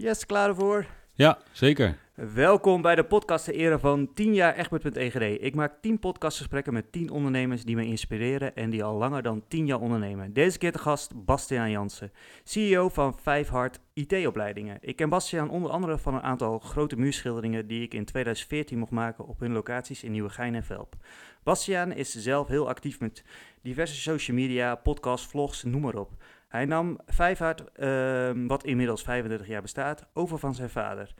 Yes, 0.00 0.26
klaar 0.26 0.48
ervoor? 0.48 0.86
Ja, 1.12 1.38
zeker. 1.52 1.98
Welkom 2.14 2.82
bij 2.82 2.94
de 2.94 3.04
podcast 3.04 3.44
ter 3.44 3.54
ere 3.54 3.78
van 3.78 4.12
10 4.14 4.34
jaar 4.34 4.54
Egbert.egd. 4.54 5.20
Ik 5.20 5.54
maak 5.54 5.72
10 5.80 5.98
podcastgesprekken 5.98 6.72
met 6.72 6.92
10 6.92 7.10
ondernemers 7.10 7.64
die 7.64 7.76
me 7.76 7.84
inspireren 7.84 8.56
en 8.56 8.70
die 8.70 8.84
al 8.84 8.94
langer 8.94 9.22
dan 9.22 9.44
10 9.48 9.66
jaar 9.66 9.80
ondernemen. 9.80 10.32
Deze 10.32 10.58
keer 10.58 10.72
de 10.72 10.78
gast 10.78 11.24
Bastiaan 11.24 11.70
Jansen, 11.70 12.12
CEO 12.44 12.88
van 12.88 13.18
Vijfhart 13.22 13.80
IT-opleidingen. 13.92 14.78
Ik 14.80 14.96
ken 14.96 15.08
Bastiaan 15.08 15.50
onder 15.50 15.70
andere 15.70 15.98
van 15.98 16.14
een 16.14 16.22
aantal 16.22 16.58
grote 16.58 16.96
muurschilderingen 16.96 17.66
die 17.66 17.82
ik 17.82 17.94
in 17.94 18.04
2014 18.04 18.78
mocht 18.78 18.90
maken 18.90 19.26
op 19.26 19.40
hun 19.40 19.52
locaties 19.52 20.02
in 20.02 20.12
Nieuwegein 20.12 20.54
en 20.54 20.64
Velp. 20.64 20.96
Bastiaan 21.42 21.92
is 21.92 22.14
zelf 22.14 22.48
heel 22.48 22.68
actief 22.68 23.00
met 23.00 23.24
diverse 23.62 24.00
social 24.00 24.36
media, 24.36 24.74
podcasts, 24.74 25.26
vlogs, 25.26 25.62
noem 25.62 25.82
maar 25.82 25.94
op. 25.94 26.10
Hij 26.48 26.64
nam 26.64 26.98
Vijfhart, 27.06 27.62
uh, 27.76 28.30
wat 28.46 28.64
inmiddels 28.64 29.02
35 29.02 29.46
jaar 29.46 29.62
bestaat, 29.62 30.06
over 30.12 30.38
van 30.38 30.54
zijn 30.54 30.70
vader. 30.70 31.14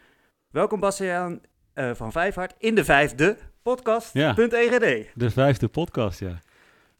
Welkom 0.50 0.80
Bastiaan 0.80 1.40
uh, 1.74 1.90
van 1.94 2.12
Vijfhart 2.12 2.54
in 2.58 2.74
de 2.74 2.84
vijfde 2.84 3.36
podcast.egd. 3.62 4.12
Ja, 4.12 5.04
de 5.14 5.30
vijfde 5.30 5.68
podcast, 5.68 6.20
ja. 6.20 6.38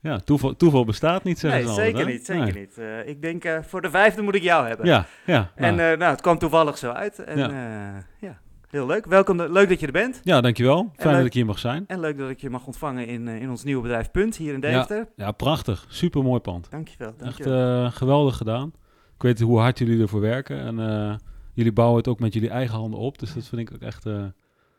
Ja, 0.01 0.19
toeval, 0.19 0.56
toeval 0.56 0.84
bestaat 0.84 1.25
niet, 1.25 1.39
zeggen 1.39 1.65
nee, 1.65 1.75
ze 1.75 1.80
zeker 1.80 2.06
niet, 2.06 2.27
zeker 2.27 2.45
nee. 2.45 2.53
niet. 2.53 2.79
Uh, 2.79 3.09
ik 3.09 3.23
denk, 3.23 3.45
uh, 3.45 3.59
voor 3.62 3.83
de 3.83 3.91
vijfde 3.91 4.23
moet 4.23 4.34
ik 4.34 4.42
jou 4.42 4.67
hebben. 4.67 4.87
Ja, 4.87 5.06
ja. 5.25 5.51
En 5.55 5.75
nou, 5.75 5.97
nou 5.97 6.11
het 6.11 6.20
kwam 6.20 6.39
toevallig 6.39 6.79
zo 6.79 6.91
uit. 6.91 7.19
En 7.19 7.39
ja, 7.39 8.05
ja 8.19 8.41
heel 8.71 8.87
leuk. 8.87 9.07
Welkom, 9.07 9.43
leuk 9.43 9.69
dat 9.69 9.81
je 9.81 9.87
er 9.87 9.93
bent. 9.93 10.21
Ja, 10.25 10.41
dankjewel. 10.41 10.93
Fijn 10.97 11.17
dat 11.17 11.27
ik 11.27 11.33
hier 11.33 11.47
mag 11.47 11.59
zijn. 11.59 11.85
En 11.87 12.01
leuk 12.01 12.19
dat 12.19 12.31
ik 12.31 12.41
je 12.41 12.51
mag 12.51 12.67
ontvangen 12.67 13.07
in, 13.07 13.29
in 13.29 13.51
ons 13.51 13.65
nieuwe 13.65 13.83
bedrijf 13.83 14.11
Punt, 14.11 14.37
hier 14.37 14.55
in 14.55 14.61
Deventer. 14.61 14.97
Ja, 14.97 15.25
ja 15.25 15.33
prachtig. 15.33 15.87
Super 15.89 16.23
mooi 16.23 16.41
pand. 16.41 16.71
Dankjewel, 16.71 17.15
dankjewel. 17.17 17.85
Echt 17.85 17.97
geweldig 17.97 18.37
gedaan. 18.37 18.73
Ik 19.15 19.23
weet 19.23 19.41
hoe 19.41 19.59
hard 19.59 19.79
jullie 19.79 20.03
ervoor 20.03 20.21
werken 20.21 20.61
en... 20.61 21.21
Jullie 21.55 21.73
bouwen 21.73 21.99
het 21.99 22.09
ook 22.09 22.21
met 22.21 22.35
jullie 22.35 22.51
eigen 22.51 22.79
handen 22.79 23.01
op. 23.01 23.19
Dus 23.19 23.35
dat 23.35 23.47
vind 23.47 23.61
ik 23.61 23.75
ook 23.75 23.81
echt... 23.81 24.07
Uh, 24.07 24.25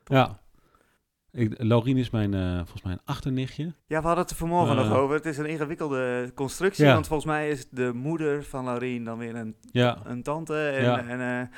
ja. 0.03 0.39
Ik, 1.31 1.53
Laurien 1.57 1.97
is 1.97 2.09
mijn, 2.09 2.33
volgens 2.55 2.81
mij 2.81 2.91
een 2.91 3.01
achternichtje. 3.05 3.63
Ja, 3.63 3.99
we 3.99 4.05
hadden 4.05 4.17
het 4.17 4.29
er 4.29 4.35
vanmorgen 4.35 4.75
nog 4.75 4.93
over. 4.93 5.15
Het 5.15 5.25
is 5.25 5.37
een 5.37 5.45
ingewikkelde 5.45 6.31
constructie. 6.35 6.85
Ja. 6.85 6.93
Want 6.93 7.07
volgens 7.07 7.29
mij 7.29 7.49
is 7.49 7.69
de 7.69 7.91
moeder 7.93 8.43
van 8.43 8.65
Laurien 8.65 9.03
dan 9.03 9.17
weer 9.17 9.35
een, 9.35 9.55
ja. 9.71 9.97
een 10.03 10.23
tante. 10.23 10.67
En, 10.67 10.83
ja. 10.83 11.07
en 11.07 11.49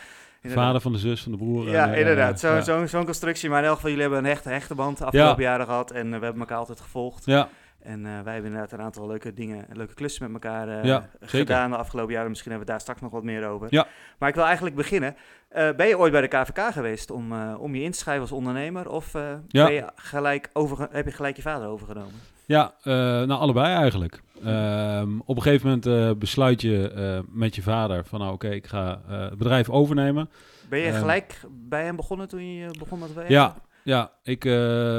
Vader 0.43 0.81
van 0.81 0.91
de 0.91 0.97
zus 0.97 1.23
van 1.23 1.31
de 1.31 1.37
broer. 1.37 1.69
Ja, 1.69 1.87
en, 1.87 1.99
inderdaad. 1.99 2.39
Zo'n 2.39 2.55
ja. 2.55 2.61
zo, 2.61 2.85
zo 2.85 3.03
constructie. 3.03 3.49
Maar 3.49 3.59
in 3.59 3.65
elk 3.65 3.75
geval, 3.75 3.89
jullie 3.89 4.05
hebben 4.05 4.23
een 4.23 4.31
hechte, 4.31 4.49
hechte 4.49 4.75
band 4.75 4.97
de 4.97 5.05
afgelopen 5.05 5.43
jaren 5.43 5.65
gehad. 5.65 5.91
En 5.91 6.05
we 6.05 6.25
hebben 6.25 6.39
elkaar 6.39 6.57
altijd 6.57 6.79
gevolgd. 6.79 7.25
Ja. 7.25 7.49
En 7.83 7.99
uh, 7.99 8.05
wij 8.05 8.33
hebben 8.33 8.51
inderdaad 8.51 8.71
een 8.71 8.81
aantal 8.81 9.07
leuke 9.07 9.33
dingen, 9.33 9.65
leuke 9.73 9.93
klussen 9.93 10.31
met 10.31 10.43
elkaar 10.43 10.67
uh, 10.67 10.83
ja, 10.83 11.09
gedaan 11.21 11.69
de 11.69 11.77
afgelopen 11.77 12.13
jaren. 12.13 12.29
Misschien 12.29 12.49
hebben 12.49 12.67
we 12.67 12.73
daar 12.73 12.81
straks 12.81 13.01
nog 13.01 13.11
wat 13.11 13.23
meer 13.23 13.47
over. 13.47 13.67
Ja. 13.69 13.87
Maar 14.17 14.29
ik 14.29 14.35
wil 14.35 14.45
eigenlijk 14.45 14.75
beginnen. 14.75 15.15
Uh, 15.55 15.69
ben 15.71 15.87
je 15.87 15.97
ooit 15.97 16.11
bij 16.11 16.21
de 16.21 16.27
KVK 16.27 16.73
geweest 16.73 17.11
om, 17.11 17.53
om 17.53 17.75
je 17.75 17.83
in 17.83 17.91
te 17.91 17.97
schrijven 17.97 18.21
als 18.21 18.31
ondernemer? 18.31 18.89
Of 18.89 19.13
ja. 19.47 19.65
ben 19.65 19.73
je 19.73 19.85
gelijk 19.95 20.49
over, 20.53 20.87
heb 20.91 21.05
je 21.05 21.11
gelijk 21.11 21.35
je 21.35 21.41
vader 21.41 21.67
overgenomen? 21.67 22.19
Ja, 22.45 22.73
nou 22.83 23.31
allebei 23.31 23.75
eigenlijk. 23.75 24.21
Ehm, 24.43 25.19
op 25.25 25.35
een 25.35 25.41
gegeven 25.41 25.81
moment 25.85 26.19
besluit 26.19 26.61
je 26.61 27.23
met 27.29 27.55
je 27.55 27.61
vader 27.61 28.05
van 28.05 28.19
nou 28.19 28.33
oké, 28.33 28.45
okay, 28.45 28.57
ik 28.57 28.67
ga 28.67 29.01
het 29.07 29.37
bedrijf 29.37 29.69
overnemen. 29.69 30.29
Ben 30.69 30.79
je 30.79 30.91
gelijk 30.91 31.41
bij 31.51 31.83
hem 31.83 31.95
begonnen 31.95 32.27
toen 32.27 32.53
je 32.53 32.75
begon 32.79 32.99
met 32.99 33.13
werken? 33.13 33.33
Ja, 33.33 33.55
ja, 33.83 34.11
ik 34.23 34.43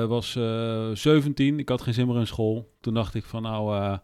was 0.08 0.34
uh, 0.34 0.90
17. 0.92 1.58
Ik 1.58 1.68
had 1.68 1.82
geen 1.82 1.94
zin 1.94 2.06
meer 2.06 2.18
in 2.18 2.26
school. 2.26 2.72
Toen 2.80 2.94
dacht 2.94 3.14
ik 3.14 3.24
van 3.24 3.42
nou, 3.42 3.98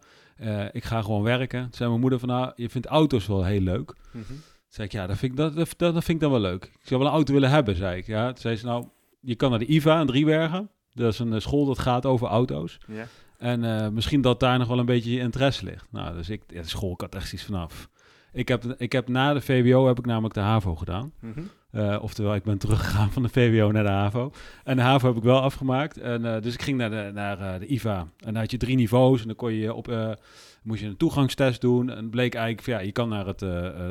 ik 0.71 0.83
ga 0.83 1.01
gewoon 1.01 1.23
werken. 1.23 1.61
Toen 1.61 1.73
zei 1.73 1.89
mijn 1.89 2.01
moeder 2.01 2.19
van 2.19 2.29
nou, 2.29 2.51
je 2.55 2.69
vindt 2.69 2.87
auto's 2.87 3.27
wel 3.27 3.45
heel 3.45 3.61
leuk. 3.61 3.93
Mm 4.11 4.23
-hmm. 4.27 4.41
Toen 4.69 4.77
zei 4.77 4.87
ik 4.87 4.93
ja, 4.93 5.07
dat 5.07 5.17
vind 5.17 5.31
ik, 5.31 5.37
dat, 5.37 5.55
dat, 5.55 5.77
dat, 5.77 6.03
vind 6.03 6.09
ik 6.09 6.19
dan 6.19 6.31
wel 6.31 6.39
leuk. 6.39 6.63
Ik 6.65 6.87
zou 6.87 6.99
wel 6.99 7.09
een 7.09 7.15
auto 7.15 7.33
willen 7.33 7.49
hebben, 7.49 7.75
zei 7.75 7.97
ik. 7.97 8.07
Ja, 8.07 8.27
toen 8.27 8.41
zei 8.41 8.55
ze 8.55 8.65
nou, 8.65 8.85
je 9.19 9.35
kan 9.35 9.49
naar 9.49 9.59
de 9.59 9.65
IVA 9.65 9.99
in 9.99 10.07
Driebergen. 10.07 10.69
Dat 10.93 11.13
is 11.13 11.19
een 11.19 11.41
school 11.41 11.65
dat 11.65 11.79
gaat 11.79 12.05
over 12.05 12.27
auto's. 12.27 12.77
Yeah. 12.87 13.05
En 13.39 13.93
misschien 13.93 14.21
dat 14.21 14.39
daar 14.39 14.57
nog 14.57 14.67
wel 14.67 14.79
een 14.79 14.85
beetje 14.85 15.11
je 15.11 15.19
interesse 15.19 15.65
ligt. 15.65 15.85
Nou, 15.89 16.15
dus 16.15 16.29
ik, 16.29 16.41
ja, 16.47 16.61
de 16.61 16.67
school, 16.67 16.91
ik 16.91 17.01
had 17.01 17.15
echt 17.15 17.33
iets 17.33 17.43
vanaf. 17.43 17.89
Ik 18.33 18.47
heb, 18.47 18.63
ik 18.77 18.91
heb 18.91 19.07
na 19.07 19.33
de 19.33 19.41
VWO 19.41 19.87
heb 19.87 19.99
ik 19.99 20.05
namelijk 20.05 20.33
de 20.33 20.39
HAVO 20.39 20.75
gedaan. 20.75 21.11
Mm 21.19 21.33
-hmm. 21.33 21.49
Uh, 21.71 21.97
oftewel, 22.01 22.35
ik 22.35 22.43
ben 22.43 22.57
teruggegaan 22.57 23.11
van 23.11 23.23
de 23.23 23.29
VWO 23.29 23.71
naar 23.71 23.83
de 23.83 23.89
HAVO. 23.89 24.31
En 24.63 24.75
de 24.75 24.81
HAVO 24.81 25.07
heb 25.07 25.17
ik 25.17 25.23
wel 25.23 25.41
afgemaakt. 25.41 25.97
En, 25.97 26.25
uh, 26.25 26.41
dus 26.41 26.53
ik 26.53 26.61
ging 26.61 26.77
naar, 26.77 26.89
de, 26.89 27.11
naar 27.13 27.59
de 27.59 27.65
IVA. 27.67 27.99
En 27.99 28.33
dan 28.33 28.35
had 28.35 28.51
je 28.51 28.57
drie 28.57 28.75
niveaus. 28.75 29.21
En 29.21 29.27
dan 29.27 29.35
kon 29.35 29.53
je 29.53 29.73
op, 29.73 30.17
moest 30.63 30.81
je 30.81 30.87
een 30.87 30.97
toegangstest 30.97 31.61
doen. 31.61 31.89
En 31.89 32.09
bleek 32.09 32.33
eigenlijk, 32.33 32.63
van, 32.63 32.73
ja, 32.73 32.79
je 32.79 32.91
kan 32.91 33.09
naar 33.09 33.25
het, 33.25 33.39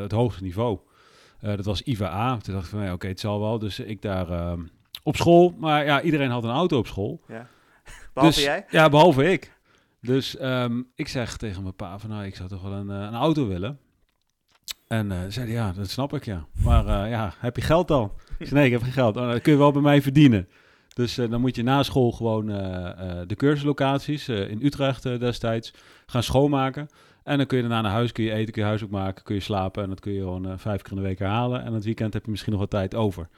het 0.00 0.12
hoogste 0.12 0.42
niveau. 0.42 0.78
dat 1.40 1.64
was 1.64 1.82
IVA 1.82 2.12
A. 2.12 2.36
Toen 2.36 2.54
dacht 2.54 2.64
ik 2.64 2.70
van, 2.70 2.80
ja, 2.80 2.84
oké, 2.84 2.94
okay, 2.94 3.10
het 3.10 3.20
zal 3.20 3.40
wel. 3.40 3.58
Dus 3.58 3.78
ik 3.78 4.02
daar 4.02 4.30
ehm, 4.30 4.60
op 5.02 5.16
school. 5.16 5.54
Maar 5.58 5.84
ja, 5.84 6.02
iedereen 6.02 6.30
had 6.30 6.44
een 6.44 6.50
auto 6.50 6.78
op 6.78 6.86
school. 6.86 7.20
Ja. 7.28 7.46
Behalve 8.18 8.40
dus, 8.40 8.48
jij? 8.48 8.66
Ja, 8.70 8.88
behalve 8.88 9.32
ik. 9.32 9.56
Dus 10.00 10.40
um, 10.40 10.90
ik 10.94 11.08
zeg 11.08 11.36
tegen 11.36 11.62
mijn 11.62 11.74
pa 11.74 11.98
van, 11.98 12.10
nou, 12.10 12.24
ik 12.24 12.36
zou 12.36 12.48
toch 12.48 12.62
wel 12.62 12.72
een, 12.72 12.88
een 12.88 13.14
auto 13.14 13.46
willen. 13.46 13.78
En 14.88 15.10
uh, 15.10 15.18
zei 15.28 15.46
hij, 15.46 15.54
ja, 15.54 15.72
dat 15.72 15.90
snap 15.90 16.14
ik, 16.14 16.24
ja. 16.24 16.46
Maar 16.64 16.84
uh, 16.84 17.10
ja, 17.10 17.34
heb 17.38 17.56
je 17.56 17.62
geld 17.62 17.88
dan? 17.88 18.12
Ik 18.38 18.46
zei, 18.46 18.54
nee, 18.54 18.66
ik 18.66 18.72
heb 18.72 18.82
geen 18.82 18.92
geld. 18.92 19.16
Oh, 19.16 19.30
dat 19.30 19.40
kun 19.40 19.52
je 19.52 19.58
wel 19.58 19.72
bij 19.72 19.82
mij 19.82 20.02
verdienen. 20.02 20.48
Dus 20.94 21.18
uh, 21.18 21.30
dan 21.30 21.40
moet 21.40 21.56
je 21.56 21.62
na 21.62 21.82
school 21.82 22.12
gewoon 22.12 22.46
de 23.26 23.34
cursuslocaties 23.36 24.28
in 24.28 24.58
Utrecht 24.62 25.02
destijds 25.02 25.74
gaan 26.06 26.22
schoonmaken. 26.22 26.88
En 27.24 27.36
dan 27.36 27.46
kun 27.46 27.56
je 27.56 27.62
daarna 27.62 27.80
naar 27.80 27.92
huis, 27.92 28.12
kun 28.12 28.24
je 28.24 28.32
eten, 28.32 28.52
kun 28.52 28.62
je 28.62 28.68
huiswerk 28.68 28.92
maken, 28.92 29.24
kun 29.24 29.34
je 29.34 29.40
slapen. 29.40 29.82
En 29.82 29.88
dat 29.88 30.00
kun 30.00 30.12
je 30.12 30.20
gewoon 30.20 30.58
vijf 30.58 30.82
keer 30.82 30.90
in 30.90 30.96
de 30.96 31.08
week 31.08 31.18
herhalen. 31.18 31.64
En 31.64 31.72
het 31.72 31.84
weekend 31.84 32.12
heb 32.12 32.24
je 32.24 32.30
misschien 32.30 32.52
nog 32.52 32.60
wat 32.60 32.70
tijd 32.70 32.94
over. 32.94 33.28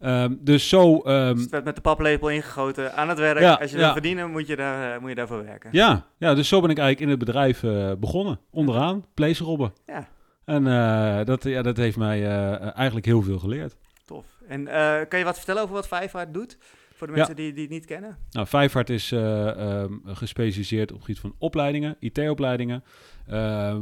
Um, 0.00 0.38
dus 0.40 0.68
zo... 0.68 0.94
Um, 0.94 1.34
dus 1.34 1.42
het 1.42 1.50
werd 1.50 1.64
met 1.64 1.74
de 1.74 1.80
paplepel 1.80 2.30
ingegoten 2.30 2.94
aan 2.94 3.08
het 3.08 3.18
werk. 3.18 3.40
Ja, 3.40 3.54
Als 3.54 3.70
je 3.70 3.76
wil 3.76 3.86
ja. 3.86 3.92
verdienen, 3.92 4.30
moet 4.30 4.46
je, 4.46 4.56
daar, 4.56 5.00
moet 5.00 5.08
je 5.08 5.14
daarvoor 5.14 5.44
werken. 5.44 5.70
Ja, 5.72 6.06
ja, 6.18 6.34
dus 6.34 6.48
zo 6.48 6.60
ben 6.60 6.70
ik 6.70 6.78
eigenlijk 6.78 7.10
in 7.10 7.18
het 7.18 7.24
bedrijf 7.24 7.60
begonnen. 8.00 8.40
Onderaan, 8.50 9.04
placerobben. 9.14 9.72
Ja. 9.86 10.08
En 10.44 10.66
uh, 10.66 11.24
dat, 11.24 11.44
ja, 11.44 11.62
dat 11.62 11.76
heeft 11.76 11.96
mij 11.96 12.26
eigenlijk 12.72 13.06
heel 13.06 13.22
veel 13.22 13.38
geleerd. 13.38 13.76
Tof. 14.04 14.24
En 14.48 14.64
kan 15.08 15.18
je 15.18 15.24
wat 15.24 15.36
vertellen 15.36 15.62
over 15.62 15.74
wat 15.74 15.88
Vijfhart 15.88 16.34
doet? 16.34 16.58
Voor 16.94 17.06
de 17.06 17.12
mensen 17.12 17.36
ja. 17.36 17.42
die, 17.42 17.52
die 17.52 17.62
het 17.62 17.72
niet 17.72 17.86
kennen. 17.86 18.18
Nou, 18.30 18.46
Vijfhart 18.46 18.90
is 18.90 19.10
um, 19.10 20.02
gespecialiseerd 20.04 20.90
op 20.90 20.96
het 20.96 21.04
gebied 21.04 21.20
van 21.20 21.34
opleidingen, 21.38 21.96
IT-opleidingen. 22.00 22.84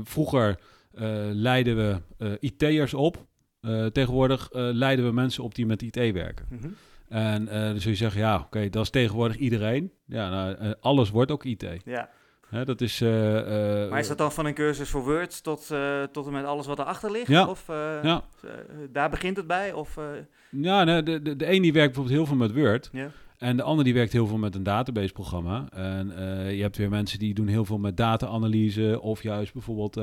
vroeger 0.05 0.59
leiden 1.32 1.76
we 1.76 2.38
IT'ers 2.41 2.94
op. 2.94 3.25
tegenwoordig 3.93 4.49
leiden 4.53 5.04
we 5.04 5.12
mensen 5.12 5.44
op 5.44 5.54
die 5.54 5.66
met 5.66 5.82
IT 5.82 6.12
werken. 6.12 6.47
Mm 6.50 6.59
-hmm. 6.60 6.75
En 7.09 7.44
dan 7.44 7.81
zul 7.81 7.91
je 7.91 7.97
zeggen, 7.97 8.21
ja, 8.21 8.34
oké, 8.34 8.44
okay, 8.44 8.71
dat 8.71 8.82
is 8.82 8.91
tegenwoordig 8.91 9.37
iedereen. 9.37 9.93
Ja, 10.06 10.31
nou, 10.31 10.75
alles 10.81 11.10
wordt 11.10 11.31
ook 11.31 11.44
IT. 11.44 11.66
Ja. 11.84 12.10
Hè, 12.49 12.65
dat 12.65 12.81
is, 12.81 13.00
uh, 13.00 13.34
uh, 13.34 13.91
maar 13.91 13.99
is 13.99 14.09
dat 14.09 14.19
dan 14.19 14.32
van 14.32 14.47
een 14.47 14.55
cursus 14.55 14.88
voor 14.88 15.05
Word 15.05 15.43
tot, 15.43 15.69
uh, 15.72 16.03
tot 16.03 16.26
en 16.26 16.32
met 16.32 16.44
alles 16.44 16.66
wat 16.66 16.78
erachter 16.78 17.10
ligt? 17.10 17.28
Ja. 17.28 17.47
Of 17.47 17.65
ja. 18.03 18.22
daar 18.91 19.10
begint 19.10 19.37
het 19.37 19.47
bij? 19.47 19.72
Of, 19.72 19.99
Ja, 20.50 20.84
nee, 20.84 21.03
de, 21.03 21.22
de, 21.22 21.37
de 21.37 21.53
een 21.53 21.62
die 21.62 21.72
werkt 21.72 21.94
bijvoorbeeld 21.94 22.16
heel 22.16 22.26
veel 22.26 22.47
met 22.47 22.55
Word. 22.55 22.88
Ja. 22.93 23.10
En 23.39 23.57
de 23.57 23.63
ander 23.63 23.85
die 23.85 23.95
werkt 23.95 24.13
heel 24.13 24.27
veel 24.27 24.39
met 24.39 24.55
een 24.55 24.63
database-programma. 24.63 25.69
En 25.71 26.07
je 26.55 26.63
hebt 26.63 26.77
weer 26.77 26.89
mensen 26.89 27.19
die 27.19 27.35
doen 27.35 27.47
heel 27.47 27.65
veel 27.65 27.79
met 27.79 27.97
data-analyse. 27.97 29.01
Of 29.01 29.23
juist 29.23 29.53
bijvoorbeeld 29.53 30.01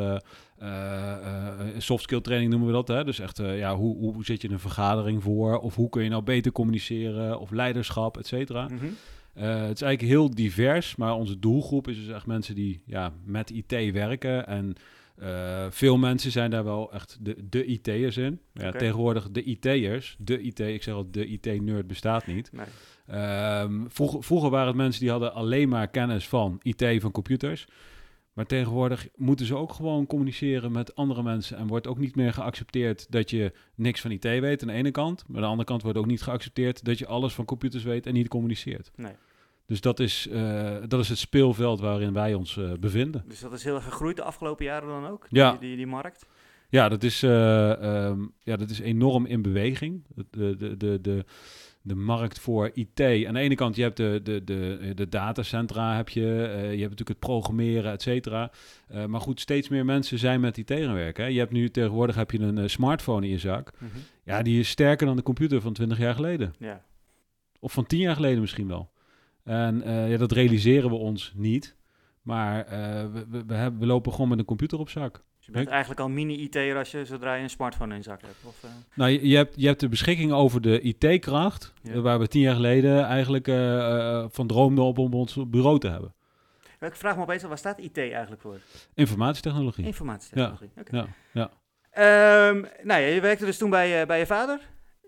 soft 1.77 2.03
skill 2.03 2.21
training 2.21 2.51
noemen 2.51 2.67
we 2.67 2.73
dat. 2.73 2.87
Hè? 2.87 3.03
Dus 3.03 3.19
echt, 3.19 3.37
ja, 3.37 3.75
hoe, 3.75 4.13
hoe 4.13 4.25
zit 4.25 4.41
je 4.41 4.49
een 4.49 4.59
vergadering 4.59 5.23
voor? 5.23 5.59
Of 5.59 5.75
hoe 5.75 5.89
kun 5.89 6.03
je 6.03 6.09
nou 6.09 6.23
beter 6.23 6.51
communiceren? 6.51 7.39
Of 7.39 7.51
leiderschap, 7.51 8.17
et 8.17 8.27
cetera. 8.27 8.67
Mm 8.67 8.77
-hmm. 8.77 8.95
Uh, 9.37 9.43
het 9.43 9.75
is 9.75 9.81
eigenlijk 9.81 10.01
heel 10.01 10.29
divers, 10.29 10.95
maar 10.95 11.13
onze 11.13 11.39
doelgroep 11.39 11.87
is 11.87 12.05
dus 12.05 12.15
echt 12.15 12.25
mensen 12.25 12.55
die 12.55 12.81
ja, 12.85 13.13
met 13.25 13.49
IT 13.49 13.91
werken. 13.91 14.47
En 14.47 14.73
uh, 15.21 15.65
veel 15.69 15.97
mensen 15.97 16.31
zijn 16.31 16.49
daar 16.49 16.63
wel 16.63 16.93
echt 16.93 17.17
de, 17.21 17.35
de 17.49 17.65
IT'ers 17.65 18.17
in. 18.17 18.39
Ja, 18.53 18.67
okay. 18.67 18.79
Tegenwoordig 18.79 19.31
de 19.31 19.43
IT'ers, 19.43 20.15
de 20.19 20.41
IT, 20.41 20.59
ik 20.59 20.83
zeg 20.83 20.93
al, 20.93 21.07
de 21.11 21.25
IT-nerd 21.25 21.87
bestaat 21.87 22.27
niet. 22.27 22.51
Nee. 22.51 22.65
Um, 23.11 23.85
vroeger, 23.89 24.23
vroeger 24.23 24.49
waren 24.49 24.67
het 24.67 24.75
mensen 24.75 25.01
die 25.01 25.09
hadden 25.09 25.33
alleen 25.33 25.69
maar 25.69 25.87
kennis 25.87 26.27
van 26.27 26.59
IT, 26.61 26.85
van 27.01 27.11
computers. 27.11 27.67
Maar 28.33 28.45
tegenwoordig 28.45 29.07
moeten 29.15 29.45
ze 29.45 29.55
ook 29.55 29.73
gewoon 29.73 30.05
communiceren 30.05 30.71
met 30.71 30.95
andere 30.95 31.23
mensen. 31.23 31.57
En 31.57 31.67
wordt 31.67 31.87
ook 31.87 31.97
niet 31.97 32.15
meer 32.15 32.33
geaccepteerd 32.33 33.11
dat 33.11 33.29
je 33.29 33.53
niks 33.75 34.01
van 34.01 34.11
IT 34.11 34.23
weet 34.23 34.61
aan 34.61 34.67
de 34.67 34.73
ene 34.73 34.91
kant. 34.91 35.23
Maar 35.27 35.35
aan 35.35 35.41
de 35.41 35.47
andere 35.47 35.67
kant 35.67 35.81
wordt 35.81 35.97
ook 35.97 36.05
niet 36.05 36.21
geaccepteerd 36.21 36.85
dat 36.85 36.97
je 36.97 37.07
alles 37.07 37.33
van 37.33 37.45
computers 37.45 37.83
weet 37.83 38.05
en 38.05 38.13
niet 38.13 38.27
communiceert. 38.27 38.91
Nee. 38.95 39.13
Dus 39.65 39.81
dat 39.81 39.99
is, 39.99 40.27
uh, 40.31 40.75
dat 40.87 40.99
is 40.99 41.09
het 41.09 41.17
speelveld 41.17 41.79
waarin 41.79 42.13
wij 42.13 42.33
ons 42.33 42.55
uh, 42.55 42.73
bevinden. 42.79 43.23
Dus 43.27 43.39
dat 43.39 43.53
is 43.53 43.63
heel 43.63 43.75
erg 43.75 43.83
gegroeid 43.83 44.15
de 44.15 44.23
afgelopen 44.23 44.65
jaren 44.65 44.89
dan 44.89 45.07
ook, 45.07 45.25
ja. 45.29 45.51
die, 45.51 45.59
die, 45.59 45.75
die 45.75 45.87
markt? 45.87 46.25
Ja 46.69 46.89
dat, 46.89 47.03
is, 47.03 47.23
uh, 47.23 48.05
um, 48.05 48.33
ja, 48.39 48.55
dat 48.55 48.69
is 48.69 48.79
enorm 48.79 49.25
in 49.25 49.41
beweging. 49.41 50.03
De, 50.29 50.55
de, 50.55 50.77
de, 50.77 51.01
de, 51.01 51.25
de 51.85 51.95
markt 51.95 52.39
voor 52.39 52.71
IT. 52.73 53.01
Aan 53.01 53.33
de 53.33 53.39
ene 53.39 53.55
kant, 53.55 53.75
je 53.75 53.81
hebt 53.81 53.97
de, 53.97 54.19
de, 54.23 54.43
de, 54.43 54.91
de 54.95 55.09
datacentra, 55.09 55.95
heb 55.95 56.09
je, 56.09 56.43
eh, 56.43 56.61
je 56.61 56.79
hebt 56.79 56.89
natuurlijk 56.89 57.09
het 57.09 57.19
programmeren, 57.19 57.91
et 57.91 58.01
cetera. 58.01 58.51
Eh, 58.87 59.05
maar 59.05 59.21
goed, 59.21 59.39
steeds 59.39 59.69
meer 59.69 59.85
mensen 59.85 60.19
zijn 60.19 60.39
met 60.39 60.57
IT 60.57 60.71
gaan 60.71 60.93
werken. 60.93 61.23
Hè. 61.23 61.29
Je 61.29 61.39
hebt 61.39 61.51
nu 61.51 61.69
tegenwoordig 61.69 62.15
heb 62.15 62.31
je 62.31 62.39
een 62.39 62.57
eh, 62.57 62.67
smartphone 62.67 63.25
in 63.25 63.31
je 63.31 63.37
zak. 63.37 63.71
Mhm. 63.77 63.97
Ja, 64.23 64.41
die 64.41 64.59
is 64.59 64.69
sterker 64.69 65.05
dan 65.05 65.15
de 65.15 65.23
computer 65.23 65.61
van 65.61 65.73
20 65.73 65.97
jaar 65.97 66.15
geleden. 66.15 66.53
Ja. 66.59 66.83
Of 67.59 67.73
van 67.73 67.85
10 67.85 67.99
jaar 67.99 68.15
geleden 68.15 68.39
misschien 68.39 68.67
wel. 68.67 68.91
En 69.43 69.81
ja, 69.85 70.17
dat 70.17 70.31
realiseren 70.31 70.89
we 70.89 70.95
ons 70.95 71.33
niet. 71.35 71.75
Maar 72.21 72.65
we, 73.13 73.25
we, 73.29 73.45
we, 73.45 73.53
hebben, 73.53 73.79
we 73.79 73.85
lopen 73.85 74.11
gewoon 74.11 74.29
met 74.29 74.39
een 74.39 74.45
computer 74.45 74.79
op 74.79 74.89
zak. 74.89 75.23
Dus 75.45 75.53
je 75.53 75.59
bent 75.59 75.71
eigenlijk 75.73 75.99
al 76.01 76.09
mini-IT'er 76.09 76.77
als 76.77 76.91
je, 76.91 77.05
zodra 77.05 77.33
je 77.33 77.43
een 77.43 77.49
smartphone 77.49 77.95
in 77.95 78.03
zak 78.03 78.21
hebt. 78.21 78.35
Of, 78.45 78.63
eh, 78.63 78.69
Nou, 78.93 79.11
je, 79.11 79.27
je 79.27 79.35
hebt, 79.35 79.53
je 79.57 79.67
hebt 79.67 79.79
de 79.79 79.89
beschikking 79.89 80.31
over 80.31 80.61
de 80.61 80.81
IT-kracht, 80.81 81.73
Ja. 81.81 81.93
eh, 81.93 81.99
waar 81.99 82.19
we 82.19 82.27
tien 82.27 82.41
jaar 82.41 82.55
geleden 82.55 83.03
eigenlijk 83.03 83.47
eh, 83.47 84.25
van 84.29 84.47
droomden 84.47 84.83
op 84.83 84.97
om 84.97 85.13
ons 85.13 85.37
bureau 85.47 85.79
te 85.79 85.87
hebben. 85.89 86.13
ik 86.79 86.95
vraag 86.95 87.15
me 87.15 87.21
opeens, 87.21 87.41
af, 87.43 87.47
waar 87.49 87.57
staat 87.57 87.79
IT 87.79 87.97
eigenlijk 87.97 88.41
voor? 88.41 88.59
Informatietechnologie. 88.93 89.85
Informatietechnologie. 89.85 90.71
Oké. 90.79 90.95
Ja, 90.95 91.07
ja. 91.33 91.51
Ehm, 91.91 92.61
nou 92.83 93.01
ja, 93.01 93.07
je 93.07 93.21
werkte 93.21 93.45
dus 93.45 93.57
toen 93.57 93.69
bij, 93.69 94.05
bij 94.05 94.19
je 94.19 94.25
vader. 94.25 94.59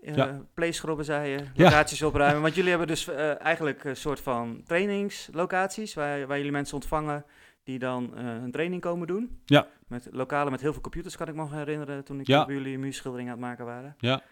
Uh, 0.02 0.16
Ja. 0.16 0.40
Pleeschrobben, 0.54 1.04
zei 1.04 1.28
je. 1.30 1.38
Ja. 1.54 1.64
Locaties 1.64 2.02
opruimen. 2.02 2.42
Want 2.42 2.54
jullie 2.54 2.70
hebben 2.70 2.88
dus 2.88 3.08
eigenlijk 3.38 3.84
een 3.84 3.96
soort 3.96 4.20
van 4.20 4.62
trainingslocaties... 4.66 5.94
Waar, 5.94 6.26
waar 6.26 6.36
jullie 6.36 6.52
mensen 6.52 6.74
ontvangen 6.74 7.24
die 7.64 7.78
dan 7.78 8.16
een 8.16 8.50
training 8.50 8.80
komen 8.82 9.06
doen. 9.06 9.40
Ja. 9.44 9.66
Met 9.88 10.08
lokalen 10.10 10.52
met 10.52 10.60
heel 10.60 10.72
veel 10.72 10.82
computers, 10.82 11.16
kan 11.16 11.28
ik 11.28 11.34
me 11.34 11.40
nog 11.40 11.50
herinneren... 11.52 12.04
toen 12.04 12.20
ik 12.20 12.26
Ja. 12.26 12.44
bij 12.44 12.54
jullie 12.54 12.78
muurschildering 12.78 13.28
aan 13.28 13.36
het 13.36 13.44
maken 13.44 13.64
waren. 13.64 13.94
Ja. 13.98 14.22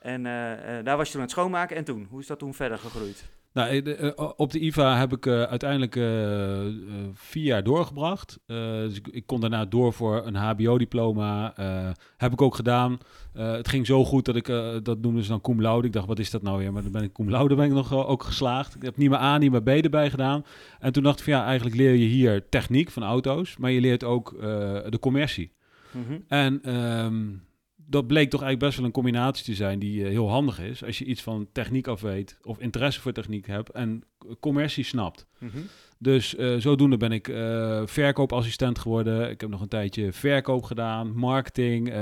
En 0.00 0.26
eh, 0.26 0.78
eh, 0.78 0.84
daar 0.84 0.96
was 0.96 1.06
je 1.06 1.12
toen 1.12 1.20
aan 1.20 1.26
het 1.26 1.36
schoonmaken. 1.36 1.76
En 1.76 1.84
toen? 1.84 2.06
Hoe 2.10 2.20
is 2.20 2.26
dat 2.26 2.38
toen 2.38 2.54
verder 2.54 2.78
gegroeid? 2.78 3.30
Nou, 3.52 3.68
eh, 3.68 4.08
eh, 4.08 4.30
op 4.36 4.52
de 4.52 4.60
IVA 4.60 4.98
heb 4.98 5.12
ik 5.12 5.26
eh, 5.26 5.42
uiteindelijk 5.42 5.94
vier 7.14 7.44
jaar 7.44 7.62
doorgebracht. 7.62 8.38
Dus 8.46 8.96
ik, 8.96 9.08
ik 9.08 9.26
kon 9.26 9.40
daarna 9.40 9.64
door 9.64 9.92
voor 9.92 10.26
een 10.26 10.34
HBO-diploma. 10.34 11.52
heb 12.16 12.32
ik 12.32 12.42
ook 12.42 12.54
gedaan. 12.54 12.98
Het 13.32 13.68
ging 13.68 13.86
zo 13.86 14.04
goed 14.04 14.24
dat 14.24 14.36
ik, 14.36 14.46
dat 14.82 15.00
noemden 15.00 15.22
ze 15.22 15.28
dan 15.28 15.40
cum 15.40 15.60
laude. 15.60 15.86
Ik 15.86 15.92
dacht, 15.92 16.06
wat 16.06 16.18
is 16.18 16.30
dat 16.30 16.42
nou 16.42 16.58
weer? 16.58 16.72
Maar 16.72 16.82
dan 16.82 16.92
ben 16.92 17.02
ik 17.02 17.12
cum 17.12 17.30
laude 17.30 17.54
ben 17.54 17.66
ik 17.66 17.72
nog 17.72 18.06
ook 18.06 18.22
geslaagd. 18.22 18.74
Ik 18.74 18.82
heb 18.82 18.96
niet 18.96 19.10
meer 19.10 19.18
A, 19.18 19.38
niet 19.38 19.50
meer 19.50 19.62
B 19.62 19.68
erbij 19.68 20.10
gedaan. 20.10 20.44
En 20.78 20.92
toen 20.92 21.02
dacht 21.02 21.18
ik 21.18 21.24
van 21.24 21.32
ja, 21.32 21.44
eigenlijk 21.44 21.76
leer 21.76 21.94
je 21.94 22.06
hier 22.06 22.48
techniek 22.48 22.90
van 22.90 23.02
auto's. 23.02 23.56
Maar 23.56 23.70
je 23.70 23.80
leert 23.80 24.04
ook 24.04 24.34
de 24.88 24.98
commercie. 25.00 25.52
Mhm. 25.90 26.18
En 26.28 26.62
ehm, 26.62 27.24
dat 27.92 28.06
bleek 28.06 28.30
toch 28.30 28.42
eigenlijk 28.42 28.58
best 28.58 28.76
wel 28.76 28.86
een 28.86 29.02
combinatie 29.02 29.44
te 29.44 29.54
zijn 29.54 29.78
die 29.78 30.04
eh, 30.04 30.10
heel 30.10 30.30
handig 30.30 30.60
is. 30.60 30.84
Als 30.84 30.98
je 30.98 31.04
iets 31.04 31.22
van 31.22 31.48
techniek 31.52 31.86
af 31.86 32.00
weet 32.00 32.38
of 32.42 32.58
interesse 32.58 33.00
voor 33.00 33.12
techniek 33.12 33.46
hebt 33.46 33.70
en 33.70 34.02
commercie 34.40 34.84
snapt. 34.84 35.26
Mhm. 35.38 35.58
Dus 35.98 36.36
eh, 36.36 36.56
zodoende 36.56 36.96
ben 36.96 37.12
ik 37.12 37.28
eh, 37.28 37.82
verkoopassistent 37.84 38.78
geworden. 38.78 39.30
Ik 39.30 39.40
heb 39.40 39.50
nog 39.50 39.60
een 39.60 39.68
tijdje 39.68 40.12
verkoop 40.12 40.62
gedaan, 40.62 41.12
marketing. 41.14 41.94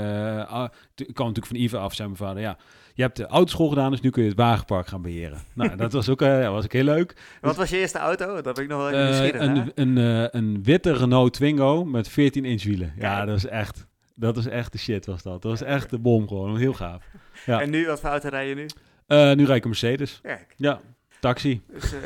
ah, 0.47 0.69
ik 0.95 1.13
kwam 1.13 1.27
natuurlijk 1.27 1.45
van 1.45 1.55
IVA 1.55 1.77
af, 1.77 1.93
zei 1.93 2.07
mijn 2.07 2.19
vader. 2.19 2.41
Ja, 2.41 2.57
je 2.93 3.01
hebt 3.01 3.17
de 3.17 3.25
autoschool 3.25 3.69
gedaan, 3.69 3.91
dus 3.91 4.01
nu 4.01 4.09
kun 4.09 4.23
je 4.23 4.29
het 4.29 4.37
wagenpark 4.37 4.87
gaan 4.87 5.01
beheren. 5.01 5.39
nou, 5.53 5.75
dat 5.75 5.93
was 5.93 6.09
ook, 6.09 6.19
ja, 6.19 6.51
was 6.51 6.63
ook 6.63 6.73
heel 6.73 6.83
leuk. 6.83 7.15
Wat 7.41 7.55
was 7.55 7.69
je 7.69 7.77
eerste 7.77 7.97
auto? 7.97 8.41
Dat 8.41 8.55
ben 8.55 8.63
ik 8.63 8.69
nog 8.69 8.89
wel 8.89 8.99
even 8.99 9.57
een, 9.57 9.71
een, 9.75 10.37
een 10.37 10.63
witte 10.63 10.93
Renault 10.93 11.33
Twingo 11.33 11.85
met 11.85 12.07
14 12.07 12.45
inch 12.45 12.63
wielen. 12.63 12.93
Ja, 12.97 13.25
dat 13.25 13.35
is 13.35 13.45
echt, 13.45 13.85
dat 14.15 14.37
is 14.37 14.45
echt 14.45 14.71
de 14.71 14.77
shit 14.77 15.05
was 15.05 15.23
dat. 15.23 15.41
Dat 15.41 15.51
was 15.51 15.61
echt 15.61 15.89
de 15.89 15.99
bom 15.99 16.27
gewoon, 16.27 16.57
heel 16.57 16.73
gaaf. 16.73 17.05
ja. 17.45 17.61
En 17.61 17.69
nu, 17.69 17.85
wat 17.87 17.99
voor 17.99 18.09
auto 18.09 18.29
rij 18.29 18.47
je 18.49 18.55
nu? 18.55 18.65
Eh, 19.07 19.17
nu 19.33 19.45
rijd 19.45 19.57
ik 19.57 19.63
een 19.63 19.69
Mercedes. 19.69 20.19
Kijk, 20.21 20.53
Ja, 20.57 20.79
taxi. 21.19 21.61
dus 21.71 21.93
eh, 21.93 21.99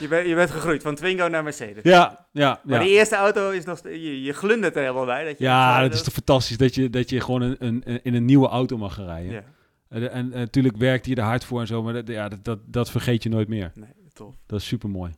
je, 0.00 0.08
bent 0.08 0.28
je 0.28 0.34
bent 0.34 0.50
gegroeid 0.50 0.82
van 0.82 0.94
Twingo 0.94 1.28
naar 1.28 1.42
Mercedes. 1.42 1.82
Ja, 1.82 2.26
ja, 2.32 2.60
Maar 2.64 2.78
ja. 2.78 2.84
die 2.84 2.92
eerste 2.94 3.16
auto 3.16 3.50
is 3.50 3.64
nog... 3.64 3.82
Je, 3.82 4.22
je 4.22 4.32
glundert 4.32 4.74
er 4.76 4.80
helemaal 4.82 5.04
bij. 5.04 5.24
Dat 5.24 5.38
je 5.38 5.44
Ja, 5.44 5.80
dat 5.82 5.92
is 5.94 6.02
toch 6.02 6.14
fantastisch 6.14 6.56
dat 6.56 6.74
je, 6.74 6.90
dat 6.90 7.10
je 7.10 7.20
gewoon 7.20 7.42
een, 7.42 7.56
een, 7.58 8.00
in 8.02 8.14
een 8.14 8.24
nieuwe 8.24 8.48
auto 8.48 8.76
mag 8.76 8.94
gaan 8.94 9.04
rijden. 9.06 9.32
Ja, 9.32 9.42
En, 9.88 10.10
en 10.10 10.28
natuurlijk 10.28 10.76
werkt 10.76 11.06
je 11.06 11.14
er 11.14 11.22
hard 11.22 11.44
voor 11.44 11.60
en 11.60 11.66
zo, 11.66 11.82
maar 11.82 11.92
dat, 11.92 12.08
ja, 12.08 12.28
dat, 12.28 12.44
dat, 12.44 12.58
dat 12.66 12.90
vergeet 12.90 13.22
je 13.22 13.28
nooit 13.28 13.48
meer. 13.48 13.72
nee, 13.74 13.88
tof. 14.12 14.34
Dat 14.46 14.60
is 14.60 14.66
super 14.66 14.88
mooi. 14.90 15.12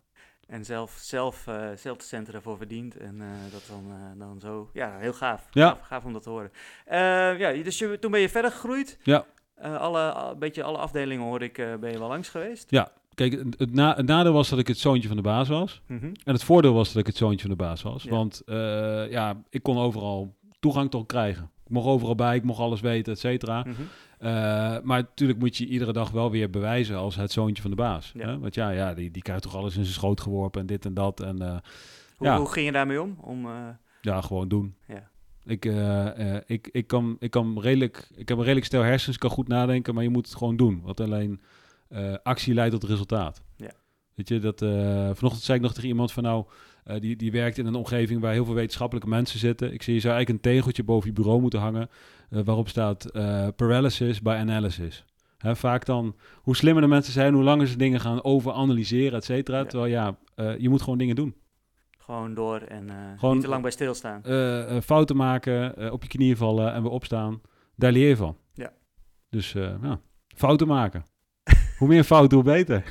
En 0.46 0.64
zelf, 0.64 0.96
zelf, 1.00 1.46
eh, 1.46 1.68
zelf 1.76 1.96
de 1.96 2.04
centen 2.04 2.34
ervoor 2.34 2.56
verdient. 2.56 2.96
En 2.96 3.20
eh, 3.20 3.52
dat 3.52 3.62
dan, 3.68 3.84
eh, 3.90 4.18
dan 4.18 4.40
zo... 4.40 4.70
Ja, 4.72 4.98
heel 4.98 5.12
gaaf. 5.12 5.46
Ja. 5.50 5.68
Gaaf, 5.68 5.80
gaaf 5.80 6.04
om 6.04 6.12
dat 6.12 6.22
te 6.22 6.30
horen. 6.30 6.50
Ja, 7.38 7.52
dus 7.62 7.78
je, 7.78 7.98
toen 7.98 8.10
ben 8.10 8.20
je 8.20 8.28
verder 8.28 8.50
gegroeid. 8.50 8.98
Ja. 9.02 9.24
Alle, 9.60 10.12
al- 10.12 10.36
beetje 10.36 10.62
alle 10.62 10.78
afdelingen 10.78 11.24
hoorde 11.24 11.44
ik, 11.44 11.54
ben 11.80 11.90
je 11.90 11.98
wel 11.98 12.08
langs 12.08 12.28
geweest. 12.28 12.70
Kijk, 13.14 13.32
het, 13.32 13.74
na, 13.74 13.94
het 13.96 14.06
nadeel 14.06 14.32
was 14.32 14.48
dat 14.48 14.58
ik 14.58 14.66
het 14.66 14.78
zoontje 14.78 15.08
van 15.08 15.16
de 15.16 15.22
baas 15.22 15.48
was. 15.48 15.82
Mhm. 15.86 16.04
En 16.04 16.32
het 16.32 16.44
voordeel 16.44 16.74
was 16.74 16.88
dat 16.88 16.96
ik 16.96 17.06
het 17.06 17.16
zoontje 17.16 17.40
van 17.40 17.50
de 17.50 17.62
baas 17.64 17.82
was. 17.82 18.02
Ja. 18.02 18.10
Want 18.10 18.42
ja, 19.10 19.42
ik 19.50 19.62
kon 19.62 19.78
overal 19.78 20.34
toegang 20.60 20.90
tot 20.90 21.06
krijgen. 21.06 21.50
Ik 21.64 21.70
mocht 21.72 21.86
overal 21.86 22.14
bij, 22.14 22.36
ik 22.36 22.44
mocht 22.44 22.60
alles 22.60 22.80
weten, 22.80 23.12
et 23.12 23.18
cetera. 23.18 23.60
Mhm. 23.60 23.82
Eh, 24.18 24.30
maar 24.82 25.00
natuurlijk 25.00 25.38
moet 25.38 25.56
je 25.56 25.66
iedere 25.66 25.92
dag 25.92 26.10
wel 26.10 26.30
weer 26.30 26.50
bewijzen 26.50 26.96
als 26.96 27.16
het 27.16 27.32
zoontje 27.32 27.62
van 27.62 27.70
de 27.70 27.76
baas. 27.76 28.12
Ja. 28.14 28.26
Hè? 28.26 28.38
Want 28.38 28.54
ja, 28.54 28.70
ja 28.70 28.94
die, 28.94 29.10
die 29.10 29.22
krijgt 29.22 29.42
toch 29.42 29.56
alles 29.56 29.76
in 29.76 29.82
zijn 29.82 29.94
schoot 29.94 30.20
geworpen 30.20 30.60
en 30.60 30.66
dit 30.66 30.84
en 30.84 30.94
dat. 30.94 31.20
En 31.20 31.42
eh, 31.42 31.56
Hoe, 32.16 32.26
Ja. 32.26 32.38
hoe 32.38 32.52
ging 32.52 32.66
je 32.66 32.72
daarmee 32.72 33.02
om? 33.02 33.16
om 33.20 33.46
eh, 33.46 33.68
ja, 34.00 34.20
gewoon 34.20 34.48
doen. 34.48 34.74
Ja. 34.88 35.10
Ik, 35.44 35.64
ik, 36.46 36.68
ik, 36.72 36.86
kan, 36.86 37.16
ik 37.18 37.30
kan 37.30 37.60
redelijk, 37.60 38.08
ik 38.14 38.28
heb 38.28 38.36
een 38.36 38.42
redelijk 38.42 38.66
stel 38.66 38.82
hersens, 38.82 39.14
ik 39.14 39.20
kan 39.20 39.30
goed 39.30 39.48
nadenken, 39.48 39.94
maar 39.94 40.02
je 40.02 40.08
moet 40.08 40.26
het 40.26 40.36
gewoon 40.36 40.56
doen. 40.56 40.80
Want 40.82 41.00
alleen 41.00 41.40
actie 42.22 42.54
leidt 42.54 42.72
tot 42.72 42.84
resultaat. 42.84 43.42
Ja. 43.56 43.70
Weet 44.14 44.28
je, 44.28 44.38
dat, 44.38 44.58
vanochtend 45.16 45.42
zei 45.42 45.58
ik 45.58 45.64
nog 45.64 45.74
tegen 45.74 45.88
iemand 45.88 46.12
van 46.12 46.22
nou, 46.22 46.46
die, 46.98 47.16
die 47.16 47.32
werkt 47.32 47.58
in 47.58 47.66
een 47.66 47.74
omgeving 47.74 48.20
waar 48.20 48.32
heel 48.32 48.44
veel 48.44 48.54
wetenschappelijke 48.54 49.08
mensen 49.08 49.38
zitten. 49.38 49.72
Ik 49.72 49.82
zie, 49.82 49.94
je 49.94 50.00
zou 50.00 50.14
eigenlijk 50.14 50.44
een 50.44 50.52
tegeltje 50.52 50.84
boven 50.84 51.08
je 51.08 51.14
bureau 51.14 51.40
moeten 51.40 51.60
hangen 51.60 51.88
eh, 52.30 52.40
waarop 52.44 52.68
staat 52.68 53.04
eh, 53.04 53.48
paralysis 53.56 54.22
by 54.22 54.36
analysis. 54.38 55.04
Hè, 55.38 55.56
vaak 55.56 55.84
dan, 55.84 56.16
hoe 56.42 56.56
slimmer 56.56 56.82
de 56.82 56.88
mensen 56.88 57.12
zijn, 57.12 57.34
hoe 57.34 57.42
langer 57.42 57.66
ze 57.66 57.76
dingen 57.76 58.00
gaan 58.00 58.24
overanalyseren, 58.24 59.18
et 59.18 59.24
cetera. 59.24 59.58
Ja. 59.58 59.64
Terwijl 59.64 59.92
ja, 59.92 60.16
eh, 60.34 60.58
je 60.58 60.68
moet 60.68 60.82
gewoon 60.82 60.98
dingen 60.98 61.16
doen. 61.16 61.34
gewoon 61.98 62.34
door 62.34 62.60
en 62.60 62.90
Gewoon- 63.16 63.34
niet 63.34 63.44
te 63.44 63.50
lang 63.50 63.62
bij 63.62 63.70
stilstaan. 63.70 64.22
Fouten 64.82 65.16
maken, 65.16 65.92
op 65.92 66.02
je 66.02 66.08
knieën 66.08 66.36
vallen 66.36 66.72
en 66.72 66.82
weer 66.82 66.90
opstaan. 66.90 67.40
Daar 67.76 67.92
leer 67.92 68.08
je 68.08 68.16
van. 68.16 68.36
Ja. 68.54 68.72
Dus 69.30 69.52
ja, 69.52 70.00
fouten 70.26 70.66
maken. 70.66 71.04
hoe 71.78 71.88
meer 71.88 72.04
fouten, 72.04 72.36
hoe 72.36 72.46
beter. 72.46 72.84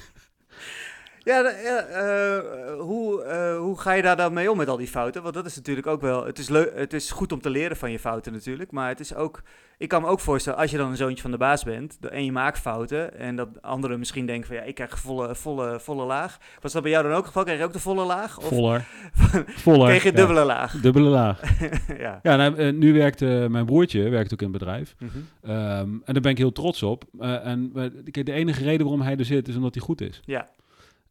Ja, 1.25 1.43
eh, 1.43 2.79
hoe, 2.79 3.23
eh, 3.23 3.57
hoe 3.57 3.79
ga 3.79 3.91
je 3.91 4.01
daar 4.01 4.15
dan 4.15 4.33
mee 4.33 4.51
om 4.51 4.57
met 4.57 4.67
al 4.67 4.77
die 4.77 4.87
fouten? 4.87 5.21
Want 5.21 5.33
dat 5.33 5.45
is 5.45 5.55
natuurlijk 5.55 5.87
ook 5.87 6.01
wel... 6.01 6.25
Het 6.25 6.39
is, 6.39 6.47
het 6.75 6.93
is 6.93 7.11
goed 7.11 7.31
om 7.31 7.41
te 7.41 7.49
leren 7.49 7.77
van 7.77 7.91
je 7.91 7.99
fouten 7.99 8.33
natuurlijk. 8.33 8.71
Maar 8.71 8.89
het 8.89 8.99
is 8.99 9.15
ook... 9.15 9.41
Ik 9.77 9.89
kan 9.89 10.01
me 10.01 10.07
ook 10.07 10.19
voorstellen, 10.19 10.59
als 10.59 10.71
je 10.71 10.77
dan 10.77 10.89
een 10.89 10.97
zoontje 10.97 11.21
van 11.21 11.31
de 11.31 11.37
baas 11.37 11.63
bent... 11.63 11.99
en 12.09 12.25
je 12.25 12.31
maakt 12.31 12.59
fouten... 12.59 13.17
en 13.17 13.35
dat 13.35 13.47
anderen 13.61 13.99
misschien 13.99 14.25
denken 14.25 14.47
van... 14.47 14.55
ja, 14.55 14.61
ik 14.61 14.75
krijg 14.75 14.99
volle, 14.99 15.35
volle, 15.35 15.79
volle 15.79 16.05
laag. 16.05 16.37
Was 16.61 16.71
dat 16.71 16.81
bij 16.81 16.91
jou 16.91 17.03
dan 17.03 17.11
ook 17.11 17.17
het 17.17 17.27
geval? 17.27 17.43
Kreeg 17.43 17.57
je 17.57 17.63
ook 17.63 17.73
de 17.73 17.79
volle 17.79 18.05
laag? 18.05 18.37
Of 18.37 18.47
Voller. 18.47 18.85
Voller. 19.65 19.87
kreeg 19.87 20.03
je 20.03 20.11
ja. 20.11 20.15
dubbele 20.15 20.43
laag? 20.43 20.71
Dubbele 20.81 21.09
laag. 21.09 21.59
ja. 21.97 22.19
Ja, 22.23 22.35
nou, 22.35 22.55
eh, 22.55 22.73
nu 22.73 22.93
werkt 22.93 23.19
mijn 23.49 23.65
broertje 23.65 24.09
werkt 24.09 24.33
ook 24.33 24.41
in 24.41 24.49
het 24.49 24.57
bedrijf. 24.57 24.95
Mhm. 24.99 25.17
Ehm, 25.41 25.89
en 26.05 26.13
daar 26.13 26.21
ben 26.21 26.31
ik 26.31 26.37
heel 26.37 26.51
trots 26.51 26.83
op. 26.83 27.03
En 27.19 27.71
de 28.11 28.31
enige 28.31 28.63
reden 28.63 28.85
waarom 28.85 29.01
hij 29.01 29.17
er 29.17 29.25
zit, 29.25 29.47
is 29.47 29.55
omdat 29.55 29.73
hij 29.73 29.83
goed 29.83 30.01
is. 30.01 30.21
Ja. 30.25 30.47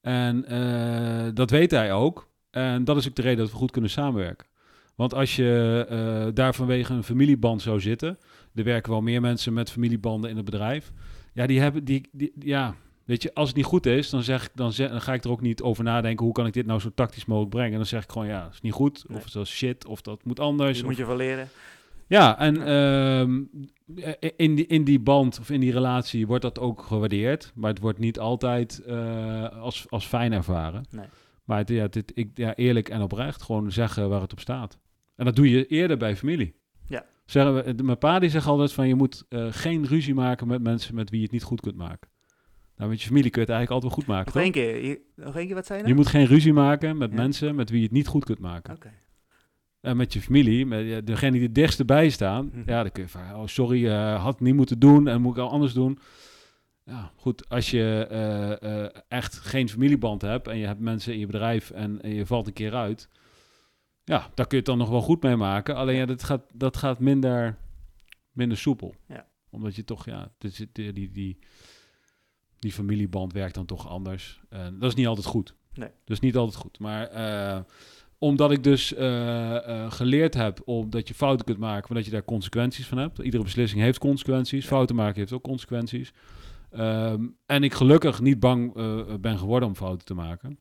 En 0.05 0.45
eh, 0.45 1.29
dat 1.35 1.51
weet 1.51 1.71
hij 1.71 1.93
ook. 1.93 2.29
En 2.51 2.85
dat 2.85 2.97
is 2.97 3.09
ook 3.09 3.15
de 3.15 3.23
reden 3.23 3.39
dat 3.39 3.51
we 3.51 3.57
goed 3.57 3.71
kunnen 3.71 3.91
samenwerken. 3.91 4.47
Want 4.95 5.15
als 5.15 5.37
je 5.37 5.87
eh, 5.89 6.35
daar 6.35 6.55
vanwege 6.55 6.93
een 6.93 7.05
familieband 7.05 7.63
zou 7.63 7.81
zitten, 7.81 8.19
er 8.55 8.65
werken 8.65 8.93
wel 8.93 9.01
meer 9.01 9.21
mensen 9.21 9.53
met 9.53 9.71
familiebanden 9.71 10.31
in 10.31 10.37
het 10.37 10.45
bedrijf. 10.45 10.93
Ja, 11.33 11.47
die 11.47 11.61
hebben 11.61 11.85
die, 11.85 12.09
die 12.13 12.33
ja, 12.39 12.75
weet 13.05 13.23
je, 13.23 13.35
als 13.35 13.49
het 13.49 13.57
niet 13.57 13.67
goed 13.67 13.87
is, 13.87 14.11
dan 14.11 14.23
zeg 14.23 14.45
ik 14.45 14.51
dan, 14.55 14.73
zeg, 14.73 14.91
dan 14.91 15.01
ga 15.01 15.13
ik 15.15 15.25
er 15.25 15.31
ook 15.31 15.41
niet 15.41 15.63
over 15.63 15.85
nadenken 15.85 16.25
hoe 16.25 16.35
kan 16.35 16.47
ik 16.47 16.53
dit 16.53 16.67
nou 16.67 16.81
zo 16.81 16.91
tactisch 16.95 17.25
mogelijk 17.25 17.55
brengen. 17.55 17.77
Dan 17.77 17.87
zeg 17.87 18.03
ik 18.03 18.13
gewoon 18.13 18.27
ja, 18.29 18.45
het 18.45 18.53
is 18.55 18.61
niet 18.61 18.73
goed, 18.73 19.05
Nee. 19.09 19.19
of 19.19 19.31
dat 19.31 19.45
is 19.45 19.51
shit, 19.57 19.87
of 19.87 20.01
dat 20.03 20.25
moet 20.25 20.41
anders. 20.41 20.81
Of- 20.81 20.87
moet 20.87 20.97
je 20.97 21.05
van 21.05 21.17
leren. 21.17 21.49
Ja, 22.15 22.39
en 22.39 22.67
ehm, 22.67 23.43
in, 24.37 24.55
die, 24.55 24.67
in 24.67 24.85
die 24.85 25.01
band 25.01 25.39
of 25.41 25.51
in 25.51 25.61
die 25.61 25.73
relatie 25.73 26.27
wordt 26.27 26.43
dat 26.43 26.59
ook 26.59 26.83
gewaardeerd. 26.83 27.53
Maar 27.55 27.71
het 27.71 27.81
wordt 27.81 27.99
niet 27.99 28.19
altijd 28.19 28.79
eh, 28.79 29.49
als, 29.61 29.87
als 29.89 30.07
fijn 30.07 30.33
ervaren. 30.33 30.85
Nee. 30.91 31.07
Maar 31.45 31.59
het, 31.59 31.69
ja, 31.69 31.87
dit, 31.89 32.13
ik, 32.15 32.31
ja, 32.35 32.55
eerlijk 32.55 32.89
en 32.89 33.03
oprecht 33.03 33.43
gewoon 33.43 33.73
zeggen 33.73 34.09
waar 34.09 34.21
het 34.21 34.33
op 34.33 34.41
staat. 34.41 34.79
En 35.17 35.25
dat 35.25 35.37
doe 35.37 35.51
je 35.51 35.67
eerder 35.67 35.97
bij 35.97 36.17
familie. 36.17 36.55
Ja. 36.87 37.05
Zeggen 37.27 37.55
we, 37.77 37.83
mijn 37.83 37.99
pa 37.99 38.19
die 38.19 38.31
zegt 38.31 38.47
altijd 38.47 38.73
van 38.73 38.89
je 38.89 38.95
moet 38.95 39.25
eh, 39.29 39.47
geen 39.51 39.87
ruzie 39.87 40.15
maken 40.15 40.47
met 40.47 40.63
mensen 40.63 40.95
met 40.95 41.11
wie 41.11 41.19
je 41.19 41.25
het 41.25 41.33
niet 41.35 41.43
goed 41.43 41.61
kunt 41.61 41.77
maken. 41.77 42.09
Nou, 42.77 42.91
met 42.91 43.01
je 43.01 43.07
familie 43.07 43.31
kun 43.31 43.41
je 43.43 43.47
het 43.47 43.57
eigenlijk 43.57 43.85
altijd 43.85 43.93
wel 43.93 44.05
goed 44.05 44.15
maken. 44.15 44.25
Nog 44.25 44.35
toch? 44.35 44.43
één 44.43 44.53
keer. 44.53 44.89
Je- 44.89 45.01
Nog 45.25 45.37
één 45.37 45.47
keer, 45.47 45.55
wat 45.55 45.67
zei 45.67 45.79
je 45.79 45.85
Je 45.87 45.93
nou? 45.93 46.03
moet 46.05 46.13
geen 46.15 46.27
ruzie 46.27 46.53
maken 46.53 46.97
met 46.99 47.11
Ja. 47.11 47.17
mensen 47.17 47.55
met 47.55 47.71
wie 47.71 47.79
je 47.79 47.85
het 47.85 47.95
niet 47.95 48.07
goed 48.07 48.25
kunt 48.25 48.39
maken. 48.39 48.75
Oké. 48.75 48.91
En 49.85 49.97
met 49.97 50.13
je 50.13 50.21
familie, 50.21 50.67
met 50.67 50.87
ja, 50.87 51.01
degene 51.01 51.33
die 51.33 51.43
het 51.43 51.55
dichtst 51.55 51.87
bij 51.87 52.09
staan, 52.11 52.51
Mhm. 52.53 52.71
ja, 52.71 52.83
dan 52.83 52.93
kun 52.93 53.03
je 53.03 53.09
van, 53.09 53.35
oh 53.35 53.47
sorry, 53.47 53.87
eh, 53.89 54.23
had 54.23 54.41
niet 54.41 54.55
moeten 54.55 54.79
doen 54.79 55.09
en 55.09 55.21
moet 55.23 55.37
ik 55.37 55.43
al 55.43 55.51
anders 55.51 55.73
doen. 55.73 55.99
ja, 56.85 57.13
goed, 57.17 57.49
als 57.49 57.71
je 57.71 58.07
eh, 58.11 58.83
eh, 58.85 58.91
echt 59.09 59.39
geen 59.39 59.69
familieband 59.69 60.23
hebt 60.23 60.49
en 60.49 60.59
je 60.59 60.67
hebt 60.67 60.81
mensen 60.81 61.13
in 61.13 61.19
je 61.19 61.27
bedrijf 61.27 61.71
en, 61.71 62.03
en 62.03 62.11
je 62.15 62.27
valt 62.27 62.47
een 62.47 62.53
keer 62.53 62.75
uit, 62.75 63.09
ja, 64.05 64.19
daar 64.35 64.47
kun 64.47 64.49
je 64.49 64.57
het 64.57 64.67
dan 64.67 64.79
nog 64.79 64.89
wel 64.89 65.01
goed 65.03 65.23
mee 65.23 65.37
maken. 65.37 65.75
Alleen 65.77 65.97
ja, 65.97 66.07
dat 66.07 66.23
gaat, 66.23 66.43
dat 66.55 66.77
gaat 66.77 66.99
minder, 66.99 67.57
minder 68.33 68.59
soepel. 68.59 68.95
Ja. 69.09 69.27
Omdat 69.51 69.77
je 69.77 69.85
toch, 69.85 70.05
ja, 70.05 70.33
dus 70.39 70.57
die, 70.73 70.93
die, 70.93 71.11
die, 71.11 71.39
die 72.59 72.73
familieband 72.73 73.33
werkt 73.33 73.55
dan 73.55 73.67
toch 73.67 73.89
anders. 73.89 74.41
En 74.49 74.79
dat 74.79 74.91
is 74.91 74.97
niet 74.97 75.07
altijd 75.07 75.27
goed. 75.27 75.55
Nee. 75.75 75.89
Dat 75.89 76.17
is 76.17 76.21
niet 76.21 76.37
altijd 76.37 76.57
goed. 76.57 76.79
Maar 76.79 77.07
eh, 77.07 77.61
omdat 78.25 78.51
ik 78.51 78.63
dus 78.63 78.95
eh, 78.95 79.57
eh, 79.57 79.93
geleerd 79.93 80.35
heb 80.35 80.61
om 80.65 80.91
dat 80.91 81.09
je 81.09 81.15
fouten 81.15 81.45
kunt 81.47 81.59
maken, 81.59 81.85
maar 81.89 81.97
dat 81.97 82.07
je 82.07 82.11
daar 82.11 82.25
consequenties 82.25 82.87
van 82.87 82.99
hebt. 82.99 83.19
Iedere 83.19 83.43
beslissing 83.43 83.83
heeft 83.83 83.99
consequenties. 83.99 84.67
Fouten 84.67 84.97
maken 84.97 85.19
heeft 85.19 85.33
ook 85.33 85.43
consequenties. 85.43 86.13
Ehm, 86.71 87.27
en 87.47 87.63
ik 87.63 87.75
gelukkig 87.75 88.21
niet 88.21 88.41
bang 88.41 88.77
eh, 88.77 89.01
ben 89.21 89.39
geworden 89.39 89.69
om 89.69 89.77
fouten 89.77 90.07
te 90.07 90.15
maken. 90.15 90.59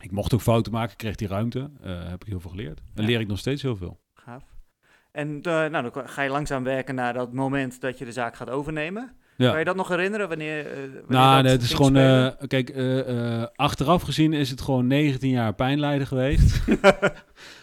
Ik 0.00 0.10
mocht 0.10 0.34
ook 0.34 0.40
fouten 0.40 0.72
maken, 0.72 0.96
kreeg 0.96 1.14
die 1.14 1.28
ruimte. 1.28 1.70
Heb 1.82 2.22
ik 2.22 2.28
heel 2.28 2.40
veel 2.40 2.50
geleerd. 2.50 2.80
En 2.94 3.02
Ja. 3.02 3.08
leer 3.08 3.20
ik 3.20 3.28
nog 3.28 3.38
steeds 3.38 3.62
heel 3.62 3.76
veel. 3.76 4.00
Gaaf. 4.14 4.44
En 5.12 5.40
nou, 5.40 5.70
dan 5.70 6.08
ga 6.08 6.22
je 6.22 6.30
langzaam 6.30 6.64
werken 6.64 6.94
naar 6.94 7.12
dat 7.12 7.32
moment 7.32 7.80
dat 7.80 7.98
je 7.98 8.04
de 8.04 8.12
zaak 8.12 8.36
gaat 8.36 8.50
overnemen. 8.50 9.16
Ja. 9.36 9.50
Kan 9.50 9.58
je 9.58 9.64
dat 9.64 9.76
nog 9.76 9.88
herinneren 9.88 10.28
wanneer, 10.28 10.66
eh, 10.66 10.76
wanneer 10.76 11.02
Nou, 11.08 11.34
dat 11.34 11.42
nee, 11.42 11.52
het 11.52 11.62
is 11.62 11.72
gewoon, 11.72 11.96
eh, 11.96 12.28
kijk, 12.46 12.68
eh, 12.68 13.44
achteraf 13.54 14.02
gezien 14.02 14.32
is 14.32 14.50
het 14.50 14.60
gewoon 14.60 14.86
19 14.86 15.30
jaar 15.30 15.54
pijnlijden 15.54 16.06
geweest. 16.06 16.54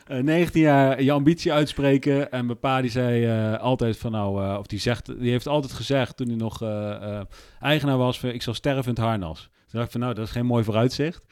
Eh, 0.04 0.20
19 0.20 0.62
jaar 0.62 1.02
je 1.04 1.12
ambitie 1.12 1.54
uitspreken. 1.54 2.32
En 2.32 2.46
mijn 2.46 2.60
pa 2.60 2.82
die 2.82 2.92
zei 2.92 3.28
altijd 3.58 3.98
van 3.98 4.12
nou, 4.12 4.58
of 4.58 4.68
die 4.68 4.80
zegt, 4.80 5.20
die 5.20 5.32
heeft 5.32 5.48
altijd 5.48 5.74
gezegd 5.74 6.18
toen 6.18 6.28
hij 6.28 6.36
nog 6.36 6.62
eigenaar 7.60 7.98
was, 7.98 8.20
van, 8.20 8.30
ik 8.30 8.42
zal 8.42 8.54
sterven 8.54 8.84
in 8.84 8.90
het 8.90 8.98
harnas. 8.98 9.40
Toen 9.40 9.50
dacht 9.72 9.86
ik 9.86 9.92
van 9.92 10.00
nou, 10.00 10.14
dat 10.14 10.26
is 10.26 10.32
geen 10.32 10.46
mooi 10.46 10.64
vooruitzicht. 10.64 11.26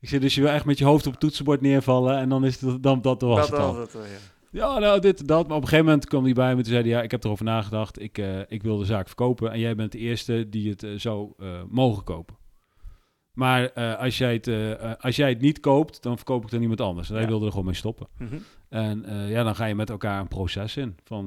Ik 0.00 0.08
zei, 0.08 0.20
dus 0.20 0.34
je 0.34 0.40
wil 0.40 0.50
echt 0.50 0.64
met 0.64 0.78
je 0.78 0.84
hoofd 0.84 1.06
op 1.06 1.12
het 1.12 1.20
toetsenbord 1.20 1.60
neervallen 1.60 2.18
en 2.18 2.28
dan 2.28 2.44
is 2.44 2.60
het, 2.60 2.82
dan, 2.82 3.02
dat 3.02 3.22
was 3.22 3.38
dat 3.38 3.48
het 3.48 3.58
al. 3.58 3.74
was 3.74 3.92
het 3.92 4.02
ja. 4.02 4.31
Ja, 4.52 4.78
nou, 4.78 5.00
dit, 5.00 5.28
dat. 5.28 5.46
Maar 5.48 5.56
op 5.56 5.62
een 5.62 5.68
gegeven 5.68 5.84
moment 5.90 6.06
kwam 6.06 6.24
hij 6.24 6.32
bij 6.32 6.52
me 6.54 6.58
en 6.58 6.64
zei 6.64 6.80
hij, 6.80 6.88
ja, 6.90 7.02
ik 7.02 7.10
heb 7.10 7.24
erover 7.24 7.44
nagedacht. 7.44 8.00
Ik, 8.02 8.18
eh, 8.18 8.38
ik 8.48 8.62
wil 8.62 8.76
de 8.76 8.84
zaak 8.84 9.06
verkopen 9.06 9.52
en 9.52 9.58
jij 9.58 9.74
bent 9.74 9.92
de 9.92 9.98
eerste 9.98 10.48
die 10.48 10.70
het 10.70 10.82
eh, 10.82 10.90
zou 10.96 11.32
eh, 11.38 11.48
mogen 11.68 12.04
kopen. 12.04 12.36
Maar 13.32 13.72
als, 13.96 14.18
jij 14.18 14.32
het, 14.32 14.48
als 15.00 15.16
jij 15.16 15.28
het 15.28 15.40
niet 15.40 15.60
koopt, 15.60 16.02
dan 16.02 16.16
verkoop 16.16 16.38
ik 16.38 16.44
het 16.44 16.54
aan 16.54 16.60
iemand 16.60 16.80
anders. 16.80 17.08
En 17.08 17.14
hij 17.14 17.22
Ja. 17.22 17.28
wilde 17.28 17.44
er 17.44 17.50
gewoon 17.50 17.66
mee 17.66 17.74
stoppen. 17.74 18.06
Mhm. 18.18 18.36
En 18.68 19.04
ja, 19.28 19.42
dan 19.42 19.54
ga 19.54 19.64
je 19.64 19.74
met 19.74 19.90
elkaar 19.90 20.20
een 20.20 20.28
proces 20.28 20.76
in. 20.76 20.96
Van, 21.04 21.26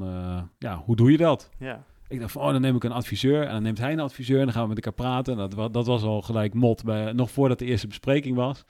ja, 0.60 0.77
hoe 0.86 0.96
doe 0.96 1.12
je 1.12 1.17
dat? 1.17 1.50
ja. 1.60 1.84
Ik 2.08 2.20
dacht 2.20 2.32
van, 2.32 2.41
oh, 2.41 2.51
dan 2.51 2.62
neem 2.62 2.75
ik 2.75 2.84
een 2.84 2.91
adviseur. 2.91 3.44
En 3.44 3.51
dan 3.51 3.63
neemt 3.63 3.77
hij 3.77 3.91
een 3.91 4.00
adviseur 4.00 4.39
en 4.39 4.44
dan 4.44 4.53
gaan 4.53 4.62
we 4.62 4.67
met 4.67 4.77
elkaar 4.77 4.94
praten. 4.94 5.39
En 5.39 5.50
dat, 5.50 5.74
dat 5.74 5.86
was 5.86 6.03
al 6.03 6.22
gelijk 6.22 6.53
mot, 6.53 6.84
bij, 6.84 7.12
nog 7.13 7.32
voordat 7.32 7.60
de 7.60 7.65
eerste 7.65 7.88
bespreking 7.88 8.36
was. 8.36 8.65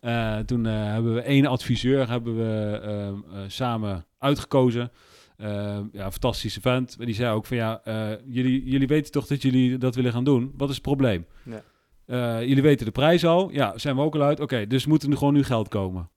Eh, 0.00 0.38
toen 0.38 0.66
eh, 0.66 0.72
hebben 0.72 1.14
we 1.14 1.20
één 1.20 1.46
adviseur 1.46 2.08
hebben 2.08 2.36
we, 2.36 2.80
ehm, 2.82 3.36
eh, 3.36 3.42
samen 3.46 4.06
uitgekozen. 4.18 4.90
Ehm, 5.36 5.84
ja, 5.92 6.10
fantastische 6.10 6.60
vent. 6.60 6.96
Die 6.98 7.14
zei 7.14 7.34
ook 7.34 7.46
van, 7.46 7.56
ja, 7.56 7.80
jullie, 8.26 8.64
jullie 8.64 8.86
weten 8.86 9.12
toch 9.12 9.26
dat 9.26 9.42
jullie 9.42 9.78
dat 9.78 9.94
willen 9.94 10.12
gaan 10.12 10.24
doen? 10.24 10.52
Wat 10.56 10.68
is 10.68 10.74
het 10.74 10.84
probleem? 10.84 11.26
Ja. 11.44 11.62
Jullie 12.40 12.62
weten 12.62 12.86
de 12.86 12.92
prijs 12.92 13.24
al. 13.24 13.50
Ja, 13.50 13.78
zijn 13.78 13.96
we 13.96 14.02
ook 14.02 14.14
al 14.14 14.22
uit. 14.22 14.40
Oké, 14.40 14.66
dus 14.66 14.86
moet 14.86 15.02
er 15.02 15.08
nu 15.08 15.16
gewoon 15.16 15.34
nu 15.34 15.44
geld 15.44 15.68
komen? 15.68 16.10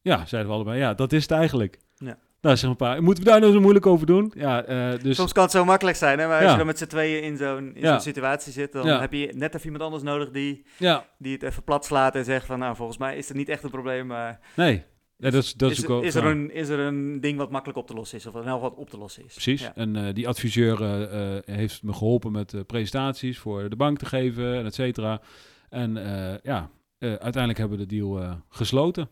Ja, 0.00 0.26
zeiden 0.26 0.50
we 0.50 0.56
allebei. 0.56 0.78
Ja, 0.78 0.94
dat 0.94 1.12
is 1.12 1.22
het 1.22 1.30
eigenlijk. 1.30 1.78
Ja. 1.94 2.18
Nou, 2.46 2.58
zeg 2.58 2.70
een 2.70 2.76
paar. 2.76 3.02
Moeten 3.02 3.24
we 3.24 3.30
daar 3.30 3.40
nou 3.40 3.52
zo 3.52 3.60
moeilijk 3.60 3.86
over 3.86 4.06
doen? 4.06 4.32
Ja, 4.36 4.64
eh, 4.64 5.00
dus... 5.02 5.16
Soms 5.16 5.32
kan 5.32 5.42
het 5.42 5.52
zo 5.52 5.64
makkelijk 5.64 5.96
zijn, 5.96 6.18
hè? 6.18 6.26
maar 6.26 6.34
als 6.36 6.44
Ja. 6.44 6.50
je 6.50 6.56
dan 6.56 6.66
met 6.66 6.78
z'n 6.78 6.86
tweeën 6.86 7.22
in 7.22 7.36
zo'n 7.36 7.74
in 7.74 7.80
Ja. 7.80 7.90
zo'n 7.90 8.00
situatie 8.00 8.52
zit, 8.52 8.72
dan 8.72 8.86
Ja. 8.86 9.00
heb 9.00 9.12
je 9.12 9.32
net 9.34 9.54
even 9.54 9.64
iemand 9.64 9.84
anders 9.84 10.02
nodig 10.02 10.30
die, 10.30 10.66
Ja, 10.78 11.06
die 11.18 11.32
het 11.32 11.42
even 11.42 11.62
plat 11.64 11.84
slaat 11.84 12.14
en 12.14 12.24
zegt 12.24 12.46
van, 12.46 12.58
nou, 12.58 12.76
volgens 12.76 12.98
mij 12.98 13.16
is 13.16 13.28
het 13.28 13.36
niet 13.36 13.48
echt 13.48 13.62
een 13.62 13.70
probleem, 13.70 14.06
maar 14.06 14.40
nee. 14.56 14.84
Ja, 15.16 15.30
dat 15.30 15.42
is, 15.42 15.54
dat 15.54 15.70
is, 15.70 15.76
is, 15.78 15.82
ook 15.82 15.88
wel- 15.88 16.02
is, 16.02 16.14
er 16.14 16.24
een, 16.24 16.50
is 16.52 16.68
er 16.68 16.78
een 16.78 17.20
ding 17.20 17.38
wat 17.38 17.50
makkelijk 17.50 17.78
op 17.78 17.86
te 17.86 17.94
lossen 17.94 18.18
is, 18.18 18.26
of 18.26 18.44
nou 18.44 18.60
wat 18.60 18.74
op 18.74 18.90
te 18.90 18.98
lossen 18.98 19.24
is. 19.24 19.32
Precies. 19.32 19.70
En 19.74 19.96
eh, 19.96 20.14
die 20.14 20.28
adviseur 20.28 20.82
eh, 20.82 21.36
heeft 21.56 21.82
me 21.82 21.92
geholpen 21.92 22.32
met 22.32 22.66
presentaties 22.66 23.38
voor 23.38 23.68
de 23.68 23.76
bank 23.76 23.98
te 23.98 24.06
geven, 24.06 24.54
en 24.54 24.64
et 24.66 24.74
cetera. 24.74 25.20
En 25.68 25.94
ja, 26.42 26.70
uiteindelijk 26.98 27.58
hebben 27.58 27.78
we 27.78 27.86
de 27.86 27.94
deal 27.96 28.42
gesloten. 28.48 29.08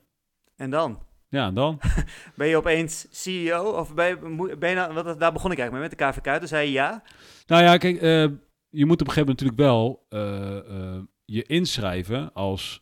En 0.57 0.71
dan? 0.71 0.99
Ja, 1.35 1.47
en 1.47 1.55
dan? 1.55 1.81
Ben 2.37 2.49
je 2.49 2.57
opeens 2.57 3.07
CEO? 3.11 3.71
Of 3.71 3.95
ben 3.95 4.07
je, 4.07 4.57
ben 4.59 4.69
je 4.69 4.75
nou, 4.75 4.95
wat, 4.95 5.21
daar 5.21 5.33
begon 5.33 5.51
ik 5.53 5.59
eigenlijk 5.59 5.73
mee, 5.73 5.81
met 5.81 6.15
de 6.15 6.21
KVK. 6.21 6.39
Toen 6.39 6.49
zei 6.49 6.67
je 6.67 6.73
ja. 6.73 7.03
nou 7.47 7.63
ja, 7.63 7.77
kijk, 7.77 7.97
eh, 7.97 8.27
je 8.71 8.87
moet 8.87 9.01
op 9.01 9.07
een 9.07 9.13
gegeven 9.13 9.37
moment 9.37 9.41
natuurlijk 9.41 9.59
wel 9.59 10.07
eh, 10.09 10.57
eh, 10.59 11.03
je 11.25 11.43
inschrijven 11.43 12.33
als 12.33 12.81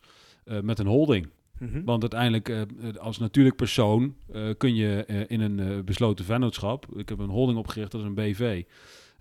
met 0.61 0.79
een 0.79 0.87
holding. 0.87 1.29
Mhm. 1.59 1.83
Want 1.83 2.01
uiteindelijk, 2.01 2.67
als 2.99 3.17
natuurlijk 3.17 3.55
persoon, 3.55 4.15
kun 4.57 4.75
je 4.75 5.05
in 5.27 5.41
een 5.41 5.85
besloten 5.85 6.25
vennootschap. 6.25 6.85
Ik 6.95 7.09
heb 7.09 7.19
een 7.19 7.29
holding 7.29 7.57
opgericht, 7.57 7.91
dat 7.91 8.01
is 8.01 8.07
een 8.07 8.13
BV. 8.13 8.63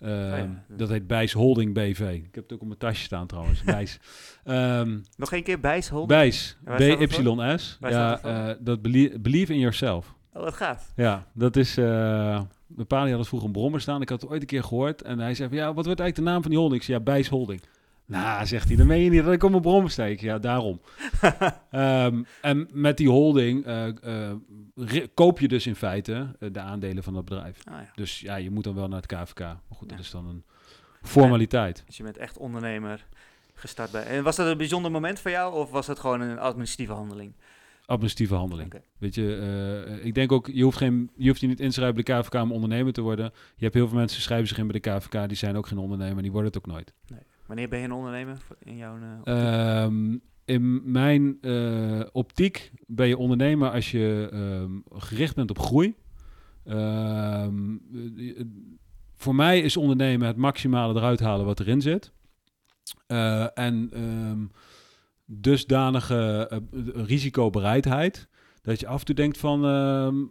Eh, 0.03 0.39
ja. 0.39 0.65
Dat 0.69 0.89
heet 0.89 1.07
Bijs 1.07 1.33
Holding 1.33 1.75
BV. 1.75 2.01
Ik 2.01 2.35
heb 2.35 2.45
het 2.45 2.53
ook 2.53 2.61
op 2.61 2.67
mijn 2.67 2.79
tasje 2.79 3.03
staan 3.05 3.27
trouwens. 3.27 3.63
Bijs. 3.77 3.99
Ehm, 4.45 4.99
Nog 5.17 5.33
één 5.33 5.43
keer. 5.43 5.61
Bijs. 5.61 5.89
Dat 5.89 5.99
voor? 5.99 6.07
BYS. 6.07 6.57
Ja, 7.81 8.11
dat 8.11 8.25
eh, 8.25 8.49
dat 8.61 8.83
belie- 8.83 9.19
believe 9.19 9.53
in 9.53 9.59
yourself. 9.59 10.15
Oh, 10.35 10.43
wat 10.43 10.55
gaaf. 10.55 10.93
Ja, 10.97 11.27
dat 11.35 11.57
is. 11.57 11.77
eh 11.77 12.41
mijn 12.67 12.87
pa 12.87 13.01
die 13.01 13.11
had 13.11 13.19
het 13.19 13.29
vroeger 13.29 13.49
een 13.49 13.55
brommer 13.55 13.81
staan. 13.81 14.03
Ik 14.03 14.09
had 14.09 14.21
het 14.21 14.31
ooit 14.31 14.41
een 14.41 14.47
keer 14.47 14.63
gehoord. 14.65 15.03
En 15.03 15.19
hij 15.19 15.35
zei: 15.35 15.49
van, 15.49 15.59
Ja, 15.59 15.65
wat 15.75 15.85
wordt 15.87 16.01
eigenlijk 16.01 16.17
de 16.17 16.23
naam 16.23 16.41
van 16.43 16.51
die 16.51 16.59
holding? 16.61 16.81
Ik 16.81 16.87
zei: 16.87 16.99
Ja, 16.99 17.05
Bijs 17.05 17.29
Holding. 17.29 17.63
Nou, 18.07 18.47
zegt 18.47 18.69
hij, 18.69 18.77
dan 18.77 18.87
meen 18.87 19.03
je 19.03 19.11
niet 19.11 19.25
dat 19.25 19.33
ik 19.33 19.43
op 19.43 19.51
mijn 19.51 19.63
brommer 19.63 19.91
sta. 19.91 20.05
Ik, 20.05 20.21
Ja, 20.21 20.39
daarom. 20.39 20.81
Ehm, 21.71 22.23
en 22.41 22.69
met 22.73 22.97
die 22.97 23.09
holding 23.09 23.65
eh, 23.65 23.89
eh, 24.31 24.37
koop 25.15 25.41
je 25.41 25.49
dus 25.49 25.67
in 25.67 25.77
feite 25.77 26.37
eh, 26.39 26.49
de 26.53 26.61
aandelen 26.61 27.03
van 27.03 27.15
dat 27.15 27.25
bedrijf. 27.25 27.59
Ah, 27.65 27.75
ja. 27.75 27.91
Dus 27.95 28.21
ja, 28.21 28.37
je 28.37 28.51
moet 28.51 28.65
dan 28.65 28.75
wel 28.75 28.89
naar 28.89 29.03
het 29.03 29.07
KVK. 29.07 29.39
Maar 29.39 29.63
goed, 29.71 29.89
dat 29.89 29.99
is 29.99 30.11
dan 30.11 30.27
een 30.27 30.45
formaliteit. 31.03 31.83
Dus 31.87 31.97
je 31.97 32.03
bent 32.03 32.17
echt 32.17 32.39
ondernemer 32.39 33.07
gestart 33.55 33.91
bij. 33.91 34.05
En 34.05 34.23
was 34.23 34.37
dat 34.37 34.47
een 34.47 34.57
bijzonder 34.57 34.91
moment 34.91 35.21
voor 35.21 35.31
jou, 35.31 35.55
of 35.55 35.71
was 35.71 35.87
het 35.87 35.99
gewoon 35.99 36.21
een 36.21 36.39
administratieve 36.39 36.93
handeling? 36.93 37.35
Administratieve 37.85 38.35
handeling. 38.35 38.75
Weet 38.99 39.15
je, 39.15 40.01
ik 40.03 40.15
denk 40.15 40.33
ook, 40.33 40.47
je 40.53 40.63
hoeft, 40.63 40.77
geen, 40.77 41.11
je 41.17 41.29
hoeft 41.29 41.41
je 41.41 41.47
niet 41.47 41.61
in 41.61 41.69
te 41.69 41.73
schrijven 41.73 41.95
bij 41.95 42.05
de 42.05 42.21
KVK 42.21 42.35
om 42.35 42.53
ondernemer 42.53 42.93
te 42.93 43.01
worden. 43.01 43.33
Je 43.57 43.65
hebt 43.65 43.75
heel 43.75 43.89
veel 43.89 43.97
mensen 43.97 44.17
die 44.17 44.27
schrijven 44.27 44.49
zich 44.49 44.59
in 44.59 44.67
bij 44.67 44.81
de 44.81 44.91
KVK, 44.91 45.29
die 45.29 45.37
zijn 45.37 45.57
ook 45.57 45.67
geen 45.67 45.79
ondernemer, 45.79 46.23
die 46.23 46.33
worden 46.33 46.53
het 46.53 46.59
ook 46.59 46.73
nooit. 46.73 46.93
Wanneer 47.53 47.71
ben 47.71 47.79
je 47.79 47.85
een 47.85 47.93
ondernemer 47.93 48.39
in 48.59 48.77
jouw... 48.77 48.99
Ehm, 49.25 50.19
in 50.45 50.93
mijn 50.93 51.39
eh, 51.41 52.01
optiek 52.13 52.73
ben 52.87 53.09
je 53.09 53.17
ondernemer 53.17 53.71
als 53.71 53.91
je 53.91 54.29
ehm, 54.33 55.01
gericht 55.01 55.35
bent 55.35 55.51
op 55.51 55.59
groei. 55.59 55.95
Ehm, 56.65 57.77
eh, 58.17 58.45
voor 59.15 59.35
mij 59.35 59.61
is 59.61 59.77
ondernemen 59.77 60.27
het 60.27 60.37
maximale 60.37 60.95
eruit 60.95 61.21
halen 61.21 61.47
wat 61.47 61.61
erin 61.61 61.81
zit. 61.81 62.13
Eh, 63.07 63.59
en 63.59 63.91
dusdanige 65.25 66.49
risicobereidheid 66.95 68.29
dat 68.63 68.81
je 68.81 68.87
af 68.87 68.99
en 68.99 69.05
toe 69.07 69.15
denkt 69.15 69.39
van 69.39 70.31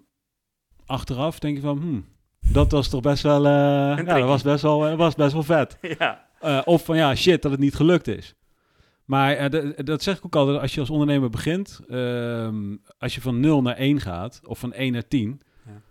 achteraf 0.85 1.39
denk 1.39 1.55
je 1.55 1.61
van 1.61 1.77
hmm, 1.77 2.05
dat 2.51 2.71
was 2.71 2.89
toch 2.89 3.01
best 3.01 3.23
wel 3.23 3.47
ja, 3.47 3.95
dat 3.95 4.27
was 4.27 4.41
best 4.41 4.61
wel, 4.61 4.95
was 4.95 5.15
best 5.15 5.33
wel 5.33 5.43
vet. 5.43 5.77
ja. 5.99 6.29
Eh, 6.41 6.61
of 6.65 6.85
van 6.85 6.97
ja, 6.97 7.15
shit, 7.15 7.41
dat 7.41 7.51
het 7.51 7.59
niet 7.59 7.75
gelukt 7.75 8.07
is. 8.07 8.35
Maar 9.05 9.33
eh, 9.35 9.45
d- 9.45 9.85
dat 9.85 10.03
zeg 10.03 10.17
ik 10.17 10.25
ook 10.25 10.35
altijd, 10.35 10.59
als 10.61 10.73
je 10.73 10.79
als 10.79 10.89
ondernemer 10.89 11.29
begint, 11.29 11.79
ehm, 11.89 12.75
als 12.97 13.15
je 13.15 13.21
van 13.21 13.39
0 13.39 13.61
naar 13.61 13.75
1 13.77 13.99
gaat, 14.01 14.41
of 14.43 14.59
van 14.59 14.73
1 14.73 14.91
naar 14.91 15.07
10, 15.07 15.41
Ja. 15.65 15.81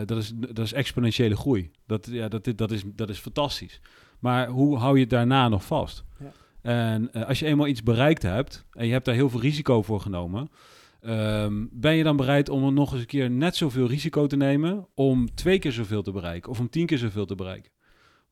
eh, 0.00 0.06
dat, 0.06 0.18
is, 0.18 0.32
dat 0.34 0.58
is 0.58 0.72
exponentiële 0.72 1.36
groei. 1.36 1.70
Dat, 1.86 2.08
ja, 2.10 2.28
dat, 2.28 2.48
dat, 2.56 2.70
is, 2.70 2.82
dat 2.86 3.08
is 3.08 3.18
fantastisch. 3.18 3.80
Maar 4.18 4.48
hoe 4.48 4.76
hou 4.78 4.94
je 4.94 5.00
het 5.00 5.10
daarna 5.10 5.48
nog 5.48 5.64
vast? 5.64 6.04
Ja. 6.18 6.32
En 6.62 7.12
eh, 7.12 7.28
als 7.28 7.38
je 7.38 7.46
eenmaal 7.46 7.66
iets 7.66 7.82
bereikt 7.82 8.22
hebt 8.22 8.64
en 8.72 8.86
je 8.86 8.92
hebt 8.92 9.04
daar 9.04 9.14
heel 9.14 9.30
veel 9.30 9.40
risico 9.40 9.82
voor 9.82 10.00
genomen, 10.00 10.50
ehm, 11.00 11.64
ben 11.70 11.94
je 11.94 12.02
dan 12.04 12.16
bereid 12.16 12.48
om 12.48 12.64
er 12.64 12.72
nog 12.72 12.92
eens 12.92 13.00
een 13.00 13.06
keer 13.06 13.30
net 13.30 13.56
zoveel 13.56 13.86
risico 13.86 14.26
te 14.26 14.36
nemen 14.36 14.86
om 14.94 15.34
twee 15.34 15.58
keer 15.58 15.72
zoveel 15.72 16.02
te 16.02 16.12
bereiken 16.12 16.50
of 16.50 16.60
om 16.60 16.68
tien 16.70 16.86
keer 16.86 16.98
zoveel 16.98 17.26
te 17.26 17.34
bereiken? 17.34 17.70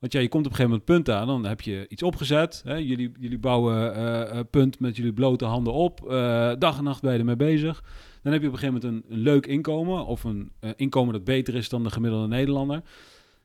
Want 0.02 0.14
ja, 0.14 0.20
je 0.20 0.28
komt 0.28 0.46
op 0.46 0.50
een 0.50 0.56
gegeven 0.56 0.78
moment 0.80 1.04
punt 1.04 1.16
aan, 1.16 1.26
dan 1.26 1.44
heb 1.44 1.60
je 1.60 1.84
iets 1.88 2.02
opgezet. 2.02 2.62
Hè? 2.64 2.74
Jullie, 2.74 3.12
jullie 3.18 3.38
bouwen 3.38 3.94
eh, 3.94 4.40
punt 4.50 4.80
met 4.80 4.96
jullie 4.96 5.12
blote 5.12 5.44
handen 5.44 5.72
op. 5.72 6.10
eh, 6.10 6.52
dag 6.58 6.78
en 6.78 6.84
nacht 6.84 7.02
ben 7.02 7.12
je 7.12 7.18
ermee 7.18 7.36
bezig. 7.36 7.82
Dan 8.22 8.32
heb 8.32 8.42
je 8.42 8.48
op 8.48 8.52
een 8.52 8.58
gegeven 8.58 8.80
moment 8.82 9.04
een, 9.04 9.12
een 9.16 9.22
leuk 9.22 9.46
inkomen. 9.46 10.06
Of 10.06 10.24
een 10.24 10.52
eh, 10.60 10.70
inkomen 10.76 11.12
dat 11.12 11.24
beter 11.24 11.54
is 11.54 11.68
dan 11.68 11.82
de 11.82 11.90
gemiddelde 11.90 12.26
Nederlander. 12.28 12.82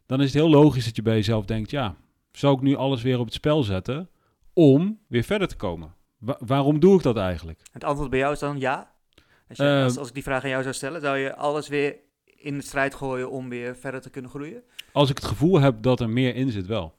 Dan 0.05 0.19
is 0.19 0.25
het 0.25 0.33
heel 0.41 0.49
logisch 0.49 0.85
dat 0.85 0.95
je 0.95 1.01
bij 1.01 1.15
jezelf 1.15 1.45
denkt... 1.45 1.71
ja, 1.71 1.95
zou 2.31 2.55
ik 2.55 2.61
nu 2.61 2.75
alles 2.75 3.01
weer 3.01 3.19
op 3.19 3.25
het 3.25 3.33
spel 3.33 3.63
zetten 3.63 4.09
om 4.53 4.99
weer 5.07 5.23
verder 5.23 5.47
te 5.47 5.55
komen? 5.55 5.93
Wa- 6.17 6.39
waarom 6.45 6.79
doe 6.79 6.95
ik 6.97 7.03
dat 7.03 7.17
eigenlijk? 7.17 7.61
Het 7.71 7.83
antwoord 7.83 8.09
bij 8.09 8.19
jou 8.19 8.33
is 8.33 8.39
dan 8.39 8.59
ja? 8.59 8.91
Als, 9.49 9.57
je, 9.57 9.81
als, 9.83 9.97
als 9.97 10.07
ik 10.07 10.13
die 10.13 10.23
vraag 10.23 10.43
aan 10.43 10.49
jou 10.49 10.61
zou 10.61 10.73
stellen, 10.73 11.01
zou 11.01 11.17
je 11.17 11.35
alles 11.35 11.67
weer 11.67 11.95
in 12.37 12.57
de 12.57 12.63
strijd 12.63 12.95
gooien 12.95 13.31
om 13.31 13.49
weer 13.49 13.75
verder 13.75 14.01
te 14.01 14.09
kunnen 14.09 14.31
groeien? 14.31 14.63
Als 14.91 15.09
ik 15.09 15.17
het 15.17 15.25
gevoel 15.25 15.59
heb 15.59 15.81
dat 15.81 15.99
er 15.99 16.09
meer 16.09 16.35
in 16.35 16.51
zit 16.51 16.65
wel. 16.65 16.95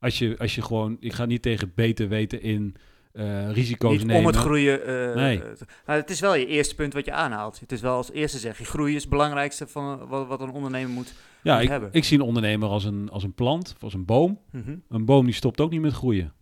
Als 0.00 0.18
je, 0.18 0.38
als 0.38 0.54
je 0.54 0.62
gewoon, 0.62 0.96
je 1.00 1.10
gaat 1.10 1.28
niet 1.28 1.42
tegen 1.42 1.72
beter 1.74 2.08
weten 2.08 2.42
in 2.42 2.76
uh, 3.12 3.50
risico's 3.52 3.96
niet 3.96 4.06
nemen. 4.06 4.20
om 4.20 4.26
het 4.26 4.36
groeien. 4.36 4.80
Uh, 4.80 5.14
Nee. 5.14 5.38
nou, 5.86 6.00
het 6.00 6.10
is 6.10 6.20
wel 6.20 6.34
je 6.34 6.46
eerste 6.46 6.74
punt 6.74 6.92
wat 6.92 7.04
je 7.04 7.12
aanhaalt. 7.12 7.60
Het 7.60 7.72
is 7.72 7.80
wel 7.80 7.96
als 7.96 8.10
eerste 8.12 8.38
zeg 8.38 8.58
je, 8.58 8.64
groei 8.64 8.94
is 8.94 9.00
het 9.00 9.10
belangrijkste 9.10 9.66
van 9.66 10.06
wat, 10.06 10.26
wat 10.26 10.40
een 10.40 10.50
ondernemer 10.50 10.90
moet, 10.90 11.14
ja, 11.42 11.54
moet 11.54 11.62
ik, 11.62 11.68
hebben. 11.68 11.88
ik 11.92 12.04
zie 12.04 12.18
een 12.18 12.24
ondernemer 12.24 12.68
als 12.68 12.84
een, 12.84 13.08
als 13.10 13.22
een 13.22 13.34
plant, 13.34 13.76
als 13.80 13.94
een 13.94 14.04
boom. 14.04 14.40
Mhm. 14.50 14.76
Een 14.88 15.04
boom 15.04 15.24
die 15.24 15.34
stopt 15.34 15.60
ook 15.60 15.70
niet 15.70 15.80
met 15.80 15.92
groeien. 15.92 16.32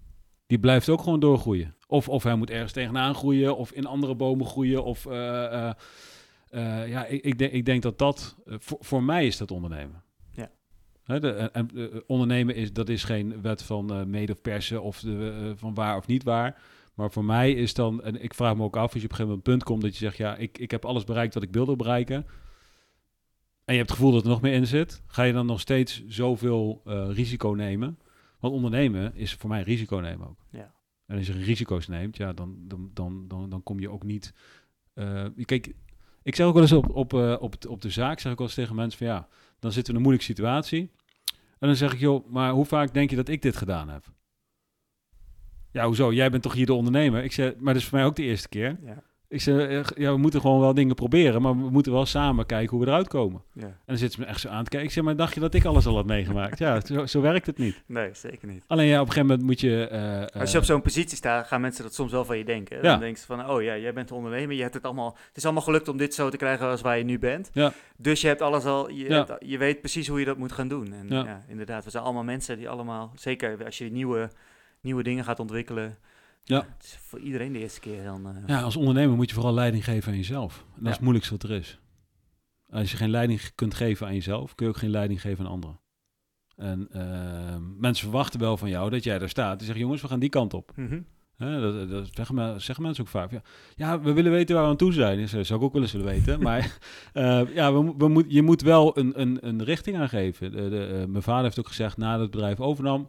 Die 0.47 0.59
blijft 0.59 0.89
ook 0.89 1.03
gewoon 1.03 1.21
doorgroeien. 1.21 1.75
Of, 1.87 2.09
of 2.09 2.23
hij 2.23 2.35
moet 2.35 2.51
ergens 2.51 2.73
tegenaan 2.73 3.15
groeien, 3.15 3.57
of 3.57 3.73
in 3.73 3.87
andere 3.87 4.15
bomen 4.15 4.47
groeien. 4.47 4.85
Of 4.85 5.07
eh, 5.07 5.71
eh, 6.57 6.83
eh, 6.83 6.89
ja, 6.89 7.05
ik, 7.07 7.23
ik, 7.25 7.39
denk, 7.39 7.53
ik 7.53 7.65
denk 7.65 7.83
dat 7.83 7.99
dat, 7.99 8.37
eh, 8.45 8.55
voor, 8.59 8.79
voor 8.81 9.03
mij 9.03 9.27
is 9.27 9.37
dat 9.37 9.51
ondernemen. 9.51 10.03
Ja. 10.31 10.51
Hè, 11.05 11.21
de, 11.21 11.31
en- 11.33 11.53
en, 11.53 11.71
eh, 11.75 12.01
ondernemen 12.07 12.55
is, 12.55 12.73
dat 12.73 12.89
is 12.89 13.05
geen 13.05 13.43
wet 13.43 13.63
van 13.63 13.93
eh 13.93 14.05
mede 14.05 14.33
of 14.33 14.41
persen 14.41 14.83
of 14.83 15.01
de, 15.01 15.37
eh, 15.43 15.51
van 15.57 15.75
waar 15.75 15.97
of 15.97 16.07
niet 16.07 16.23
waar. 16.23 16.63
Maar 16.95 17.11
voor 17.11 17.25
mij 17.25 17.53
is 17.53 17.75
dan, 17.75 18.03
en 18.03 18.23
ik 18.23 18.35
vraag 18.35 18.57
me 18.57 18.63
ook 18.63 18.77
af, 18.77 18.93
als 18.93 18.93
je 18.93 18.99
op 18.99 19.11
een 19.11 19.17
gegeven 19.17 19.27
moment 19.29 19.47
een 19.47 19.53
punt 19.53 19.65
komt 19.65 19.83
dat 19.83 19.93
je 19.93 19.99
zegt, 20.05 20.17
ja, 20.17 20.37
ik, 20.37 20.59
ik 20.59 20.71
heb 20.71 20.85
alles 20.85 21.05
bereikt 21.05 21.35
wat 21.35 21.43
ik 21.43 21.53
wilde 21.53 21.77
bereiken. 21.77 22.17
En 23.65 23.73
je 23.75 23.79
hebt 23.79 23.89
het 23.91 23.99
gevoel 23.99 24.13
dat 24.13 24.23
er 24.23 24.29
nog 24.29 24.41
meer 24.41 24.53
in 24.53 24.67
zit. 24.67 25.03
Ga 25.07 25.23
je 25.23 25.33
dan 25.33 25.47
nog 25.47 25.61
steeds 25.61 26.05
zoveel 26.07 26.83
eh, 26.85 27.09
risico 27.13 27.49
nemen? 27.51 27.99
Want 28.41 28.55
ondernemen 28.55 29.15
is 29.15 29.35
voor 29.35 29.49
mij 29.51 29.63
risico 29.63 29.97
nemen 29.97 30.29
ook. 30.29 30.39
Ja. 30.51 30.75
En 31.07 31.17
als 31.17 31.27
je 31.27 31.33
risico's 31.33 31.89
neemt, 31.89 32.17
ja, 32.17 32.33
dan, 32.33 32.57
dan, 32.59 32.91
dan, 32.95 33.29
dan, 33.29 33.51
dan 33.51 33.63
kom 33.63 33.81
je 33.81 33.91
ook 33.91 34.03
niet. 34.05 34.35
eh, 34.95 35.25
kijk, 35.45 35.73
ik 36.27 36.35
zeg 36.35 36.47
ook 36.47 36.53
wel 36.53 36.63
eens 36.63 36.73
op, 36.73 36.91
op, 36.91 37.15
eh, 37.15 37.37
op, 37.39 37.55
op 37.69 37.81
de 37.81 37.91
zaak, 37.91 38.21
zeg 38.21 38.33
ik 38.33 38.39
wel 38.39 38.47
eens 38.47 38.57
tegen 38.57 38.75
mensen 38.75 38.99
van 38.99 39.07
ja, 39.07 39.29
dan 39.59 39.73
zitten 39.73 39.83
we 39.83 39.89
in 39.89 39.97
een 39.97 40.03
moeilijke 40.03 40.33
situatie. 40.33 40.91
En 41.59 41.67
dan 41.69 41.77
zeg 41.77 41.93
ik, 41.93 41.99
joh, 41.99 42.29
maar 42.29 42.53
hoe 42.53 42.65
vaak 42.65 42.95
denk 42.95 43.11
je 43.11 43.17
dat 43.17 43.29
ik 43.29 43.43
dit 43.43 43.57
gedaan 43.57 43.89
heb? 43.89 44.05
Ja, 45.71 45.87
hoezo? 45.87 46.13
Jij 46.13 46.31
bent 46.31 46.43
toch 46.43 46.53
hier 46.53 46.67
de 46.67 46.75
ondernemer? 46.75 47.25
Ik 47.25 47.33
zeg, 47.33 47.57
maar 47.57 47.73
dat 47.73 47.83
is 47.83 47.89
voor 47.89 47.99
mij 47.99 48.07
ook 48.07 48.17
de 48.17 48.23
eerste 48.23 48.49
keer. 48.49 48.79
Ja. 48.83 49.03
Ik 49.29 49.41
zeg, 49.41 49.69
eh, 49.69 49.81
ja, 50.05 50.13
we 50.13 50.19
moeten 50.19 50.41
gewoon 50.41 50.61
wel 50.61 50.75
dingen 50.75 50.95
proberen, 50.95 51.43
maar 51.43 51.57
we 51.57 51.71
moeten 51.71 51.93
wel 51.93 52.07
samen 52.07 52.47
kijken 52.47 52.77
hoe 52.77 52.85
we 52.85 52.91
eruit 52.91 53.09
komen. 53.09 53.43
Ja. 53.53 53.63
En 53.63 53.77
dan 53.87 53.97
zitten 53.97 54.19
ze 54.19 54.25
me 54.25 54.31
echt 54.31 54.41
zo 54.41 54.49
aan 54.49 54.65
te 54.65 54.71
kijken. 54.71 54.89
Ik 54.89 54.95
zeg, 54.95 55.05
maar 55.05 55.17
dacht 55.17 55.35
je 55.35 55.41
dat 55.41 55.55
ik 55.55 55.65
alles 55.65 55.87
al 55.87 55.95
had 55.95 56.07
meegemaakt? 56.07 56.59
ja, 56.59 56.81
zo, 56.81 57.07
zo 57.07 57.21
werkt 57.21 57.47
het 57.47 57.59
niet. 57.59 57.83
Nee, 57.87 58.11
zeker 58.13 58.49
niet. 58.49 58.65
Alleen 58.67 58.87
ja, 58.87 59.01
op 59.01 59.07
een 59.07 59.13
gegeven 59.13 59.29
moment 59.29 59.47
moet 59.47 59.61
je... 59.61 59.87
eh, 59.89 60.41
Als 60.41 60.51
je 60.51 60.57
op 60.57 60.63
eh, 60.63 60.69
zo'n 60.71 60.83
positie 60.83 61.17
staat, 61.17 61.47
gaan 61.47 61.61
mensen 61.61 61.83
dat 61.85 61.95
soms 61.95 62.13
wel 62.13 62.25
van 62.25 62.39
je 62.39 62.45
denken. 62.45 62.77
Ja. 62.77 62.83
Dan 62.83 63.01
denken 63.01 63.21
ze 63.21 63.27
van, 63.27 63.51
oh 63.51 63.63
ja, 63.63 63.77
jij 63.77 63.93
bent 63.93 64.13
ondernemer, 64.13 64.57
je 64.57 64.63
hebt 64.63 64.75
het 64.75 64.85
allemaal, 64.85 65.17
het 65.29 65.37
is 65.37 65.45
allemaal 65.45 65.63
gelukt 65.63 65.89
om 65.89 65.97
dit 65.97 66.15
zo 66.15 66.29
te 66.29 66.37
krijgen 66.37 66.67
als 66.67 66.81
waar 66.81 66.99
je 66.99 67.05
nu 67.05 67.19
bent. 67.19 67.51
Ja. 67.53 67.73
Dus 67.97 68.21
je 68.21 68.27
hebt 68.27 68.43
alles 68.43 68.65
al, 68.65 68.91
je, 68.91 69.07
hebt- 69.07 69.33
je 69.47 69.59
weet 69.59 69.81
precies 69.81 70.09
hoe 70.09 70.19
je 70.19 70.25
dat 70.25 70.37
moet 70.37 70.53
gaan 70.53 70.69
doen. 70.69 70.93
En 70.93 71.07
ja. 71.09 71.25
Ja. 71.25 71.45
inderdaad, 71.49 71.85
we 71.85 71.91
zijn 71.91 72.05
allemaal 72.05 72.25
mensen 72.25 72.57
die 72.57 72.69
allemaal, 72.69 73.13
zeker 73.15 73.65
als 73.65 73.79
je 73.79 73.91
nieuwe, 73.91 74.31
nieuwe 74.81 75.03
dingen 75.03 75.25
gaat 75.25 75.41
ontwikkelen. 75.41 75.99
Ja. 76.49 76.57
Het 76.77 76.85
is 76.85 76.99
voor 77.03 77.19
iedereen 77.19 77.53
de 77.53 77.59
eerste 77.59 77.81
keer 77.81 78.05
dan. 78.05 78.27
eh, 78.27 78.33
Ja, 78.47 78.61
als 78.61 78.77
ondernemer 78.77 79.17
moet 79.17 79.29
je 79.29 79.35
vooral 79.35 79.55
leiding 79.55 79.85
geven 79.85 80.11
aan 80.13 80.19
jezelf. 80.19 80.57
En 80.59 80.73
dat 80.79 80.85
is 80.87 80.91
het 80.93 81.01
moeilijkste 81.01 81.33
wat 81.35 81.43
er 81.43 81.51
is. 81.57 81.79
Als 82.71 82.91
je 82.91 82.97
geen 82.97 83.11
leiding 83.11 83.41
kunt 83.55 83.75
geven 83.75 84.07
aan 84.07 84.15
jezelf, 84.15 84.55
kun 84.55 84.67
je 84.67 84.73
ook 84.73 84.79
geen 84.79 84.91
leiding 84.91 85.21
geven 85.21 85.45
aan 85.45 85.51
anderen. 85.51 85.81
En 86.57 86.89
ehm, 86.93 87.63
mensen 87.81 88.05
verwachten 88.09 88.41
wel 88.41 88.57
van 88.57 88.69
jou 88.69 88.91
dat 88.91 89.05
jij 89.05 89.19
daar 89.19 89.29
staat. 89.29 89.57
Die 89.57 89.65
zeggen, 89.67 89.85
jongens, 89.85 90.03
we 90.03 90.09
gaan 90.09 90.19
die 90.21 90.29
kant 90.29 90.55
op. 90.55 90.73
mhm. 90.77 91.01
Dat, 91.39 91.89
dat 91.91 92.09
zeggen, 92.15 92.35
me- 92.35 92.59
zeggen 92.59 92.85
mensen 92.85 93.05
ook 93.05 93.11
vaak. 93.11 93.31
Ja, 93.31 93.43
ja, 93.75 94.01
we 94.01 94.13
willen 94.13 94.33
weten 94.33 94.55
waar 94.55 94.65
we 94.65 94.71
aan 94.71 94.77
toe 94.77 94.93
zijn. 94.93 95.19
Dat 95.21 95.29
zou 95.47 95.59
ik 95.61 95.65
ook 95.67 95.73
wel 95.73 95.83
eens 95.83 95.93
willen 95.93 96.07
weten. 96.07 96.41
maar 96.43 96.79
eh, 97.13 97.43
ja, 97.55 97.73
we, 97.73 97.95
we 97.99 98.09
moet, 98.09 98.25
je 98.29 98.43
moet 98.43 98.63
wel 98.63 98.99
een, 98.99 99.21
een, 99.21 99.39
een 99.47 99.65
richting 99.65 99.97
aangeven. 99.97 100.53
De, 100.53 100.69
de, 100.69 100.87
eh, 100.87 101.07
mijn 101.07 101.23
vader 101.23 101.43
heeft 101.45 101.59
ook 101.59 101.67
gezegd, 101.69 101.97
nadat 101.97 102.21
het 102.21 102.31
bedrijf 102.31 102.61
overnam... 102.61 103.09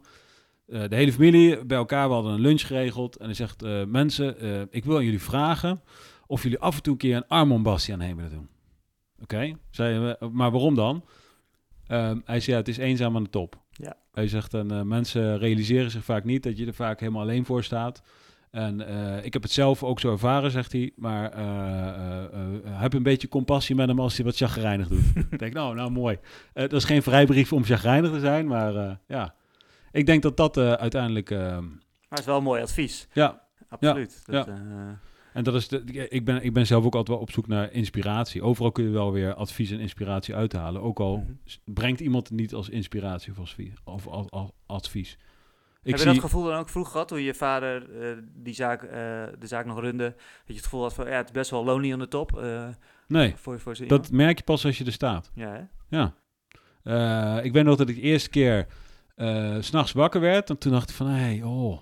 eh, 0.68 0.82
de 0.88 0.96
hele 0.96 1.12
familie 1.12 1.64
bij 1.64 1.76
elkaar, 1.76 2.08
we 2.08 2.14
hadden 2.14 2.32
een 2.32 2.40
lunch 2.40 2.66
geregeld. 2.66 3.16
En 3.16 3.24
hij 3.24 3.34
zegt, 3.34 3.62
eh, 3.62 3.84
mensen, 3.84 4.38
eh, 4.38 4.60
ik 4.70 4.84
wil 4.84 4.96
aan 4.96 5.04
jullie 5.04 5.22
vragen... 5.22 5.80
of 6.26 6.42
jullie 6.42 6.58
af 6.58 6.76
en 6.76 6.82
toe 6.82 6.92
een 6.92 6.98
keer 6.98 7.16
een 7.16 7.26
arm 7.28 7.52
om 7.52 7.62
Bastiaan 7.62 8.00
heen 8.00 8.16
willen 8.16 8.30
doen. 8.30 8.48
Oké, 9.22 9.56
Zei 9.70 9.98
we, 9.98 10.28
maar 10.32 10.50
waarom 10.50 10.74
dan? 10.74 11.04
Ehm, 11.86 12.18
hij 12.24 12.40
zei, 12.40 12.52
ja, 12.52 12.62
het 12.62 12.68
is 12.68 12.76
eenzaam 12.76 13.16
aan 13.16 13.22
de 13.22 13.30
top. 13.30 13.62
Ja. 13.70 13.96
Hij 14.12 14.28
zegt, 14.28 14.54
en 14.54 14.88
mensen 14.88 15.38
realiseren 15.38 15.90
zich 15.90 16.04
vaak 16.04 16.24
niet 16.24 16.42
dat 16.42 16.58
je 16.58 16.66
er 16.66 16.74
vaak 16.74 17.00
helemaal 17.00 17.22
alleen 17.22 17.44
voor 17.44 17.64
staat. 17.64 18.02
En 18.50 18.80
ik 19.24 19.32
heb 19.32 19.42
het 19.42 19.52
zelf 19.52 19.82
ook 19.82 20.00
zo 20.00 20.12
ervaren, 20.12 20.50
zegt 20.50 20.72
hij. 20.72 20.92
Maar 20.96 21.32
eh, 21.32 22.80
heb 22.80 22.92
een 22.92 23.02
beetje 23.02 23.28
compassie 23.28 23.74
met 23.74 23.88
hem 23.88 24.00
als 24.00 24.16
hij 24.16 24.24
wat 24.24 24.36
chagrijnig 24.36 24.88
doet. 24.88 25.04
ik 25.30 25.38
denk, 25.38 25.52
nou, 25.52 25.74
nou 25.74 25.90
mooi. 25.90 26.18
Dat 26.52 26.72
is 26.72 26.84
geen 26.84 27.02
vrijbrief 27.02 27.52
om 27.52 27.64
chagrijnig 27.64 28.10
te 28.10 28.20
zijn, 28.20 28.46
maar 28.46 28.98
ja. 29.06 29.34
Ik 29.92 30.06
denk 30.06 30.22
dat 30.22 30.36
dat 30.36 30.56
eh, 30.56 30.72
uiteindelijk... 30.72 31.30
eh, 31.30 31.38
Maar 31.38 31.60
het 32.08 32.18
is 32.18 32.24
wel 32.24 32.36
een 32.36 32.42
mooi 32.42 32.62
advies. 32.62 33.08
ja, 33.12 33.46
Absoluut. 33.68 34.22
Ja. 34.26 34.32
Dat, 34.32 34.48
eh, 34.48 34.54
en 35.32 35.44
dat 35.44 35.54
is 35.54 35.68
de, 35.68 36.08
ik, 36.08 36.24
ben, 36.24 36.44
ik 36.44 36.52
ben 36.52 36.66
zelf 36.66 36.84
ook 36.84 36.94
altijd 36.94 37.08
wel 37.16 37.26
op 37.26 37.30
zoek 37.30 37.46
naar 37.46 37.72
inspiratie. 37.72 38.42
Overal 38.42 38.72
kun 38.72 38.84
je 38.84 38.90
wel 38.90 39.12
weer 39.12 39.34
advies 39.34 39.70
en 39.70 39.80
inspiratie 39.80 40.34
uithalen. 40.34 40.82
Ook 40.82 41.00
al 41.00 41.16
Mhm. 41.16 41.32
brengt 41.64 42.00
iemand 42.00 42.28
het 42.28 42.38
niet 42.38 42.54
als 42.54 42.68
inspiratie 42.68 43.32
of 43.32 43.38
als, 43.38 43.56
of 43.84 44.06
als, 44.06 44.30
als 44.30 44.50
advies. 44.66 45.18
Ik 45.82 45.90
heb 45.94 45.98
je 45.98 46.12
dat 46.12 46.18
gevoel 46.20 46.44
dan 46.44 46.58
ook 46.58 46.68
vroeg 46.68 46.90
gehad, 46.90 47.08
toen 47.08 47.20
je 47.22 47.34
vader 47.34 47.86
die 48.34 48.54
zaak, 48.54 48.80
de 49.38 49.46
zaak 49.46 49.66
nog 49.66 49.80
runde, 49.80 50.04
dat 50.04 50.16
je 50.46 50.52
het 50.54 50.62
gevoel 50.64 50.82
had 50.82 50.94
van, 50.94 51.06
ja, 51.06 51.16
het 51.16 51.26
is 51.26 51.32
best 51.32 51.50
wel 51.50 51.64
lonely 51.64 51.92
aan 51.92 51.98
de 51.98 52.08
top. 52.08 52.38
eh, 52.38 52.68
nee, 53.08 53.34
voor, 53.36 53.60
voor 53.60 53.76
dat 53.86 54.10
merk 54.10 54.38
je 54.38 54.44
pas 54.44 54.64
als 54.64 54.78
je 54.78 54.84
er 54.84 54.92
staat. 54.92 55.30
Ja, 55.34 55.52
hè? 55.52 55.60
Ja. 55.96 56.14
Ik 57.42 57.52
weet 57.52 57.64
nog 57.64 57.76
dat 57.76 57.88
ik 57.88 57.94
de 57.94 58.00
eerste 58.02 58.30
keer 58.30 58.66
s 59.60 59.66
s'nachts 59.66 59.92
wakker 59.92 60.20
werd. 60.20 60.50
En 60.50 60.58
toen 60.58 60.72
dacht 60.72 60.90
ik 60.90 60.96
van, 60.96 61.06
hé, 61.06 61.20
hey, 61.20 61.42
oh, 61.42 61.78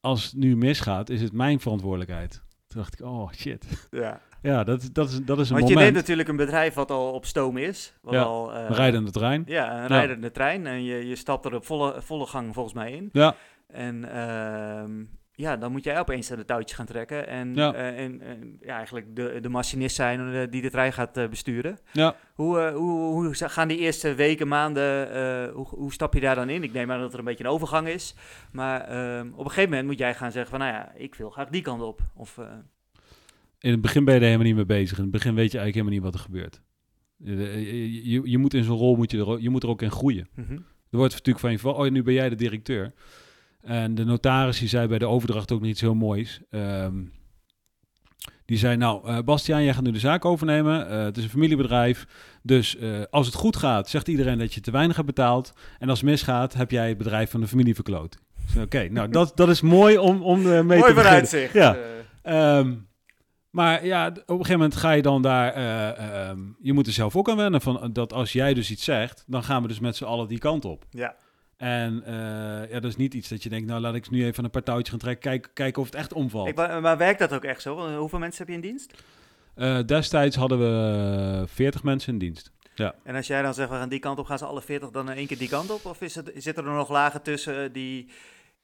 als 0.00 0.24
het 0.24 0.34
nu 0.34 0.56
misgaat, 0.56 1.10
is 1.10 1.22
het 1.22 1.32
mijn 1.32 1.60
verantwoordelijkheid. 1.60 2.42
Toen 2.66 2.80
dacht 2.80 3.00
ik, 3.00 3.06
oh, 3.06 3.32
shit. 3.32 3.88
Ja. 3.90 4.20
Ja, 4.42 4.64
dat, 4.64 4.88
dat, 4.92 5.08
is, 5.08 5.20
dat 5.24 5.38
is 5.38 5.50
een 5.50 5.56
Want 5.56 5.68
je 5.68 5.74
neemt 5.74 5.94
natuurlijk 5.94 6.28
een 6.28 6.36
bedrijf 6.36 6.74
wat 6.74 6.90
al 6.90 7.12
op 7.12 7.24
stoom 7.24 7.56
is. 7.56 7.94
Wat 8.02 8.14
Ja, 8.14 8.22
al, 8.22 8.54
eh, 8.54 8.60
Een 8.60 8.74
rijdende 8.74 9.10
trein. 9.10 9.42
Ja, 9.46 9.80
een 9.80 9.86
rijdende 9.86 10.30
trein. 10.30 10.66
En 10.66 10.82
je, 10.82 11.06
je 11.06 11.16
stapt 11.16 11.44
er 11.44 11.54
op 11.54 11.66
volle, 11.66 12.02
volle 12.02 12.26
gang 12.26 12.54
volgens 12.54 12.74
mij 12.74 12.92
in. 12.92 13.08
Ja, 13.12 13.34
En 13.66 14.12
ehm, 14.12 15.04
ja, 15.36 15.56
dan 15.56 15.72
moet 15.72 15.84
jij 15.84 15.98
opeens 15.98 16.30
aan 16.30 16.36
de 16.38 16.44
touwtjes 16.44 16.76
gaan 16.76 16.86
trekken. 16.86 17.26
En, 17.28 17.54
Ja. 17.54 17.74
eh, 17.74 18.04
en, 18.04 18.20
en 18.20 18.58
ja, 18.60 18.76
eigenlijk 18.76 19.16
de, 19.16 19.38
de 19.40 19.48
machinist 19.48 19.96
zijn 19.96 20.32
eh, 20.34 20.50
die 20.50 20.62
de 20.62 20.70
trein 20.70 20.92
gaat 20.92 21.16
eh, 21.16 21.28
besturen. 21.28 21.78
ja. 21.92 22.16
Hoe, 22.34 22.58
eh, 22.60 22.74
hoe, 22.74 23.00
hoe 23.24 23.34
gaan 23.34 23.68
die 23.68 23.78
eerste 23.78 24.14
weken, 24.14 24.48
maanden, 24.48 25.10
eh, 25.12 25.52
hoe, 25.54 25.66
hoe 25.68 25.92
stap 25.92 26.14
je 26.14 26.20
daar 26.20 26.34
dan 26.34 26.48
in? 26.48 26.62
Ik 26.62 26.72
neem 26.72 26.90
aan 26.90 27.00
dat 27.00 27.12
er 27.12 27.18
een 27.18 27.24
beetje 27.24 27.44
een 27.44 27.50
overgang 27.50 27.88
is. 27.88 28.14
Maar 28.52 28.80
ehm, 28.80 29.26
op 29.32 29.38
een 29.44 29.50
gegeven 29.50 29.70
moment 29.70 29.86
moet 29.88 29.98
jij 29.98 30.14
gaan 30.14 30.32
zeggen 30.32 30.50
van, 30.50 30.60
nou 30.60 30.72
ja, 30.72 30.92
ik 30.96 31.14
wil 31.14 31.30
graag 31.30 31.48
die 31.48 31.62
kant 31.62 31.82
op. 31.82 32.00
Of, 32.14 32.38
eh, 32.38 32.44
In 33.60 33.70
het 33.70 33.80
begin 33.80 34.04
ben 34.04 34.14
je 34.14 34.20
er 34.20 34.26
helemaal 34.26 34.46
niet 34.46 34.56
mee 34.56 34.66
bezig. 34.66 34.96
In 34.96 35.02
het 35.02 35.12
begin 35.12 35.34
weet 35.34 35.52
je 35.52 35.58
eigenlijk 35.58 35.74
helemaal 35.88 35.94
niet 35.94 36.02
wat 36.02 36.14
er 36.14 36.20
gebeurt. 36.32 36.60
Je, 37.18 38.20
je, 38.30 38.38
moet 38.38 38.54
in 38.54 38.64
zo'n 38.64 38.76
rol 38.76 38.96
moet 38.96 39.10
je, 39.10 39.18
er, 39.26 39.40
je 39.40 39.50
moet 39.50 39.62
er 39.62 39.68
ook 39.68 39.82
in 39.82 39.90
groeien. 39.90 40.28
mhm. 40.34 40.58
Er 40.90 40.96
wordt 41.02 41.12
natuurlijk 41.12 41.38
van 41.44 41.50
je 41.52 41.58
van, 41.58 41.74
oh, 41.74 41.90
nu 41.90 42.02
ben 42.02 42.14
jij 42.14 42.28
de 42.28 42.34
directeur. 42.34 42.92
En 43.66 43.94
de 43.94 44.04
notaris 44.04 44.58
die 44.58 44.68
zei 44.68 44.86
bij 44.88 44.98
de 44.98 45.06
overdracht 45.06 45.52
ook 45.52 45.60
niet 45.60 45.78
zo 45.78 45.94
moois. 45.94 46.40
Ehm, 46.50 46.94
die 48.44 48.58
zei, 48.58 48.76
nou, 48.76 49.08
eh 49.08 49.18
Bastiaan, 49.24 49.62
jij 49.64 49.74
gaat 49.74 49.82
nu 49.82 49.90
de 49.90 49.98
zaak 49.98 50.24
overnemen. 50.24 50.88
Eh, 50.90 51.04
het 51.04 51.16
is 51.16 51.24
een 51.24 51.30
familiebedrijf. 51.30 52.06
Dus 52.42 52.76
eh, 52.76 52.88
als 53.10 53.26
het 53.26 53.34
goed 53.34 53.56
gaat, 53.56 53.88
zegt 53.88 54.08
iedereen 54.08 54.38
dat 54.38 54.54
je 54.54 54.60
te 54.60 54.70
weinig 54.70 54.96
hebt 54.96 55.08
betaald. 55.08 55.52
En 55.78 55.88
als 55.88 56.00
het 56.00 56.08
misgaat, 56.10 56.54
heb 56.54 56.70
jij 56.70 56.88
het 56.88 56.98
bedrijf 56.98 57.30
van 57.30 57.40
de 57.40 57.48
familie 57.48 57.74
verkloot. 57.74 58.18
Oké, 58.58 58.88
nou, 58.88 59.08
dat, 59.08 59.32
dat 59.36 59.48
is 59.48 59.60
mooi 59.60 59.98
om, 59.98 60.22
om 60.22 60.42
mee 60.42 60.52
Mooi 60.52 60.64
te 60.64 60.66
beginnen. 60.66 60.94
vooruitzicht. 60.94 61.52
Ja. 61.52 61.76
Ehm, 62.22 62.74
maar 63.50 63.86
ja, 63.86 64.06
op 64.08 64.16
een 64.16 64.24
gegeven 64.36 64.52
moment 64.52 64.76
ga 64.76 64.90
je 64.90 65.02
dan 65.02 65.22
daar... 65.22 65.52
eh, 65.52 66.28
ehm, 66.28 66.38
je 66.60 66.72
moet 66.72 66.86
er 66.86 66.92
zelf 66.92 67.16
ook 67.16 67.30
aan 67.30 67.36
wennen 67.36 67.60
van 67.60 67.90
dat 67.92 68.12
als 68.12 68.32
jij 68.32 68.54
dus 68.54 68.70
iets 68.70 68.84
zegt... 68.84 69.24
dan 69.26 69.44
gaan 69.44 69.62
we 69.62 69.68
dus 69.68 69.80
met 69.80 69.96
z'n 69.96 70.04
allen 70.04 70.28
die 70.28 70.38
kant 70.38 70.64
op. 70.64 70.84
ja. 70.90 71.14
En 71.56 72.02
eh, 72.04 72.70
ja, 72.70 72.80
dat 72.80 72.84
is 72.84 72.96
niet 72.96 73.14
iets 73.14 73.28
dat 73.28 73.42
je 73.42 73.48
denkt... 73.48 73.66
nou, 73.66 73.80
laat 73.80 73.94
ik 73.94 74.10
nu 74.10 74.24
even 74.24 74.44
een 74.44 74.50
paar 74.50 74.62
touwtjes 74.62 74.88
gaan 74.88 74.98
trekken... 74.98 75.30
Kijk, 75.30 75.50
kijken 75.54 75.82
of 75.82 75.88
het 75.88 75.96
echt 75.96 76.12
omvalt. 76.12 76.48
Ik, 76.48 76.56
maar 76.56 76.96
werkt 76.96 77.18
dat 77.18 77.32
ook 77.32 77.44
echt 77.44 77.62
zo? 77.62 77.96
Hoeveel 77.98 78.18
mensen 78.18 78.38
heb 78.38 78.48
je 78.48 78.54
in 78.54 78.68
dienst? 78.68 79.02
Eh, 79.54 79.78
destijds 79.86 80.36
hadden 80.36 80.58
we 80.58 81.44
40 81.46 81.82
mensen 81.82 82.12
in 82.12 82.18
dienst. 82.18 82.50
En 83.04 83.14
als 83.14 83.26
jij 83.26 83.42
dan 83.42 83.54
zegt, 83.54 83.70
we 83.70 83.74
gaan 83.74 83.88
die 83.88 83.98
kant 83.98 84.18
op, 84.18 84.26
gaan 84.26 84.38
ze 84.38 84.44
alle 84.44 84.62
40 84.62 84.90
dan 84.90 85.10
in 85.10 85.16
één 85.16 85.26
keer 85.26 85.38
die 85.38 85.48
kant 85.48 85.70
op? 85.70 85.84
Of 85.84 86.00
is 86.00 86.14
het, 86.14 86.32
zitten 86.34 86.64
er 86.64 86.72
nog 86.72 86.90
lagen 86.90 87.22
tussen 87.22 87.64
eh, 87.64 87.72
die... 87.72 88.08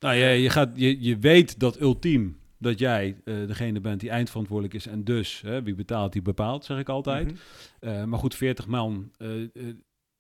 Nou, 0.01 0.15
je, 0.15 0.27
je, 0.27 0.51
gaat, 0.51 0.71
je, 0.75 1.03
je 1.03 1.19
weet 1.19 1.61
dat 1.61 1.81
ultiem 1.81 2.41
dat 2.59 2.79
jij 2.79 3.17
degene 3.25 3.81
bent 3.81 4.01
die 4.01 4.11
eindverantwoordelijk 4.11 4.75
is... 4.75 4.87
en 4.87 5.05
dus, 5.05 5.41
hè, 5.41 5.63
wie 5.63 5.75
betaalt, 5.75 6.13
die 6.13 6.23
bepaalt, 6.23 6.65
zeg 6.65 6.79
ik 6.79 6.89
altijd. 6.89 7.35
Mhm. 7.81 8.09
Maar 8.09 8.19
goed, 8.19 8.35
40 8.35 8.67
man. 8.67 9.11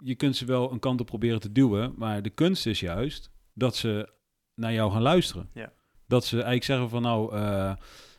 Je 0.04 0.14
kunt 0.14 0.36
ze 0.36 0.44
wel 0.44 0.72
een 0.72 0.78
kant 0.78 1.00
op 1.00 1.06
proberen 1.06 1.40
te 1.40 1.52
duwen. 1.52 1.94
Maar 1.96 2.22
de 2.22 2.30
kunst 2.30 2.66
is 2.66 2.80
juist 2.80 3.30
dat 3.54 3.76
ze 3.76 4.12
naar 4.54 4.72
jou 4.72 4.92
gaan 4.92 5.02
luisteren. 5.02 5.48
Ja. 5.54 5.72
Dat 6.06 6.24
ze 6.24 6.34
eigenlijk 6.34 6.64
zeggen 6.64 6.88
van 6.88 7.02
nou, 7.02 7.34
eh, 7.34 7.72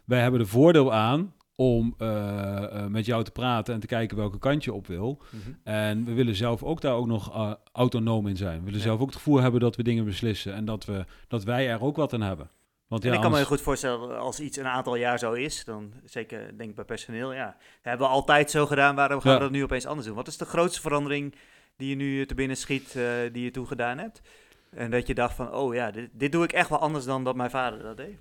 wij 0.05 0.21
hebben 0.21 0.39
er 0.39 0.47
voordeel 0.47 0.93
aan 0.93 1.33
om 1.55 1.95
eh, 1.97 2.63
eh, 2.63 2.87
met 2.87 3.05
jou 3.05 3.23
te 3.23 3.31
praten 3.31 3.73
en 3.73 3.79
te 3.79 3.87
kijken 3.87 4.17
welke 4.17 4.39
kant 4.39 4.63
je 4.63 4.73
op 4.73 4.87
wil. 4.87 5.21
Mhm. 5.29 5.53
En 5.63 6.05
we 6.05 6.13
willen 6.13 6.35
zelf 6.35 6.63
ook 6.63 6.81
daar 6.81 6.93
ook 6.93 7.07
nog 7.07 7.57
autonoom 7.71 8.27
in 8.27 8.37
zijn. 8.37 8.57
We 8.57 8.63
willen 8.63 8.79
Ja. 8.79 8.85
zelf 8.85 8.99
ook 8.99 9.07
het 9.07 9.15
gevoel 9.15 9.39
hebben 9.41 9.59
dat 9.61 9.75
we 9.75 9.83
dingen 9.83 10.05
beslissen 10.05 10.53
en 10.53 10.65
dat, 10.65 10.85
we, 10.85 11.05
dat 11.27 11.43
wij 11.43 11.69
er 11.69 11.81
ook 11.81 11.95
wat 11.95 12.13
aan 12.13 12.21
hebben. 12.21 12.49
Want 12.87 13.03
En 13.05 13.09
ja, 13.09 13.15
ik 13.15 13.21
kan 13.21 13.31
me 13.31 13.37
heel 13.37 13.45
goed 13.45 13.61
voorstellen, 13.61 14.19
als 14.19 14.39
iets 14.39 14.57
een 14.57 14.67
aantal 14.67 14.95
jaar 14.95 15.19
zo 15.19 15.31
is, 15.31 15.65
dan 15.65 15.93
zeker 16.03 16.57
denk 16.57 16.69
ik 16.69 16.75
bij 16.75 16.85
personeel, 16.85 17.33
ja. 17.33 17.45
Dat 17.45 17.55
hebben 17.81 18.07
we 18.07 18.13
altijd 18.13 18.51
zo 18.51 18.65
gedaan, 18.65 18.95
waarom 18.95 19.21
gaan 19.21 19.31
Ja. 19.31 19.37
we 19.37 19.43
dat 19.43 19.51
nu 19.53 19.63
opeens 19.63 19.85
anders 19.85 20.07
doen? 20.07 20.15
Wat 20.15 20.27
is 20.27 20.37
de 20.37 20.45
grootste 20.45 20.81
verandering 20.81 21.35
die 21.77 21.89
je 21.89 21.95
nu 21.95 22.25
te 22.25 22.36
binnen 22.36 22.57
schiet, 22.57 22.95
eh, 22.95 23.05
die 23.31 23.43
je 23.43 23.51
toen 23.51 23.67
gedaan 23.67 23.97
hebt? 23.97 24.21
En 24.69 24.91
dat 24.91 25.07
je 25.07 25.13
dacht 25.13 25.36
van, 25.36 25.53
oh 25.53 25.73
ja, 25.73 25.91
dit, 25.91 26.09
dit 26.13 26.31
doe 26.31 26.43
ik 26.43 26.51
echt 26.51 26.69
wel 26.69 26.79
anders 26.79 27.05
dan 27.05 27.23
dat 27.23 27.36
mijn 27.36 27.49
vader 27.49 27.83
dat 27.83 27.97
deed. 27.97 28.17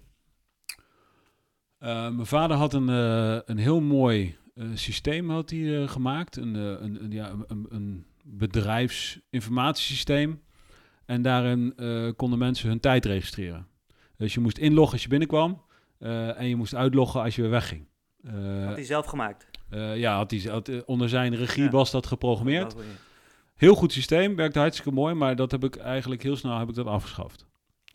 Eh, 1.79 2.09
mijn 2.11 2.27
vader 2.27 2.57
had 2.57 2.75
een, 2.75 2.88
eh, 2.88 3.38
een 3.45 3.59
heel 3.59 3.81
mooi 3.81 4.37
systeem 4.75 5.31
had 5.31 5.51
hij, 5.51 5.87
gemaakt. 5.88 6.37
Een, 6.37 6.55
een, 6.55 7.05
een, 7.05 7.11
ja, 7.11 7.33
een, 7.47 7.67
een 7.69 8.07
bedrijfsinformatiesysteem. 8.25 10.43
En 11.07 11.23
daarin 11.23 11.75
konden 12.17 12.38
mensen 12.38 12.69
hun 12.69 12.81
tijd 12.81 13.05
registreren. 13.05 13.67
Dus 14.17 14.35
je 14.35 14.41
moest 14.41 14.59
inloggen 14.59 14.93
als 14.93 15.03
je 15.03 15.09
binnenkwam. 15.09 15.62
en 15.99 16.49
je 16.49 16.57
moest 16.57 16.75
uitloggen 16.75 17.23
als 17.23 17.37
je 17.37 17.43
weer 17.43 17.51
wegging. 17.51 17.87
Had 18.65 18.75
hij 18.75 18.85
zelf 18.85 19.07
gemaakt. 19.07 19.47
ja, 19.95 20.17
had 20.17 20.31
hij, 20.31 20.41
had, 20.41 20.85
onder 20.85 21.09
zijn 21.09 21.35
regie 21.35 21.62
Ja. 21.62 21.71
was 21.71 21.91
dat 21.91 22.07
geprogrammeerd. 22.07 22.71
Dat. 22.71 22.83
Heel 23.62 23.75
goed 23.75 23.92
systeem, 23.92 24.37
werkte 24.37 24.59
hartstikke 24.59 24.90
mooi, 24.92 25.14
maar 25.14 25.37
dat 25.37 25.51
heb 25.51 25.64
ik 25.64 25.77
eigenlijk 25.77 26.22
heel 26.22 26.37
snel 26.37 26.59
heb 26.59 26.68
ik 26.68 26.75
dat 26.75 26.87
afgeschaft. 26.87 27.46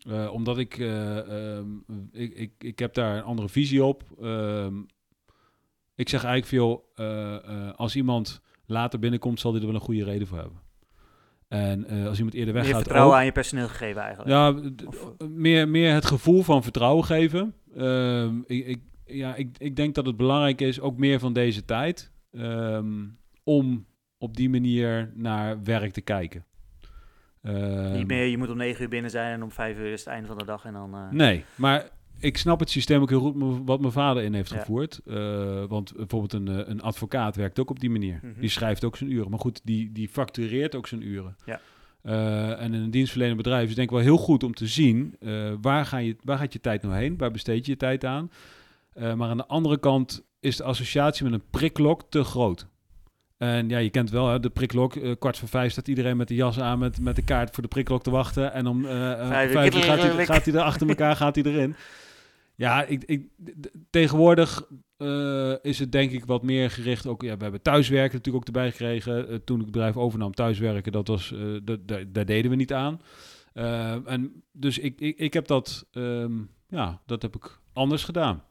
Eh, 0.08 0.32
omdat 0.32 0.58
ik, 0.58 0.78
eh, 0.78 1.56
ehm, 1.56 1.66
ik, 2.12 2.34
ik, 2.34 2.52
ik 2.58 2.78
heb 2.78 2.94
daar 2.94 3.16
een 3.16 3.22
andere 3.22 3.48
visie 3.48 3.84
op. 3.84 4.02
Ehm, 4.22 4.74
ik 5.94 6.08
zeg 6.08 6.24
eigenlijk 6.24 6.46
veel, 6.46 6.90
eh, 6.94 7.72
als 7.74 7.96
iemand 7.96 8.40
later 8.66 8.98
binnenkomt, 8.98 9.40
zal 9.40 9.50
hij 9.52 9.60
er 9.60 9.66
wel 9.66 9.74
een 9.74 9.80
goede 9.80 10.04
reden 10.04 10.26
voor 10.26 10.38
hebben. 10.38 10.60
En 11.48 11.84
eh, 11.84 12.06
als 12.06 12.16
iemand 12.16 12.36
eerder 12.36 12.54
Meer 12.54 12.62
weggaat, 12.62 12.82
vertrouwen 12.82 13.12
ook. 13.14 13.18
aan 13.18 13.26
je 13.26 13.32
personeel 13.32 13.68
gegeven 13.68 14.02
eigenlijk. 14.02 14.30
Ja, 14.30 14.54
Of- 14.86 15.28
meer, 15.28 15.68
meer 15.68 15.94
het 15.94 16.06
gevoel 16.06 16.42
van 16.42 16.62
vertrouwen 16.62 17.04
geven. 17.04 17.54
Ehm, 17.76 18.38
ik, 18.46 18.66
ik, 18.66 18.80
ja, 19.04 19.34
ik, 19.34 19.58
ik 19.58 19.76
denk 19.76 19.94
dat 19.94 20.06
het 20.06 20.16
belangrijk 20.16 20.60
is, 20.60 20.80
ook 20.80 20.98
meer 20.98 21.18
van 21.18 21.32
deze 21.32 21.64
tijd, 21.64 22.12
om 23.44 23.86
op 24.18 24.36
die 24.36 24.50
manier 24.50 25.12
naar 25.14 25.62
werk 25.64 25.92
te 25.92 26.00
kijken. 26.00 26.44
Ehm, 27.42 27.92
Niet 27.92 28.06
meer, 28.06 28.24
je 28.26 28.38
moet 28.38 28.50
om 28.50 28.56
negen 28.56 28.82
uur 28.82 28.88
binnen 28.88 29.10
zijn 29.10 29.32
en 29.32 29.42
om 29.42 29.50
vijf 29.50 29.78
uur 29.78 29.92
is 29.92 30.00
het 30.00 30.08
einde 30.08 30.26
van 30.28 30.38
de 30.38 30.44
dag 30.44 30.64
en 30.64 30.72
dan... 30.72 30.94
eh, 30.94 31.10
Nee, 31.10 31.44
maar 31.54 31.88
ik 32.18 32.36
snap 32.38 32.60
het 32.60 32.70
systeem 32.70 33.00
ook 33.02 33.08
heel 33.08 33.20
goed 33.20 33.60
wat 33.66 33.80
mijn 33.80 33.92
vader 33.92 34.22
in 34.22 34.34
heeft 34.34 34.50
Ja. 34.50 34.58
gevoerd. 34.58 35.00
Eh, 35.06 35.64
want 35.64 35.92
bijvoorbeeld 35.96 36.32
een, 36.32 36.48
eh, 36.48 36.68
een 36.68 36.80
advocaat 36.82 37.36
werkt 37.36 37.58
ook 37.58 37.70
op 37.70 37.80
die 37.80 37.90
manier. 37.90 38.18
Mhm. 38.22 38.40
Die 38.40 38.48
schrijft 38.50 38.84
ook 38.84 38.96
zijn 38.96 39.10
uren. 39.12 39.30
Maar 39.30 39.38
goed, 39.38 39.60
die, 39.64 39.92
die 39.92 40.08
factureert 40.08 40.74
ook 40.74 40.86
zijn 40.86 41.06
uren. 41.06 41.36
Ja. 41.44 41.60
En 42.56 42.74
in 42.74 42.80
een 42.82 42.90
dienstverlenend 42.90 43.36
bedrijf 43.36 43.62
is 43.62 43.68
het 43.68 43.76
denk 43.76 43.88
ik 43.90 43.94
wel 43.96 44.04
heel 44.04 44.16
goed 44.16 44.42
om 44.42 44.54
te 44.54 44.66
zien... 44.66 45.16
waar, 45.60 45.86
ga 45.86 45.96
je, 45.98 46.16
waar 46.24 46.38
gaat 46.38 46.52
je 46.52 46.60
tijd 46.60 46.82
nou 46.82 46.94
heen? 46.94 47.16
Waar 47.16 47.30
besteed 47.30 47.64
je 47.66 47.72
je 47.72 47.78
tijd 47.78 48.04
aan? 48.04 48.30
Maar 48.94 49.28
aan 49.28 49.36
de 49.36 49.46
andere 49.46 49.78
kant 49.78 50.24
is 50.40 50.56
de 50.56 50.62
associatie 50.64 51.24
met 51.24 51.32
een 51.32 51.48
prikklok 51.50 52.02
te 52.08 52.24
groot. 52.24 52.66
En 53.38 53.68
ja, 53.68 53.78
je 53.78 53.90
kent 53.90 54.10
wel 54.10 54.28
hè, 54.28 54.40
de 54.40 54.50
prikklok. 54.50 54.96
eh, 54.96 55.12
kwart 55.18 55.38
voor 55.38 55.48
vijf 55.48 55.72
staat 55.72 55.88
iedereen 55.88 56.16
met 56.16 56.28
de 56.28 56.34
jas 56.34 56.60
aan, 56.60 56.78
met, 56.78 57.00
met 57.00 57.16
de 57.16 57.24
kaart 57.24 57.50
voor 57.54 57.62
de 57.62 57.68
prikklok 57.68 58.02
te 58.02 58.10
wachten. 58.10 58.52
En 58.52 58.66
om 58.66 58.84
eh, 58.84 59.12
eh, 59.12 59.28
Vijf 59.28 59.48
uur 59.48 59.52
vijf 59.52 59.74
uur 59.74 59.82
gaat 59.82 60.02
hij, 60.02 60.26
gaat 60.26 60.44
hij 60.44 60.54
er 60.54 60.60
achter 60.60 60.88
elkaar 60.88 61.16
gaat 61.16 61.34
hij 61.34 61.44
erin. 61.44 61.76
Ja, 62.54 62.84
ik, 62.84 63.04
ik, 63.04 63.26
tegenwoordig 63.90 64.62
is 65.62 65.78
het 65.78 65.92
denk 65.92 66.10
ik 66.10 66.24
wat 66.24 66.42
meer 66.42 66.70
gericht. 66.70 67.06
Ook, 67.06 67.22
ja, 67.22 67.36
we 67.36 67.42
hebben 67.42 67.62
thuiswerken 67.62 68.16
natuurlijk 68.16 68.36
ook 68.36 68.54
erbij 68.54 68.70
gekregen. 68.70 69.44
Toen 69.44 69.56
ik 69.56 69.62
het 69.62 69.72
bedrijf 69.72 69.96
overnam, 69.96 70.34
thuiswerken, 70.34 70.92
dat 70.92 71.08
was, 71.08 71.34
daar, 71.84 72.26
deden 72.26 72.50
we 72.50 72.56
niet 72.56 72.72
aan. 72.72 73.00
En 74.04 74.42
dus 74.52 74.78
ik, 74.78 75.00
ik, 75.00 75.18
ik 75.18 75.32
heb 75.32 75.46
dat, 75.46 75.86
ehm, 75.92 76.32
ja, 76.68 77.02
dat 77.06 77.22
heb 77.22 77.36
ik 77.36 77.60
anders 77.72 78.04
gedaan. 78.04 78.42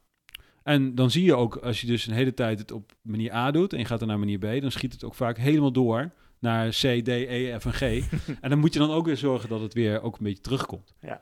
En 0.67 0.95
dan 0.95 1.12
zie 1.12 1.23
je 1.23 1.36
ook, 1.36 1.56
als 1.56 1.82
je 1.82 1.88
dus 1.88 2.08
een 2.08 2.13
hele 2.13 2.34
tijd 2.34 2.60
het 2.60 2.71
op 2.71 2.93
manier 3.01 3.34
A 3.34 3.51
doet 3.51 3.73
en 3.73 3.80
je 3.80 3.86
gaat 3.86 3.99
dan 3.99 4.08
naar 4.08 4.19
manier 4.19 4.38
B, 4.38 4.62
dan 4.62 4.71
schiet 4.71 4.93
het 4.93 5.03
ook 5.03 5.13
vaak 5.13 5.38
helemaal 5.38 5.71
door 5.71 6.12
naar 6.39 6.69
C, 6.69 7.03
D, 7.03 7.08
E, 7.08 7.60
F 7.60 7.65
en 7.65 7.73
G. 7.73 7.82
en 8.41 8.49
dan 8.49 8.60
moet 8.60 8.73
je 8.73 8.80
dan 8.80 8.91
ook 8.91 9.06
weer 9.06 9.17
zorgen 9.17 9.49
dat 9.49 9.62
het 9.62 9.73
weer 9.73 10.01
ook 10.01 10.17
een 10.17 10.23
beetje 10.23 10.43
terugkomt. 10.43 10.93
Ja. 11.01 11.21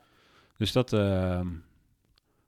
Dus 0.56 0.72
dat, 0.72 0.92
ehm, 0.92 1.46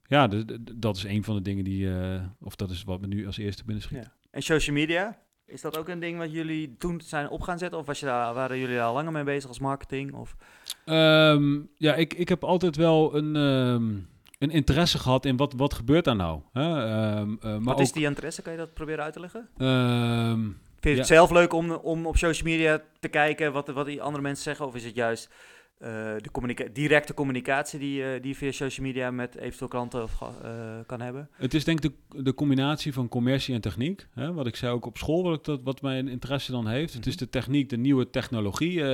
ja, 0.03 0.29
dat 0.75 0.97
is 0.97 1.05
een 1.05 1.25
van 1.25 1.35
de 1.35 1.43
dingen 1.43 1.65
die, 1.65 1.99
eh, 1.99 2.23
of 2.41 2.57
dat 2.57 2.71
is 2.71 2.85
wat 2.85 3.01
me 3.01 3.07
nu 3.07 3.27
als 3.27 3.39
eerste 3.39 3.65
binnen 3.65 3.83
schiet. 3.83 4.05
Ja. 4.05 4.13
En 4.31 4.43
social 4.43 4.77
media, 4.77 5.19
is 5.47 5.61
dat 5.61 5.79
ook 5.79 5.89
een 5.89 6.01
ding 6.01 6.19
wat 6.19 6.33
jullie 6.33 6.77
toen 6.77 7.01
zijn 7.01 7.29
op 7.29 7.41
gaan 7.41 7.59
zetten? 7.59 7.79
Of 7.79 7.87
was 7.87 8.01
je 8.01 8.07
daar, 8.07 8.35
waren 8.35 8.59
jullie 8.59 8.77
daar 8.77 8.87
al 8.87 8.95
langer 8.95 9.13
mee 9.13 9.25
bezig 9.25 9.49
als 9.49 9.59
marketing? 9.59 10.13
Of? 10.13 10.37
Ehm, 10.85 11.61
ja, 11.77 11.95
ik, 11.95 12.15
ik 12.15 12.29
heb 12.29 12.45
altijd 12.45 12.77
wel 12.77 13.17
een, 13.17 13.37
ehm, 13.37 13.97
een 14.39 14.51
interesse 14.51 14.99
gehad 14.99 15.25
in 15.25 15.37
wat, 15.37 15.53
wat 15.57 15.75
gebeurt 15.75 16.05
daar 16.05 16.17
nou. 16.17 16.41
Hè? 16.53 16.63
Ehm, 16.63 17.31
eh, 17.41 17.43
maar 17.43 17.61
wat 17.63 17.75
ook, 17.75 17.81
is 17.81 17.93
die 17.93 18.05
interesse? 18.05 18.43
Kan 18.43 18.53
je 18.53 18.59
dat 18.59 18.75
proberen 18.75 19.05
uit 19.05 19.13
te 19.13 19.21
leggen? 19.21 19.49
ehm, 19.59 20.41
Vind 20.81 20.83
je 20.83 20.91
Ja. 20.91 20.97
het 20.99 21.07
zelf 21.07 21.31
leuk 21.31 21.53
om, 21.53 21.71
om 21.71 22.07
op 22.07 22.17
social 22.17 22.49
media 22.51 22.83
te 23.01 23.09
kijken 23.09 23.53
wat, 23.53 23.69
wat 23.69 23.87
die 23.87 24.03
andere 24.03 24.23
mensen 24.23 24.43
zeggen? 24.45 24.67
Of 24.67 24.75
is 24.75 24.85
het 24.85 24.95
juist 24.95 25.31
de 25.79 26.29
communica- 26.33 26.67
directe 26.73 27.15
communicatie 27.15 27.79
die, 27.79 28.03
eh, 28.05 28.21
die 28.23 28.31
je 28.31 28.37
via 28.37 28.53
social 28.53 28.87
media 28.87 29.11
met 29.11 29.37
eventueel 29.37 29.69
klanten 29.69 30.03
of, 30.03 30.21
eh, 30.43 30.49
kan 30.87 31.01
hebben? 31.01 31.29
Het 31.33 31.55
is 31.55 31.65
denk 31.65 31.85
ik 31.85 31.93
de, 32.09 32.23
de 32.23 32.35
combinatie 32.35 32.93
van 32.93 33.09
commercie 33.09 33.55
en 33.55 33.61
techniek. 33.61 34.07
Hè? 34.15 34.33
Wat 34.33 34.47
ik 34.47 34.57
zei 34.57 34.73
ook 34.73 34.87
op 34.87 34.97
school, 34.97 35.23
wat, 35.23 35.39
ik 35.39 35.45
dat, 35.45 35.61
wat 35.65 35.83
mijn 35.83 36.09
interesse 36.09 36.51
dan 36.53 36.67
heeft. 36.69 36.95
Het 36.95 37.07
is 37.07 37.15
Mhm. 37.15 37.25
de 37.25 37.31
techniek, 37.31 37.69
de 37.69 37.77
nieuwe 37.77 38.11
technologie. 38.11 38.81
eh, 38.81 38.87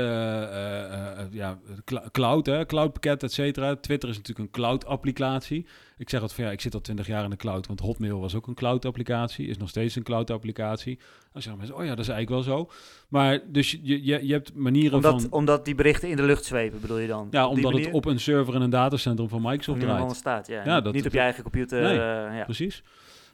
eh, 0.43 0.93
eh, 0.93 1.21
eh, 1.21 1.27
ja, 1.31 1.59
cl- 1.85 2.09
cloud, 2.13 2.47
hè? 2.47 2.67
cloudpakket, 2.67 3.23
et 3.23 3.33
cetera. 3.33 3.77
Twitter 3.77 4.09
is 4.09 4.17
natuurlijk 4.17 4.47
een 4.47 4.53
cloud-applicatie. 4.63 5.67
Ik 5.97 6.11
zeg 6.11 6.21
altijd 6.21 6.39
van 6.39 6.49
ja, 6.49 6.55
ik 6.55 6.61
zit 6.61 6.75
al 6.75 6.81
twintig 6.81 7.07
jaar 7.07 7.25
in 7.25 7.31
de 7.31 7.37
cloud. 7.37 7.67
Want 7.67 7.81
Hotmail 7.81 8.21
was 8.21 8.35
ook 8.35 8.47
een 8.47 8.55
cloud-applicatie. 8.55 9.47
Is 9.47 9.57
nog 9.57 9.69
steeds 9.69 9.97
een 9.97 10.03
cloud-applicatie. 10.03 10.99
Dan 11.33 11.43
zeggen 11.43 11.57
mensen, 11.57 11.77
oh 11.77 11.83
ja, 11.85 11.91
dat 11.95 11.99
is 12.05 12.09
eigenlijk 12.09 12.47
wel 12.47 12.57
zo. 12.57 12.71
Maar 13.09 13.41
dus 13.47 13.71
je, 13.71 14.05
je, 14.05 14.27
je 14.27 14.33
hebt 14.33 14.55
manieren 14.55 14.95
Omdat, 14.95 15.21
van... 15.23 15.33
omdat 15.33 15.65
die 15.65 15.75
berichten 15.75 16.09
in 16.09 16.17
de 16.17 16.23
lucht 16.23 16.45
zweven, 16.45 16.81
bedoel 16.81 16.99
je 16.99 17.07
dan? 17.07 17.29
Ja, 17.31 17.49
omdat 17.49 17.73
het 17.73 17.91
op 17.91 18.05
een 18.05 18.21
server 18.21 18.55
in 18.55 18.61
een 18.61 18.71
datacentrum 18.71 19.29
van 19.29 19.43
Microsoft 19.43 19.81
draait. 19.81 20.01
anders 20.01 20.19
staat, 20.19 20.47
ja. 20.47 20.65
Ja, 20.65 20.75
Niet- 20.75 20.85
dat- 20.85 20.95
Niet 20.95 21.07
op 21.07 21.13
je 21.13 21.19
eigen 21.19 21.43
computer. 21.43 21.83
Nee. 21.83 21.93
eh, 21.99 22.37
ja. 22.39 22.45
Precies. 22.45 22.83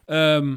Ehm, 0.04 0.56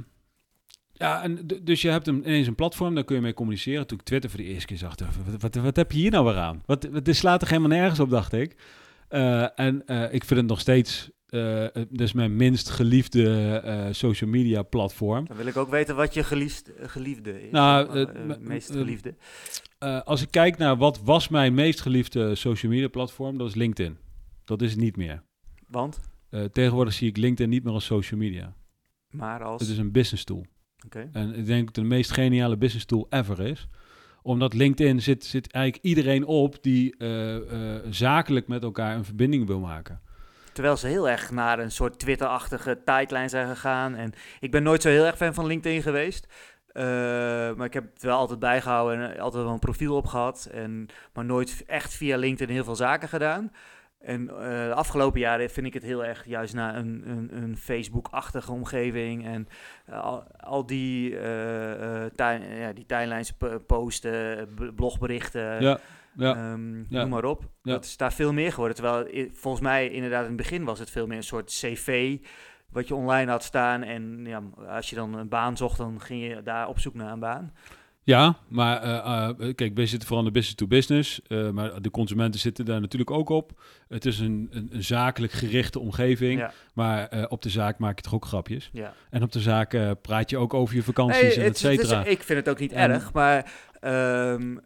ja, 0.94 1.24
en 1.24 1.48
dus 1.63 1.82
je 1.82 1.89
hebt 1.89 2.08
een, 2.08 2.28
ineens 2.28 2.48
een 2.48 2.56
platform, 2.56 2.96
daar 2.96 3.04
kun 3.04 3.16
je 3.16 3.22
mee 3.22 3.34
communiceren. 3.34 3.88
Toen 3.88 3.98
ik 3.98 4.04
Twitter 4.04 4.30
voor 4.30 4.39
de 4.39 4.46
eerste 4.46 4.66
keer 4.66 4.78
zag, 4.78 4.96
dacht 4.96 5.16
wat, 5.26 5.42
wat, 5.42 5.56
wat 5.56 5.76
heb 5.76 5.92
je 5.92 5.98
hier 5.98 6.12
nou 6.12 6.26
weer 6.26 6.38
aan? 6.38 6.63
Wat, 6.66 6.88
wat, 6.92 7.06
dit 7.06 7.16
slaat 7.16 7.42
er 7.42 7.48
helemaal 7.48 7.78
nergens 7.78 8.00
op, 8.00 8.10
dacht 8.10 8.34
ik. 8.34 8.56
Eh, 9.08 9.60
en 9.60 9.86
eh, 9.86 10.13
ik 10.13 10.24
vind 10.24 10.39
het 10.39 10.50
nog 10.50 10.60
steeds, 10.60 11.10
eh, 11.34 11.67
het 11.74 12.02
is 12.02 12.13
mijn 12.13 12.36
minst 12.36 12.69
geliefde 12.69 13.56
eh, 13.63 13.88
social 13.91 14.30
media 14.30 14.62
platform. 14.63 15.26
Dan 15.28 15.38
wil 15.38 15.46
ik 15.46 15.58
ook 15.58 15.69
weten 15.69 15.96
wat 15.96 16.13
je 16.13 16.24
geliefd, 16.24 16.72
geliefde 16.80 17.43
is. 17.46 17.52
Nou, 17.52 17.89
eh, 17.89 18.02
eh, 18.02 18.38
meest 18.39 18.69
eh, 18.69 18.76
geliefde. 18.78 19.15
Eh, 19.80 20.02
als 20.02 20.22
ik 20.22 20.32
kijk 20.32 20.58
naar 20.58 20.78
wat 20.78 21.02
was 21.04 21.28
mijn 21.28 21.54
meest 21.54 21.82
geliefde 21.82 22.36
social 22.36 22.72
media 22.72 22.88
platform, 22.88 23.38
dat 23.38 23.48
is 23.48 23.56
LinkedIn. 23.56 23.98
Dat 24.46 24.62
is 24.62 24.72
het 24.72 24.80
niet 24.80 24.98
meer. 24.98 25.24
Want? 25.67 26.00
Eh, 26.30 26.43
tegenwoordig 26.43 26.93
zie 26.93 27.10
ik 27.10 27.17
LinkedIn 27.17 27.50
niet 27.50 27.63
meer 27.63 27.74
als 27.74 27.86
social 27.86 28.19
media. 28.19 28.54
Maar 29.10 29.43
als... 29.43 29.62
Het 29.62 29.69
is 29.69 29.78
een 29.78 29.91
business 29.91 30.24
tool. 30.24 30.46
Oké. 30.86 31.10
En 31.12 31.36
ik 31.36 31.46
denk 31.46 31.65
dat 31.65 31.76
het 31.76 31.76
de 31.76 31.89
meest 31.96 32.12
geniale 32.12 32.58
business 32.58 32.86
tool 32.86 33.08
ever 33.10 33.39
is. 33.39 33.67
Omdat 34.22 34.54
LinkedIn 34.54 35.02
zit, 35.02 35.26
zit 35.26 35.52
eigenlijk 35.52 35.86
iedereen 35.86 36.26
op 36.26 36.58
die 36.62 36.98
eh, 36.98 37.36
eh, 37.36 37.82
zakelijk 37.89 38.48
met 38.48 38.63
elkaar 38.63 38.96
een 38.96 39.06
verbinding 39.06 39.48
wil 39.48 39.60
maken. 39.60 40.02
Terwijl 40.54 40.78
ze 40.78 40.88
heel 40.88 41.10
erg 41.10 41.32
naar 41.32 41.60
een 41.60 41.72
soort 41.72 42.00
Twitter-achtige 42.00 42.84
tijdlijn 42.84 43.30
zijn 43.30 43.48
gegaan. 43.48 43.96
En 43.96 44.13
ik 44.39 44.52
ben 44.52 44.63
nooit 44.63 44.82
zo 44.82 44.89
heel 44.89 45.06
erg 45.06 45.18
fan 45.18 45.34
van 45.34 45.46
LinkedIn 45.46 45.82
geweest. 45.82 46.28
Eh, 46.68 46.84
maar 47.54 47.66
ik 47.66 47.74
heb 47.74 47.94
het 47.94 48.04
wel 48.04 48.18
altijd 48.18 48.39
bijgehouden 48.39 49.12
en 49.13 49.20
altijd 49.20 49.44
wel 49.44 49.54
een 49.54 49.60
profiel 49.60 49.96
opgehad. 49.96 50.50
En, 50.54 50.88
maar 51.13 51.26
nooit 51.26 51.63
echt 51.68 51.94
via 51.94 52.18
LinkedIn 52.18 52.56
heel 52.56 52.63
veel 52.63 52.76
zaken 52.76 53.08
gedaan. 53.10 53.52
En 54.00 54.30
eh, 54.30 54.36
de 54.68 54.74
afgelopen 54.74 55.20
jaren 55.20 55.50
vind 55.50 55.66
ik 55.66 55.74
het 55.74 55.84
heel 55.84 56.06
erg 56.06 56.26
juist 56.26 56.54
naar 56.54 56.76
een, 56.76 57.04
een, 57.06 57.30
een 57.44 57.58
Facebook-achtige 57.58 58.52
omgeving. 58.52 59.26
En 59.26 59.48
eh, 59.86 60.02
al, 60.02 60.24
al 60.39 60.66
die, 60.66 61.10
ja, 62.16 62.74
die 62.74 62.86
tijdlijns 62.86 63.32
p- 63.32 63.60
posten, 63.68 64.50
blogberichten. 64.76 65.62
ja, 65.62 65.80
ja. 66.15 66.36
Ehm, 66.36 66.78
Ja. 66.78 66.86
Noem 67.02 67.10
maar 67.10 67.26
op. 67.26 67.41
Ja. 67.62 67.71
Dat 67.71 67.86
is 67.86 67.97
daar 67.97 68.13
veel 68.13 68.34
meer 68.34 68.52
geworden. 68.52 68.76
Terwijl 68.76 69.28
volgens 69.34 69.63
mij 69.63 69.89
inderdaad 69.89 70.21
in 70.21 70.28
het 70.28 70.38
begin 70.38 70.63
was 70.63 70.80
het 70.80 70.89
veel 70.89 71.08
meer 71.08 71.17
een 71.17 71.23
soort 71.23 71.45
cv 71.49 72.17
wat 72.69 72.88
je 72.88 72.95
online 72.95 73.32
had 73.32 73.43
staan. 73.43 73.84
En 73.84 74.19
ja, 74.26 74.41
als 74.67 74.89
je 74.89 74.95
dan 74.95 75.13
een 75.17 75.30
baan 75.30 75.58
zocht, 75.58 75.78
dan 75.78 76.02
ging 76.02 76.23
je 76.28 76.41
daar 76.43 76.67
op 76.67 76.80
zoek 76.80 76.93
naar 76.93 77.12
een 77.12 77.19
baan. 77.19 77.54
Ja, 78.06 78.36
maar 78.47 78.82
eh, 78.82 79.30
eh, 79.39 79.56
kijk, 79.56 79.76
wij 79.76 79.86
zitten 79.86 80.08
vooral 80.08 80.26
in 80.26 80.34
de 80.34 80.39
business 80.39 80.56
to 80.62 80.67
business, 80.67 81.21
eh, 81.28 81.49
maar 81.49 81.82
de 81.82 81.89
consumenten 81.91 82.39
zitten 82.39 82.65
daar 82.65 82.82
natuurlijk 82.82 83.12
ook 83.12 83.30
op. 83.30 83.62
Het 83.88 84.06
is 84.06 84.19
een, 84.19 84.47
een, 84.52 84.69
een 84.71 84.84
zakelijk 84.84 85.34
gerichte 85.34 85.80
omgeving, 85.80 86.39
Ja. 86.39 86.52
maar 86.73 87.08
eh, 87.08 87.26
op 87.28 87.41
de 87.41 87.49
zaak 87.49 87.78
maak 87.80 87.95
je 87.95 88.02
toch 88.04 88.13
ook 88.13 88.26
grapjes. 88.26 88.69
Ja. 88.73 88.93
En 89.10 89.23
op 89.23 89.32
de 89.32 89.39
zaak 89.39 89.73
eh, 89.73 89.91
praat 90.02 90.30
je 90.30 90.38
ook 90.38 90.54
over 90.54 90.76
je 90.76 90.84
vakanties 90.84 91.21
Nee, 91.21 91.34
en 91.36 91.43
et 91.43 91.54
is- 91.54 91.60
cetera. 91.60 92.04
ik 92.04 92.23
vind 92.23 92.39
het 92.39 92.49
ook 92.49 92.60
niet 92.60 92.71
En- 92.71 92.91
erg, 92.91 93.13
maar 93.13 93.52
ehm, 93.80 94.58
eh, 94.58 94.63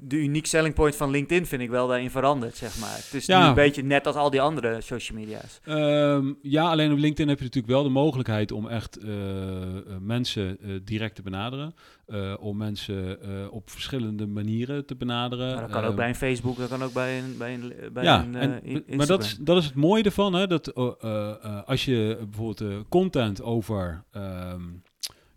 de 0.00 0.16
unique 0.16 0.48
selling 0.48 0.74
point 0.74 0.96
van 0.96 1.10
LinkedIn 1.10 1.46
vind 1.46 1.62
ik 1.62 1.70
wel 1.70 1.88
daarin 1.88 2.10
veranderd, 2.10 2.56
zeg 2.56 2.78
maar. 2.78 2.94
Het 2.94 3.14
is 3.14 3.26
nu 3.26 3.34
een 3.34 3.54
beetje 3.54 3.82
net 3.82 4.06
als 4.06 4.16
al 4.16 4.30
die 4.30 4.40
andere 4.40 4.80
social 4.80 5.18
media's. 5.18 5.60
Ehm, 5.64 6.32
ja, 6.42 6.70
alleen 6.70 6.92
op 6.92 6.98
LinkedIn 6.98 7.28
heb 7.28 7.38
je 7.38 7.44
natuurlijk 7.44 7.72
wel 7.72 7.82
de 7.82 7.88
mogelijkheid 7.88 8.52
om 8.52 8.68
echt 8.68 8.98
eh, 8.98 9.76
eh, 9.76 9.82
mensen 10.00 10.58
eh, 10.60 10.70
direct 10.84 11.14
te 11.14 11.22
benaderen. 11.22 11.74
Eh, 12.06 12.34
om 12.40 12.56
mensen 12.56 13.22
eh, 13.22 13.52
op 13.52 13.70
verschillende 13.70 14.26
manieren 14.26 14.86
te 14.86 14.96
benaderen. 14.96 15.52
Maar 15.54 15.60
dat 15.60 15.70
kan 15.70 15.80
ook 15.82 15.86
Ehm, 15.86 15.96
bij 15.96 16.08
een 16.08 16.14
Facebook, 16.14 16.56
dat 16.56 16.68
kan 16.68 16.82
ook 16.82 16.92
bij 16.92 17.18
een, 17.18 17.34
bij 17.38 17.54
een, 17.54 17.72
bij 17.92 18.04
ja, 18.04 18.22
een 18.22 18.34
eh, 18.34 18.74
en, 18.74 18.96
maar 18.96 19.06
dat 19.06 19.24
is, 19.24 19.36
dat 19.40 19.56
is 19.56 19.64
het 19.64 19.74
mooie 19.74 20.02
ervan. 20.02 20.32
Hè, 20.34 20.46
dat, 20.46 20.68
eh, 20.68 20.90
eh, 21.00 21.28
eh, 21.42 21.62
als 21.64 21.84
je 21.84 22.16
bijvoorbeeld 22.20 22.60
eh, 22.60 22.76
content 22.88 23.42
over 23.42 24.04
ehm, 24.12 24.62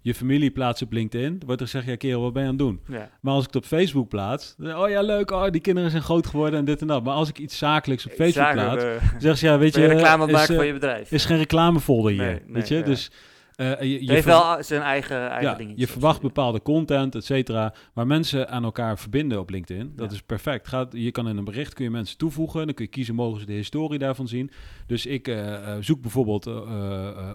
je 0.02 0.14
familie 0.16 0.52
plaatst 0.52 0.82
op 0.82 0.92
LinkedIn, 0.92 1.42
wordt 1.46 1.62
er 1.62 1.68
gezegd, 1.68 1.88
ja 1.88 1.96
kerel, 1.96 2.22
wat 2.22 2.34
ben 2.34 2.42
je 2.42 2.50
aan 2.50 2.56
het 2.56 2.64
doen? 2.64 2.80
Ja. 2.88 3.10
Maar 3.22 3.34
als 3.34 3.46
ik 3.46 3.54
het 3.54 3.64
op 3.64 3.70
Facebook 3.70 4.10
plaats, 4.10 4.56
dan, 4.58 4.78
oh 4.78 4.90
ja 4.90 5.02
leuk, 5.02 5.32
oh, 5.32 5.50
die 5.50 5.62
kinderen 5.62 5.92
zijn 5.92 6.04
groot 6.04 6.28
geworden 6.28 6.60
en 6.60 6.66
dit 6.66 6.82
en 6.82 6.88
dat. 6.88 7.04
Maar 7.04 7.14
als 7.14 7.30
ik 7.30 7.40
iets 7.40 7.58
zakelijks 7.58 8.06
op 8.06 8.12
Facebook 8.12 8.46
Zaken, 8.46 8.64
plaats, 8.64 8.84
eh, 8.84 8.92
zeggen 9.12 9.38
ze, 9.38 9.46
ja 9.46 9.58
weet 9.58 9.76
je, 9.76 9.82
je 9.82 9.88
reclame 9.88 10.12
aan 10.12 10.20
het 10.20 10.30
is, 10.30 10.36
maken 10.36 10.54
eh, 10.54 10.58
van 10.58 10.68
je 10.68 10.74
bedrijf. 10.74 11.12
is 11.12 11.26
geen 11.26 11.38
reclamefolder 11.38 12.12
hier, 12.12 12.22
Nee, 12.22 12.34
nee, 12.34 12.54
weet 12.54 12.68
je? 12.68 12.76
ja. 12.76 12.82
Dus 12.82 13.12
eh, 13.60 14.02
je, 14.02 14.12
heeft 14.12 14.26
wel 14.26 14.64
zijn 14.64 14.82
eigen, 14.82 15.30
eigen 15.30 15.50
ja, 15.52 15.56
dingetje. 15.56 15.80
je 15.80 15.88
verwacht 15.88 16.22
bepaalde 16.22 16.62
content, 16.62 17.16
et 17.16 17.26
cetera, 17.26 17.74
waar 17.94 18.08
mensen 18.08 18.50
aan 18.50 18.64
elkaar 18.64 18.98
verbinden 19.00 19.40
op 19.40 19.50
LinkedIn. 19.50 19.92
Dat 19.96 20.10
Ja. 20.10 20.16
is 20.16 20.22
perfect. 20.22 20.68
Gaat, 20.68 20.94
je 20.94 21.12
kan 21.12 21.28
in 21.28 21.38
een 21.38 21.44
bericht 21.44 21.74
kun 21.74 21.84
je 21.84 21.92
mensen 21.92 22.18
toevoegen, 22.18 22.66
dan 22.66 22.74
kun 22.76 22.86
je 22.86 22.92
kiezen 22.92 23.16
mogen 23.16 23.40
ze 23.40 23.46
de 23.46 23.54
historie 23.54 24.00
daarvan 24.00 24.28
zien. 24.28 24.52
Dus 24.88 25.06
ik 25.06 25.28
eh, 25.28 25.54
eh, 25.54 25.78
zoek 25.80 26.02
bijvoorbeeld 26.02 26.48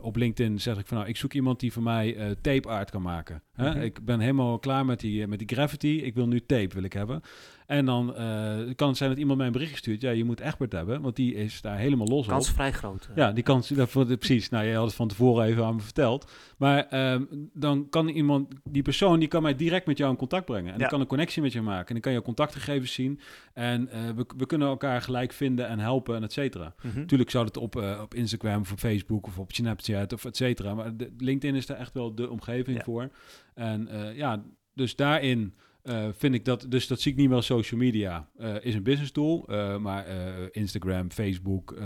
op 0.00 0.16
LinkedIn, 0.16 0.60
zeg 0.60 0.78
ik 0.78 0.87
van 0.87 0.96
nou, 0.96 1.08
ik 1.08 1.16
zoek 1.16 1.32
iemand 1.32 1.60
die 1.60 1.72
voor 1.72 1.82
mij 1.82 2.34
tape 2.40 2.68
art 2.68 2.90
kan 2.90 3.02
maken. 3.02 3.42
Hè? 3.52 3.70
Mhm. 3.70 3.80
Ik 3.80 4.04
ben 4.04 4.20
helemaal 4.20 4.58
klaar 4.58 4.84
met 4.84 5.00
die, 5.00 5.26
met 5.26 5.38
die 5.38 5.48
graffiti, 5.48 6.02
ik 6.02 6.14
wil 6.14 6.26
nu 6.26 6.40
tape 6.46 6.74
wil 6.74 6.82
ik 6.82 6.92
hebben. 6.92 7.20
En 7.66 7.85
dan 7.87 8.14
eh, 8.16 8.57
kan 8.77 8.88
het 8.88 8.96
zijn 8.96 9.11
dat 9.11 9.18
iemand 9.18 9.38
mij 9.38 9.46
een 9.46 9.53
bericht 9.53 9.77
stuurt, 9.77 10.00
ja 10.00 10.11
je 10.11 10.24
moet 10.24 10.40
Egbert 10.40 10.72
hebben, 10.72 11.00
want 11.03 11.16
die 11.16 11.35
is 11.35 11.61
daar 11.61 11.77
helemaal 11.79 12.07
los 12.07 12.27
Kans 12.27 12.42
op. 12.44 12.48
is 12.48 12.55
vrij 12.55 12.72
groot. 12.72 13.09
eh. 13.11 13.16
Ja, 13.16 13.33
die 13.33 13.42
kans, 13.42 13.68
dat, 13.68 13.90
precies. 14.18 14.48
Nou, 14.48 14.64
je 14.64 14.74
had 14.74 14.87
het 14.87 14.94
van 14.94 15.09
tevoren 15.09 15.44
even 15.46 15.64
aan 15.64 15.74
me 15.74 15.81
verteld. 15.81 16.31
Maar 16.59 16.87
ehm, 16.88 17.22
dan 17.53 17.88
kan 17.88 18.09
iemand, 18.09 18.55
die 18.64 18.83
persoon, 18.83 19.18
die 19.18 19.29
kan 19.29 19.42
mij 19.42 19.57
direct 19.57 19.87
met 19.87 19.98
jou 19.98 20.11
in 20.11 20.16
contact 20.16 20.44
brengen. 20.44 20.72
En 20.72 20.79
Ja. 20.79 20.87
kan 20.87 21.00
een 21.00 21.07
connectie 21.07 21.42
met 21.42 21.53
je 21.53 21.62
maken. 21.62 21.87
En 21.87 21.92
dan 21.92 22.03
kan 22.03 22.12
je 22.12 22.22
contactgegevens 22.22 22.92
zien. 22.92 23.20
En 23.55 23.88
eh, 23.88 24.00
we, 24.16 24.27
we 24.37 24.46
kunnen 24.46 24.68
elkaar 24.68 25.03
gelijk 25.03 25.33
vinden 25.33 25.68
en 25.68 25.79
helpen 25.79 26.16
en 26.16 26.22
et 26.22 26.33
cetera. 26.33 26.74
Mhm. 26.83 26.98
Natuurlijk 26.98 27.31
zou 27.31 27.44
het 27.44 27.57
op, 27.57 27.77
op 28.03 28.14
Instagram 28.14 28.61
of 28.61 28.72
op 28.72 28.79
Facebook 28.79 29.27
of 29.27 29.38
op 29.38 29.53
Snapchat 29.53 30.12
of 30.12 30.24
et 30.24 30.37
cetera. 30.37 30.74
Maar 30.74 30.96
de, 30.96 31.12
LinkedIn 31.18 31.57
is 31.57 31.66
daar 31.66 31.79
echt 31.79 31.92
wel 31.94 32.14
de 32.14 32.31
omgeving 32.31 32.77
Ja. 32.77 32.85
voor. 32.85 33.11
En 33.55 33.88
ja, 34.14 34.42
dus 34.74 34.96
daarin 34.96 35.55
eh, 35.85 36.09
vind 36.16 36.35
ik 36.35 36.44
dat, 36.44 36.66
dus 36.68 36.87
dat 36.87 37.01
zie 37.01 37.12
ik 37.12 37.18
niet 37.18 37.29
wel 37.29 37.37
als 37.37 37.47
social 37.47 37.81
media. 37.81 38.29
eh, 38.38 38.55
is 38.61 38.75
een 38.75 38.83
business 38.83 39.12
tool, 39.12 39.47
eh, 39.49 39.77
maar 39.79 40.07
Instagram, 40.51 41.11
Facebook, 41.11 41.77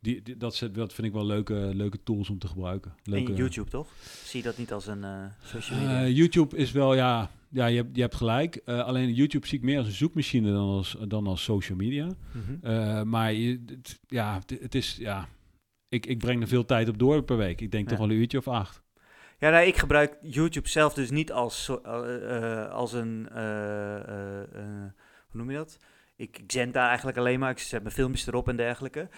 die, 0.00 0.22
die- 0.22 0.36
dat, 0.36 0.56
vind 0.58 1.02
ik 1.02 1.12
wel 1.12 1.26
leuke, 1.26 1.70
leuke 1.74 2.02
tools 2.02 2.30
om 2.30 2.38
te 2.38 2.46
gebruiken. 2.48 2.94
Leuke, 3.04 3.30
En 3.30 3.36
YouTube 3.36 3.70
toch? 3.70 3.88
Zie 4.24 4.38
je 4.40 4.46
dat 4.46 4.58
niet 4.58 4.72
als 4.72 4.86
een 4.86 5.04
social 5.44 5.78
media? 5.80 6.06
YouTube 6.08 6.56
is 6.56 6.72
wel, 6.72 6.94
ja, 6.94 7.30
ja 7.50 7.66
je, 7.66 7.76
hebt, 7.76 7.96
je 7.96 8.00
hebt 8.02 8.14
gelijk. 8.14 8.60
Alleen 8.64 9.14
YouTube 9.14 9.46
zie 9.46 9.58
ik 9.58 9.64
meer 9.64 9.78
als 9.78 9.86
een 9.86 9.92
zoekmachine 9.92 10.52
dan 10.52 10.68
als, 10.68 10.96
dan 11.08 11.26
als 11.26 11.42
social 11.44 11.78
media. 11.78 12.08
Mhm. 12.32 13.08
Maar 13.08 13.32
je, 13.32 13.64
ja, 14.06 14.34
het, 14.46 14.60
het 14.62 14.74
is, 14.74 14.96
ja, 14.96 15.28
ik, 15.88 16.06
ik 16.06 16.18
breng 16.18 16.42
er 16.42 16.48
veel 16.48 16.64
tijd 16.64 16.88
op 16.88 16.98
door 16.98 17.22
per 17.22 17.36
week. 17.36 17.60
Ik 17.60 17.70
denk 17.70 17.84
Ja. 17.84 17.90
toch 17.90 17.98
wel 18.06 18.10
een 18.10 18.20
uurtje 18.20 18.38
of 18.38 18.48
acht. 18.48 18.81
Ja, 19.42 19.50
nee, 19.50 19.66
ik 19.66 19.76
gebruik 19.76 20.16
YouTube 20.20 20.68
zelf 20.68 20.94
dus 20.94 21.10
niet 21.10 21.32
als, 21.32 21.70
eh, 21.84 22.62
eh, 22.64 22.70
als 22.70 22.92
een, 22.92 23.28
eh, 23.28 23.44
hoe 25.28 25.40
noem 25.40 25.50
je 25.50 25.56
dat? 25.56 25.78
Ik, 26.16 26.38
ik 26.38 26.52
zend 26.52 26.74
daar 26.74 26.88
eigenlijk 26.88 27.18
alleen 27.18 27.38
maar, 27.38 27.50
ik 27.50 27.58
zet 27.58 27.82
mijn 27.82 27.94
filmpjes 27.94 28.26
erop 28.26 28.48
en 28.48 28.56
dergelijke. 28.56 29.08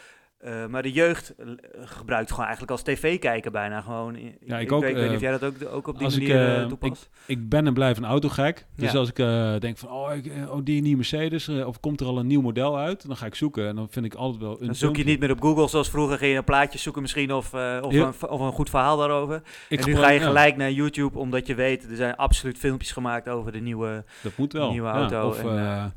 Eh, 0.45 0.67
maar 0.67 0.83
de 0.83 0.93
jeugd 0.93 1.35
eh, 1.35 1.47
gebruikt 1.85 2.31
gewoon 2.31 2.45
eigenlijk 2.45 2.73
als 2.73 2.83
tv 2.83 3.19
kijken 3.19 3.53
bijna 3.53 3.81
gewoon. 3.81 4.17
Ja, 4.41 4.59
ik 4.59 4.63
ik, 4.63 4.73
ook, 4.73 4.81
weet, 4.81 4.91
ik 4.91 4.97
weet 4.97 5.05
niet 5.05 5.17
of 5.17 5.23
eh, 5.23 5.31
jij 5.31 5.39
dat 5.39 5.45
ook, 5.45 5.75
ook 5.75 5.87
op 5.87 5.97
die 5.97 6.05
als 6.05 6.17
ik, 6.17 6.29
manier 6.29 6.57
eh, 6.57 6.67
toepast. 6.67 7.09
Ik 7.27 7.49
ben 7.49 7.67
en 7.67 7.75
blijf 7.75 7.97
een 7.97 8.05
autogek. 8.05 8.67
Dus 8.77 8.93
Ja. 8.93 8.99
als 8.99 9.09
ik 9.09 9.17
denk 9.61 9.79
van, 9.79 9.91
oh, 9.91 10.15
ik, 10.15 10.33
oh, 10.49 10.59
die 10.65 10.83
nieuwe 10.83 10.97
Mercedes, 10.97 11.49
of 11.49 11.81
komt 11.81 12.01
er 12.01 12.07
al 12.07 12.19
een 12.19 12.27
nieuw 12.27 12.41
model 12.41 12.79
uit, 12.79 13.07
dan 13.07 13.17
ga 13.17 13.27
ik 13.27 13.35
zoeken. 13.35 13.69
En 13.69 13.77
dan 13.77 13.89
vind 13.91 14.05
ik 14.05 14.15
altijd 14.15 14.43
wel 14.43 14.61
een 14.61 14.67
Dan 14.67 14.75
zoek 14.75 14.97
je 14.97 15.05
niet 15.05 15.21
meer 15.21 15.31
op 15.31 15.41
Google 15.41 15.69
zoals 15.69 15.91
vroeger, 15.91 16.19
ging 16.19 16.31
je 16.31 16.37
een 16.39 16.45
plaatje 16.45 16.79
zoeken 16.79 17.03
misschien 17.03 17.33
of, 17.33 17.55
of, 17.55 17.93
Ja. 17.93 18.13
een, 18.21 18.29
of 18.29 18.41
een 18.41 18.53
goed 18.53 18.71
verhaal 18.71 18.97
daarover. 18.97 19.43
Ik 19.69 19.81
en 19.81 19.87
nu 19.87 19.97
ga 19.97 20.11
je 20.11 20.21
ja, 20.21 20.27
gelijk 20.27 20.57
naar 20.57 20.71
YouTube, 20.71 21.19
omdat 21.19 21.47
je 21.47 21.55
weet, 21.55 21.91
er 21.91 21.97
zijn 21.97 22.17
absoluut 22.17 22.59
filmpjes 22.59 22.93
gemaakt 22.93 23.29
over 23.29 23.53
de 23.53 23.61
nieuwe... 23.61 24.05
dat 24.23 24.37
moet 24.37 24.53
wel. 24.53 24.71
nieuwe 24.71 24.89
auto 24.89 25.29
Of, 25.29 25.39
en, 25.39 25.93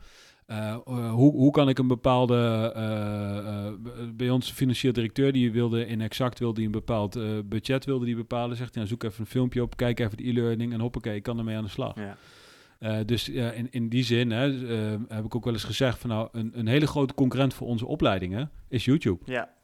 eh, 0.47 0.73
eh, 0.73 1.11
hoe, 1.11 1.31
hoe 1.31 1.51
kan 1.51 1.69
ik 1.69 1.79
een 1.79 1.87
bepaalde, 1.87 2.71
eh, 2.75 3.71
bij 4.13 4.29
ons 4.29 4.51
financieel 4.51 4.93
directeur, 4.93 5.31
die 5.31 5.51
wilde 5.51 5.85
in 5.85 6.01
exact 6.01 6.39
wilde 6.39 6.55
die 6.55 6.65
een 6.65 6.71
bepaald 6.71 7.19
budget 7.49 7.85
wilde 7.85 8.05
die 8.05 8.15
bepalen, 8.15 8.57
zegt 8.57 8.75
hij, 8.75 8.83
nou, 8.83 8.87
zoek 8.87 9.03
even 9.03 9.19
een 9.19 9.31
filmpje 9.31 9.61
op, 9.61 9.75
kijk 9.75 9.99
even 9.99 10.17
de 10.17 10.27
e-learning 10.27 10.73
en 10.73 10.79
hoppakee, 10.79 11.15
ik 11.15 11.23
kan 11.23 11.37
ermee 11.37 11.55
aan 11.55 11.63
de 11.63 11.69
slag. 11.69 11.95
Ja. 11.95 13.03
Dus 13.03 13.29
in, 13.29 13.67
in 13.71 13.89
die 13.89 14.03
zin 14.03 14.31
hè, 14.31 14.51
heb 15.07 15.25
ik 15.25 15.35
ook 15.35 15.43
wel 15.43 15.53
eens 15.53 15.63
gezegd 15.63 15.99
van 15.99 16.09
nou, 16.09 16.29
een, 16.31 16.51
een 16.53 16.67
hele 16.67 16.87
grote 16.87 17.13
concurrent 17.13 17.53
voor 17.53 17.67
onze 17.67 17.85
opleidingen 17.85 18.51
is 18.67 18.85
YouTube. 18.85 19.19
ja. 19.25 19.55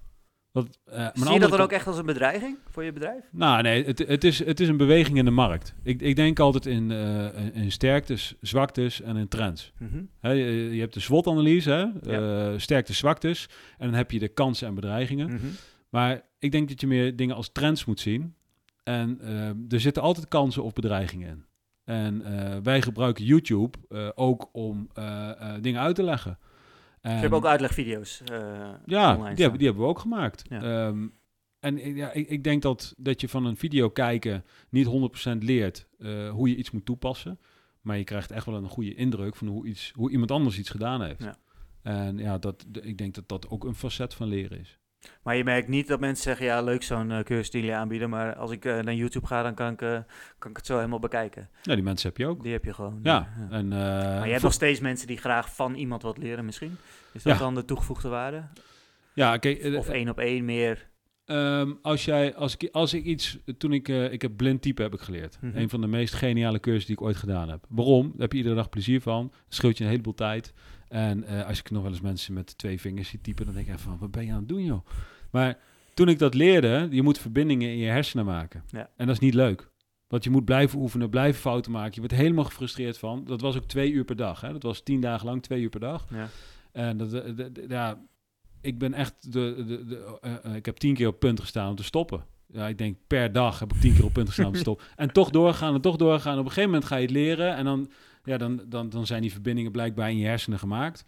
Dat, 0.54 0.80
eh, 0.86 1.08
Zie 1.14 1.32
je 1.34 1.40
dat 1.40 1.50
dan 1.50 1.60
ook 1.60 1.72
echt 1.72 1.88
als 1.88 1.98
een 1.98 2.06
bedreiging 2.06 2.58
voor 2.70 2.84
je 2.84 2.92
bedrijf? 2.94 3.24
Nou 3.32 3.62
nee, 3.62 3.86
het, 3.86 4.00
het, 4.00 4.24
is, 4.24 4.46
het 4.46 4.60
is 4.60 4.68
een 4.68 4.78
beweging 4.78 5.18
in 5.18 5.26
de 5.26 5.32
markt. 5.32 5.74
Ik, 5.84 6.02
ik 6.02 6.16
denk 6.16 6.40
altijd 6.40 6.66
in, 6.66 6.92
eh, 6.92 7.46
in- 7.54 7.72
sterktes, 7.72 8.36
zwaktes 8.42 9.02
en 9.02 9.16
in 9.16 9.28
trends. 9.28 9.72
Mhm. 9.80 10.04
Je, 10.22 10.70
je 10.72 10.80
hebt 10.80 10.94
de 10.94 11.00
SWOT-analyse, 11.00 11.92
hè, 12.04 12.52
eh, 12.52 12.60
sterktes, 12.60 12.98
zwaktes. 12.98 13.50
En 13.78 13.86
dan 13.88 13.96
heb 13.96 14.12
je 14.12 14.20
de 14.20 14.28
kansen 14.28 14.68
en 14.68 14.76
bedreigingen. 14.76 15.28
Mhm. 15.28 15.46
Maar 15.90 16.22
ik 16.40 16.52
denk 16.52 16.70
dat 16.70 16.82
je 16.82 16.88
meer 16.88 17.16
dingen 17.16 17.36
als 17.36 17.52
trends 17.52 17.86
moet 17.86 18.00
zien. 18.00 18.36
En 18.84 19.20
er 19.70 19.80
zitten 19.80 20.04
altijd 20.04 20.28
kansen 20.28 20.64
of 20.64 20.74
bedreigingen 20.74 21.30
in. 21.30 21.46
En 21.84 22.24
wij 22.64 22.82
gebruiken 22.82 23.26
YouTube 23.26 23.78
ook 24.16 24.50
om 24.52 24.88
dingen 25.62 25.82
uit 25.82 25.96
te 25.96 26.04
leggen. 26.04 26.38
Je 27.04 27.10
En- 27.10 27.18
hebt 27.18 27.34
ook 27.34 27.46
uitlegvideo's 27.46 28.22
eh, 28.22 28.38
ja, 28.86 29.16
online 29.16 29.34
die 29.36 29.42
hebben, 29.42 29.58
die 29.58 29.68
hebben 29.68 29.84
we 29.86 29.90
ook 29.90 30.00
gemaakt. 30.00 30.44
Ja. 30.50 30.62
Ehm, 30.88 31.08
en 31.60 31.86
ik- 31.86 31.96
ja, 31.96 32.12
ik, 32.12 32.30
ik 32.30 32.44
denk 32.44 32.62
dat, 32.62 32.94
dat 32.98 33.22
je 33.22 33.30
van 33.30 33.46
een 33.46 33.58
video 33.58 33.90
kijken 33.90 34.44
niet 34.70 34.86
100% 34.88 35.44
leert 35.44 35.88
eh, 36.00 36.30
hoe 36.30 36.50
je 36.50 36.56
iets 36.56 36.72
moet 36.72 36.86
toepassen. 36.86 37.40
Maar 37.82 37.98
je 37.98 38.04
krijgt 38.04 38.32
echt 38.32 38.46
wel 38.46 38.56
een 38.56 38.70
goede 38.70 38.96
indruk 38.96 39.36
van 39.36 39.48
hoe, 39.48 39.68
iets, 39.68 39.92
hoe 39.96 40.12
iemand 40.12 40.32
anders 40.32 40.58
iets 40.58 40.70
gedaan 40.70 41.02
heeft. 41.02 41.24
Ja. 41.24 41.38
En 41.82 42.18
ja, 42.18 42.38
dat, 42.38 42.66
ik 42.82 42.98
denk 42.98 43.14
dat 43.16 43.30
dat 43.30 43.50
ook 43.50 43.64
een 43.64 43.76
facet 43.76 44.14
van 44.14 44.28
leren 44.28 44.60
is. 44.60 44.80
Maar 45.24 45.36
je 45.36 45.44
merkt 45.44 45.68
niet 45.68 45.88
dat 45.88 46.00
mensen 46.00 46.24
zeggen, 46.24 46.46
ja, 46.46 46.62
leuk 46.62 46.84
zo'n 46.84 47.12
eh, 47.12 47.24
cursus 47.24 47.50
die 47.52 47.62
jullie 47.62 47.76
aanbieden, 47.76 48.10
maar 48.10 48.36
als 48.36 48.52
ik 48.52 48.66
eh, 48.66 48.80
naar 48.80 48.94
YouTube 48.94 49.28
ga, 49.28 49.44
dan 49.44 49.54
kan 49.54 49.72
ik, 49.74 49.82
eh, 49.82 49.98
kan 50.40 50.52
ik 50.52 50.58
het 50.58 50.66
zo 50.66 50.76
helemaal 50.76 51.00
bekijken. 51.00 51.50
Ja, 51.62 51.74
die 51.76 51.84
mensen 51.84 52.08
heb 52.10 52.18
je 52.18 52.28
ook. 52.28 52.44
Die 52.44 52.52
heb 52.52 52.66
je 52.66 52.74
gewoon. 52.74 53.00
Ja, 53.04 53.28
en, 53.50 53.68
Maar 53.68 54.26
je 54.26 54.32
hebt 54.32 54.44
nog 54.44 54.54
steeds 54.54 54.80
mensen 54.80 55.08
die 55.08 55.18
graag 55.18 55.56
van 55.56 55.76
iemand 55.76 56.02
wat 56.02 56.18
leren 56.18 56.46
misschien. 56.46 56.78
Is 57.12 57.24
dat 57.24 57.34
Ja. 57.34 57.40
dan 57.40 57.56
de 57.56 57.66
toegevoegde 57.66 58.10
waarde? 58.10 58.44
ja, 59.14 59.38
kijk, 59.38 59.76
Of 59.78 59.90
één 59.90 60.10
op 60.10 60.20
één 60.20 60.46
meer? 60.46 60.88
Ehm, 61.26 61.72
als, 61.82 62.06
jij, 62.06 62.36
als, 62.36 62.56
ik, 62.58 62.70
als 62.72 62.94
ik 62.94 63.04
iets, 63.04 63.38
toen 63.58 63.74
ik, 63.74 63.90
eh, 63.90 64.12
ik 64.12 64.22
heb 64.22 64.38
blind 64.38 64.62
type 64.62 64.82
heb 64.82 64.94
ik 64.94 65.00
geleerd. 65.00 65.38
Mhm. 65.42 65.58
Een 65.58 65.70
van 65.70 65.82
de 65.82 65.88
meest 65.88 66.14
geniale 66.14 66.60
cursussen 66.60 66.88
die 66.96 67.02
ik 67.04 67.08
ooit 67.08 67.18
gedaan 67.18 67.50
heb. 67.50 67.66
Waarom? 67.70 68.08
Daar 68.12 68.20
heb 68.22 68.32
je 68.32 68.38
iedere 68.38 68.56
dag 68.56 68.70
plezier 68.70 69.02
van. 69.02 69.28
Dat 69.28 69.40
scheelt 69.48 69.78
je 69.78 69.84
een 69.84 69.90
heleboel 69.90 70.14
tijd. 70.14 70.54
En 70.88 71.24
eh, 71.24 71.48
als 71.48 71.60
ik 71.60 71.72
nog 71.72 71.82
wel 71.82 71.92
eens 71.92 72.02
mensen 72.02 72.34
met 72.34 72.58
twee 72.58 72.80
vingers 72.82 73.10
zie 73.10 73.22
typen, 73.22 73.46
dan 73.46 73.54
denk 73.54 73.68
ik 73.68 73.74
even 73.74 73.86
van, 73.90 73.98
wat 74.00 74.12
ben 74.12 74.26
je 74.26 74.32
aan 74.32 74.40
het 74.40 74.48
doen 74.48 74.64
joh? 74.64 74.86
Maar 75.32 75.58
toen 75.94 76.08
ik 76.10 76.20
dat 76.20 76.34
leerde, 76.34 76.88
je 76.92 77.02
moet 77.02 77.18
verbindingen 77.18 77.70
in 77.70 77.78
je 77.78 77.90
hersenen 77.90 78.26
maken. 78.26 78.64
Ja. 78.68 78.90
En 78.96 79.06
dat 79.06 79.16
is 79.16 79.22
niet 79.22 79.34
leuk. 79.34 79.72
Want 80.08 80.24
je 80.24 80.30
moet 80.30 80.46
blijven 80.46 80.80
oefenen, 80.80 81.10
blijven 81.10 81.42
fouten 81.42 81.72
maken. 81.72 81.92
Je 81.94 82.00
wordt 82.00 82.16
helemaal 82.16 82.44
gefrustreerd 82.44 82.98
van. 82.98 83.24
Dat 83.26 83.42
was 83.42 83.56
ook 83.56 83.66
twee 83.66 83.92
uur 83.92 84.04
per 84.04 84.16
dag. 84.16 84.42
Hè? 84.42 84.52
Dat 84.52 84.64
was 84.64 84.82
tien 84.84 85.02
dagen 85.02 85.26
lang, 85.26 85.42
twee 85.44 85.62
uur 85.62 85.70
per 85.70 85.80
dag. 85.80 86.08
Ja. 86.14 86.28
En 86.72 86.98
dat, 86.98 87.10
de- 87.12 87.34
de- 87.34 87.52
de- 87.52 87.66
ja, 87.68 88.02
ik 88.64 88.78
ben 88.78 88.94
echt, 88.94 89.34
de, 89.34 89.64
de, 89.68 89.86
de, 89.86 90.18
eh, 90.22 90.34
eh, 90.44 90.56
ik 90.56 90.66
heb 90.66 90.78
tien 90.78 90.94
keer 90.94 91.08
op 91.08 91.20
punt 91.20 91.40
gestaan 91.40 91.70
om 91.70 91.76
te 91.76 91.84
stoppen. 91.84 92.26
Ja, 92.48 92.68
ik 92.68 92.78
denk 92.78 92.98
per 93.08 93.32
dag 93.32 93.60
heb 93.60 93.74
ik 93.74 93.80
tien 93.80 93.94
keer 93.94 94.06
op 94.06 94.14
punt 94.14 94.28
gestaan 94.28 94.46
om 94.46 94.54
te 94.54 94.60
stoppen. 94.68 94.86
En 94.96 95.12
toch 95.12 95.30
doorgaan 95.30 95.74
en 95.74 95.82
toch 95.82 95.96
doorgaan. 95.96 96.34
Op 96.34 96.46
een 96.46 96.52
gegeven 96.52 96.70
moment 96.70 96.86
ga 96.86 96.96
je 96.96 97.02
het 97.02 97.12
leren 97.12 97.56
en 97.56 97.66
dan, 97.66 97.92
ja, 98.24 98.38
dan, 98.38 98.62
dan, 98.68 98.90
dan 98.90 99.06
zijn 99.06 99.22
die 99.22 99.32
verbindingen 99.32 99.72
blijkbaar 99.72 100.10
in 100.10 100.18
je 100.18 100.26
hersenen 100.26 100.60
gemaakt. 100.60 101.06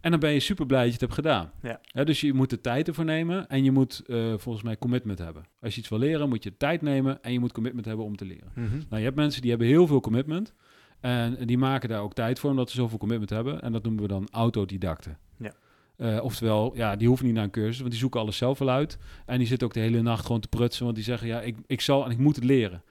En 0.00 0.10
dan 0.10 0.20
ben 0.20 0.30
je 0.30 0.40
super 0.40 0.66
blij 0.66 0.78
dat 0.78 0.86
je 0.86 0.92
het 0.92 1.00
hebt 1.00 1.14
gedaan. 1.14 1.50
Ja. 1.62 2.04
dus 2.04 2.20
je 2.20 2.32
moet 2.32 2.50
de 2.50 2.60
tijd 2.60 2.88
ervoor 2.88 3.04
nemen 3.04 3.48
en 3.48 3.64
je 3.64 3.70
moet 3.70 4.02
eh, 4.06 4.34
volgens 4.36 4.64
mij 4.64 4.78
commitment 4.78 5.18
hebben. 5.18 5.44
Als 5.60 5.74
je 5.74 5.80
iets 5.80 5.88
wil 5.88 5.98
leren, 5.98 6.28
moet 6.28 6.44
je 6.44 6.56
tijd 6.56 6.82
nemen 6.82 7.22
en 7.22 7.32
je 7.32 7.40
moet 7.40 7.52
commitment 7.52 7.86
hebben 7.86 8.04
om 8.04 8.16
te 8.16 8.24
leren. 8.24 8.50
Mhm. 8.54 8.74
Nou, 8.74 8.96
je 8.96 9.04
hebt 9.04 9.16
mensen 9.16 9.40
die 9.40 9.50
hebben 9.50 9.68
heel 9.68 9.86
veel 9.86 10.00
commitment. 10.00 10.54
En 11.00 11.36
die 11.46 11.58
maken 11.58 11.88
daar 11.88 12.00
ook 12.00 12.14
tijd 12.14 12.38
voor, 12.38 12.50
omdat 12.50 12.70
ze 12.70 12.76
zoveel 12.76 12.98
commitment 12.98 13.30
hebben. 13.30 13.62
En 13.62 13.72
dat 13.72 13.82
noemen 13.82 14.02
we 14.02 14.08
dan 14.08 14.28
autodidacten. 14.30 15.18
Ja. 15.36 15.54
Eh, 15.96 16.18
oftewel, 16.22 16.72
ja, 16.76 16.96
die 16.96 17.08
hoeven 17.08 17.26
niet 17.26 17.34
naar 17.34 17.44
een 17.44 17.50
cursus, 17.50 17.78
want 17.78 17.90
die 17.90 17.98
zoeken 18.00 18.20
alles 18.20 18.36
zelf 18.36 18.58
wel 18.58 18.70
uit. 18.70 18.98
En 19.26 19.38
die 19.38 19.46
zitten 19.46 19.66
ook 19.66 19.74
de 19.74 19.80
hele 19.80 20.02
nacht 20.02 20.26
gewoon 20.26 20.40
te 20.40 20.48
prutsen, 20.48 20.84
want 20.84 20.96
die 20.96 21.04
zeggen, 21.04 21.28
ja, 21.28 21.40
ik, 21.40 21.56
ik 21.66 21.80
zal 21.80 22.04
en 22.04 22.10
ik 22.10 22.18
moet 22.18 22.36
het 22.36 22.44
leren. 22.44 22.82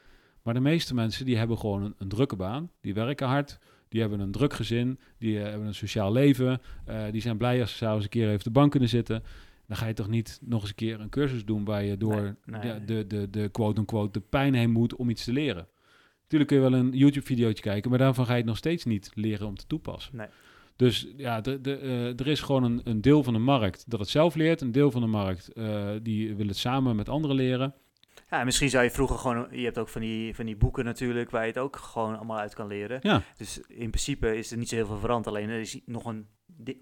Maar 0.42 0.54
de 0.54 0.60
meeste 0.60 0.94
mensen, 0.94 1.26
die 1.26 1.38
hebben 1.38 1.58
gewoon 1.58 1.84
een, 1.84 1.96
een 1.98 2.08
drukke 2.08 2.36
baan. 2.36 2.70
Die 2.82 2.94
werken 2.94 3.28
hard, 3.28 3.60
die 3.90 4.02
hebben 4.02 4.20
een 4.20 4.32
druk 4.32 4.54
gezin, 4.54 5.00
die 5.18 5.38
eh, 5.40 5.50
hebben 5.50 5.68
een 5.68 5.76
sociaal 5.76 6.12
leven. 6.12 6.62
eh, 6.86 7.04
die 7.12 7.22
zijn 7.22 7.38
blij 7.38 7.62
als 7.62 7.70
ze 7.72 7.78
s'avonds 7.78 8.04
een 8.04 8.10
keer 8.10 8.24
even 8.24 8.36
op 8.36 8.44
de 8.44 8.50
bank 8.52 8.72
kunnen 8.72 8.90
zitten. 8.90 9.24
Dan 9.68 9.78
ga 9.78 9.88
je 9.88 9.94
toch 9.94 10.08
niet 10.10 10.40
nog 10.42 10.60
eens 10.62 10.70
een 10.70 10.76
keer 10.76 11.00
een 11.00 11.10
cursus 11.10 11.46
doen 11.46 11.66
waar 11.66 11.84
je 11.84 11.98
door 11.98 12.36
Nee, 12.46 12.60
nee. 12.62 12.86
de, 12.86 12.86
de, 12.86 13.08
de, 13.08 13.30
de 13.30 13.50
quote-unquote 13.50 14.12
de 14.20 14.26
pijn 14.30 14.54
heen 14.54 14.72
moet 14.72 14.96
om 14.96 15.10
iets 15.10 15.24
te 15.24 15.34
leren. 15.34 15.68
Natuurlijk 16.22 16.50
kun 16.50 16.62
je 16.62 16.70
wel 16.70 16.80
een 16.80 16.92
YouTube-videootje 16.98 17.64
kijken, 17.64 17.90
maar 17.90 18.00
daarvan 18.00 18.26
ga 18.26 18.32
je 18.32 18.38
het 18.38 18.48
nog 18.48 18.58
steeds 18.58 18.86
niet 18.86 19.12
leren 19.14 19.48
om 19.48 19.56
te 19.56 19.68
toepassen. 19.68 20.16
Nee. 20.18 20.28
Dus 20.76 21.08
ja, 21.18 21.42
de, 21.42 21.62
de, 21.62 21.78
eh, 21.78 22.20
er 22.20 22.28
is 22.28 22.42
gewoon 22.42 22.64
een, 22.64 22.82
een 22.84 23.02
deel 23.02 23.24
van 23.24 23.34
de 23.34 23.40
markt 23.40 23.84
dat 23.88 24.00
het 24.00 24.10
zelf 24.10 24.36
leert. 24.36 24.62
Een 24.62 24.72
deel 24.72 24.92
van 24.92 25.02
de 25.02 25.08
markt 25.08 25.54
eh, 25.54 25.90
die 26.02 26.36
wil 26.36 26.48
het 26.48 26.58
samen 26.58 26.96
met 26.96 27.10
anderen 27.10 27.36
leren. 27.36 27.74
Ja, 28.30 28.40
en 28.40 28.46
misschien 28.46 28.70
zou 28.70 28.84
je 28.84 28.92
vroeger 28.92 29.18
gewoon, 29.18 29.48
je 29.52 29.64
hebt 29.64 29.78
ook 29.78 29.90
van 29.90 30.02
die, 30.02 30.36
van 30.36 30.46
die 30.46 30.56
boeken 30.56 30.86
natuurlijk, 30.86 31.30
waar 31.30 31.42
je 31.42 31.48
het 31.48 31.58
ook 31.58 31.76
gewoon 31.76 32.16
allemaal 32.16 32.38
uit 32.38 32.54
kan 32.54 32.68
leren. 32.68 33.00
Ja, 33.02 33.24
Dus 33.38 33.60
in 33.68 33.90
principe 33.90 34.38
is 34.38 34.52
er 34.52 34.58
niet 34.58 34.70
zo 34.70 34.76
heel 34.76 34.86
veel 34.86 35.00
veranderd, 35.00 35.36
alleen 35.36 35.50
er 35.50 35.60
is 35.60 35.80
nog 35.86 36.06
een 36.06 36.28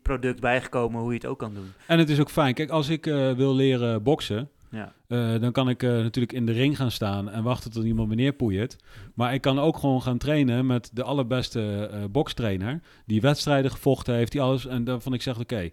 product 0.01 0.39
bijgekomen 0.39 1.01
hoe 1.01 1.09
je 1.09 1.15
het 1.15 1.25
ook 1.25 1.39
kan 1.39 1.53
doen. 1.53 1.71
en 1.87 1.99
het 1.99 2.09
is 2.09 2.19
ook 2.19 2.29
fijn. 2.29 2.53
Kijk, 2.53 2.69
als 2.69 2.89
ik 2.89 3.07
eh, 3.07 3.31
wil 3.31 3.55
leren 3.55 4.03
boksen, 4.03 4.49
Ja, 4.71 4.93
eh, 5.07 5.39
dan 5.39 5.51
kan 5.51 5.69
ik 5.69 5.83
eh, 5.83 5.89
natuurlijk 5.89 6.33
in 6.33 6.45
de 6.45 6.51
ring 6.51 6.77
gaan 6.77 6.91
staan 6.91 7.29
en 7.29 7.43
wachten 7.43 7.71
tot 7.71 7.83
iemand 7.83 8.09
me 8.09 8.15
neerpoeit. 8.15 8.77
Maar 9.15 9.33
ik 9.33 9.41
kan 9.41 9.59
ook 9.59 9.77
gewoon 9.77 10.01
gaan 10.01 10.17
trainen 10.17 10.65
met 10.65 10.89
de 10.93 11.03
allerbeste 11.03 11.89
eh 11.91 12.03
bokstrainer. 12.11 12.81
Die 13.05 13.21
wedstrijden 13.21 13.71
gevochten 13.71 14.15
heeft, 14.15 14.31
die 14.31 14.41
alles. 14.41 14.65
En 14.65 14.83
daarvan 14.83 15.13
ik 15.13 15.21
zeg, 15.21 15.39
oké, 15.39 15.69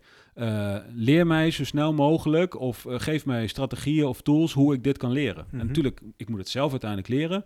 leer 0.95 1.27
mij 1.27 1.51
zo 1.51 1.65
snel 1.65 1.93
mogelijk 1.93 2.61
of 2.61 2.85
geef 2.89 3.27
mij 3.27 3.47
strategieën 3.47 4.07
of 4.07 4.21
tools 4.23 4.53
hoe 4.53 4.75
ik 4.75 4.85
dit 4.85 4.99
kan 4.99 5.11
leren. 5.13 5.45
Mhm. 5.51 5.61
En 5.61 5.67
natuurlijk, 5.67 6.01
ik 6.17 6.29
moet 6.29 6.39
het 6.39 6.49
zelf 6.49 6.71
uiteindelijk 6.71 7.09
leren. 7.11 7.45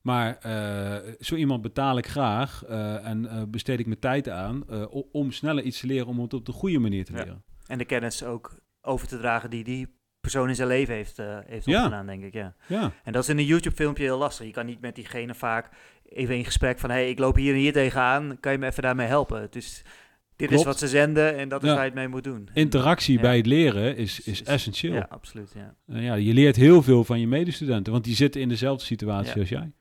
Maar 0.00 0.38
zo 1.20 1.34
iemand 1.34 1.62
betaal 1.62 1.98
ik 1.98 2.06
graag 2.06 2.64
en 3.02 3.48
besteed 3.50 3.78
ik 3.80 3.86
mijn 3.86 3.98
tijd 3.98 4.28
aan 4.28 4.64
om 5.12 5.32
sneller 5.32 5.64
iets 5.64 5.80
te 5.80 5.86
leren, 5.86 6.06
om 6.06 6.20
het 6.20 6.34
op 6.34 6.46
de 6.46 6.52
goede 6.52 6.78
manier 6.78 7.04
te 7.04 7.12
Ja. 7.12 7.18
leren. 7.18 7.44
en 7.66 7.78
de 7.78 7.84
kennis 7.84 8.24
ook 8.24 8.58
over 8.82 9.08
te 9.08 9.18
dragen 9.18 9.50
die 9.50 9.64
die 9.64 9.95
persoon 10.30 10.48
in 10.48 10.54
zijn 10.54 10.68
leven 10.68 10.94
heeft, 10.94 11.18
eh 11.18 11.38
heeft 11.46 11.66
Ja. 11.66 11.78
opgedaan, 11.78 12.06
denk 12.06 12.22
ik, 12.24 12.32
ja. 12.32 12.54
Ja. 12.66 12.92
En 13.04 13.12
dat 13.12 13.22
is 13.22 13.28
in 13.28 13.38
een 13.38 13.44
YouTube-filmpje 13.44 14.02
heel 14.04 14.18
lastig. 14.18 14.46
Je 14.46 14.52
kan 14.52 14.66
niet 14.66 14.80
met 14.80 14.94
diegene 14.94 15.34
vaak 15.34 15.68
even 16.08 16.36
in 16.36 16.44
gesprek 16.44 16.78
van... 16.78 16.90
hé, 16.90 16.96
hey, 16.96 17.10
ik 17.10 17.18
loop 17.18 17.36
hier 17.36 17.52
en 17.54 17.58
hier 17.60 17.72
tegenaan, 17.72 18.36
kan 18.40 18.52
je 18.52 18.58
me 18.58 18.66
even 18.66 18.82
daarmee 18.82 19.06
helpen? 19.06 19.46
Dus 19.50 19.82
dit 20.36 20.52
is 20.52 20.64
wat 20.64 20.78
ze 20.78 20.88
zenden 20.88 21.36
en 21.36 21.48
dat 21.48 21.62
is 21.62 21.68
Ja. 21.68 21.74
waar 21.74 21.84
je 21.84 21.90
het 21.90 21.98
mee 21.98 22.08
moet 22.08 22.24
doen. 22.24 22.48
Interactie 22.54 23.14
Ja. 23.14 23.20
bij 23.20 23.36
het 23.36 23.46
leren 23.46 23.96
is, 23.96 24.20
is 24.20 24.42
essentieel. 24.42 24.94
Ja, 24.94 25.06
absoluut, 25.10 25.52
ja. 25.54 25.74
Uh, 25.96 26.04
ja, 26.04 26.14
je 26.14 26.32
leert 26.32 26.56
heel 26.56 26.82
veel 26.82 27.04
van 27.04 27.20
je 27.20 27.26
medestudenten, 27.26 27.92
want 27.92 28.04
die 28.04 28.14
zitten 28.14 28.40
in 28.40 28.48
dezelfde 28.48 28.84
situatie 28.84 29.40
als 29.40 29.48
jij. 29.48 29.72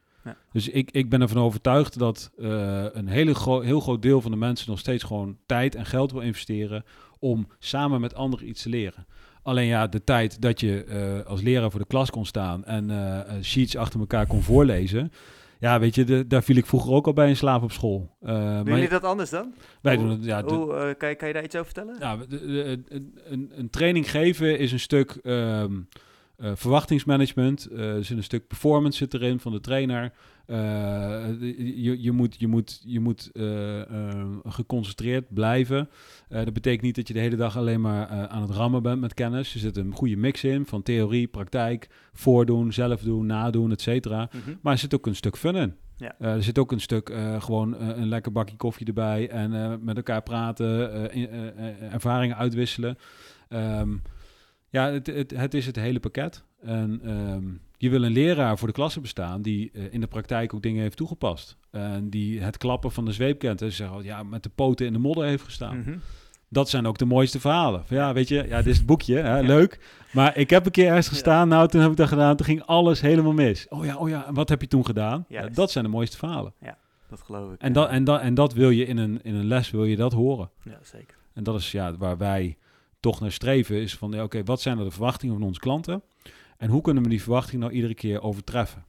Dus 0.52 0.70
ik, 0.70 0.92
ik 0.92 1.10
ben 1.10 1.22
ervan 1.22 1.42
overtuigd 1.42 2.00
dat 2.00 2.32
eh, 2.38 2.86
een 2.92 3.08
hele 3.08 3.36
gro- 3.36 3.62
heel 3.62 3.80
groot 3.80 4.02
deel 4.02 4.22
van 4.22 4.32
de 4.32 4.38
mensen 4.38 4.70
nog 4.70 4.80
steeds 4.80 5.04
gewoon 5.04 5.38
tijd 5.46 5.76
en 5.76 5.86
geld 5.86 6.12
wil 6.12 6.22
investeren 6.22 6.84
om 7.20 7.48
samen 7.60 8.02
met 8.02 8.16
anderen 8.16 8.48
iets 8.50 8.62
te 8.62 8.70
leren. 8.70 9.06
Alleen 9.46 9.66
ja, 9.68 9.88
de 9.88 10.04
tijd 10.04 10.42
dat 10.42 10.60
je 10.60 10.84
eh, 10.84 11.30
als 11.30 11.42
leraar 11.42 11.72
voor 11.72 11.80
de 11.80 11.86
klas 11.86 12.10
kon 12.10 12.26
staan 12.26 12.66
en 12.66 12.90
eh, 12.92 13.42
sheets 13.42 13.78
achter 13.78 14.00
elkaar 14.00 14.28
kon 14.28 14.42
voorlezen. 14.42 15.12
Ja, 15.60 15.80
weet 15.80 15.96
je, 15.96 16.04
de- 16.04 16.28
daar 16.28 16.44
viel 16.44 16.56
ik 16.56 16.66
vroeger 16.66 16.92
ook 16.94 17.06
al 17.08 17.14
bij 17.14 17.28
in 17.30 17.36
slaap 17.38 17.64
op 17.64 17.72
school. 17.72 18.16
Eh, 18.22 18.28
Doen 18.36 18.54
maar 18.64 18.64
jullie 18.74 18.90
dat 18.90 19.04
anders 19.04 19.30
dan? 19.30 19.54
wij 19.82 19.96
hoe- 19.96 20.04
doen 20.04 20.14
het, 20.14 20.26
ja, 20.26 20.42
de- 20.42 20.54
Hoe, 20.54 20.96
kan, 20.98 21.10
je, 21.10 21.16
kan 21.16 21.28
je 21.28 21.34
daar 21.34 21.44
iets 21.44 21.56
over 21.56 21.72
vertellen? 21.74 21.96
ja, 22.00 22.18
de- 22.18 22.28
de- 22.28 22.84
een, 22.90 23.18
een, 23.30 23.52
een 23.56 23.70
training 23.70 24.12
geven 24.12 24.60
is 24.60 24.72
een 24.72 24.80
stuk 24.80 25.12
ehm, 25.24 25.74
eh, 26.38 26.52
verwachtingsmanagement. 26.56 27.66
eh, 27.66 27.96
er 27.96 28.04
zit 28.06 28.18
een 28.18 28.24
stuk 28.24 28.48
performance 28.48 28.98
zit 28.98 29.14
erin 29.14 29.40
van 29.40 29.52
de 29.52 29.60
trainer. 29.60 30.12
Eh, 30.46 30.58
je, 31.76 32.02
je 32.02 32.12
moet, 32.12 32.36
je 32.40 32.48
moet, 32.48 32.82
je 32.86 33.00
moet 33.00 33.32
geconcentreerd 34.44 35.34
blijven. 35.34 35.90
Dat 36.30 36.54
betekent 36.54 36.82
niet 36.82 36.96
dat 36.96 37.08
je 37.08 37.14
de 37.14 37.20
hele 37.20 37.36
dag 37.36 37.58
alleen 37.58 37.82
maar 37.82 38.08
aan 38.08 38.42
het 38.42 38.52
rammen 38.52 38.82
bent 38.84 39.02
met 39.02 39.14
kennis. 39.14 39.54
Er 39.54 39.60
zit 39.60 39.78
een 39.78 39.92
goede 39.94 40.16
mix 40.16 40.44
in 40.44 40.66
van 40.66 40.84
theorie, 40.84 41.28
praktijk, 41.28 41.90
voordoen, 42.14 42.74
zelf 42.74 43.02
doen, 43.02 43.26
nadoen, 43.26 43.72
et 43.72 43.82
cetera. 43.82 44.30
Mhm. 44.34 44.56
Maar 44.62 44.74
er 44.74 44.80
zit 44.80 44.94
ook 44.96 45.06
een 45.08 45.16
stuk 45.16 45.38
fun 45.38 45.56
in. 45.56 45.74
Ja. 45.98 46.16
Er 46.20 46.44
zit 46.44 46.58
ook 46.60 46.72
een 46.72 46.82
stuk 46.82 47.14
gewoon 47.40 47.80
een 47.82 48.08
lekker 48.08 48.32
bakje 48.32 48.56
koffie 48.56 48.88
erbij 48.88 49.30
en 49.30 49.80
met 49.84 49.96
elkaar 49.96 50.22
praten, 50.24 51.12
in- 51.12 51.30
ervaringen 51.92 52.38
uitwisselen. 52.38 52.98
Ehm, 53.50 53.90
ja, 54.76 54.92
het, 54.92 55.08
het, 55.08 55.32
het 55.36 55.54
is 55.54 55.66
het 55.66 55.76
hele 55.76 56.00
pakket. 56.00 56.44
En 56.62 57.00
ehm, 57.04 57.44
je 57.78 57.90
wil 57.90 58.04
een 58.04 58.12
leraar 58.12 58.58
voor 58.58 58.68
de 58.68 58.74
klasse 58.74 59.00
bestaan 59.02 59.42
die 59.42 59.72
eh, 59.74 59.84
in 59.94 60.02
de 60.02 60.08
praktijk 60.08 60.54
ook 60.54 60.62
dingen 60.62 60.82
heeft 60.82 60.98
toegepast. 60.98 61.58
En 61.72 62.10
die 62.10 62.42
het 62.42 62.58
klappen 62.58 62.92
van 62.92 63.06
de 63.06 63.12
zweep 63.12 63.40
kent. 63.40 63.62
En 63.62 63.72
zeggen, 63.72 64.04
ja, 64.04 64.24
met 64.24 64.44
de 64.44 64.50
poten 64.56 64.86
in 64.86 64.94
de 64.94 65.00
modder 65.00 65.26
heeft 65.26 65.44
gestaan. 65.44 65.78
Mhm. 65.80 65.98
Dat 66.50 66.70
zijn 66.70 66.88
ook 66.88 66.98
de 66.98 67.06
mooiste 67.06 67.40
verhalen. 67.40 67.86
Van, 67.86 67.98
ja, 67.98 68.14
weet 68.14 68.28
je, 68.28 68.46
ja, 68.48 68.58
dit 68.58 68.66
is 68.68 68.78
het 68.78 68.86
boekje, 68.86 69.16
hè, 69.16 69.38
Ja. 69.38 69.48
leuk. 69.48 69.80
Maar 70.14 70.38
ik 70.38 70.50
heb 70.50 70.66
een 70.66 70.72
keer 70.72 70.88
ergens 70.88 71.06
Ja. 71.06 71.12
gestaan, 71.12 71.48
nou, 71.48 71.68
toen 71.68 71.82
heb 71.82 71.92
ik 71.92 71.98
dat 71.98 72.08
gedaan, 72.08 72.36
toen 72.36 72.46
ging 72.46 72.64
alles 72.64 73.02
helemaal 73.02 73.34
mis. 73.34 73.68
Oh 73.70 73.86
ja, 73.86 73.98
oh 73.98 74.10
ja, 74.10 74.28
en 74.28 74.34
wat 74.34 74.50
heb 74.50 74.62
je 74.62 74.68
toen 74.68 74.86
gedaan? 74.86 75.26
Ja, 75.28 75.48
dat 75.50 75.72
zijn 75.72 75.84
de 75.84 75.90
mooiste 75.90 76.18
verhalen. 76.18 76.54
Dat 77.10 77.22
geloof 77.22 77.54
ik. 77.54 77.62
En 77.62 77.68
ja. 77.68 77.74
dat, 77.74 77.90
en, 77.90 78.04
dat, 78.04 78.22
en 78.22 78.34
dat 78.34 78.54
wil 78.54 78.70
je 78.70 78.86
in 78.86 78.98
een, 78.98 79.20
in 79.24 79.36
een 79.36 79.46
les, 79.48 79.72
wil 79.72 79.86
je 79.86 79.96
dat 79.96 80.14
horen. 80.14 80.50
Ja, 80.64 80.80
zeker. 80.82 81.18
En 81.34 81.44
dat 81.44 81.56
is 81.60 81.72
ja, 81.72 81.98
waar 81.98 82.18
wij 82.18 82.58
toch 83.12 83.20
naar 83.20 83.32
streven, 83.32 83.76
is 83.82 83.96
van, 83.96 84.12
ja, 84.12 84.24
oké, 84.24 84.44
wat 84.44 84.62
zijn 84.62 84.78
er 84.78 84.84
de 84.84 84.92
verwachtingen 84.92 85.36
van 85.38 85.44
onze 85.48 85.60
klanten? 85.60 86.02
En 86.58 86.70
hoe 86.70 86.82
kunnen 86.82 87.04
we 87.04 87.10
die 87.10 87.22
verwachtingen 87.22 87.60
nou 87.60 87.74
iedere 87.74 87.94
keer 87.94 88.22
overtreffen? 88.22 88.86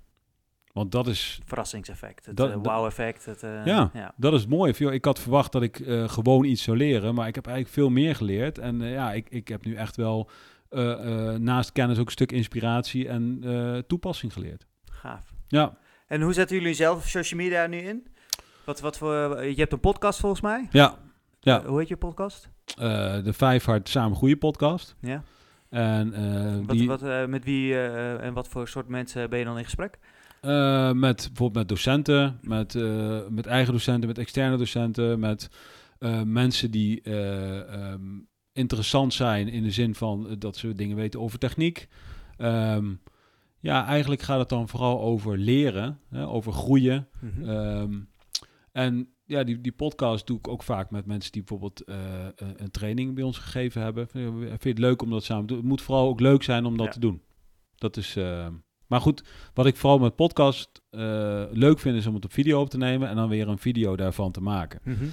Want 0.73 0.93
dat 0.93 1.07
is, 1.07 1.41
Verrassingseffect, 1.45 2.27
het 2.27 2.37
Dat- 2.37 2.49
eh, 2.49 2.55
dat- 2.55 2.67
wow-effect. 2.67 3.27
Eh, 3.43 3.65
Ja. 3.67 3.91
ja. 3.95 4.15
dat 4.17 4.33
is 4.33 4.47
joh, 4.79 4.93
Ik 4.93 5.05
had 5.05 5.19
verwacht 5.19 5.53
dat 5.53 5.63
ik 5.63 5.81
eh, 5.81 6.09
gewoon 6.09 6.45
iets 6.45 6.63
zou 6.63 6.77
leren, 6.77 7.15
maar 7.15 7.29
ik 7.29 7.35
heb 7.35 7.47
eigenlijk 7.47 7.77
veel 7.77 7.89
meer 7.91 8.15
geleerd. 8.15 8.59
En 8.59 8.81
ja, 8.81 9.13
ik, 9.13 9.29
ik 9.31 9.49
heb 9.49 9.65
nu 9.65 9.75
echt 9.75 9.97
wel 9.97 10.31
naast 11.39 11.73
kennis 11.73 11.99
ook 11.99 12.07
een 12.07 12.13
stuk 12.13 12.33
inspiratie 12.33 13.09
en 13.09 13.43
toepassing 13.87 14.33
geleerd. 14.33 14.67
Gaaf. 14.91 15.35
Ja, 15.49 15.79
En 16.07 16.21
hoe 16.23 16.33
zetten 16.33 16.57
jullie 16.57 16.75
zelf 16.75 17.07
social 17.09 17.41
media 17.41 17.67
nu 17.67 17.79
in? 17.79 18.07
Wat, 18.65 18.81
wat 18.81 18.99
voor, 18.99 19.45
je 19.45 19.55
hebt 19.61 19.73
een 19.73 19.81
podcast 19.81 20.21
volgens 20.21 20.41
mij. 20.41 20.69
ja. 20.71 20.99
Ja. 21.41 21.65
Hoe 21.65 21.79
heet 21.79 21.89
je 21.89 21.97
podcast? 21.97 22.49
Eh, 22.75 23.23
de 23.25 23.33
Vijf 23.33 23.65
Hard 23.65 23.89
Samen 23.89 24.17
Groeien 24.17 24.39
podcast. 24.39 24.97
Ja. 25.01 25.23
En 25.71 26.13
eh, 26.13 26.67
Wat, 26.67 26.77
die, 26.77 26.89
wat, 26.89 27.03
eh, 27.03 27.27
met 27.27 27.45
wie 27.45 27.79
en 28.19 28.35
wat 28.35 28.49
voor 28.49 28.69
soort 28.69 28.89
mensen 28.89 29.31
ben 29.31 29.39
je 29.39 29.45
dan 29.45 29.59
in 29.59 29.65
gesprek? 29.65 29.99
Met 30.95 31.17
bijvoorbeeld 31.27 31.55
met 31.55 31.69
docenten, 31.69 32.39
met, 32.43 32.75
met 33.31 33.47
eigen 33.47 33.73
docenten, 33.73 34.09
met 34.09 34.19
externe 34.19 34.57
docenten, 34.57 35.19
met 35.19 35.49
mensen 36.25 36.71
die 36.71 37.03
eh, 37.03 37.75
ehm, 37.75 38.03
interessant 38.53 39.15
zijn 39.15 39.49
in 39.49 39.63
de 39.63 39.71
zin 39.71 39.95
van 39.95 40.37
dat 40.39 40.57
ze 40.57 40.75
dingen 40.75 40.97
weten 40.97 41.21
over 41.21 41.39
techniek. 41.39 41.89
Ehm, 42.37 42.95
ja, 43.61 43.87
eigenlijk 43.87 44.23
gaat 44.23 44.39
het 44.39 44.49
dan 44.49 44.69
vooral 44.69 45.01
over 45.01 45.39
leren, 45.39 46.01
hè, 46.11 46.27
over 46.27 46.53
groeien. 46.53 47.09
Mhm. 47.21 47.49
Ehm, 47.49 48.01
en 48.73 49.09
ja, 49.27 49.45
die, 49.45 49.61
die 49.61 49.73
podcast 49.73 50.27
doe 50.27 50.39
ik 50.39 50.49
ook 50.49 50.63
vaak 50.63 50.91
met 50.91 51.07
mensen 51.07 51.33
die 51.33 51.41
bijvoorbeeld 51.45 51.85
eh, 51.85 51.97
een- 52.37 52.55
een 52.57 52.71
training 52.71 53.15
bij 53.15 53.25
ons 53.25 53.39
gegeven 53.39 53.83
hebben. 53.83 54.09
Vind 54.09 54.63
je 54.63 54.69
het 54.69 54.79
leuk 54.79 55.03
om 55.03 55.11
dat 55.11 55.25
samen 55.25 55.43
te 55.43 55.47
doen? 55.53 55.57
Het 55.63 55.69
moet 55.69 55.83
vooral 55.83 56.09
ook 56.09 56.21
leuk 56.21 56.43
zijn 56.43 56.65
om 56.65 56.77
dat 56.77 56.87
Ja. 56.87 56.93
te 56.93 57.01
doen. 57.01 57.23
Dat 57.77 57.97
is. 57.97 58.17
eh, 58.17 58.47
maar 58.87 59.01
goed, 59.01 59.23
wat 59.55 59.67
ik 59.67 59.77
vooral 59.77 59.99
met 59.99 60.17
podcast 60.17 60.83
eh, 60.91 61.43
leuk 61.51 61.79
vind, 61.79 61.97
is 61.97 62.07
om 62.07 62.15
het 62.15 62.25
op 62.25 62.33
video 62.33 62.61
op 62.61 62.71
te 62.71 62.79
nemen 62.79 63.09
en 63.09 63.17
dan 63.17 63.29
weer 63.29 63.49
een 63.49 63.59
video 63.59 63.97
daarvan 63.97 64.33
te 64.33 64.41
maken. 64.41 64.81
Mhm. 64.85 65.05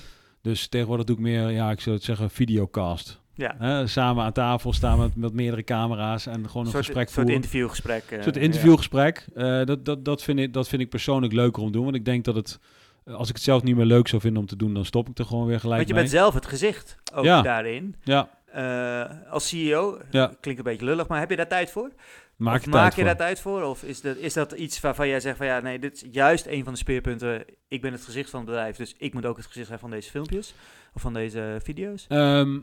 Dus 0.41 0.67
tegenwoordig 0.67 1.05
doe 1.05 1.15
ik 1.15 1.21
meer, 1.21 1.49
ja, 1.49 1.71
ik 1.71 1.79
zou 1.79 1.95
het 1.95 2.05
zeggen, 2.05 2.29
videocast. 2.29 3.21
Ja, 3.35 3.55
Hè, 3.57 3.87
samen 3.87 4.23
aan 4.23 4.31
tafel 4.33 4.73
staan 4.73 4.99
met, 4.99 5.15
met 5.15 5.33
meerdere 5.33 5.63
camera's 5.63 6.25
en 6.25 6.47
gewoon 6.49 6.65
een 6.65 6.71
soort, 6.71 6.85
gesprek 6.85 7.03
soort 7.05 7.13
voeren. 7.15 7.33
interviewgesprek. 7.35 8.03
eh, 8.09 8.17
Een 8.17 8.23
soort 8.23 8.37
interviewgesprek. 8.37 9.25
Eh, 9.33 9.63
dat, 9.65 9.85
dat, 9.85 10.05
dat, 10.05 10.23
vind 10.23 10.39
ik, 10.39 10.53
dat 10.53 10.67
vind 10.67 10.81
ik 10.81 10.89
persoonlijk 10.89 11.33
leuker 11.33 11.61
om 11.61 11.67
te 11.67 11.73
doen. 11.73 11.83
Want 11.83 11.95
ik 11.95 12.05
denk 12.05 12.23
dat 12.25 12.35
het, 12.35 12.59
eh, 12.61 12.67
als 13.05 13.29
ik 13.29 13.35
het 13.35 13.43
zelf 13.43 13.63
niet 13.63 13.75
meer 13.75 13.85
leuk 13.85 14.07
zou 14.07 14.21
vinden 14.21 14.41
om 14.41 14.47
te 14.47 14.55
doen, 14.55 14.73
dan 14.73 14.85
stop 14.85 15.09
ik 15.09 15.17
er 15.19 15.25
gewoon 15.25 15.45
weer 15.45 15.59
gelijk 15.59 15.75
Want 15.75 15.87
je 15.87 15.93
mee. 15.93 16.03
bent 16.03 16.15
zelf 16.15 16.33
het 16.33 16.45
gezicht 16.45 16.97
ook 17.13 17.23
Ja. 17.25 17.41
daarin. 17.41 17.95
Ja, 18.03 18.41
Eh, 18.53 19.03
als 19.29 19.47
CEO, 19.47 19.99
Ja. 20.11 20.25
klinkt 20.41 20.59
een 20.59 20.65
beetje 20.71 20.85
lullig, 20.85 21.07
maar 21.07 21.19
heb 21.19 21.29
je 21.29 21.35
daar 21.35 21.47
tijd 21.47 21.71
voor? 21.71 21.91
maak 22.35 22.63
je 22.63 22.69
maak 22.69 22.89
je 22.89 22.95
voor. 22.95 23.03
daar 23.03 23.15
tijd 23.17 23.39
voor? 23.39 23.61
Of 23.63 23.83
is 23.83 24.01
dat, 24.01 24.17
is 24.17 24.33
dat 24.33 24.51
iets 24.51 24.79
waarvan 24.79 25.07
jij 25.07 25.19
zegt 25.19 25.37
van 25.37 25.45
ja, 25.45 25.59
nee, 25.59 25.79
dit 25.79 25.93
is 25.93 26.03
juist 26.11 26.45
een 26.45 26.63
van 26.63 26.73
de 26.73 26.79
speerpunten. 26.79 27.45
Ik 27.67 27.81
ben 27.81 27.91
het 27.91 28.03
gezicht 28.03 28.29
van 28.29 28.39
het 28.39 28.49
bedrijf, 28.49 28.75
dus 28.75 28.93
ik 28.97 29.13
moet 29.13 29.25
ook 29.25 29.37
het 29.37 29.45
gezicht 29.45 29.67
zijn 29.67 29.79
van 29.79 29.89
deze 29.89 30.09
filmpjes 30.09 30.53
of 30.93 31.01
van 31.01 31.13
deze 31.13 31.57
video's. 31.63 32.05
Ehm, 32.09 32.59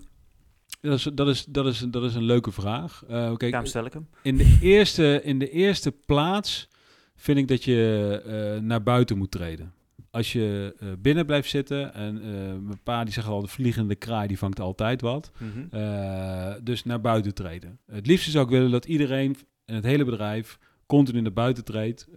dat, 0.81 0.99
is, 0.99 1.03
dat, 1.15 1.29
is, 1.29 1.45
dat, 1.45 1.67
is, 1.67 1.79
dat 1.79 2.03
is 2.03 2.15
een 2.15 2.23
leuke 2.25 2.51
vraag. 2.53 3.03
Eh, 3.09 3.27
kijk, 3.37 3.51
Daarom 3.51 3.67
stel 3.69 3.85
ik 3.85 3.93
hem. 3.93 4.09
in, 4.23 4.37
de 4.37 4.59
eerste, 4.61 5.21
in 5.25 5.39
de 5.39 5.51
eerste 5.51 5.93
plaats 5.93 6.69
vind 7.17 7.39
ik 7.39 7.49
dat 7.49 7.65
je 7.65 8.23
eh, 8.57 8.63
naar 8.63 8.83
buiten 8.83 9.19
moet 9.19 9.31
treden. 9.31 9.73
Als 10.11 10.33
je 10.33 10.77
eh, 10.79 10.89
binnen 10.99 11.27
blijft 11.27 11.49
zitten 11.49 11.95
en 11.95 12.23
eh, 12.23 12.31
mijn 12.63 12.81
pa 12.83 13.05
die 13.05 13.13
zegt 13.13 13.27
al, 13.27 13.41
de 13.41 13.49
vliegende 13.49 13.95
kraai 13.95 14.29
die 14.29 14.39
vangt 14.39 14.61
altijd 14.61 15.01
wat. 15.01 15.31
Mhm. 15.39 15.83
Eh, 15.83 16.55
dus 16.63 16.85
naar 16.85 17.01
buiten 17.01 17.35
treden. 17.35 17.79
Het 17.87 18.07
liefste 18.07 18.31
zou 18.31 18.45
ik 18.45 18.51
willen 18.51 18.71
dat 18.71 18.85
iedereen 18.85 19.37
in 19.65 19.75
het 19.75 19.85
hele 19.85 20.05
bedrijf 20.05 20.59
continu 20.87 21.21
naar 21.21 21.33
buiten 21.33 21.65
treedt. 21.65 22.09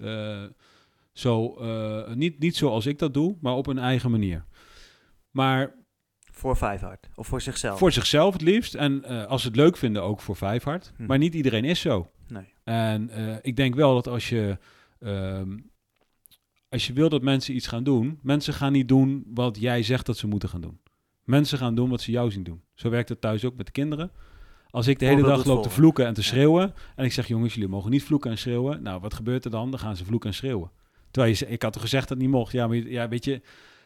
Zo, 1.12 1.58
niet, 2.16 2.40
niet 2.40 2.56
zoals 2.56 2.86
ik 2.86 3.00
dat 3.00 3.14
doe, 3.14 3.38
maar 3.42 3.54
op 3.54 3.68
een 3.68 3.78
eigen 3.78 4.12
manier. 4.12 4.46
Maar 5.32 5.76
Voor 6.32 6.58
Vijfhard. 6.58 7.10
Of 7.16 7.28
voor 7.28 7.42
zichzelf. 7.42 7.80
voor 7.80 7.92
zichzelf 7.92 8.34
het 8.34 8.42
liefst. 8.42 8.76
En 8.76 9.06
als 9.28 9.42
ze 9.42 9.48
het 9.48 9.56
leuk 9.56 9.78
vinden, 9.78 10.04
ook 10.04 10.22
voor 10.22 10.36
Vijfhard. 10.36 10.94
Hm. 10.96 11.06
Maar 11.06 11.18
niet 11.18 11.34
iedereen 11.34 11.66
is 11.66 11.80
zo. 11.80 12.12
Nee. 12.28 12.54
En 12.64 13.10
ik 13.42 13.56
denk 13.56 13.76
wel 13.76 13.94
dat 13.94 14.08
als 14.08 14.30
je, 14.30 14.58
ehm, 15.00 15.58
als 16.74 16.88
je 16.88 16.94
wil 16.94 17.10
dat 17.10 17.22
mensen 17.22 17.56
iets 17.56 17.68
gaan 17.68 17.84
doen, 17.84 18.20
mensen 18.22 18.54
gaan 18.54 18.72
niet 18.72 18.88
doen 18.88 19.24
wat 19.34 19.58
jij 19.60 19.84
zegt 19.84 20.06
dat 20.06 20.18
ze 20.18 20.28
moeten 20.28 20.50
gaan 20.50 20.62
doen. 20.62 20.80
Mensen 21.24 21.58
gaan 21.58 21.76
doen 21.76 21.90
wat 21.90 22.02
ze 22.02 22.12
jou 22.12 22.32
zien 22.32 22.44
doen. 22.44 22.62
Zo 22.76 22.90
werkt 22.90 23.10
het 23.10 23.22
thuis 23.22 23.46
ook 23.46 23.56
met 23.56 23.66
de 23.66 23.72
kinderen. 23.72 24.12
Als 24.70 24.88
ik 24.88 25.00
de 25.00 25.06
hele 25.06 25.22
dag 25.24 25.46
loop 25.46 25.64
te 25.64 25.70
vloeken 25.70 26.06
en 26.06 26.14
te 26.14 26.24
schreeuwen 26.24 26.74
en 26.96 27.06
ik 27.06 27.12
zeg 27.12 27.28
jongens, 27.28 27.54
jullie 27.54 27.70
mogen 27.70 27.92
niet 27.92 28.04
vloeken 28.04 28.32
en 28.32 28.38
schreeuwen. 28.38 28.82
Nou, 28.84 29.00
wat 29.02 29.14
gebeurt 29.14 29.46
er 29.46 29.52
dan? 29.52 29.70
Dan 29.72 29.80
gaan 29.80 29.96
ze 29.96 30.06
vloeken 30.06 30.30
en 30.30 30.36
schreeuwen. 30.36 30.72
Terwijl 31.12 31.34
je, 31.34 31.38
ze- 31.40 31.48
ik 31.50 31.62
had 31.62 31.74
toch 31.74 31.82
gezegd 31.82 32.08
dat 32.08 32.18
het 32.18 32.28
niet 32.28 32.36
mocht. 32.36 32.52
Ja, 32.52 32.68
maar 32.68 32.78
ja, 32.78 33.08
weet 33.08 33.26
je, 33.26 33.42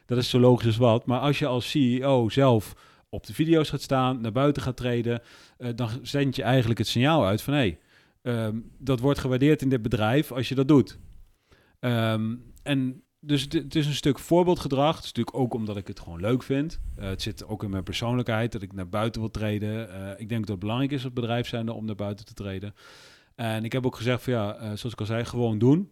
dat 0.06 0.18
is 0.18 0.30
zo 0.30 0.40
logisch 0.40 0.66
als 0.66 0.78
wat. 0.78 1.06
Maar 1.06 1.20
als 1.20 1.40
je 1.40 1.46
als 1.46 1.70
CEO 1.70 2.30
zelf 2.30 2.74
op 3.10 3.26
de 3.26 3.34
video's 3.34 3.70
gaat 3.70 3.82
staan, 3.82 4.22
naar 4.22 4.32
buiten 4.32 4.62
gaat 4.62 4.78
treden, 4.78 5.22
eh, 5.58 5.70
dan 5.76 5.90
zend 6.02 6.36
je 6.36 6.44
eigenlijk 6.44 6.80
het 6.80 6.88
signaal 6.88 7.26
uit 7.26 7.42
van 7.42 7.54
hé, 7.54 7.60
hey, 7.60 7.80
ehm, 8.22 8.56
dat 8.78 9.00
wordt 9.00 9.20
gewaardeerd 9.20 9.62
in 9.62 9.70
dit 9.70 9.82
bedrijf 9.82 10.32
als 10.32 10.50
je 10.50 10.56
dat 10.56 10.68
doet. 10.68 10.98
Ehm, 11.80 12.36
en 12.68 13.04
dus 13.20 13.42
het, 13.42 13.76
is 13.76 13.86
een 13.86 13.94
stuk 13.94 14.20
voorbeeldgedrag. 14.20 14.96
Het 14.96 15.06
is 15.06 15.12
natuurlijk 15.12 15.38
ook 15.38 15.54
omdat 15.54 15.78
ik 15.78 15.88
het 15.88 16.00
gewoon 16.00 16.20
leuk 16.20 16.44
vind. 16.44 16.80
Eh, 16.96 17.10
het 17.10 17.22
zit 17.22 17.48
ook 17.48 17.64
in 17.64 17.70
mijn 17.70 17.84
persoonlijkheid 17.84 18.52
dat 18.52 18.62
ik 18.62 18.74
naar 18.74 18.90
buiten 18.90 19.22
wil 19.22 19.32
treden. 19.32 19.94
Eh, 19.94 20.20
ik 20.20 20.30
denk 20.30 20.42
dat 20.42 20.50
het 20.50 20.60
belangrijk 20.60 20.92
is 20.92 21.04
als 21.04 21.14
bedrijf 21.14 21.54
om 21.54 21.86
naar 21.86 21.96
buiten 21.96 22.26
te 22.26 22.34
treden. 22.34 22.74
En 23.36 23.64
ik 23.64 23.72
heb 23.72 23.86
ook 23.86 23.96
gezegd 23.96 24.24
van 24.24 24.34
ja, 24.34 24.56
eh, 24.56 24.66
zoals 24.66 24.94
ik 24.94 25.00
al 25.00 25.06
zei, 25.06 25.26
gewoon 25.26 25.58
doen. 25.58 25.92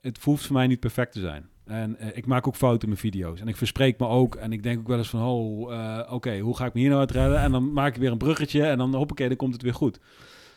Het 0.00 0.18
hoeft 0.22 0.46
voor 0.46 0.56
mij 0.56 0.66
niet 0.66 0.80
perfect 0.80 1.12
te 1.12 1.20
zijn. 1.20 1.48
En 1.64 2.16
ik 2.16 2.26
maak 2.26 2.46
ook 2.46 2.56
fouten 2.56 2.82
in 2.82 2.88
mijn 2.88 3.00
video's. 3.00 3.40
En 3.40 3.48
ik 3.48 3.56
verspreek 3.56 3.98
me 3.98 4.06
ook. 4.06 4.34
En 4.34 4.52
ik 4.52 4.62
denk 4.62 4.78
ook 4.78 4.88
wel 4.88 4.98
eens 4.98 5.08
van, 5.08 5.22
oh, 5.22 6.12
oké, 6.12 6.38
hoe 6.38 6.56
ga 6.56 6.66
ik 6.66 6.74
me 6.74 6.80
hier 6.80 6.88
nou 6.88 7.00
uit 7.00 7.10
redden? 7.10 7.38
En 7.38 7.52
dan 7.52 7.72
maak 7.72 7.94
ik 7.94 8.00
weer 8.00 8.10
een 8.10 8.18
bruggetje 8.18 8.62
en 8.64 8.78
dan 8.78 8.94
hoppakee, 8.94 9.28
dan 9.28 9.36
komt 9.36 9.52
het 9.52 9.62
weer 9.62 9.74
goed. 9.74 10.00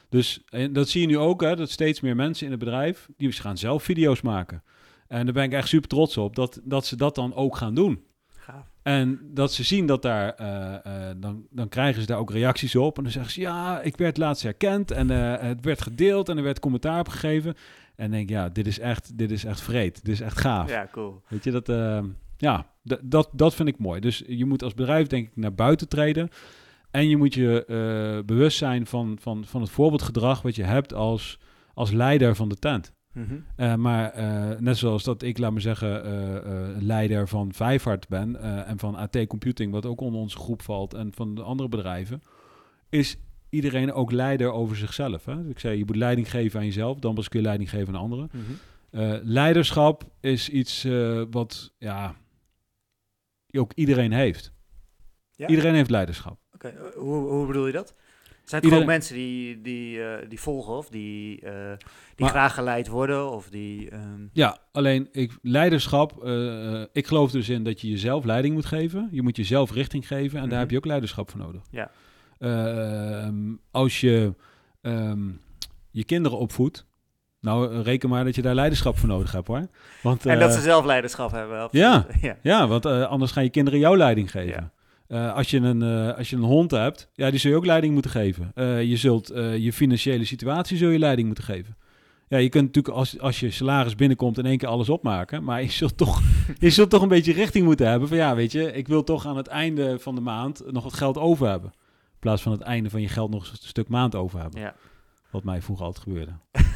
Dus 0.09 0.43
en 0.49 0.73
dat 0.73 0.89
zie 0.89 1.01
je 1.01 1.07
nu 1.07 1.17
ook, 1.17 1.41
hè, 1.41 1.55
dat 1.55 1.69
steeds 1.69 2.01
meer 2.01 2.15
mensen 2.15 2.45
in 2.45 2.51
het 2.51 2.59
bedrijf, 2.59 3.09
die 3.17 3.31
gaan 3.31 3.57
zelf 3.57 3.83
video's 3.83 4.21
maken. 4.21 4.63
En 5.07 5.25
daar 5.25 5.33
ben 5.33 5.43
ik 5.43 5.53
echt 5.53 5.67
super 5.67 5.89
trots 5.89 6.17
op, 6.17 6.35
dat, 6.35 6.61
dat 6.63 6.85
ze 6.85 6.95
dat 6.95 7.15
dan 7.15 7.35
ook 7.35 7.57
gaan 7.57 7.75
doen. 7.75 8.03
Gaaf. 8.27 8.75
En 8.85 9.19
dat 9.23 9.53
ze 9.53 9.63
zien 9.63 9.85
dat 9.85 10.01
daar, 10.01 10.33
eh, 10.33 10.75
eh, 10.75 11.15
dan, 11.17 11.45
dan 11.49 11.69
krijgen 11.69 12.01
ze 12.01 12.07
daar 12.07 12.17
ook 12.17 12.31
reacties 12.31 12.75
op. 12.75 12.97
En 12.97 13.03
dan 13.03 13.11
zeggen 13.11 13.31
ze, 13.31 13.41
ja, 13.41 13.81
ik 13.81 13.97
werd 13.97 14.17
laatst 14.17 14.43
herkend 14.43 14.91
en 14.91 15.09
eh, 15.09 15.47
het 15.47 15.65
werd 15.65 15.81
gedeeld 15.81 16.29
en 16.29 16.37
er 16.37 16.43
werd 16.43 16.59
commentaar 16.59 16.99
op 16.99 17.07
gegeven. 17.07 17.55
En 17.95 18.11
denk 18.11 18.29
ja, 18.29 18.49
dit 18.49 18.67
is 18.67 18.79
echt, 18.79 19.17
dit 19.17 19.31
is 19.31 19.45
echt 19.45 19.61
vreed. 19.61 20.05
Dit 20.05 20.13
is 20.13 20.21
echt 20.21 20.39
gaaf. 20.39 20.69
Ja, 20.69 20.87
cool. 20.91 21.21
Weet 21.27 21.43
je, 21.43 21.51
dat, 21.51 21.69
eh, 21.69 22.03
ja, 22.37 22.65
dat, 23.01 23.29
dat 23.31 23.55
vind 23.55 23.67
ik 23.67 23.77
mooi. 23.77 23.99
Dus 23.99 24.23
je 24.27 24.45
moet 24.45 24.63
als 24.63 24.73
bedrijf 24.73 25.07
denk 25.07 25.27
ik 25.27 25.35
naar 25.35 25.55
buiten 25.55 25.87
treden. 25.87 26.29
En 26.91 27.09
je 27.09 27.17
moet 27.17 27.33
je 27.33 28.23
bewust 28.25 28.57
zijn 28.57 28.85
van, 28.85 29.17
van, 29.21 29.45
van 29.45 29.61
het 29.61 29.69
voorbeeldgedrag 29.69 30.41
wat 30.41 30.55
je 30.55 30.63
hebt 30.63 30.93
als, 30.93 31.39
als 31.73 31.91
leider 31.91 32.35
van 32.35 32.49
de 32.49 32.55
tent. 32.55 32.93
Mhm. 33.15 33.35
Eh, 33.55 33.75
maar 33.75 34.11
eh, 34.11 34.59
net 34.59 34.77
zoals 34.77 35.03
dat 35.03 35.21
ik, 35.21 35.37
laat 35.37 35.51
maar 35.51 35.61
zeggen, 35.61 36.03
eh, 36.05 36.81
leider 36.81 37.27
van 37.27 37.53
Vijfhard 37.53 38.07
ben 38.07 38.41
en 38.65 38.79
van 38.79 38.95
AT 38.95 39.27
Computing, 39.27 39.71
wat 39.71 39.85
ook 39.85 40.01
onder 40.01 40.21
onze 40.21 40.37
groep 40.37 40.61
valt, 40.61 40.93
en 40.93 41.13
van 41.13 41.35
de 41.35 41.41
andere 41.41 41.69
bedrijven, 41.69 42.21
is 42.89 43.17
iedereen 43.49 43.93
ook 43.93 44.11
leider 44.11 44.51
over 44.51 44.77
zichzelf. 44.77 45.25
Hè? 45.25 45.41
Dus 45.41 45.51
ik 45.51 45.59
zei, 45.59 45.77
je 45.77 45.85
moet 45.85 45.95
leiding 45.95 46.29
geven 46.29 46.59
aan 46.59 46.65
jezelf, 46.65 46.99
dan 46.99 47.13
pas 47.15 47.29
kun 47.29 47.39
je 47.39 47.45
leiding 47.45 47.69
geven 47.69 47.95
aan 47.95 48.01
anderen. 48.01 48.29
Mhm. 48.31 49.19
Leiderschap 49.23 50.03
is 50.19 50.49
iets 50.49 50.87
wat 51.29 51.73
ja, 51.77 52.15
ook 53.51 53.71
iedereen 53.73 54.11
heeft. 54.11 54.53
Ja? 55.31 55.47
Iedereen 55.47 55.73
heeft 55.73 55.89
leiderschap. 55.89 56.39
Oké, 56.53 56.73
hoe, 56.95 57.27
hoe 57.27 57.47
bedoel 57.47 57.67
je 57.67 57.73
dat? 57.73 57.95
Zijn 58.45 58.61
het 58.61 58.71
gewoon 58.71 58.85
mensen 58.85 59.15
die, 59.15 59.61
die, 59.61 60.03
eh, 60.03 60.29
die 60.29 60.39
volgen 60.39 60.73
of 60.73 60.89
die, 60.89 61.41
eh, 61.41 61.51
die 61.77 62.25
Maar- 62.25 62.29
graag 62.29 62.53
geleid 62.53 62.87
worden 62.87 63.31
of 63.31 63.49
die... 63.49 63.89
ehm, 63.89 64.21
Ja, 64.33 64.57
alleen 64.71 65.07
ik, 65.11 65.31
leiderschap, 65.41 66.23
eh, 66.23 66.81
ik 66.93 67.07
geloof 67.07 67.31
dus 67.31 67.49
in 67.49 67.63
dat 67.63 67.81
je 67.81 67.89
jezelf 67.89 68.23
leiding 68.23 68.53
moet 68.53 68.65
geven. 68.65 69.07
Je 69.11 69.21
moet 69.21 69.35
jezelf 69.35 69.71
richting 69.73 70.07
geven 70.07 70.35
en 70.37 70.41
Mhm. 70.41 70.49
daar 70.51 70.59
heb 70.59 70.71
je 70.71 70.77
ook 70.77 70.85
leiderschap 70.85 71.29
voor 71.31 71.39
nodig. 71.39 71.61
Ja. 71.71 71.91
Ehm, 72.39 73.53
als 73.71 73.99
je 74.01 74.33
ehm, 74.81 75.29
je 75.91 76.03
kinderen 76.03 76.37
opvoedt, 76.37 76.85
nou 77.41 77.81
reken 77.81 78.09
maar 78.09 78.23
dat 78.23 78.35
je 78.35 78.41
daar 78.41 78.55
leiderschap 78.55 78.97
voor 78.97 79.09
nodig 79.09 79.31
hebt 79.31 79.47
hoor. 79.47 79.67
Want, 80.01 80.25
en 80.25 80.39
dat 80.39 80.53
ze 80.53 80.61
zelf 80.61 80.85
leiderschap 80.85 81.31
hebben. 81.31 81.67
ja. 81.71 81.93
absoluut. 81.95 82.21
ja. 82.29 82.37
Ja, 82.41 82.67
want 82.67 82.85
anders 82.85 83.31
gaan 83.31 83.43
je 83.43 83.49
kinderen 83.49 83.79
jouw 83.79 83.95
leiding 83.95 84.31
geven. 84.31 84.49
Ja. 84.61 84.71
Eh, 85.07 85.33
als, 85.33 85.49
je 85.49 85.57
een, 85.57 85.81
eh, 85.81 86.17
als 86.17 86.29
je 86.29 86.35
een 86.35 86.41
hond 86.41 86.71
hebt, 86.71 87.09
ja, 87.13 87.29
die 87.29 87.39
zul 87.39 87.51
je 87.51 87.57
ook 87.57 87.65
leiding 87.65 87.93
moeten 87.93 88.11
geven. 88.11 88.51
Eh, 88.55 88.83
je 88.83 88.97
zult 88.97 89.27
je 89.57 89.73
financiële 89.73 90.25
situatie 90.25 90.77
zul 90.77 90.89
je 90.89 90.99
leiding 90.99 91.27
moeten 91.27 91.43
geven. 91.43 91.77
Ja, 92.27 92.37
je 92.37 92.49
kunt 92.49 92.65
natuurlijk 92.65 92.95
als, 92.95 93.19
als 93.19 93.39
je 93.39 93.51
salaris 93.51 93.95
binnenkomt 93.95 94.37
in 94.37 94.45
één 94.45 94.57
keer 94.57 94.67
alles 94.67 94.89
opmaken. 94.89 95.43
Maar 95.43 95.61
je 95.61 95.71
zult, 95.71 95.97
toch, 95.97 96.21
je 96.59 96.69
zult 96.69 96.89
toch 96.89 97.01
een 97.01 97.07
beetje 97.07 97.33
richting 97.33 97.65
moeten 97.65 97.87
hebben. 97.87 98.07
Van 98.07 98.17
ja, 98.17 98.35
weet 98.35 98.51
je, 98.51 98.73
ik 98.73 98.87
wil 98.87 99.03
toch 99.03 99.25
aan 99.25 99.37
het 99.37 99.47
einde 99.47 99.99
van 99.99 100.15
de 100.15 100.21
maand 100.21 100.63
nog 100.71 100.83
wat 100.83 100.93
geld 100.93 101.17
over 101.17 101.47
hebben. 101.47 101.71
In 102.13 102.19
plaats 102.19 102.41
van 102.41 102.51
het 102.51 102.61
einde 102.61 102.89
van 102.89 103.01
je 103.01 103.07
geld 103.07 103.31
nog 103.31 103.49
een 103.51 103.57
stuk 103.59 103.87
maand 103.87 104.15
over 104.15 104.39
hebben. 104.39 104.59
Ja. 104.59 104.75
Wat 105.29 105.43
mij 105.43 105.61
vroeger 105.61 105.85
altijd 105.85 106.03
gebeurde. 106.03 106.31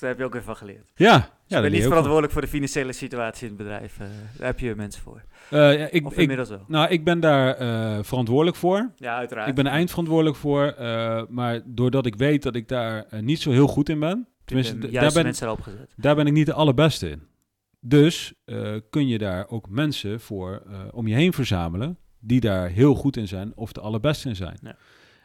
Dus 0.00 0.08
daar 0.08 0.18
heb 0.18 0.18
je 0.18 0.34
ook 0.34 0.44
weer 0.44 0.54
van 0.54 0.56
geleerd. 0.56 0.92
Ja, 0.94 1.16
Dus 1.16 1.24
ja 1.24 1.30
je 1.46 1.54
dat 1.54 1.60
bent 1.60 1.72
niet 1.72 1.82
je 1.82 1.88
verantwoordelijk 1.88 2.32
voor 2.32 2.42
de 2.42 2.48
financiële 2.48 2.92
situatie 2.92 3.48
in 3.48 3.54
het 3.54 3.62
bedrijf. 3.62 3.98
eh, 3.98 4.06
daar 4.36 4.46
heb 4.46 4.58
je 4.58 4.74
mensen 4.74 5.02
voor. 5.02 5.22
Eh, 5.50 5.78
ja, 5.78 5.88
ik, 5.90 6.06
of 6.06 6.12
ik, 6.12 6.18
inmiddels 6.18 6.48
wel. 6.48 6.64
nou, 6.68 6.88
ik 6.88 7.04
ben 7.04 7.20
daar 7.20 7.54
eh, 7.54 7.98
verantwoordelijk 8.02 8.56
voor. 8.56 8.90
Ja, 8.96 9.16
uiteraard. 9.16 9.48
Ik 9.48 9.54
ben 9.54 9.66
er 9.66 9.72
eindverantwoordelijk 9.72 10.36
voor, 10.36 10.74
maar 11.28 11.60
doordat 11.64 12.06
ik 12.06 12.16
weet 12.16 12.42
dat 12.42 12.54
ik 12.54 12.68
daar 12.68 13.06
niet 13.20 13.40
zo 13.40 13.50
heel 13.50 13.66
goed 13.66 13.88
in 13.88 13.98
ben, 13.98 14.28
tenminste, 14.44 14.78
daar 14.78 15.12
ben, 15.12 15.22
mensen 15.22 15.46
erop 15.46 15.60
gezet. 15.60 15.94
daar 15.96 16.14
ben 16.14 16.26
ik 16.26 16.32
niet 16.32 16.46
de 16.46 16.52
allerbeste 16.52 17.08
in. 17.10 17.22
Dus 17.80 18.34
kun 18.90 19.08
je 19.08 19.18
daar 19.18 19.48
ook 19.48 19.68
mensen 19.68 20.20
voor 20.20 20.62
om 20.90 21.06
je 21.06 21.14
heen 21.14 21.32
verzamelen 21.32 21.98
die 22.20 22.40
daar 22.40 22.68
heel 22.68 22.94
goed 22.94 23.16
in 23.16 23.28
zijn 23.28 23.52
of 23.56 23.72
de 23.72 23.80
allerbeste 23.80 24.28
in 24.28 24.36
zijn. 24.36 24.58
Ja. 24.62 24.76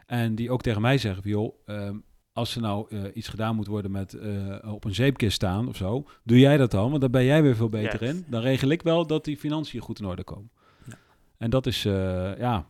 En 0.06 0.34
die 0.34 0.50
ook 0.50 0.62
tegen 0.62 0.80
mij 0.80 0.98
zeggen 0.98 1.30
joh, 1.30 1.54
ehm, 1.66 1.96
als 2.36 2.54
er 2.54 2.60
nou 2.60 2.86
eh, 2.90 3.00
iets 3.14 3.28
gedaan 3.28 3.56
moet 3.56 3.66
worden 3.66 3.90
met 3.90 4.14
eh, 4.14 4.72
op 4.72 4.84
een 4.84 4.94
zeepkist 4.94 5.34
staan 5.34 5.68
of 5.68 5.76
zo, 5.76 6.06
doe 6.24 6.38
jij 6.38 6.56
dat 6.56 6.70
dan, 6.70 6.88
want 6.88 7.00
daar 7.00 7.10
ben 7.10 7.24
jij 7.24 7.42
weer 7.42 7.56
veel 7.56 7.68
beter 7.68 8.02
in. 8.02 8.24
Dan 8.28 8.40
regel 8.40 8.68
ik 8.68 8.82
wel 8.82 9.06
dat 9.06 9.24
die 9.24 9.36
financiën 9.36 9.80
goed 9.80 9.98
in 9.98 10.06
orde 10.06 10.24
komen. 10.24 10.50
Ja. 10.84 10.94
En 11.38 11.50
dat 11.50 11.66
is, 11.66 11.84
eh, 11.84 12.38
ja, 12.38 12.66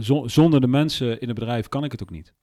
zo- 0.00 0.28
zonder 0.28 0.60
de 0.60 0.66
mensen 0.66 1.20
in 1.20 1.28
het 1.28 1.38
bedrijf 1.38 1.68
kan 1.68 1.84
ik 1.84 1.92
het 1.92 2.02
ook 2.02 2.10
niet. 2.10 2.34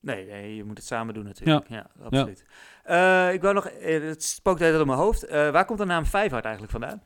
Nee, 0.00 0.26
nee, 0.26 0.54
je 0.56 0.64
moet 0.64 0.76
het 0.78 0.86
samen 0.86 1.14
doen 1.14 1.24
natuurlijk. 1.24 1.68
Ja, 1.68 1.76
Ja. 1.76 2.04
absoluut. 2.04 2.44
Eh, 2.84 3.32
ik 3.32 3.42
wou 3.42 3.54
nog, 3.54 3.68
het 3.80 4.22
spookt 4.24 4.60
uit 4.62 4.80
op 4.80 4.86
mijn 4.86 4.98
hoofd. 4.98 5.22
Eh, 5.24 5.50
waar 5.50 5.64
komt 5.64 5.78
de 5.78 5.84
naam 5.84 6.06
Vijfhard 6.06 6.44
eigenlijk 6.44 6.72
vandaan? 6.72 7.02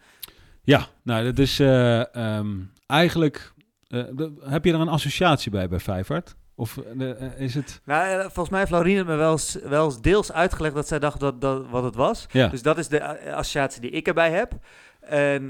Ja, 0.63 0.87
nou, 1.03 1.25
dat 1.25 1.39
is 1.39 1.61
eh, 1.61 2.15
ehm, 2.15 2.57
eigenlijk. 2.87 3.53
eh, 3.87 4.05
heb 4.41 4.65
je 4.65 4.73
er 4.73 4.81
een 4.81 4.89
associatie 4.89 5.51
bij 5.51 5.69
bij 5.69 5.81
Vijfhard? 5.81 6.37
Of 6.59 6.79
eh, 6.79 7.11
eh, 7.11 7.41
is 7.41 7.55
het. 7.55 7.81
Nou, 7.85 8.09
eh, 8.09 8.21
volgens 8.21 8.49
mij 8.49 8.59
heeft 8.59 8.71
Laurien 8.71 8.97
het 8.97 9.07
me 9.07 9.15
wel 9.15 9.33
eens, 9.33 9.55
wel 9.65 9.85
eens 9.85 10.01
deels 10.01 10.33
uitgelegd 10.33 10.75
dat 10.75 10.89
zij 10.89 10.99
dacht 10.99 11.21
dat, 11.21 11.41
dat 11.41 11.69
wat 11.69 11.85
het 11.85 11.95
was. 11.95 12.27
Ja, 12.31 12.49
Dus 12.49 12.63
dat 12.63 12.79
is 12.79 12.89
de 12.89 13.33
associatie 13.33 13.81
die 13.81 13.91
ik 13.91 14.07
erbij 14.07 14.31
heb. 14.31 14.53
En, 15.01 15.47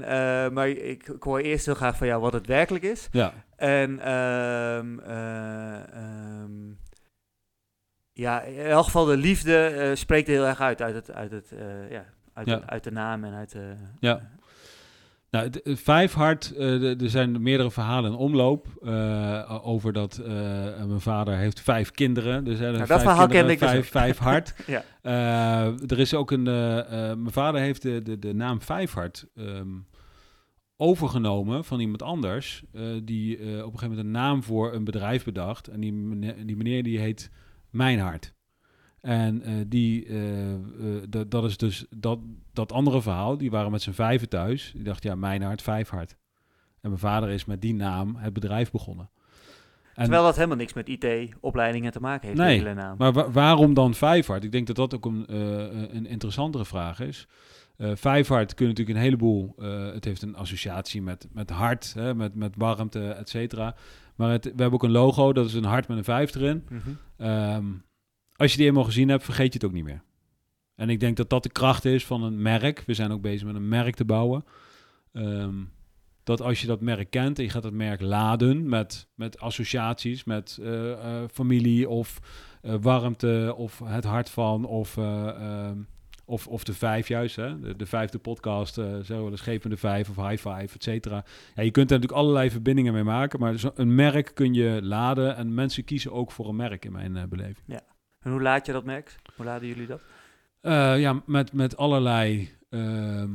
maar 0.53 0.67
ik, 0.69 1.07
ik 1.07 1.23
hoor 1.23 1.39
eerst 1.39 1.65
heel 1.65 1.75
graag 1.75 1.97
van 1.97 2.07
jou 2.07 2.21
wat 2.21 2.33
het 2.33 2.47
werkelijk 2.47 2.83
is. 2.83 3.07
ja, 3.11 3.33
En 3.55 3.99
ehm, 3.99 4.99
eh, 4.99 5.93
ehm, 5.93 6.51
ja, 8.13 8.41
in 8.41 8.65
elk 8.65 8.83
geval 8.85 9.05
de 9.05 9.17
liefde 9.17 9.91
spreekt 9.95 10.27
heel 10.27 10.45
erg 10.45 10.61
uit, 10.61 10.81
uit, 10.81 10.95
het, 10.95 11.11
uit, 11.11 11.31
het, 11.31 11.53
ja, 11.89 12.05
uit, 12.33 12.47
Ja. 12.47 12.61
uit 12.65 12.83
de 12.83 12.91
naam 12.91 13.23
en 13.23 13.33
uit 13.33 13.51
de... 13.51 13.73
ja. 13.99 14.21
Nou, 15.29 15.49
Vijfhard, 15.63 16.51
eh, 16.55 17.01
er 17.01 17.09
zijn 17.09 17.41
meerdere 17.41 17.71
verhalen 17.71 18.11
in 18.11 18.17
omloop 18.17 18.67
eh, 18.83 19.59
over 19.67 19.93
dat 19.93 20.17
eh, 20.17 20.31
mijn 20.85 21.01
vader 21.01 21.37
heeft 21.37 21.59
vijf 21.59 21.91
kinderen. 21.91 22.47
Er 22.47 22.55
zijn 22.55 22.73
er 22.73 22.79
dat 22.79 22.87
vijf 22.87 23.01
verhaal 23.01 23.27
kinderen, 23.27 23.57
kende 23.57 23.75
ik 23.75 23.81
dus 23.81 23.89
vijf, 23.89 24.15
vijf 24.15 24.17
hard. 24.17 24.53
Ja. 24.67 24.83
Er 25.87 25.99
is 25.99 26.13
ook 26.13 26.31
een. 26.31 26.43
mijn 26.43 27.31
vader 27.31 27.61
heeft 27.61 27.81
de, 27.81 28.01
de, 28.01 28.19
de 28.19 28.33
naam 28.33 28.61
Vijfhard 28.61 29.27
ehm, 29.35 29.67
overgenomen 30.77 31.63
van 31.65 31.79
iemand 31.79 32.01
anders. 32.01 32.63
die 33.03 33.37
op 33.37 33.43
een 33.43 33.79
gegeven 33.79 33.89
moment 33.89 33.99
een 33.99 34.11
naam 34.11 34.43
voor 34.43 34.73
een 34.73 34.83
bedrijf 34.83 35.23
bedacht. 35.23 35.67
En 35.67 35.79
die 35.79 35.93
meneer 35.93 36.45
die, 36.45 36.55
meneer 36.55 36.83
die 36.83 36.99
heet 36.99 37.31
Mijnhart. 37.69 38.33
En 39.07 39.41
eh, 39.43 39.53
die, 39.67 40.05
eh, 40.05 40.53
eh, 40.53 40.59
dat- 41.09 41.31
dat 41.31 41.43
is 41.43 41.57
dus 41.57 41.85
dat, 41.95 42.19
dat 42.53 42.71
andere 42.71 43.01
verhaal. 43.01 43.37
Die 43.37 43.51
waren 43.51 43.71
met 43.71 43.81
z'n 43.81 43.91
vijven 43.91 44.29
thuis. 44.29 44.71
Die 44.75 44.83
dacht, 44.83 45.03
ja, 45.03 45.15
mijn 45.15 45.41
hart, 45.41 45.61
vijf 45.61 45.89
hart. 45.89 46.15
En 46.81 46.89
mijn 46.89 46.97
vader 47.01 47.29
is 47.29 47.45
met 47.45 47.61
die 47.61 47.73
naam 47.73 48.15
het 48.15 48.33
bedrijf 48.33 48.71
begonnen. 48.71 49.09
En, 49.95 50.03
Terwijl 50.03 50.23
dat 50.23 50.35
helemaal 50.35 50.57
niks 50.57 50.73
met 50.73 50.87
IT-opleidingen 50.89 51.91
te 51.91 51.99
maken 51.99 52.27
heeft, 52.27 52.39
Nee, 52.39 52.73
naam. 52.73 52.95
maar 52.97 53.13
wa- 53.13 53.31
waarom 53.31 53.73
dan 53.73 53.93
Vijfhart? 53.93 54.43
Ik 54.43 54.51
denk 54.51 54.67
dat 54.67 54.75
dat 54.75 54.95
ook 54.95 55.05
een, 55.05 55.25
een 55.95 56.05
interessantere 56.05 56.65
vraag 56.65 56.99
is. 56.99 57.27
Vijfhart 57.77 58.53
kun 58.53 58.65
je 58.65 58.71
natuurlijk 58.71 58.97
een 58.97 59.03
heleboel... 59.03 59.53
het 59.93 60.05
heeft 60.05 60.21
een 60.21 60.35
associatie 60.35 61.01
met, 61.01 61.27
met 61.31 61.49
hart, 61.49 61.93
hè, 61.93 62.15
met, 62.15 62.35
met 62.35 62.53
warmte, 62.57 63.09
et 63.09 63.29
cetera. 63.29 63.75
Maar 64.15 64.29
het, 64.31 64.43
we 64.43 64.49
hebben 64.49 64.73
ook 64.73 64.83
een 64.83 64.91
logo, 64.91 65.33
dat 65.33 65.45
is 65.45 65.53
een 65.53 65.63
hart 65.63 65.87
met 65.87 65.97
een 65.97 66.03
vijf 66.03 66.35
erin. 66.35 66.63
Ehm, 67.17 67.65
als 68.37 68.51
je 68.51 68.57
die 68.57 68.67
eenmaal 68.67 68.83
gezien 68.83 69.09
hebt, 69.09 69.23
vergeet 69.23 69.53
je 69.53 69.59
het 69.59 69.65
ook 69.65 69.73
niet 69.73 69.83
meer. 69.83 70.03
En 70.75 70.89
ik 70.89 70.99
denk 70.99 71.17
dat 71.17 71.29
dat 71.29 71.43
de 71.43 71.49
kracht 71.49 71.85
is 71.85 72.05
van 72.05 72.23
een 72.23 72.41
merk. 72.41 72.83
We 72.85 72.93
zijn 72.93 73.11
ook 73.11 73.21
bezig 73.21 73.47
met 73.47 73.55
een 73.55 73.67
merk 73.67 73.95
te 73.95 74.05
bouwen. 74.05 74.45
Ehm, 75.13 75.55
dat 76.23 76.41
als 76.41 76.61
je 76.61 76.67
dat 76.67 76.81
merk 76.81 77.09
kent 77.09 77.37
en 77.37 77.43
je 77.43 77.49
gaat 77.49 77.63
dat 77.63 77.73
merk 77.73 78.01
laden 78.01 78.69
met, 78.69 79.07
met 79.15 79.39
associaties, 79.39 80.23
met 80.23 80.57
eh, 80.61 80.91
eh, 80.91 81.29
familie 81.31 81.89
of 81.89 82.19
eh, 82.61 82.75
warmte 82.81 83.53
of 83.57 83.81
het 83.83 84.03
hart 84.03 84.29
van 84.29 84.65
of, 84.65 84.97
eh, 84.97 85.27
ehm, 85.27 85.77
of, 86.25 86.47
of 86.47 86.63
de 86.63 86.73
vijf 86.73 87.07
juist, 87.07 87.35
hè? 87.35 87.59
De, 87.59 87.75
de 87.75 87.85
vijfde 87.85 88.17
podcast, 88.17 88.73
zo 88.73 89.03
wel 89.07 89.29
eens 89.29 89.39
Schepende 89.39 89.77
Vijf 89.77 90.09
of 90.09 90.15
High 90.15 90.49
Five, 90.49 90.75
et 90.75 90.83
cetera. 90.83 91.25
Ja, 91.55 91.63
je 91.63 91.71
kunt 91.71 91.91
er 91.91 91.95
natuurlijk 91.95 92.21
allerlei 92.21 92.51
verbindingen 92.51 92.93
mee 92.93 93.03
maken, 93.03 93.39
maar 93.39 93.71
een 93.75 93.95
merk 93.95 94.31
kun 94.33 94.53
je 94.53 94.79
laden 94.83 95.35
en 95.35 95.53
mensen 95.53 95.83
kiezen 95.83 96.11
ook 96.11 96.31
voor 96.31 96.47
een 96.47 96.55
merk 96.55 96.85
in 96.85 96.91
mijn 96.91 97.29
beleving. 97.29 97.65
En 98.21 98.31
hoe 98.31 98.41
laat 98.41 98.65
je 98.65 98.71
dat, 98.71 98.85
Max? 98.85 99.15
Hoe 99.35 99.45
laden 99.45 99.67
jullie 99.67 99.87
dat? 99.87 100.01
Eh, 100.61 100.99
ja, 100.99 101.21
met, 101.25 101.53
met 101.53 101.77
allerlei 101.77 102.49
ehm, 102.69 103.31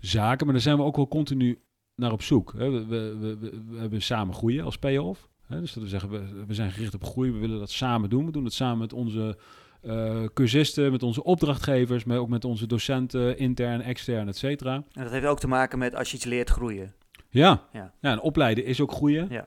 zaken, 0.00 0.44
maar 0.44 0.54
daar 0.54 0.62
zijn 0.64 0.76
we 0.76 0.82
ook 0.82 0.96
wel 0.96 1.08
continu 1.08 1.58
naar 1.94 2.12
op 2.12 2.22
zoek. 2.22 2.52
We, 2.52 2.70
we, 2.70 3.16
we, 3.20 3.36
we- 3.38 3.78
hebben 3.78 4.02
samen 4.02 4.34
groeien 4.34 4.64
als 4.64 4.78
payoff. 4.78 5.28
Dus 5.48 5.72
dat 5.72 5.82
we 5.82 5.88
zeggen, 5.88 6.10
we, 6.10 6.44
we 6.46 6.54
zijn 6.54 6.70
gericht 6.70 6.94
op 6.94 7.04
groei, 7.04 7.30
we 7.32 7.38
willen 7.38 7.58
dat 7.58 7.70
samen 7.70 8.10
doen. 8.10 8.26
We 8.26 8.32
doen 8.32 8.44
het 8.44 8.52
samen 8.52 8.78
met 8.78 8.92
onze 8.92 9.38
eh, 9.82 10.24
cursisten, 10.34 10.92
met 10.92 11.02
onze 11.02 11.22
opdrachtgevers, 11.24 12.04
maar 12.04 12.18
ook 12.18 12.28
met 12.28 12.44
onze 12.44 12.66
docenten, 12.66 13.38
intern, 13.38 13.80
extern, 13.80 14.28
et 14.28 14.36
cetera. 14.36 14.74
En 14.74 15.02
dat 15.02 15.12
heeft 15.12 15.26
ook 15.26 15.40
te 15.40 15.48
maken 15.48 15.78
met 15.78 15.94
als 15.94 16.10
je 16.10 16.16
iets 16.16 16.24
leert 16.24 16.50
groeien. 16.50 16.94
Ja. 17.30 17.62
Ja. 17.72 17.92
ja, 18.00 18.10
en 18.12 18.20
opleiden 18.20 18.64
is 18.64 18.80
ook 18.80 18.92
groeien. 18.92 19.26
Ja. 19.30 19.44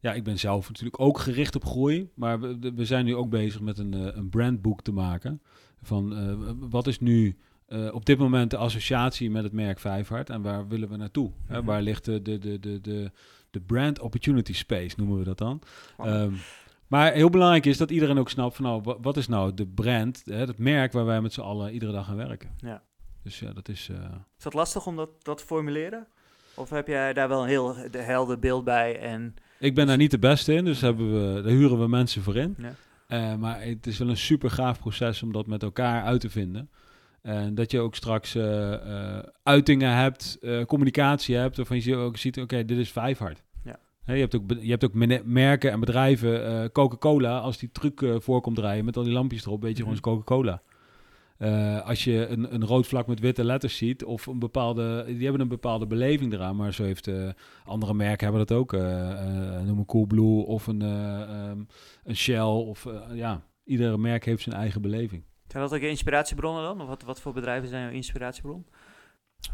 Ja, 0.00 0.12
ik 0.12 0.24
ben 0.24 0.38
zelf 0.38 0.68
natuurlijk 0.68 1.00
ook 1.00 1.18
gericht 1.18 1.54
op 1.54 1.64
groei, 1.64 2.10
maar 2.14 2.40
we, 2.40 2.72
we 2.74 2.84
zijn 2.84 3.04
nu 3.04 3.14
ook 3.16 3.30
bezig 3.30 3.60
met 3.60 3.78
een, 3.78 3.94
eh, 3.94 4.16
een 4.16 4.28
brandboek 4.28 4.82
te 4.82 4.92
maken. 4.92 5.42
Van 5.82 6.16
eh, 6.16 6.52
wat 6.70 6.86
is 6.86 7.00
nu 7.00 7.36
eh, 7.66 7.88
op 7.94 8.04
dit 8.06 8.18
moment 8.18 8.50
de 8.50 8.56
associatie 8.56 9.30
met 9.30 9.42
het 9.42 9.52
merk 9.52 9.78
Vijfhart 9.78 10.30
en 10.30 10.42
waar 10.42 10.68
willen 10.68 10.88
we 10.88 10.96
naartoe? 10.96 11.30
Mhm. 11.48 11.64
waar 11.64 11.82
ligt 11.82 12.04
de, 12.04 12.22
de, 12.22 12.38
de, 12.38 12.58
de, 12.60 12.80
de, 12.80 13.10
de 13.50 13.60
brand 13.60 14.00
opportunity 14.00 14.52
space, 14.52 14.94
noemen 14.98 15.18
we 15.18 15.24
dat 15.24 15.38
dan? 15.38 15.62
Ehm, 15.98 16.32
maar 16.86 17.12
heel 17.12 17.30
belangrijk 17.30 17.66
is 17.66 17.76
dat 17.76 17.90
iedereen 17.90 18.18
ook 18.18 18.30
snapt 18.30 18.56
van 18.56 18.64
nou, 18.64 18.80
wa- 18.82 19.00
wat 19.00 19.16
is 19.16 19.28
nou 19.28 19.54
de 19.54 19.66
brand, 19.66 20.22
hè, 20.24 20.36
het 20.36 20.58
merk 20.58 20.92
waar 20.92 21.04
wij 21.04 21.20
met 21.20 21.32
z'n 21.32 21.40
allen 21.40 21.72
iedere 21.72 21.92
dag 21.92 22.08
aan 22.08 22.16
werken. 22.16 22.50
Ja. 22.56 22.82
Dus 23.22 23.38
ja, 23.40 23.52
dat 23.52 23.68
is... 23.68 23.88
Is 24.36 24.42
dat 24.42 24.54
lastig 24.54 24.86
om 24.86 24.96
dat, 24.96 25.24
dat 25.24 25.38
te 25.38 25.44
formuleren? 25.44 26.06
Of 26.54 26.70
heb 26.70 26.86
jij 26.86 27.12
daar 27.12 27.28
wel 27.28 27.42
een 27.42 27.48
heel 27.48 27.74
de 27.90 27.98
helder 27.98 28.38
beeld 28.38 28.64
bij? 28.64 28.98
En 29.00 29.34
Ik 29.60 29.74
ben 29.74 29.86
daar 29.86 29.96
niet 29.96 30.10
de 30.10 30.18
beste 30.18 30.54
in, 30.54 30.64
dus 30.64 30.80
hebben 30.80 31.34
we, 31.34 31.42
daar 31.42 31.52
huren 31.52 31.80
we 31.80 31.88
mensen 31.88 32.22
voor 32.22 32.36
in. 32.36 32.56
Ja. 32.58 32.74
Eh, 33.06 33.34
maar 33.36 33.62
het 33.62 33.86
is 33.86 33.98
wel 33.98 34.08
een 34.08 34.16
super 34.16 34.50
gaaf 34.50 34.78
proces 34.78 35.22
om 35.22 35.32
dat 35.32 35.46
met 35.46 35.62
elkaar 35.62 36.02
uit 36.04 36.20
te 36.20 36.30
vinden. 36.30 36.70
En 37.22 37.54
dat 37.54 37.70
je 37.70 37.80
ook 37.80 37.94
straks 37.94 38.34
eh, 38.34 38.72
eh, 39.18 39.22
uitingen 39.42 39.96
hebt, 39.96 40.38
communicatie 40.66 41.36
hebt, 41.36 41.56
waarvan 41.56 41.82
je 41.82 41.96
ook 41.96 42.16
ziet, 42.16 42.40
oké, 42.40 42.64
dit 42.64 42.78
is 42.78 42.90
vijfhard. 42.90 43.42
Ja. 43.64 43.78
Hè, 44.04 44.14
je 44.14 44.20
hebt 44.20 44.34
ook, 44.34 44.42
je 44.60 44.70
hebt 44.70 44.84
ook 44.84 44.94
merken 45.24 45.70
en 45.70 45.80
bedrijven, 45.80 46.72
Coca-Cola, 46.72 47.38
als 47.38 47.58
die 47.58 47.70
truc 47.72 48.04
voorkomt 48.18 48.56
draaien 48.56 48.84
met 48.84 48.96
al 48.96 49.02
die 49.02 49.12
lampjes 49.12 49.44
erop, 49.46 49.62
weet 49.62 49.76
je 49.76 49.82
Mhm. 49.84 49.94
gewoon 49.94 50.00
Coca-Cola. 50.16 50.62
Eh, 51.40 51.86
als 51.86 52.04
je 52.04 52.26
een, 52.26 52.54
een 52.54 52.64
rood 52.64 52.86
vlak 52.86 53.06
met 53.06 53.20
witte 53.20 53.44
letters 53.44 53.76
ziet, 53.76 54.04
of 54.04 54.26
een 54.26 54.38
bepaalde, 54.38 55.04
die 55.06 55.22
hebben 55.22 55.40
een 55.40 55.48
bepaalde 55.48 55.86
beleving 55.86 56.32
eraan, 56.32 56.56
maar 56.56 56.72
zo 56.74 56.84
heeft 56.84 57.06
eh, 57.06 57.28
andere 57.64 57.94
merken 57.94 58.26
hebben 58.26 58.46
dat 58.46 58.56
ook. 58.58 58.72
eh 58.72 59.60
noem 59.60 59.78
een 59.78 59.86
Coolblue 59.86 60.44
of 60.46 60.66
een, 60.66 60.82
eh, 60.82 61.20
ehm, 61.22 61.60
een 62.04 62.16
Shell, 62.16 62.40
of 62.42 62.86
ja, 63.12 63.42
iedere 63.64 63.98
merk 63.98 64.24
heeft 64.24 64.42
zijn 64.42 64.54
eigen 64.56 64.82
beleving. 64.82 65.24
zijn 65.46 65.62
dat 65.62 65.74
ook 65.74 65.80
inspiratiebronnen 65.80 66.62
dan? 66.62 66.80
Of 66.80 66.88
wat, 66.88 67.02
wat 67.02 67.20
voor 67.20 67.32
bedrijven 67.32 67.68
zijn 67.68 67.82
jouw 67.82 67.92
inspiratiebron? 67.92 68.66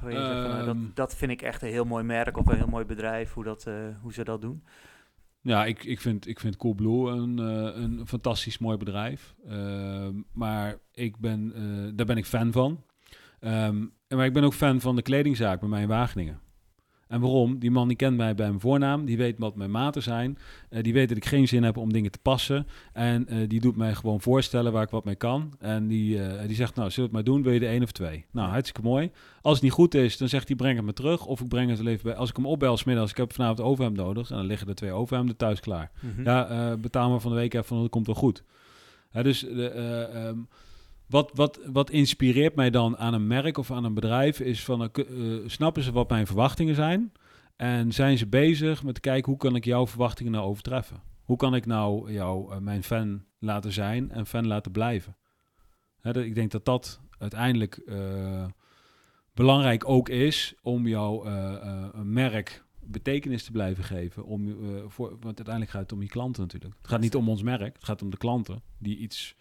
Nou, 0.00 0.14
Ehm. 0.14 0.64
dat, 0.66 0.76
dat 0.96 1.14
vind 1.16 1.30
ik 1.30 1.42
echt 1.42 1.62
een 1.62 1.68
heel 1.68 1.84
mooi 1.84 2.04
merk 2.04 2.36
of 2.36 2.46
een 2.46 2.56
heel 2.56 2.66
mooi 2.66 2.84
bedrijf, 2.84 3.32
hoe, 3.32 3.44
dat, 3.44 3.66
hoe 4.02 4.12
ze 4.12 4.24
dat 4.24 4.40
doen. 4.40 4.62
Ja, 5.46 5.64
ik, 5.64 5.84
ik, 5.84 6.00
vind, 6.00 6.28
ik 6.28 6.40
vind 6.40 6.56
Coolblue 6.56 7.10
een, 7.10 7.38
eh, 7.38 7.82
een 7.82 8.06
fantastisch 8.06 8.58
mooi 8.58 8.76
bedrijf. 8.76 9.34
Ehm, 9.48 10.12
maar 10.32 10.78
ik 10.92 11.18
ben, 11.18 11.52
eh, 11.54 11.92
daar 11.94 12.06
ben 12.06 12.16
ik 12.16 12.26
fan 12.26 12.52
van. 12.52 12.84
En 13.38 13.92
maar 14.08 14.26
ik 14.26 14.32
ben 14.32 14.44
ook 14.44 14.54
fan 14.54 14.80
van 14.80 14.96
de 14.96 15.02
kledingzaak 15.02 15.60
bij 15.60 15.68
mij 15.68 15.82
in 15.82 15.88
Wageningen. 15.88 16.40
En 17.08 17.20
waarom? 17.20 17.58
Die 17.58 17.70
man 17.70 17.88
die 17.88 17.96
kent 17.96 18.16
mij 18.16 18.34
bij 18.34 18.48
mijn 18.48 18.60
voornaam. 18.60 19.04
Die 19.04 19.16
weet 19.16 19.38
wat 19.38 19.56
mijn 19.56 19.70
maten 19.70 20.02
zijn. 20.02 20.38
Eh, 20.68 20.82
die 20.82 20.92
weet 20.92 21.08
dat 21.08 21.16
ik 21.16 21.24
geen 21.24 21.48
zin 21.48 21.62
heb 21.62 21.76
om 21.76 21.92
dingen 21.92 22.10
te 22.10 22.18
passen. 22.22 22.66
En 22.92 23.28
eh, 23.28 23.48
die 23.48 23.60
doet 23.60 23.76
mij 23.76 23.94
gewoon 23.94 24.20
voorstellen 24.20 24.72
waar 24.72 24.82
ik 24.82 24.90
wat 24.90 25.04
mee 25.04 25.14
kan. 25.14 25.54
En 25.58 25.86
die, 25.86 26.22
eh, 26.22 26.46
die 26.46 26.56
zegt, 26.56 26.74
nou, 26.74 26.90
zullen 26.90 27.10
we 27.10 27.16
het 27.16 27.26
maar 27.26 27.34
doen? 27.34 27.44
Wil 27.44 27.52
je 27.52 27.60
de 27.60 27.66
één 27.66 27.82
of 27.82 27.92
twee? 27.92 28.24
Nou, 28.30 28.48
hartstikke 28.50 28.88
mooi. 28.88 29.10
Als 29.42 29.54
het 29.54 29.62
niet 29.62 29.72
goed 29.72 29.94
is, 29.94 30.16
dan 30.16 30.28
zegt 30.28 30.48
hij, 30.48 30.56
breng 30.56 30.76
het 30.76 30.84
me 30.84 30.92
terug. 30.92 31.26
Of 31.26 31.40
ik 31.40 31.48
breng 31.48 31.70
het 31.70 31.86
even 31.86 32.02
bij. 32.02 32.14
Als 32.14 32.30
ik 32.30 32.36
hem 32.36 32.46
opbel 32.46 32.76
smiddags, 32.76 33.10
ik 33.10 33.16
heb 33.16 33.32
vanavond 33.32 33.60
overhemd 33.60 33.96
nodig. 33.96 34.30
En 34.30 34.36
dan 34.36 34.46
liggen 34.46 34.68
er 34.68 34.74
twee 34.74 34.92
overhemden 34.92 35.36
thuis 35.36 35.60
klaar. 35.60 35.90
Mhm. 36.00 36.22
Ja, 36.24 36.48
eh, 36.48 36.78
betaal 36.78 37.10
me 37.10 37.20
van 37.20 37.30
de 37.30 37.36
week 37.36 37.54
even, 37.54 37.66
van 37.66 37.80
dat 37.80 37.90
komt 37.90 38.06
wel 38.06 38.14
goed. 38.14 38.42
Dus 39.22 39.40
de, 39.40 39.68
eh, 39.68 40.26
ehm, 40.26 40.38
wat, 41.06 41.30
wat, 41.34 41.60
wat 41.72 41.90
inspireert 41.90 42.54
mij 42.54 42.70
dan 42.70 42.96
aan 42.96 43.14
een 43.14 43.26
merk 43.26 43.58
of 43.58 43.70
aan 43.70 43.84
een 43.84 43.94
bedrijf 43.94 44.40
is 44.40 44.64
van, 44.64 44.90
eh, 44.92 45.04
eh, 45.08 45.48
snappen 45.48 45.82
ze 45.82 45.92
wat 45.92 46.08
mijn 46.08 46.26
verwachtingen 46.26 46.74
zijn? 46.74 47.12
En 47.56 47.92
zijn 47.92 48.18
ze 48.18 48.26
bezig 48.26 48.82
met 48.82 49.00
kijken 49.00 49.30
hoe 49.30 49.40
kan 49.40 49.56
ik 49.56 49.64
jouw 49.64 49.86
verwachtingen 49.86 50.32
nou 50.32 50.44
overtreffen? 50.44 51.02
Hoe 51.24 51.36
kan 51.36 51.54
ik 51.54 51.66
nou 51.66 52.12
jou, 52.12 52.52
eh, 52.52 52.58
mijn 52.58 52.82
fan 52.82 53.24
laten 53.38 53.72
zijn 53.72 54.10
en 54.10 54.26
fan 54.26 54.46
laten 54.46 54.72
blijven? 54.72 55.16
Hè, 56.00 56.24
ik 56.24 56.34
denk 56.34 56.50
dat 56.50 56.64
dat 56.64 57.00
uiteindelijk 57.18 57.82
belangrijk 59.34 59.88
ook 59.88 60.08
is 60.08 60.54
om 60.62 60.86
jouw 60.86 61.24
merk 62.02 62.64
betekenis 62.80 63.44
te 63.44 63.52
blijven 63.52 63.84
geven. 63.84 64.24
Om, 64.24 64.56
voor, 64.88 65.08
want 65.08 65.24
uiteindelijk 65.24 65.70
gaat 65.70 65.82
het 65.82 65.92
om 65.92 66.02
je 66.02 66.08
klanten 66.08 66.42
natuurlijk. 66.42 66.74
Het 66.78 66.90
gaat 66.90 67.00
niet 67.00 67.14
om 67.14 67.28
ons 67.28 67.42
merk, 67.42 67.74
het 67.74 67.84
gaat 67.84 68.02
om 68.02 68.10
de 68.10 68.16
klanten 68.16 68.62
die 68.78 68.96
iets, 68.96 69.36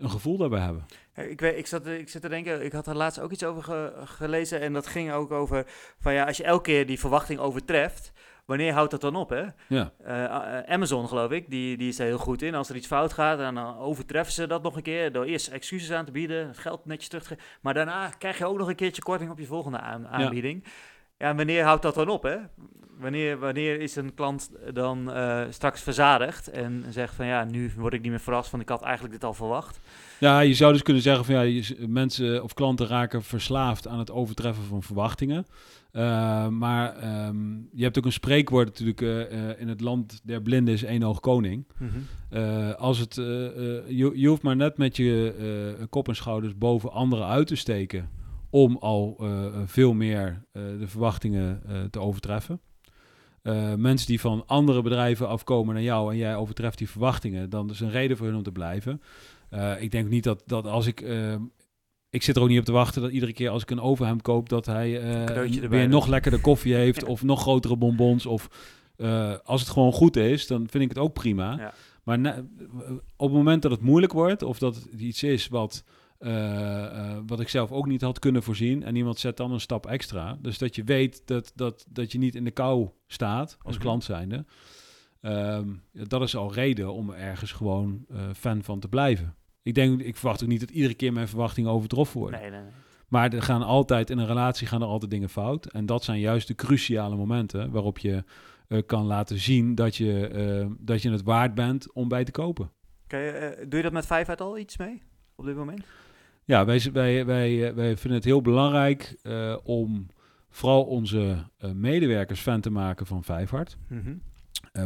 een 0.00 0.10
gevoel 0.10 0.36
daarbij 0.36 0.60
hebben. 0.60 0.86
Ik, 1.14 1.40
weet, 1.40 1.56
ik, 1.58 1.66
zat, 1.66 1.86
ik 1.86 2.08
zit 2.08 2.22
te 2.22 2.28
denken, 2.28 2.64
ik 2.64 2.72
had 2.72 2.86
er 2.86 2.96
laatst 2.96 3.20
ook 3.20 3.30
iets 3.32 3.44
over 3.44 3.62
ge- 3.62 3.92
gelezen 4.04 4.60
en 4.60 4.72
dat 4.72 4.86
ging 4.86 5.12
ook 5.12 5.30
over 5.30 5.64
van 6.00 6.12
ja, 6.12 6.24
als 6.26 6.36
je 6.36 6.44
elke 6.44 6.62
keer 6.62 6.86
die 6.86 6.98
verwachting 6.98 7.38
overtreft, 7.40 8.12
wanneer 8.44 8.72
houdt 8.72 8.90
dat 8.90 9.00
dan 9.00 9.16
op? 9.16 9.28
Hè? 9.30 9.44
Ja, 9.68 9.92
Eh, 10.04 10.24
eh, 10.24 10.64
Amazon, 10.72 11.08
geloof 11.08 11.30
ik, 11.30 11.50
die, 11.50 11.76
die 11.76 11.88
is 11.88 11.98
er 11.98 12.06
heel 12.06 12.18
goed 12.18 12.42
in. 12.42 12.54
Als 12.54 12.68
er 12.68 12.76
iets 12.76 12.86
fout 12.86 13.12
gaat, 13.12 13.38
dan 13.38 13.58
eh, 13.58 13.80
overtreffen 13.82 14.32
ze 14.34 14.46
dat 14.46 14.62
nog 14.62 14.76
een 14.76 14.82
keer 14.82 15.12
door 15.12 15.24
eerst 15.24 15.48
excuses 15.48 15.92
aan 15.92 16.04
te 16.04 16.12
bieden, 16.12 16.46
het 16.46 16.58
geld 16.58 16.84
netjes 16.86 17.08
terug 17.08 17.22
te 17.24 17.28
geven. 17.34 17.44
Maar 17.60 17.74
daarna 17.74 18.08
krijg 18.08 18.38
je 18.38 18.46
ook 18.46 18.58
nog 18.58 18.68
een 18.68 18.74
keertje 18.74 19.02
korting 19.02 19.30
op 19.30 19.38
je 19.38 19.46
volgende 19.46 19.78
aan- 19.78 20.08
aanbieding. 20.08 20.62
Ja, 20.64 20.70
en 21.20 21.36
wanneer 21.36 21.64
houdt 21.64 21.82
dat 21.82 21.94
dan 21.94 22.08
op? 22.08 22.22
Hè? 22.22 22.36
Wanneer, 22.98 23.38
wanneer 23.38 23.80
is 23.80 23.96
een 23.96 24.14
klant 24.14 24.50
dan 24.72 25.12
eh, 25.12 25.42
straks 25.50 25.82
verzadigd 25.82 26.50
en 26.50 26.84
zegt 26.90 27.14
van 27.14 27.26
ja, 27.26 27.44
nu 27.44 27.70
word 27.76 27.94
ik 27.94 28.00
niet 28.02 28.10
meer 28.10 28.20
verrast, 28.20 28.50
want 28.50 28.62
ik 28.62 28.68
had 28.68 28.82
eigenlijk 28.82 29.14
dit 29.14 29.24
al 29.24 29.34
verwacht. 29.34 29.80
Ja, 30.18 30.40
je 30.40 30.54
zou 30.54 30.72
dus 30.72 30.82
kunnen 30.82 31.02
zeggen 31.02 31.24
van 31.24 31.34
ja, 31.34 31.40
je- 31.40 31.76
mensen 31.88 32.42
of 32.42 32.54
klanten 32.54 32.86
raken 32.86 33.22
verslaafd 33.22 33.88
aan 33.88 33.98
het 33.98 34.10
overtreffen 34.10 34.64
van 34.64 34.82
verwachtingen. 34.82 35.46
Uh, 35.92 36.48
maar 36.48 36.96
ehm, 36.96 37.54
je 37.72 37.82
hebt 37.82 37.98
ook 37.98 38.04
een 38.04 38.12
spreekwoord 38.12 38.66
natuurlijk 38.66 39.00
uh, 39.00 39.18
uh, 39.18 39.60
in 39.60 39.68
het 39.68 39.80
land 39.80 40.20
der 40.24 40.42
blinden 40.42 40.74
is 40.74 40.84
één 40.84 41.02
oog 41.02 41.20
koning. 41.20 41.66
Mhm. 41.78 42.72
Als 42.78 42.98
het, 42.98 43.14
je, 43.14 44.12
je 44.14 44.28
hoeft 44.28 44.42
maar 44.42 44.56
net 44.56 44.78
met 44.78 44.96
je 44.96 45.86
kop 45.90 46.08
en 46.08 46.16
schouders 46.16 46.58
boven 46.58 46.92
anderen 46.92 47.26
uit 47.26 47.46
te 47.46 47.56
steken 47.56 48.08
om 48.50 48.76
al 48.76 49.20
veel 49.66 49.92
meer 49.92 50.44
de 50.52 50.86
verwachtingen 50.86 51.62
te 51.90 52.00
overtreffen. 52.00 52.60
Mensen 53.76 54.06
die 54.06 54.20
van 54.20 54.42
andere 54.46 54.82
bedrijven 54.82 55.28
afkomen 55.28 55.74
naar 55.74 55.82
jou 55.82 56.10
en 56.12 56.16
jij 56.16 56.36
overtreft 56.36 56.78
die 56.78 56.88
verwachtingen, 56.90 57.50
dan 57.50 57.70
is 57.70 57.80
een 57.80 57.90
reden 57.90 58.16
voor 58.16 58.26
hun 58.26 58.36
om 58.36 58.42
te 58.42 58.52
blijven. 58.52 59.02
Ik 59.78 59.90
denk 59.90 60.08
niet 60.08 60.24
dat, 60.24 60.42
dat 60.46 60.66
als 60.66 60.86
ik. 60.86 61.04
Ik 62.10 62.22
zit 62.22 62.36
er 62.36 62.42
ook 62.42 62.48
niet 62.48 62.58
op 62.58 62.64
te 62.64 62.72
wachten 62.72 63.02
dat 63.02 63.10
iedere 63.10 63.32
keer 63.32 63.50
als 63.50 63.62
ik 63.62 63.70
een 63.70 63.80
overhemd 63.80 64.22
koop, 64.22 64.48
dat 64.48 64.66
hij 64.66 65.00
weer 65.68 65.88
nog 65.88 66.06
lekkerder 66.06 66.40
koffie 66.40 66.74
heeft 66.84 67.04
of 67.04 67.22
nog 67.22 67.40
grotere 67.40 67.76
bonbons. 67.76 68.26
Of 68.26 68.48
als 69.44 69.60
het 69.60 69.70
gewoon 69.70 69.92
goed 69.92 70.16
is, 70.16 70.46
dan 70.46 70.66
vind 70.70 70.82
ik 70.82 70.88
het 70.88 70.98
ook 70.98 71.12
prima. 71.12 71.56
Ja. 71.56 71.74
Maar 72.04 72.18
na- 72.18 72.44
op 73.16 73.28
het 73.28 73.36
moment 73.36 73.62
dat 73.62 73.70
het 73.70 73.80
moeilijk 73.80 74.12
wordt, 74.12 74.42
of 74.42 74.58
dat 74.58 74.74
het 74.74 75.00
iets 75.00 75.22
is 75.22 75.48
wat, 75.48 75.84
eh, 76.20 76.84
eh, 76.84 77.18
wat 77.26 77.40
ik 77.40 77.48
zelf 77.48 77.72
ook 77.72 77.86
niet 77.86 78.00
had 78.00 78.18
kunnen 78.18 78.42
voorzien, 78.42 78.82
en 78.82 78.96
iemand 78.96 79.18
zet 79.18 79.36
dan 79.36 79.52
een 79.52 79.60
stap 79.60 79.86
extra. 79.86 80.38
Dus 80.42 80.58
dat 80.58 80.74
je 80.74 80.84
weet 80.84 81.22
dat, 81.26 81.52
dat, 81.54 81.86
dat 81.88 82.12
je 82.12 82.18
niet 82.18 82.34
in 82.34 82.44
de 82.44 82.50
kou 82.50 82.88
staat 83.06 83.56
als 83.62 83.74
Mhm. 83.74 83.84
klant 83.84 84.04
zijnde. 84.04 84.44
Ehm, 85.20 85.68
dat 85.92 86.22
is 86.22 86.36
al 86.36 86.52
reden 86.52 86.92
om 86.92 87.10
er 87.10 87.16
ergens 87.18 87.52
gewoon 87.52 88.04
eh, 88.10 88.20
fan 88.36 88.62
van 88.62 88.80
te 88.80 88.88
blijven. 88.88 89.34
Ik 89.62 89.74
denk, 89.74 90.00
ik 90.00 90.16
verwacht 90.16 90.42
ook 90.42 90.48
niet 90.48 90.60
dat 90.60 90.70
iedere 90.70 90.94
keer 90.94 91.12
mijn 91.12 91.28
verwachtingen 91.28 91.70
overtroffen 91.70 92.20
worden. 92.20 92.40
Nee, 92.40 92.50
nee, 92.50 92.60
nee. 92.60 92.70
Maar 93.08 93.32
er 93.32 93.42
gaan 93.42 93.62
altijd, 93.62 94.10
in 94.10 94.18
een 94.18 94.26
relatie 94.26 94.66
gaan 94.66 94.82
er 94.82 94.88
altijd 94.88 95.10
dingen 95.10 95.28
fout. 95.28 95.66
En 95.66 95.86
dat 95.86 96.04
zijn 96.04 96.20
juist 96.20 96.48
de 96.48 96.54
cruciale 96.54 97.16
momenten 97.16 97.70
waarop 97.70 97.98
je 97.98 98.24
kan 98.86 99.06
laten 99.06 99.38
zien 99.38 99.74
dat 99.74 99.96
je, 99.96 100.68
dat 100.78 101.02
je 101.02 101.10
het 101.10 101.22
waard 101.22 101.54
bent 101.54 101.92
om 101.92 102.08
bij 102.08 102.24
te 102.24 102.30
kopen. 102.30 102.70
Doe 103.06 103.76
je 103.76 103.82
dat 103.82 103.92
met 103.92 104.06
vijf 104.06 104.28
uit 104.28 104.40
al 104.40 104.58
iets 104.58 104.76
mee 104.76 105.02
op 105.34 105.44
dit 105.44 105.56
moment? 105.56 105.84
Ja, 106.50 106.64
wij, 106.64 106.80
wij, 106.92 107.26
wij, 107.26 107.68
eh, 107.68 107.74
wij 107.74 107.96
vinden 107.96 108.18
het 108.18 108.24
heel 108.24 108.42
belangrijk 108.42 109.16
eh, 109.22 109.56
om 109.62 110.06
vooral 110.50 110.84
onze 110.84 111.36
eh, 111.58 111.70
medewerkers 111.70 112.40
fan 112.40 112.60
te 112.60 112.70
maken 112.70 113.06
van 113.06 113.24
Vijfhart. 113.24 113.76
Mhm. 113.88 114.14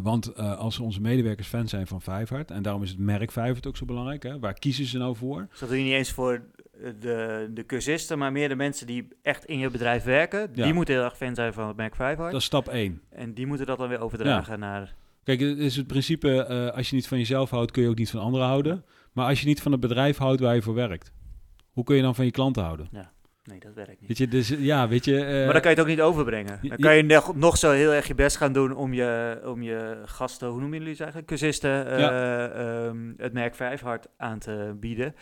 Want 0.02 0.36
als 0.36 0.78
onze 0.78 1.00
medewerkers 1.00 1.48
fan 1.48 1.68
zijn 1.68 1.86
van 1.86 2.02
Vijfhart, 2.02 2.50
en 2.50 2.62
daarom 2.62 2.82
is 2.82 2.90
het 2.90 2.98
merk 2.98 3.32
Vijfhart 3.32 3.66
ook 3.66 3.76
zo 3.76 3.84
belangrijk, 3.84 4.22
hè, 4.22 4.38
waar 4.38 4.54
kiezen 4.54 4.84
ze 4.84 4.98
nou 4.98 5.16
voor? 5.16 5.46
Dus 5.50 5.58
dat 5.58 5.68
doe 5.68 5.78
je 5.78 5.84
niet 5.84 5.92
eens 5.92 6.10
voor 6.10 6.42
de, 7.00 7.50
de 7.54 7.66
cursisten, 7.66 8.18
maar 8.18 8.32
meer 8.32 8.48
de 8.48 8.54
mensen 8.54 8.86
die 8.86 9.08
echt 9.22 9.44
in 9.44 9.58
je 9.58 9.70
bedrijf 9.70 10.04
werken. 10.04 10.50
Ja. 10.54 10.64
Die 10.64 10.72
moeten 10.72 10.94
heel 10.94 11.04
erg 11.04 11.16
fan 11.16 11.34
zijn 11.34 11.52
van 11.52 11.68
het 11.68 11.76
merk 11.76 11.94
Vijfhard. 11.94 12.30
Dat 12.32 12.40
is 12.40 12.46
stap 12.46 12.68
1. 12.68 13.00
En 13.10 13.34
die 13.34 13.46
moeten 13.46 13.66
dat 13.66 13.78
dan 13.78 13.88
weer 13.88 14.00
overdragen 14.00 14.58
naar... 14.58 14.94
Kijk, 15.24 15.40
het 15.40 15.58
is 15.58 15.76
het 15.76 15.86
principe, 15.86 16.72
als 16.74 16.90
je 16.90 16.96
niet 16.96 17.08
van 17.08 17.18
jezelf 17.18 17.50
houdt, 17.50 17.70
kun 17.70 17.82
je 17.82 17.88
ook 17.88 17.98
niet 17.98 18.10
van 18.10 18.20
anderen 18.20 18.46
houden. 18.46 18.84
Maar 19.12 19.28
als 19.28 19.40
je 19.40 19.46
niet 19.46 19.62
van 19.62 19.72
het 19.72 19.80
bedrijf 19.80 20.16
houdt 20.16 20.40
waar 20.40 20.54
je 20.54 20.62
voor 20.62 20.74
werkt, 20.74 21.12
hoe 21.74 21.84
kun 21.84 21.96
je 21.96 22.02
dan 22.02 22.14
van 22.14 22.24
je 22.24 22.30
klanten 22.30 22.62
houden? 22.62 22.88
Nee, 23.44 23.58
dat 23.60 23.74
werkt 23.74 24.00
niet. 24.00 24.08
Weet 24.08 24.18
je, 24.18 24.28
dus 24.28 24.48
ja, 24.48 24.88
weet 24.88 25.04
je... 25.04 25.24
eh, 25.24 25.44
maar 25.44 25.52
dan 25.52 25.62
kan 25.62 25.70
je 25.70 25.76
het 25.76 25.80
ook 25.80 25.86
niet 25.86 26.00
overbrengen. 26.00 26.58
Dan 26.62 26.76
kan 26.78 26.96
je 26.96 27.02
nog, 27.02 27.34
nog 27.36 27.56
zo 27.56 27.70
heel 27.70 27.92
erg 27.92 28.06
je 28.06 28.14
best 28.14 28.36
gaan 28.36 28.52
doen 28.52 28.72
om 28.76 28.92
je, 28.92 29.40
om 29.44 29.62
je 29.62 30.02
gasten, 30.04 30.48
hoe 30.48 30.60
noemen 30.60 30.78
jullie 30.78 30.94
ze 30.94 31.02
eigenlijk? 31.02 31.30
Cursisten, 31.32 31.86
eh, 31.86 31.98
Ja. 31.98 32.48
ehm, 32.50 33.12
het 33.16 33.32
merk 33.32 33.54
Vijfhard 33.54 34.06
aan 34.16 34.38
te 34.38 34.76
bieden. 34.80 35.14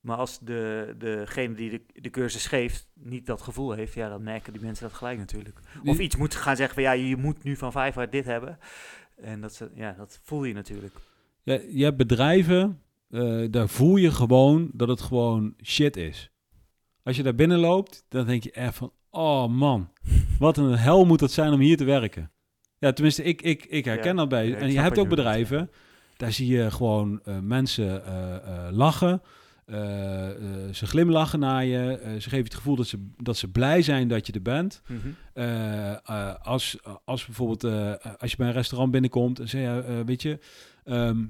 Maar 0.00 0.16
als 0.16 0.38
de, 0.38 0.94
degene 0.98 1.54
die 1.54 1.70
de, 1.70 2.00
de 2.00 2.10
cursus 2.10 2.46
geeft 2.46 2.88
niet 2.94 3.26
dat 3.26 3.42
gevoel 3.42 3.72
heeft, 3.72 3.94
ja, 3.94 4.08
dan 4.08 4.22
merken 4.22 4.52
die 4.52 4.62
mensen 4.62 4.88
dat 4.88 4.96
gelijk 4.96 5.18
natuurlijk. 5.18 5.58
Of 5.84 5.98
iets 5.98 6.16
moet 6.16 6.34
gaan 6.34 6.56
zeggen 6.56 6.74
van 6.74 6.82
ja, 6.82 6.92
je 6.92 7.16
moet 7.16 7.42
nu 7.44 7.56
van 7.56 7.72
Vijfhard 7.72 8.12
dit 8.12 8.24
hebben. 8.24 8.58
En 9.16 9.40
dat, 9.40 9.54
ze, 9.54 9.70
ja, 9.74 9.94
dat 9.98 10.20
voel 10.22 10.44
je 10.44 10.54
natuurlijk. 10.54 10.94
Ja, 11.42 11.58
je 11.70 11.84
hebt 11.84 11.96
bedrijven, 11.96 12.82
eh, 13.12 13.42
daar 13.50 13.68
voel 13.68 13.96
je 13.96 14.10
gewoon 14.10 14.70
dat 14.72 14.88
het 14.88 15.00
gewoon 15.00 15.54
shit 15.64 15.96
is. 15.96 16.30
Als 17.02 17.16
je 17.16 17.22
daar 17.22 17.34
binnen 17.34 17.58
loopt, 17.58 18.04
dan 18.08 18.26
denk 18.26 18.42
je 18.42 18.52
echt 18.52 18.74
van, 18.76 18.92
oh 19.10 19.46
man, 19.48 19.90
wat 20.38 20.56
een 20.56 20.76
hel 20.76 21.04
moet 21.04 21.20
het 21.20 21.32
zijn 21.32 21.52
om 21.52 21.60
hier 21.60 21.76
te 21.76 21.84
werken. 21.84 22.30
Ja, 22.78 22.92
tenminste, 22.92 23.22
ik, 23.22 23.42
ik, 23.42 23.64
ik 23.64 23.84
herken 23.84 24.10
Ja, 24.10 24.14
dat 24.14 24.28
bij. 24.28 24.48
ja, 24.48 24.56
en 24.56 24.72
je 24.72 24.80
hebt 24.80 24.98
ook 24.98 25.08
bedrijven, 25.08 25.70
daar 26.16 26.32
zie 26.32 26.46
je 26.46 26.70
gewoon 26.70 27.20
eh, 27.24 27.38
mensen 27.38 28.06
eh, 28.06 28.68
lachen. 28.70 29.22
ze 30.72 30.86
glimlachen 30.86 31.38
naar 31.38 31.64
je. 31.64 32.16
ze 32.18 32.28
geven 32.28 32.44
het 32.44 32.54
gevoel 32.54 32.76
dat 32.76 32.86
ze, 32.86 33.08
dat 33.16 33.36
ze 33.36 33.48
blij 33.48 33.82
zijn 33.82 34.08
dat 34.08 34.26
je 34.26 34.32
er 34.32 34.42
bent. 34.42 34.82
Eh, 35.34 35.94
als, 36.42 36.78
als 37.04 37.26
bijvoorbeeld 37.26 37.64
als 38.18 38.30
je 38.30 38.36
bij 38.36 38.46
een 38.46 38.52
restaurant 38.52 38.90
binnenkomt 38.90 39.38
en 39.38 39.48
zeg 39.48 39.60
je, 39.60 40.02
weet 40.04 40.22
je, 40.22 40.38
ehm, 40.84 41.24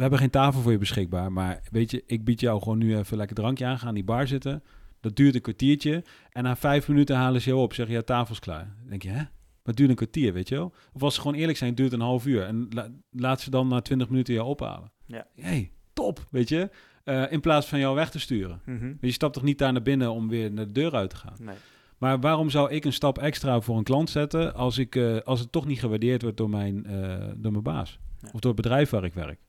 we 0.00 0.06
hebben 0.06 0.18
geen 0.18 0.40
tafel 0.42 0.60
voor 0.60 0.72
je 0.72 0.78
beschikbaar, 0.78 1.32
maar 1.32 1.60
weet 1.70 1.90
je, 1.90 2.02
ik 2.06 2.24
bied 2.24 2.40
jou 2.40 2.62
gewoon 2.62 2.78
nu 2.78 2.96
even 2.96 3.16
lekker 3.16 3.36
drankje 3.36 3.66
aan, 3.66 3.78
ga 3.78 3.86
aan 3.86 3.94
die 3.94 4.04
bar 4.04 4.26
zitten. 4.26 4.62
Dat 5.00 5.16
duurt 5.16 5.34
een 5.34 5.40
kwartiertje 5.40 6.04
en 6.30 6.42
na 6.42 6.56
vijf 6.56 6.88
minuten 6.88 7.16
halen 7.16 7.40
ze 7.40 7.48
jou 7.48 7.60
op, 7.62 7.72
zeggen 7.74 7.94
ja, 7.94 8.02
tafel 8.02 8.34
is 8.34 8.40
klaar. 8.40 8.74
Dan 8.80 8.88
denk 8.88 9.02
je, 9.02 9.08
hè? 9.08 9.14
Maar 9.14 9.28
het 9.62 9.76
duurt 9.76 9.90
een 9.90 9.96
kwartier, 9.96 10.32
weet 10.32 10.48
je 10.48 10.54
wel? 10.54 10.74
Of 10.92 11.02
als 11.02 11.14
ze 11.14 11.20
gewoon 11.20 11.36
eerlijk 11.36 11.58
zijn, 11.58 11.74
duurt 11.74 11.90
het 11.90 12.00
een 12.00 12.06
half 12.06 12.26
uur. 12.26 12.42
En 12.42 12.66
la- 12.70 12.88
laat 13.10 13.40
ze 13.40 13.50
dan 13.50 13.68
na 13.68 13.80
twintig 13.80 14.08
minuten 14.08 14.34
jou 14.34 14.46
ophalen. 14.48 14.92
Ja. 15.06 15.26
hey, 15.34 15.72
top, 15.92 16.26
weet 16.30 16.48
je? 16.48 16.70
Eh, 17.04 17.32
in 17.32 17.40
plaats 17.40 17.66
van 17.66 17.78
jou 17.78 17.94
weg 17.94 18.10
te 18.10 18.18
sturen. 18.20 18.60
Mhm. 18.66 18.92
Je 19.00 19.10
stapt 19.10 19.34
toch 19.34 19.42
niet 19.42 19.58
daar 19.58 19.72
naar 19.72 19.82
binnen 19.82 20.12
om 20.12 20.28
weer 20.28 20.52
naar 20.52 20.66
de 20.66 20.72
deur 20.72 20.94
uit 20.94 21.10
te 21.10 21.16
gaan? 21.16 21.36
Nee. 21.40 21.56
Maar 21.98 22.20
waarom 22.20 22.50
zou 22.50 22.70
ik 22.70 22.84
een 22.84 22.92
stap 22.92 23.18
extra 23.18 23.60
voor 23.60 23.76
een 23.76 23.84
klant 23.84 24.10
zetten 24.10 24.54
als, 24.54 24.78
ik, 24.78 24.96
eh, 24.96 25.18
als 25.18 25.40
het 25.40 25.52
toch 25.52 25.66
niet 25.66 25.80
gewaardeerd 25.80 26.22
wordt 26.22 26.36
door 26.36 26.50
mijn, 26.50 26.86
eh, 26.86 27.26
door 27.36 27.52
mijn 27.52 27.64
baas? 27.64 27.98
Ja. 28.20 28.28
Of 28.32 28.40
door 28.40 28.52
het 28.52 28.62
bedrijf 28.62 28.90
waar 28.90 29.04
ik 29.04 29.14
werk? 29.14 29.40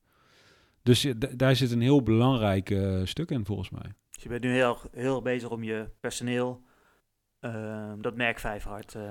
Dus 0.83 1.07
daar 1.35 1.55
zit 1.55 1.71
een 1.71 1.81
heel 1.81 2.03
belangrijk 2.03 2.69
eh, 2.69 2.99
stuk 3.03 3.31
in 3.31 3.45
volgens 3.45 3.69
mij. 3.69 3.93
Dus 4.11 4.23
je 4.23 4.29
bent 4.29 4.43
nu 4.43 4.51
heel, 4.53 4.77
heel 4.91 5.21
bezig 5.21 5.49
om 5.49 5.63
je 5.63 5.89
personeel 5.99 6.61
eh, 7.39 7.91
dat 7.99 8.15
merk 8.15 8.39
Vijfhard 8.39 8.95
eh 8.95 9.01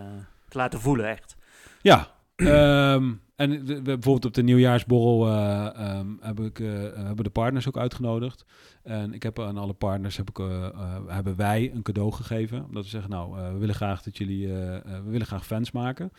te 0.49 0.59
laten 0.59 0.81
voelen 0.81 1.07
echt. 1.09 1.37
Ja, 1.83 2.09
ehm, 2.37 3.13
en 3.37 3.51
de- 3.51 3.75
we- 3.75 3.83
bijvoorbeeld 3.83 4.25
op 4.25 4.35
de 4.35 4.43
nieuwjaarsborrel 4.43 5.27
ehm, 5.75 6.07
heb 6.21 6.41
ik, 6.41 6.57
hebben 6.95 7.25
de 7.25 7.31
partners 7.31 7.69
ook 7.69 7.77
uitgenodigd. 7.79 8.45
En 8.83 9.13
ik 9.13 9.23
heb 9.23 9.41
aan 9.41 9.59
alle 9.59 9.73
partners 9.73 10.17
heb 10.17 10.29
ik, 10.31 10.37
hebben 11.07 11.37
wij 11.37 11.71
een 11.75 11.83
cadeau 11.83 12.13
gegeven. 12.13 12.65
Omdat 12.65 12.83
we 12.85 12.89
zeggen, 12.91 13.11
nou, 13.11 13.53
we 13.53 13.59
willen 13.59 13.75
graag 13.75 14.03
dat 14.03 14.19
jullie, 14.19 14.49
we 14.49 15.03
willen 15.07 15.27
graag 15.27 15.47
fans 15.47 15.71
maken. 15.71 16.11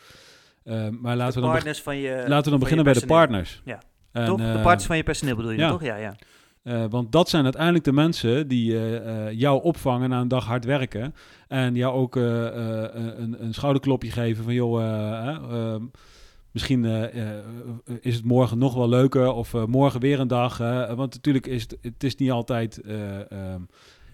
Ehm, 0.64 0.95
maar 1.02 1.16
laten 1.16 1.34
de 1.34 1.39
we 1.39 1.41
dan, 1.41 1.41
beg- 1.41 1.52
partners 1.52 1.82
van 1.82 1.97
je 1.97 2.24
laten 2.28 2.43
we 2.43 2.49
dan 2.49 2.60
beginnen 2.60 2.86
bij 2.86 2.93
de 2.93 3.06
partners. 3.06 3.62
Ja. 3.66 3.80
En, 4.12 4.26
toch? 4.26 4.38
de 4.38 4.43
eh, 4.43 4.53
partners 4.53 4.86
van 4.86 4.97
je 4.97 5.03
personeel 5.03 5.36
bedoel 5.36 5.51
je 5.51 5.57
ja. 5.57 5.70
toch? 5.70 5.84
Ja, 5.84 5.95
ja. 5.95 6.16
eh, 6.64 6.86
want 6.89 7.12
dat 7.12 7.30
zijn 7.30 7.43
uiteindelijk 7.43 7.84
de 7.84 7.91
mensen 7.93 8.47
die 8.47 8.99
eh, 8.99 9.32
jou 9.32 9.64
opvangen 9.64 10.09
na 10.09 10.22
een 10.22 10.28
dag 10.28 10.45
hard 10.45 10.66
werken. 10.66 11.16
En 11.47 11.76
jou 11.76 11.93
ook 11.93 12.16
een, 12.16 13.43
een 13.43 13.53
schouderklopje 13.53 14.12
geven 14.12 14.43
van 14.43 14.53
joh, 14.53 14.82
eh, 14.82 15.36
ehm, 15.36 15.84
misschien 16.51 16.86
is 18.01 18.16
het 18.16 18.26
morgen 18.26 18.57
nog 18.57 18.74
wel 18.74 18.89
leuker 18.89 19.32
of 19.32 19.53
morgen 19.68 19.99
weer 19.99 20.20
een 20.20 20.28
dag. 20.28 20.57
want 20.95 21.14
natuurlijk 21.14 21.47
is 21.47 21.62
het, 21.62 21.78
het 21.82 22.03
is 22.03 22.16
niet 22.16 22.32
altijd 22.32 22.82
eh, 22.82 23.32
ehm, 23.32 23.62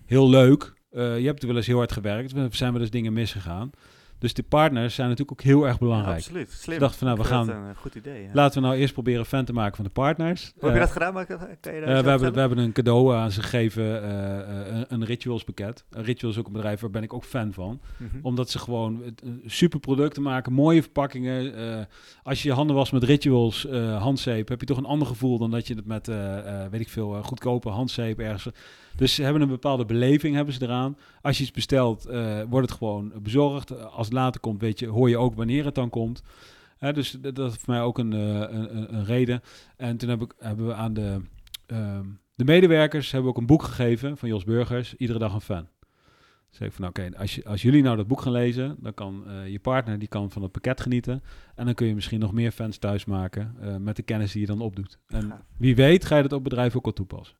heel 0.06 0.30
leuk. 0.30 0.76
Je 0.92 1.24
hebt 1.26 1.42
er 1.42 1.48
wel 1.48 1.58
eens 1.58 1.68
heel 1.68 1.78
hard 1.78 1.92
gewerkt. 1.92 2.32
Er 2.36 2.48
zijn 2.52 2.72
wel 2.72 2.82
eens 2.82 2.90
dingen 2.90 3.14
misgegaan. 3.14 3.72
Dus 4.20 4.34
de 4.34 4.44
partners 4.44 4.96
zijn 4.96 5.10
natuurlijk 5.10 5.40
ook 5.40 5.46
heel 5.46 5.68
erg 5.68 5.80
belangrijk. 5.80 6.18
absoluut. 6.18 6.52
Slim. 6.52 6.76
Ik 6.76 6.82
dacht 6.82 6.96
van, 6.96 7.08
nou, 7.08 7.20
we 7.20 7.26
gaan- 7.26 7.50
Een 7.50 7.76
goed 7.76 7.96
idee. 7.96 8.24
Ja. 8.24 8.30
Laten 8.34 8.62
we 8.62 8.68
nou 8.68 8.80
eerst 8.80 8.94
proberen 8.94 9.26
fan 9.26 9.46
te 9.46 9.54
maken 9.54 9.76
van 9.76 9.86
de 9.86 9.92
partners. 9.92 10.44
Hoe 10.60 10.70
heb 10.70 10.70
je 10.70 10.76
Eh, 10.76 10.80
dat 10.86 10.92
gedaan? 10.92 11.26
Kan, 11.26 11.74
je 11.74 11.80
eh, 11.80 11.86
we, 12.04 12.10
hebben, 12.10 12.34
we 12.34 12.40
hebben 12.40 12.58
een 12.58 12.72
cadeau 12.72 13.16
aan 13.16 13.32
ze 13.32 13.42
gegeven, 13.42 14.04
eh, 14.04 14.76
een, 14.78 14.86
een 14.88 15.06
rituals 15.06 15.44
pakket. 15.44 15.86
Een 15.90 16.04
rituals 16.04 16.34
is 16.36 16.40
ook 16.42 16.48
een 16.48 16.54
bedrijf 16.54 16.80
waar 16.80 16.90
ben 16.90 17.04
ik 17.04 17.14
ook 17.14 17.24
fan 17.24 17.54
van. 17.54 17.82
Mhm. 17.98 18.18
Omdat 18.22 18.50
ze 18.50 18.60
gewoon 18.60 19.04
super 19.46 19.80
producten 19.80 20.22
maken, 20.22 20.54
mooie 20.54 20.82
verpakkingen. 20.82 21.54
Als 22.24 22.42
je 22.44 22.48
je 22.50 22.54
handen 22.56 22.76
was 22.76 22.92
met 22.92 23.04
rituals 23.04 23.68
handzeep, 24.00 24.48
heb 24.48 24.60
je 24.60 24.66
toch 24.66 24.78
een 24.78 24.86
ander 24.86 25.08
gevoel 25.08 25.38
dan 25.38 25.52
dat 25.52 25.68
je 25.68 25.76
het 25.76 25.86
met, 25.86 26.08
weet 26.72 26.82
ik 26.82 26.90
veel, 26.90 27.24
goedkope 27.24 27.70
handzeep 27.70 28.20
ergens... 28.20 28.48
Dus 28.98 29.16
ze 29.16 29.24
hebben 29.24 29.42
een 29.42 29.48
bepaalde 29.48 29.86
beleving 29.86 30.36
hebben 30.36 30.54
ze 30.54 30.62
eraan. 30.64 30.98
Als 31.22 31.38
je 31.38 31.44
iets 31.44 31.52
bestelt, 31.52 32.06
eh, 32.06 32.42
wordt 32.50 32.70
het 32.70 32.78
gewoon 32.78 33.12
bezorgd. 33.22 33.82
Als 33.92 34.06
het 34.08 34.16
later 34.16 34.42
komt, 34.42 34.62
weet 34.62 34.80
je, 34.80 34.88
hoor 34.88 35.10
je 35.10 35.18
ook 35.18 35.36
wanneer 35.36 35.66
het 35.66 35.76
dan 35.76 35.90
komt. 35.90 36.24
Dus 36.80 37.12
dat, 37.12 37.36
dat 37.36 37.52
is 37.52 37.58
voor 37.58 37.74
mij 37.74 37.82
ook 37.84 37.98
een, 37.98 38.14
eh, 38.14 38.20
een, 38.40 38.78
een- 38.78 38.94
een 38.96 39.06
reden. 39.06 39.42
En 39.78 39.98
toen 39.98 40.10
heb 40.10 40.22
ik, 40.22 40.34
hebben 40.40 40.68
we 40.68 40.74
aan 40.74 40.94
de, 40.94 41.22
ehm, 41.66 42.06
de 42.36 42.44
medewerkers 42.44 43.12
hebben 43.12 43.30
we 43.32 43.36
ook 43.36 43.42
een 43.42 43.48
boek 43.48 43.64
gegeven 43.64 44.18
van 44.18 44.30
Jos 44.30 44.44
Burgers. 44.44 44.96
Iedere 44.96 45.20
dag 45.20 45.34
een 45.34 45.42
fan. 45.42 45.68
Dus 46.50 46.60
ik 46.68 46.72
van, 46.74 46.88
oké, 46.88 47.10
als, 47.18 47.36
je, 47.36 47.46
als 47.46 47.62
jullie 47.62 47.82
nou 47.84 47.98
dat 47.98 48.08
boek 48.08 48.22
gaan 48.22 48.32
lezen, 48.32 48.76
dan 48.80 48.94
kan 48.94 49.24
eh, 49.28 49.48
je 49.52 49.60
partner 49.60 50.00
die 50.00 50.08
kan 50.08 50.32
van 50.32 50.42
het 50.42 50.52
pakket 50.52 50.82
genieten. 50.82 51.24
En 51.56 51.66
dan 51.66 51.74
kun 51.74 51.88
je 51.88 51.96
misschien 51.96 52.20
nog 52.20 52.34
meer 52.34 52.52
fans 52.52 52.78
thuis 52.78 53.06
maken 53.06 53.56
met 53.84 53.96
de 53.96 54.02
kennis 54.04 54.32
die 54.32 54.42
je 54.42 54.48
dan 54.48 54.62
opdoet. 54.62 55.00
En 55.08 55.32
wie 55.58 55.76
weet 55.76 56.06
ga 56.06 56.16
je 56.16 56.22
dat 56.22 56.34
op 56.34 56.44
bedrijf 56.44 56.76
ook 56.76 56.86
al 56.86 56.94
toepassen. 56.94 57.38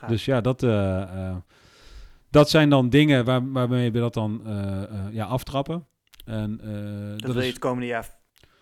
Gaaf. 0.00 0.10
Dus 0.10 0.24
ja, 0.24 0.40
dat, 0.40 0.62
eh, 0.62 1.02
eh, 1.02 1.36
dat 2.30 2.50
zijn 2.50 2.70
dan 2.70 2.88
dingen 2.88 3.24
waar, 3.24 3.52
waarmee 3.52 3.92
we 3.92 3.98
dat 3.98 4.14
dan 4.14 4.46
eh, 4.46 4.82
ja, 5.10 5.24
aftrappen. 5.24 5.86
En, 6.24 6.56
dat, 6.56 7.20
dat 7.20 7.32
wil 7.32 7.40
je 7.40 7.46
is, 7.46 7.52
het 7.52 7.58
komende 7.58 7.86
jaar 7.86 8.18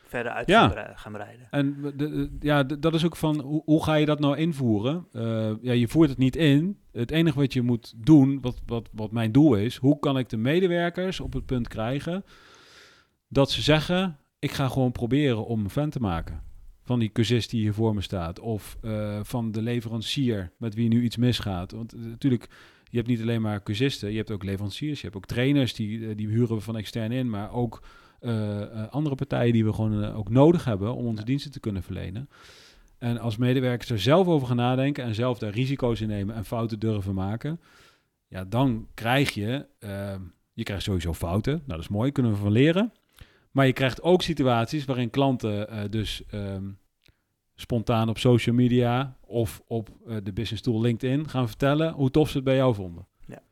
verder 0.06 0.32
uit 0.32 0.48
Ja. 0.48 0.92
gaan, 0.94 1.12
bereiden. 1.12 1.46
en 1.50 1.76
de- 1.82 1.96
de- 1.96 2.36
ja, 2.40 2.62
dat 2.62 2.94
is 2.94 3.04
ook 3.04 3.16
van, 3.16 3.40
hoe, 3.40 3.62
hoe 3.64 3.84
ga 3.84 3.94
je 3.94 4.06
dat 4.06 4.20
nou 4.20 4.36
invoeren? 4.36 5.06
Ja, 5.62 5.72
je 5.72 5.88
voert 5.88 6.08
het 6.08 6.18
niet 6.18 6.36
in. 6.36 6.78
Het 6.92 7.10
enige 7.10 7.38
wat 7.38 7.52
je 7.52 7.62
moet 7.62 7.92
doen, 7.96 8.40
wat, 8.40 8.60
wat, 8.66 8.88
wat 8.92 9.12
mijn 9.12 9.32
doel 9.32 9.54
is, 9.54 9.76
hoe 9.76 9.98
kan 9.98 10.18
ik 10.18 10.28
de 10.28 10.36
medewerkers 10.36 11.20
op 11.20 11.32
het 11.32 11.46
punt 11.46 11.68
krijgen 11.68 12.24
dat 13.28 13.50
ze 13.50 13.62
zeggen, 13.62 14.18
ik 14.38 14.50
ga 14.50 14.68
gewoon 14.68 14.92
proberen 14.92 15.46
om 15.46 15.60
een 15.64 15.70
fan 15.70 15.90
te 15.90 16.00
maken. 16.00 16.42
Van 16.88 16.98
die 16.98 17.12
cursist 17.12 17.50
die 17.50 17.60
hier 17.60 17.74
voor 17.74 17.94
me 17.94 18.00
staat. 18.00 18.40
Of 18.40 18.76
eh, 18.82 19.20
van 19.22 19.52
de 19.52 19.62
leverancier 19.62 20.52
met 20.58 20.74
wie 20.74 20.88
nu 20.88 21.02
iets 21.02 21.16
misgaat. 21.16 21.72
Want 21.72 21.92
eh, 21.92 22.00
natuurlijk, 22.00 22.48
je 22.90 22.96
hebt 22.96 23.08
niet 23.08 23.20
alleen 23.20 23.42
maar 23.42 23.62
cursisten. 23.62 24.10
Je 24.10 24.16
hebt 24.16 24.30
ook 24.30 24.44
leveranciers. 24.44 24.98
Je 25.00 25.04
hebt 25.04 25.16
ook 25.16 25.26
trainers, 25.26 25.74
die, 25.74 26.08
eh, 26.08 26.16
die 26.16 26.28
huren 26.28 26.56
we 26.56 26.62
van 26.62 26.76
extern 26.76 27.12
in. 27.12 27.30
Maar 27.30 27.52
ook 27.52 27.82
andere 28.90 29.14
partijen 29.14 29.52
die 29.52 29.64
we 29.64 29.72
gewoon 29.72 30.04
ook 30.04 30.28
nodig 30.28 30.64
hebben 30.64 30.94
om 30.94 31.06
onze 31.06 31.20
Ja. 31.20 31.26
diensten 31.26 31.50
te 31.50 31.60
kunnen 31.60 31.82
verlenen. 31.82 32.28
En 32.98 33.18
als 33.18 33.36
medewerkers 33.36 33.90
er 33.90 34.00
zelf 34.00 34.26
over 34.26 34.46
gaan 34.46 34.56
nadenken 34.56 35.04
en 35.04 35.14
zelf 35.14 35.38
daar 35.38 35.52
risico's 35.52 36.00
in 36.00 36.08
nemen 36.08 36.34
en 36.34 36.44
fouten 36.44 36.78
durven 36.78 37.14
maken, 37.14 37.60
ja, 38.28 38.44
dan 38.44 38.88
krijg 38.94 39.30
je, 39.30 39.66
je 40.52 40.62
krijgt 40.62 40.82
sowieso 40.84 41.14
fouten. 41.14 41.52
Nou, 41.52 41.64
dat 41.66 41.80
is 41.80 41.88
mooi, 41.88 42.12
kunnen 42.12 42.32
we 42.32 42.38
van 42.38 42.52
leren. 42.52 42.92
Maar 43.50 43.66
je 43.66 43.72
krijgt 43.72 44.02
ook 44.02 44.22
situaties 44.22 44.84
waarin 44.84 45.10
klanten 45.10 45.68
eh, 45.68 45.80
dus 45.90 46.22
ehm, 46.30 46.64
spontaan 47.54 48.08
op 48.08 48.18
social 48.18 48.54
media 48.54 49.16
of 49.20 49.62
op 49.66 49.88
eh, 50.06 50.16
de 50.22 50.32
business 50.32 50.62
tool 50.62 50.80
LinkedIn 50.80 51.28
gaan 51.28 51.48
vertellen 51.48 51.92
hoe 51.92 52.10
tof 52.10 52.28
ze 52.28 52.36
het 52.36 52.44
bij 52.44 52.56
jou 52.56 52.74
vonden. 52.74 53.06
Ja. 53.26 53.42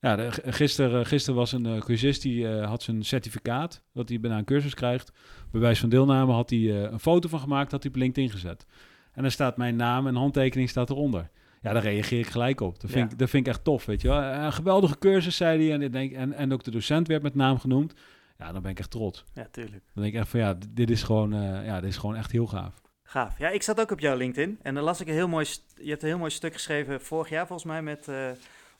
Ja, 0.00 0.16
de, 0.16 0.30
gisteren, 0.52 1.06
gisteren 1.06 1.38
was 1.38 1.52
een 1.52 1.66
uh, 1.66 1.80
cursist 1.80 2.22
die 2.22 2.46
had 2.46 2.82
zijn 2.82 3.04
certificaat 3.04 3.82
dat 3.92 4.08
hij 4.08 4.20
bijna 4.20 4.38
een 4.38 4.44
cursus 4.44 4.74
krijgt. 4.74 5.12
Bij 5.50 5.60
wijze 5.60 5.80
van 5.80 5.88
deelname 5.88 6.32
had 6.32 6.50
hij 6.50 6.70
een 6.70 7.00
foto 7.00 7.28
van 7.28 7.40
gemaakt, 7.40 7.70
had 7.70 7.82
hij 7.82 7.92
op 7.92 7.98
LinkedIn 7.98 8.30
gezet. 8.30 8.66
En 9.12 9.22
dan 9.22 9.30
staat 9.30 9.56
mijn 9.56 9.76
naam 9.76 10.06
en 10.06 10.14
handtekening 10.14 10.68
staat 10.68 10.90
eronder. 10.90 11.30
Ja, 11.64 11.72
daar 11.72 11.82
reageer 11.82 12.18
ik 12.18 12.26
gelijk 12.26 12.60
op. 12.60 12.80
Dat 12.80 12.90
vind, 12.90 13.12
ik, 13.12 13.18
dat 13.18 13.30
vind 13.30 13.46
ik 13.46 13.52
echt 13.52 13.64
tof, 13.64 13.84
weet 13.84 14.02
je 14.02 14.08
wel. 14.08 14.22
Een 14.22 14.52
geweldige 14.52 14.98
cursus, 14.98 15.36
zei 15.36 15.68
hij. 15.68 15.80
En, 15.80 15.90
denk, 15.90 16.12
en, 16.12 16.32
en 16.32 16.52
ook 16.52 16.64
de 16.64 16.70
docent 16.70 17.08
werd 17.08 17.22
met 17.22 17.34
naam 17.34 17.58
genoemd. 17.58 17.94
Ja, 18.38 18.52
dan 18.52 18.62
ben 18.62 18.70
ik 18.70 18.78
echt 18.78 18.90
trots. 18.90 19.24
Ja, 19.34 19.46
tuurlijk. 19.50 19.82
Dan 19.94 20.02
denk 20.02 20.14
ik 20.14 20.20
echt 20.20 20.28
van, 20.28 20.40
ja, 20.40 20.58
dit 20.68 20.90
is 20.90 21.02
gewoon, 21.02 21.34
uh, 21.34 21.66
ja, 21.66 21.80
dit 21.80 21.90
is 21.90 21.96
gewoon 21.96 22.16
echt 22.16 22.30
heel 22.30 22.46
gaaf. 22.46 22.82
Gaaf. 23.02 23.38
Ja, 23.38 23.48
ik 23.48 23.62
zat 23.62 23.80
ook 23.80 23.90
op 23.90 24.00
jouw 24.00 24.16
LinkedIn. 24.16 24.58
En 24.62 24.74
dan 24.74 24.84
las 24.84 25.00
ik 25.00 25.06
een 25.06 25.14
heel 25.14 25.28
mooi... 25.28 25.46
Je 25.74 25.90
hebt 25.90 26.02
een 26.02 26.08
heel 26.08 26.18
mooi 26.18 26.30
stuk 26.30 26.52
geschreven 26.52 27.00
vorig 27.00 27.28
jaar 27.28 27.46
volgens 27.46 27.68
mij 27.68 27.82
met 27.82 28.08
uh, 28.08 28.30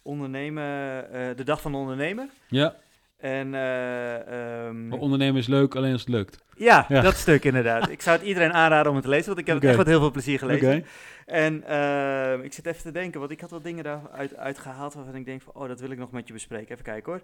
ondernemen... 0.03 0.65
Uh, 1.05 1.37
de 1.37 1.45
dag 1.45 1.61
van 1.61 1.73
de 1.73 1.79
ondernemer. 1.79 2.29
Ja. 2.49 2.77
En, 3.25 3.55
uh, 3.55 4.67
um... 4.67 4.93
Ondernemen 4.93 5.41
is 5.41 5.47
leuk, 5.47 5.75
alleen 5.75 5.93
als 5.93 6.01
het 6.01 6.11
lukt. 6.11 6.45
Ja, 6.57 6.85
ja, 6.89 7.01
dat 7.01 7.15
stuk 7.15 7.45
inderdaad. 7.45 7.89
ik 7.89 8.03
zou 8.03 8.17
het 8.17 8.27
iedereen 8.27 8.53
aanraden 8.53 8.89
om 8.89 8.95
het 8.95 9.05
te 9.05 9.11
lezen, 9.11 9.27
want 9.27 9.39
ik 9.39 9.47
heb 9.47 9.57
okay. 9.57 9.69
het 9.69 9.79
echt 9.79 9.87
met 9.87 9.95
heel 9.95 10.05
veel 10.05 10.13
plezier 10.13 10.39
gelezen. 10.39 10.67
Okay. 10.67 10.85
En 11.27 11.65
uh, 11.69 12.45
ik 12.45 12.53
zit 12.53 12.67
even 12.67 12.83
te 12.83 12.91
denken, 12.91 13.21
want 13.21 13.33
ik 13.33 13.41
had 13.41 13.51
wat 13.51 13.65
dingen 13.65 13.85
daaruit 13.85 14.37
uitgehaald 14.37 14.95
waarvan 14.95 15.15
ik 15.15 15.25
denk 15.25 15.43
van, 15.43 15.53
oh, 15.55 15.69
dat 15.69 15.81
wil 15.81 15.91
ik 15.91 15.99
nog 15.99 16.11
met 16.11 16.27
je 16.27 16.33
bespreken. 16.33 16.73
Even 16.73 16.85
kijken 16.85 17.13
hoor. 17.13 17.21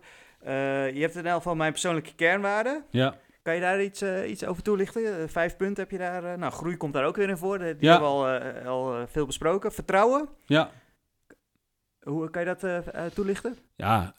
Uh, 0.47 0.95
je 0.95 1.01
hebt 1.01 1.17
in 1.17 1.27
elk 1.27 1.37
geval 1.37 1.55
mijn 1.55 1.73
persoonlijke 1.73 2.15
kernwaarden. 2.15 2.85
Ja. 2.91 3.15
Kan 3.43 3.55
je 3.55 3.61
daar 3.61 3.83
iets, 3.83 4.03
uh, 4.03 4.31
iets 4.31 4.45
over 4.45 4.63
toelichten? 4.63 5.31
vijf 5.31 5.57
punten 5.57 5.83
heb 5.83 5.91
je 5.93 5.99
daar. 5.99 6.39
nou, 6.39 6.53
groei 6.53 6.77
komt 6.77 6.93
daar 6.93 7.05
ook 7.05 7.17
weer 7.17 7.29
in 7.29 7.37
voor. 7.37 7.59
Die 7.59 7.77
ja. 7.81 7.91
hebben 7.91 8.09
we 8.09 8.15
al, 8.65 8.67
al 8.67 9.07
veel 9.07 9.27
besproken. 9.27 9.73
Vertrouwen. 9.73 10.29
Ja. 10.47 10.71
Hoe 12.11 12.31
kan 12.31 12.43
je 12.43 12.55
dat 12.59 12.65
uh, 12.95 13.05
toelichten? 13.05 13.57
Ja, 13.77 14.15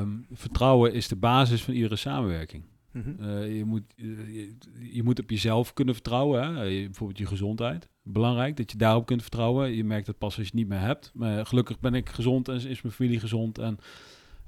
um, 0.00 0.26
vertrouwen 0.32 0.92
is 0.92 1.08
de 1.08 1.16
basis 1.16 1.62
van 1.62 1.74
iedere 1.74 1.96
samenwerking. 1.96 2.64
Mm 2.90 3.02
-hmm. 3.02 3.28
uh, 3.28 3.56
je, 3.56 3.64
moet, 3.64 3.82
je, 3.96 4.56
je, 4.92 5.02
moet 5.02 5.20
op 5.20 5.30
jezelf 5.30 5.72
kunnen 5.72 5.94
vertrouwen. 5.94 6.42
Hè? 6.42 6.62
Je, 6.62 6.84
bijvoorbeeld 6.84 7.18
je 7.18 7.26
gezondheid. 7.26 7.88
Belangrijk 8.02 8.56
dat 8.56 8.70
je 8.70 8.78
daarop 8.78 9.06
kunt 9.06 9.22
vertrouwen. 9.22 9.74
Je 9.74 9.84
merkt 9.84 10.06
het 10.06 10.18
pas 10.18 10.36
als 10.36 10.46
je 10.46 10.50
het 10.50 10.54
niet 10.54 10.68
meer 10.68 10.80
hebt. 10.80 11.10
Maar 11.14 11.46
gelukkig 11.46 11.80
ben 11.80 11.94
ik 11.94 12.08
gezond 12.08 12.48
en 12.48 12.54
is 12.54 12.82
mijn 12.82 12.94
familie 12.94 13.20
gezond. 13.20 13.58
En 13.58 13.78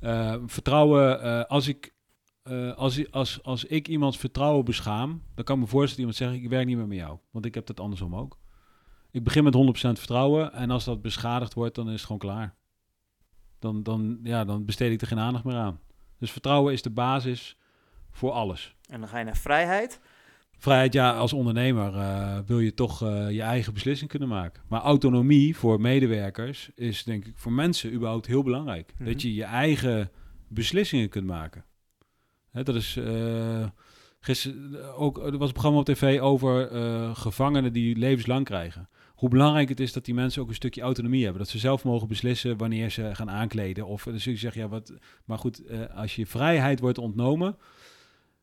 uh, 0.01 0.37
vertrouwen, 0.47 1.49
als 1.49 1.69
ik. 1.69 1.95
als, 2.77 3.11
als, 3.11 3.43
als 3.43 3.65
ik 3.65 3.89
iemands 3.89 4.19
vertrouwen 4.19 4.65
beschaam, 4.65 5.23
dan 5.35 5.45
kan 5.45 5.57
ik 5.57 5.63
me 5.63 5.69
voorstellen 5.69 5.99
iemand 5.99 6.17
zeggen: 6.17 6.43
Ik 6.43 6.49
werk 6.49 6.67
niet 6.67 6.77
meer 6.77 6.87
met 6.87 6.99
jou. 6.99 7.19
Want 7.31 7.45
ik 7.45 7.55
heb 7.55 7.67
dat 7.67 7.81
andersom 7.81 8.17
ook. 8.17 8.39
Ik 9.11 9.25
begin 9.25 9.45
met 9.45 9.55
100% 9.55 9.59
vertrouwen 9.71 10.53
en 10.53 10.71
als 10.71 10.85
dat 10.85 11.03
beschadigd 11.03 11.55
wordt, 11.55 11.75
dan 11.75 11.87
is 11.87 11.93
het 11.93 12.03
gewoon 12.03 12.19
klaar 12.19 12.57
dan, 13.59 13.83
dan, 13.83 14.19
ja, 14.23 14.45
dan 14.45 14.65
besteed 14.65 14.93
ik 14.93 15.01
er 15.01 15.07
geen 15.07 15.19
aandacht 15.19 15.45
meer 15.45 15.57
aan. 15.57 15.81
Dus 16.19 16.31
vertrouwen 16.31 16.73
is 16.73 16.83
de 16.83 16.91
basis 16.91 17.57
voor 18.11 18.31
alles. 18.31 18.75
En 18.89 19.01
dan 19.01 19.09
ga 19.09 19.19
je 19.19 19.25
naar 19.25 19.37
vrijheid. 19.37 20.01
Vrijheid, 20.59 20.93
ja, 20.93 21.17
als 21.17 21.33
ondernemer 21.33 21.95
uh, 21.95 22.39
wil 22.47 22.61
je 22.61 22.75
toch 22.75 23.03
uh, 23.03 23.31
je 23.31 23.43
eigen 23.43 23.73
beslissing 23.73 24.11
kunnen 24.11 24.29
maken. 24.29 24.63
Maar 24.69 24.81
autonomie 24.81 25.57
voor 25.57 25.81
medewerkers 25.81 26.71
is 26.75 27.05
denk 27.05 27.27
ik 27.27 27.33
voor 27.37 27.53
mensen 27.53 27.93
überhaupt 27.93 28.27
heel 28.27 28.43
belangrijk. 28.43 28.91
Mm 28.93 28.97
-hmm. 28.97 29.13
Dat 29.13 29.23
je 29.23 29.35
je 29.35 29.45
eigen 29.45 30.11
beslissingen 30.49 31.09
kunt 31.09 31.27
maken. 31.27 31.65
Hè, 32.51 32.63
dat 32.63 32.75
is 32.75 32.97
uh, 32.97 33.67
gisteren 34.21 34.95
ook, 34.95 35.19
er 35.19 35.39
was 35.39 35.49
een 35.49 35.53
programma 35.53 35.79
op 35.79 35.85
tv 35.85 36.21
over 36.21 36.69
gevangenen 37.17 37.73
die 37.73 37.97
levenslang 37.97 38.45
krijgen 38.45 38.89
hoe 39.17 39.29
belangrijk 39.29 39.69
het 39.69 39.81
is 39.81 39.93
dat 39.93 40.05
die 40.05 40.14
mensen 40.14 40.43
ook 40.43 40.49
een 40.49 40.55
stukje 40.55 40.81
autonomie 40.81 41.23
hebben. 41.23 41.43
Dat 41.43 41.51
ze 41.51 41.59
zelf 41.59 41.85
mogen 41.85 42.09
beslissen 42.09 42.57
wanneer 42.57 42.91
ze 42.91 43.14
gaan 43.14 43.31
aankleden. 43.31 43.87
Of 43.87 44.03
dus 44.03 44.25
je 44.25 44.37
zeggen, 44.37 44.61
ja, 44.61 44.69
wat. 44.69 44.93
Maar 45.25 45.39
goed, 45.39 45.71
uh, 45.71 45.81
als 45.95 46.17
je 46.17 46.27
vrijheid 46.27 46.81
wordt 46.81 46.99
ontnomen. 46.99 47.57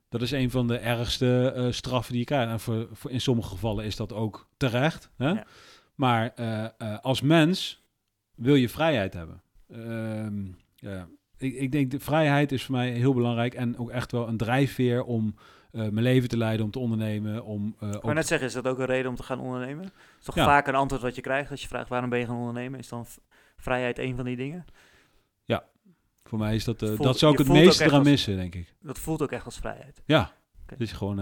Dat 0.09 0.21
is 0.21 0.31
een 0.31 0.51
van 0.51 0.67
de 0.67 0.77
ergste 0.77 1.53
uh, 1.57 1.71
straffen 1.71 2.11
die 2.11 2.19
je 2.19 2.27
krijgt. 2.27 2.51
En 2.51 2.59
voor, 2.59 2.87
voor, 2.91 3.11
in 3.11 3.21
sommige 3.21 3.49
gevallen 3.49 3.85
is 3.85 3.95
dat 3.95 4.13
ook 4.13 4.47
terecht. 4.57 5.09
Hè? 5.17 5.29
Ja. 5.29 5.45
Maar 5.95 6.33
uh, 6.39 6.67
als 7.01 7.21
mens 7.21 7.83
wil 8.35 8.55
je 8.55 8.69
vrijheid 8.69 9.13
hebben. 9.13 9.41
Ehm, 9.69 10.45
ja, 10.75 11.07
ik, 11.37 11.55
ik 11.55 11.71
denk 11.71 11.91
de 11.91 11.99
vrijheid 11.99 12.51
is 12.51 12.63
voor 12.63 12.75
mij 12.75 12.91
heel 12.91 13.13
belangrijk. 13.13 13.53
En 13.53 13.77
ook 13.77 13.89
echt 13.89 14.11
wel 14.11 14.27
een 14.27 14.37
drijfveer 14.37 15.03
om 15.03 15.35
mijn 15.73 16.01
leven 16.01 16.29
te 16.29 16.37
leiden, 16.37 16.65
om 16.65 16.71
te 16.71 16.79
ondernemen. 16.79 17.43
Om, 17.43 17.75
ik 17.79 17.99
kan 18.01 18.15
net 18.15 18.27
zeggen, 18.27 18.47
is 18.47 18.53
dat 18.53 18.67
ook 18.67 18.79
een 18.79 18.85
reden 18.85 19.09
om 19.09 19.15
te 19.15 19.23
gaan 19.23 19.39
ondernemen? 19.39 19.83
is 20.19 20.25
toch 20.25 20.35
ja. 20.35 20.45
vaak 20.45 20.67
een 20.67 20.75
antwoord 20.75 21.01
wat 21.01 21.15
je 21.15 21.21
krijgt 21.21 21.51
als 21.51 21.61
je 21.61 21.67
vraagt 21.67 21.89
waarom 21.89 22.09
ben 22.09 22.19
je 22.19 22.25
gaan 22.25 22.35
ondernemen? 22.35 22.79
Is 22.79 22.89
dan 22.89 23.05
vrijheid 23.57 23.99
een 23.99 24.15
van 24.15 24.25
die 24.25 24.35
dingen? 24.35 24.65
Ja, 25.43 25.63
voor 26.23 26.39
mij 26.39 26.55
is 26.55 26.63
dat, 26.63 26.79
voelt, 26.79 27.03
dat 27.03 27.17
zou 27.17 27.31
ik 27.31 27.37
het 27.37 27.47
meest 27.47 27.81
eraan 27.81 28.03
missen, 28.03 28.35
denk 28.35 28.55
ik. 28.55 28.73
Dat 28.81 28.99
voelt 28.99 29.21
ook 29.21 29.31
echt 29.31 29.45
als 29.45 29.57
vrijheid? 29.57 30.01
Ja, 30.05 30.31
okay. 30.63 30.77
dus 30.77 30.91
gewoon, 30.91 31.17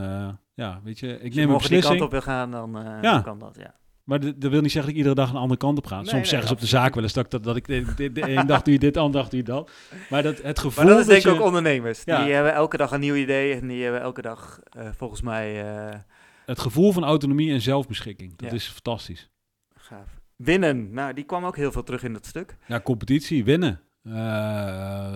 ja, 0.53 0.81
weet 0.83 0.99
je, 0.99 1.07
ik 1.07 1.21
als 1.23 1.35
neem 1.35 1.47
je 1.47 1.53
een 1.53 1.57
beslissing. 1.57 1.81
die 1.81 1.81
kant 1.81 2.01
op 2.01 2.11
wil 2.11 2.21
gaan, 2.21 2.51
dan, 2.51 2.71
ja. 2.83 3.01
dan 3.01 3.23
kan 3.23 3.39
dat, 3.39 3.55
ja. 3.59 3.79
Maar 4.11 4.19
dat 4.19 4.51
wil 4.51 4.61
niet 4.61 4.71
zeggen 4.71 4.81
dat 4.81 4.89
ik 4.89 4.95
iedere 4.95 5.15
dag 5.15 5.29
een 5.29 5.35
andere 5.35 5.59
kant 5.59 5.77
op 5.77 5.85
ga. 5.85 5.95
Nee, 5.95 6.05
Soms 6.05 6.17
nee, 6.17 6.25
zeggen 6.25 6.47
ze 6.47 6.53
op 6.53 6.59
de 6.59 6.65
zaak 6.65 6.93
wel 6.93 7.03
eens 7.03 7.13
dat, 7.13 7.31
dat, 7.31 7.43
dat 7.43 7.55
ik 7.55 7.67
de, 7.67 7.93
de, 7.95 8.11
de 8.11 8.29
een 8.31 8.47
dag 8.47 8.61
doe 8.61 8.73
je 8.73 8.79
dit, 8.79 8.93
de 8.93 8.99
andere 8.99 9.23
dag 9.23 9.29
doe 9.29 9.39
je 9.39 9.45
dat. 9.45 9.71
Maar 10.09 10.23
dat, 10.23 10.41
het 10.41 10.59
gevoel 10.59 10.83
maar 10.83 10.93
dat 10.93 11.01
is 11.01 11.07
denk 11.07 11.23
ik 11.23 11.25
je, 11.25 11.37
ook 11.37 11.45
ondernemers. 11.45 12.01
Ja. 12.05 12.23
Die 12.23 12.33
hebben 12.33 12.53
elke 12.53 12.77
dag 12.77 12.91
een 12.91 12.99
nieuw 12.99 13.15
idee 13.15 13.53
en 13.53 13.67
die 13.67 13.83
hebben 13.83 14.01
elke 14.01 14.21
dag 14.21 14.59
uh, 14.77 14.83
volgens 14.97 15.21
mij... 15.21 15.65
Uh, 15.65 15.99
het 16.45 16.59
gevoel 16.59 16.91
van 16.91 17.03
autonomie 17.03 17.51
en 17.51 17.61
zelfbeschikking. 17.61 18.35
Dat 18.35 18.49
ja. 18.49 18.55
is 18.55 18.67
fantastisch. 18.67 19.29
Gaaf. 19.75 20.19
Winnen. 20.35 20.93
Nou, 20.93 21.13
die 21.13 21.23
kwam 21.23 21.45
ook 21.45 21.55
heel 21.55 21.71
veel 21.71 21.83
terug 21.83 22.03
in 22.03 22.13
dat 22.13 22.25
stuk. 22.25 22.57
Ja, 22.67 22.81
competitie, 22.81 23.43
winnen. 23.43 23.81
Uh, 24.03 25.07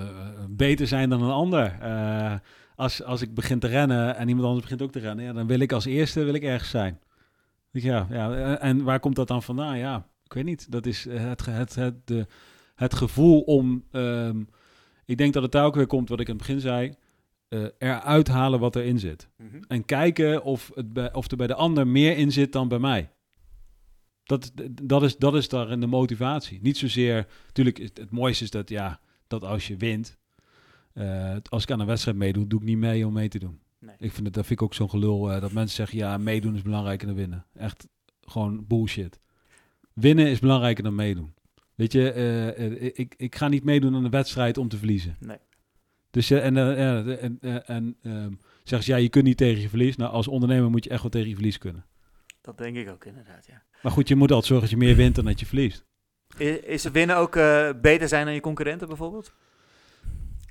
beter 0.50 0.88
zijn 0.88 1.10
dan 1.10 1.22
een 1.22 1.32
ander. 1.32 1.78
als, 2.76 3.04
als 3.04 3.22
ik 3.22 3.34
begin 3.34 3.60
te 3.60 3.68
rennen 3.68 4.16
en 4.16 4.28
iemand 4.28 4.46
anders 4.46 4.64
begint 4.64 4.82
ook 4.82 4.92
te 4.92 5.00
rennen... 5.00 5.26
Ja, 5.26 5.34
dan 5.34 5.48
wil 5.48 5.60
ik 5.60 5.72
als 5.72 5.86
eerste 5.86 6.24
wil 6.24 6.34
ik 6.34 6.44
ergens 6.44 6.70
zijn. 6.70 7.00
Ja, 7.84 8.08
ja, 8.10 8.58
en 8.60 8.84
waar 8.84 9.00
komt 9.00 9.16
dat 9.16 9.28
dan 9.28 9.44
vandaan? 9.44 9.78
Ja, 9.78 10.08
ik 10.24 10.34
weet 10.34 10.46
niet. 10.46 10.72
Dat 10.72 10.86
is 10.86 11.04
het, 11.10 11.46
het, 11.46 11.76
het, 11.76 12.08
de, 12.08 12.28
het 12.76 12.94
gevoel 12.94 13.42
om. 13.42 13.84
Um, 13.92 14.48
ik 15.06 15.18
denk 15.18 15.34
dat 15.34 15.44
het 15.44 15.52
daar 15.52 15.66
ook 15.66 15.76
weer 15.76 15.88
komt 15.88 16.10
wat 16.10 16.20
ik 16.20 16.30
aan 16.30 16.36
het 16.36 16.46
begin 16.46 16.60
zei. 16.60 16.94
Uh, 17.50 17.68
eruit 17.78 18.28
halen 18.28 18.60
wat 18.60 18.76
erin 18.76 19.00
zit. 19.00 19.30
Mm 19.38 19.50
-hmm. 19.52 19.64
En 19.68 19.86
kijken 19.86 20.44
of, 20.44 20.72
het 20.74 20.94
bij, 20.94 21.14
of 21.14 21.32
er 21.32 21.38
bij 21.38 21.48
de 21.48 21.56
ander 21.56 21.88
meer 21.88 22.18
in 22.18 22.32
zit 22.32 22.52
dan 22.52 22.68
bij 22.68 22.80
mij. 22.80 23.10
Dat, 24.24 24.52
dat, 24.84 25.04
is, 25.04 25.18
dat 25.18 25.36
is 25.36 25.50
daar 25.50 25.72
in 25.72 25.80
de 25.80 25.88
motivatie. 25.88 26.60
Niet 26.62 26.78
zozeer. 26.78 27.28
Natuurlijk, 27.46 27.78
het, 27.78 27.98
het 27.98 28.12
mooiste 28.12 28.44
is 28.44 28.50
dat, 28.50 28.70
ja, 28.70 29.00
dat 29.28 29.44
als 29.44 29.68
je 29.68 29.78
wint. 29.78 30.18
Uh, 30.94 31.36
als 31.50 31.64
ik 31.64 31.72
aan 31.72 31.80
een 31.80 31.86
wedstrijd 31.86 32.18
meedoe, 32.18 32.48
doe 32.48 32.60
ik 32.60 32.66
niet 32.66 32.78
mee 32.78 33.08
om 33.08 33.14
mee 33.14 33.28
te 33.28 33.40
doen. 33.40 33.60
Nee. 33.86 33.96
Ik 34.00 34.12
vind 34.12 34.26
het, 34.26 34.34
dat 34.36 34.46
vind 34.46 34.60
ik 34.60 34.66
ook 34.66 34.74
zo'n 34.74 34.90
gelul. 34.90 35.32
Uh, 35.32 35.42
dat 35.42 35.52
mensen 35.52 35.76
zeggen, 35.76 35.98
ja, 35.98 36.18
meedoen 36.18 36.56
is 36.56 36.62
belangrijker 36.62 37.08
dan 37.08 37.16
winnen. 37.16 37.46
Echt 37.54 37.88
gewoon 38.22 38.68
bullshit. 38.68 39.20
Winnen 39.94 40.28
is 40.28 40.40
belangrijker 40.40 40.84
dan 40.84 40.96
meedoen. 40.96 41.34
Weet 41.76 41.92
je, 41.92 42.14
uh, 42.58 42.92
ik, 42.94 43.14
ik 43.18 43.36
ga 43.36 43.48
niet 43.48 43.64
meedoen 43.64 43.96
aan 43.96 44.06
een 44.06 44.12
wedstrijd 44.12 44.58
om 44.58 44.68
te 44.68 44.78
verliezen. 44.78 45.18
Nee. 45.20 45.38
Dus 46.12 46.30
en, 46.32 46.58
en, 46.58 47.40
en, 47.42 47.66
en 47.68 47.96
um, 48.02 48.40
zeg 48.64 48.86
je, 48.86 48.92
ja, 48.92 48.98
je 48.98 49.10
kunt 49.10 49.26
niet 49.26 49.38
tegen 49.38 49.62
je 49.62 49.70
verlies. 49.70 49.96
Nou, 49.96 50.12
als 50.12 50.28
ondernemer 50.28 50.70
moet 50.70 50.84
je 50.84 50.90
echt 50.90 51.02
wel 51.02 51.12
tegen 51.12 51.30
je 51.30 51.36
verlies 51.36 51.58
kunnen. 51.58 51.86
Dat 52.42 52.58
denk 52.58 52.76
ik 52.78 52.90
ook 52.90 53.06
inderdaad, 53.06 53.46
ja. 53.46 53.64
Maar 53.82 53.92
goed, 53.92 54.08
je 54.08 54.16
moet 54.16 54.32
altijd 54.32 54.48
zorgen 54.48 54.70
dat 54.70 54.80
je 54.80 54.86
meer 54.86 54.96
wint 54.96 55.16
dan 55.16 55.26
dat 55.26 55.40
je 55.40 55.46
verliest. 55.46 55.86
Is, 56.38 56.60
is 56.60 56.84
winnen 56.84 57.18
ook 57.18 57.36
uh, 57.36 57.70
beter 57.82 58.08
zijn 58.08 58.26
dan 58.26 58.34
je 58.34 58.40
concurrenten 58.40 58.88
bijvoorbeeld? 58.88 59.34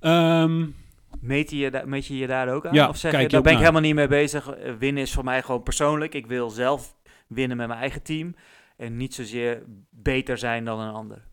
Um, 0.01 0.74
Meet 1.21 1.51
je, 1.51 1.57
je, 1.57 1.83
meet 1.85 2.07
je 2.07 2.17
je 2.17 2.27
daar 2.27 2.49
ook 2.49 2.67
aan? 2.67 2.75
Ja, 2.75 2.89
of 2.89 2.97
zeg 2.97 3.11
kijk 3.11 3.23
je, 3.23 3.29
daar 3.29 3.43
ben 3.43 3.53
ik 3.53 3.59
helemaal 3.59 3.81
niet 3.81 3.95
mee 3.95 4.09
bezig. 4.09 4.59
Uh, 4.59 4.75
winnen 4.75 5.03
is 5.03 5.12
voor 5.12 5.25
mij 5.25 5.43
gewoon 5.43 5.62
persoonlijk. 5.62 6.15
Ik 6.15 6.27
wil 6.27 6.51
zelf 6.51 6.97
winnen 7.27 7.57
met 7.57 7.67
mijn 7.67 7.81
eigen 7.81 8.03
team. 8.03 8.35
En 8.77 8.97
niet 8.97 9.15
zozeer 9.15 9.62
beter 9.91 10.39
zijn 10.39 10.65
dan 10.65 10.81
een 10.81 10.95
ander. 10.95 11.25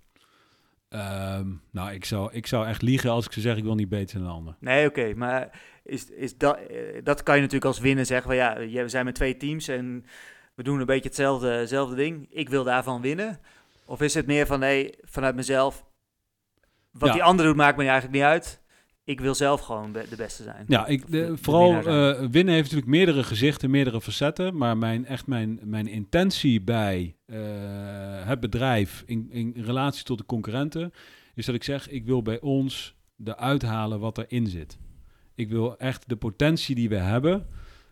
Um, 0.89 1.61
nou, 1.71 1.91
ik 1.91 2.05
zou, 2.05 2.33
ik 2.33 2.47
zou 2.47 2.67
echt 2.67 2.81
liegen 2.81 3.09
als 3.09 3.25
ik 3.25 3.31
zou 3.31 3.41
zeggen 3.45 3.61
ik 3.61 3.67
wil 3.67 3.77
niet 3.77 3.89
beter 3.89 4.19
dan 4.19 4.27
een 4.27 4.33
ander. 4.33 4.55
Nee, 4.59 4.87
oké. 4.87 4.99
Okay, 4.99 5.13
maar 5.13 5.61
is, 5.83 6.09
is 6.09 6.37
dat, 6.37 6.59
uh, 6.71 6.77
dat 7.03 7.23
kan 7.23 7.35
je 7.35 7.41
natuurlijk 7.41 7.67
als 7.67 7.79
winnen 7.79 8.05
zeggen. 8.05 8.27
Van, 8.27 8.35
ja, 8.35 8.83
we 8.83 8.89
zijn 8.89 9.05
met 9.05 9.15
twee 9.15 9.37
teams 9.37 9.67
en 9.67 10.05
we 10.55 10.63
doen 10.63 10.79
een 10.79 10.85
beetje 10.85 11.07
hetzelfde, 11.07 11.49
hetzelfde 11.49 11.95
ding. 11.95 12.27
Ik 12.29 12.49
wil 12.49 12.63
daarvan 12.63 13.01
winnen. 13.01 13.39
Of 13.85 14.01
is 14.01 14.13
het 14.13 14.25
meer 14.25 14.45
van, 14.45 14.59
nee, 14.59 14.95
vanuit 15.01 15.35
mezelf... 15.35 15.85
Wat 16.91 17.07
Ja. 17.07 17.13
die 17.13 17.23
ander 17.23 17.45
doet, 17.45 17.55
maakt 17.55 17.77
me 17.77 17.83
eigenlijk 17.83 18.13
niet 18.13 18.23
uit 18.23 18.60
ik 19.11 19.19
wil 19.21 19.35
zelf 19.35 19.61
gewoon 19.61 19.91
be- 19.91 20.05
de 20.09 20.15
beste 20.15 20.43
zijn. 20.43 20.63
Ja, 20.67 20.87
ik, 20.87 21.11
de- 21.11 21.33
vooral 21.41 21.73
eh, 21.75 22.19
winnen 22.31 22.53
heeft 22.53 22.71
natuurlijk 22.71 22.91
meerdere 22.97 23.23
gezichten, 23.23 23.69
meerdere 23.69 24.01
facetten. 24.01 24.57
Maar 24.57 24.77
mijn, 24.77 25.05
echt 25.05 25.27
mijn, 25.27 25.59
mijn 25.63 25.87
intentie 25.87 26.61
bij 26.61 27.15
eh, 27.25 27.37
het 28.27 28.39
bedrijf 28.39 29.03
in, 29.05 29.27
in 29.31 29.53
relatie 29.57 30.03
tot 30.03 30.17
de 30.17 30.25
concurrenten... 30.25 30.91
is 31.35 31.45
dat 31.45 31.55
ik 31.55 31.63
zeg, 31.63 31.89
ik 31.89 32.05
wil 32.05 32.21
bij 32.21 32.39
ons 32.41 32.95
eruit 33.23 33.61
halen 33.61 33.99
wat 33.99 34.17
erin 34.17 34.47
zit. 34.47 34.77
Ik 35.35 35.49
wil 35.49 35.77
echt 35.77 36.09
de 36.09 36.15
potentie 36.15 36.75
die 36.75 36.89
we 36.89 36.95
hebben... 36.97 37.47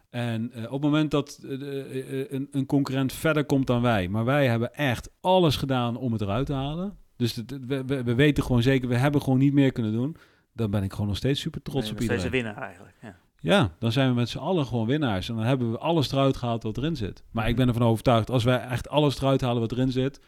En 0.10 0.52
eh, 0.54 0.64
op 0.64 0.72
het 0.72 0.82
moment 0.82 1.12
dat 1.12 1.40
een, 1.44 2.48
een 2.52 2.66
concurrent 2.66 3.14
verder 3.14 3.46
komt 3.46 3.68
dan 3.68 3.82
wij... 3.82 4.08
maar 4.08 4.26
wij 4.26 4.48
hebben 4.48 4.74
echt 4.76 5.10
alles 5.22 5.56
gedaan 5.56 5.96
om 5.98 6.12
het 6.12 6.22
eruit 6.22 6.46
te 6.46 6.54
halen... 6.54 6.98
Dus 7.16 7.36
het- 7.36 7.58
we 8.06 8.16
weten 8.16 8.44
gewoon 8.44 8.62
zeker, 8.62 8.90
we 8.90 8.96
hebben 8.96 9.22
gewoon 9.22 9.40
niet 9.40 9.54
meer 9.54 9.72
kunnen 9.72 9.92
doen. 9.92 10.16
Dan 10.60 10.72
ben 10.72 10.84
ik 10.84 10.92
gewoon 10.92 11.08
nog 11.08 11.18
steeds 11.18 11.40
super 11.42 11.62
trots 11.62 11.90
op 11.92 11.96
steeds 11.96 12.02
iedereen. 12.02 12.24
de 12.24 12.30
winnaar 12.38 12.58
eigenlijk. 12.62 12.96
Ja. 13.02 13.16
Ja, 13.42 13.76
dan 13.80 13.92
zijn 13.92 14.10
we 14.10 14.16
met 14.16 14.30
z'n 14.30 14.38
allen 14.38 14.66
gewoon 14.66 14.88
winnaars. 14.88 15.30
En 15.30 15.36
dan 15.36 15.46
hebben 15.46 15.72
we 15.72 15.78
alles 15.78 16.12
eruit 16.12 16.38
gehaald 16.38 16.64
wat 16.64 16.78
erin 16.78 16.96
zit. 16.96 17.24
Maar 17.32 17.50
ik 17.50 17.56
ben 17.56 17.68
ervan 17.68 17.84
overtuigd, 17.84 18.30
als 18.30 18.44
wij 18.44 18.60
echt 18.60 18.90
alles 18.90 19.18
eruit 19.22 19.42
halen 19.42 19.62
wat 19.62 19.72
erin 19.72 19.92
zit, 19.92 20.20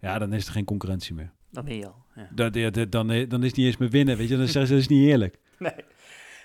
ja, 0.00 0.18
dan 0.18 0.32
is 0.32 0.46
er 0.46 0.52
geen 0.52 0.64
concurrentie 0.64 1.14
meer. 1.14 1.32
Dan 1.50 1.64
ben 1.64 1.76
je 1.76 1.86
al. 1.86 2.04
Ja. 2.14 2.28
Dat, 2.34 2.54
ja, 2.54 2.70
dat- 2.70 2.92
dan, 2.92 3.06
dan 3.06 3.16
is 3.42 3.46
het 3.48 3.56
niet 3.56 3.66
eens 3.66 3.76
meer 3.76 3.90
winnen, 3.90 4.16
weet 4.16 4.28
je. 4.28 4.36
Dan 4.36 4.46
zeggen 4.48 4.66
ze, 4.66 4.72
dat 4.72 4.82
is 4.82 4.88
niet 4.88 5.08
eerlijk. 5.08 5.38
Nee. 5.58 5.72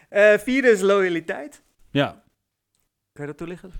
Eh, 0.09 0.37
vierde 0.37 0.67
is 0.69 0.81
loyaliteit. 0.81 1.63
Ja, 1.91 2.23
Kan 3.13 3.25
je 3.25 3.31
dat 3.31 3.37
toelichten? 3.37 3.71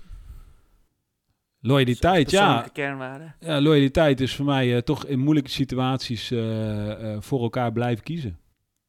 loyaliteit, 1.60 2.30
ja. 2.30 2.66
Kernwaarden. 2.72 3.34
ja. 3.40 3.60
Loyaliteit 3.60 4.20
is 4.20 4.34
voor 4.36 4.44
mij 4.44 4.74
eh, 4.76 4.82
toch 4.82 5.06
in 5.06 5.18
moeilijke 5.18 5.50
situaties 5.50 6.30
eh, 6.30 7.16
voor 7.20 7.42
elkaar 7.42 7.72
blijven 7.72 8.04
kiezen. 8.04 8.38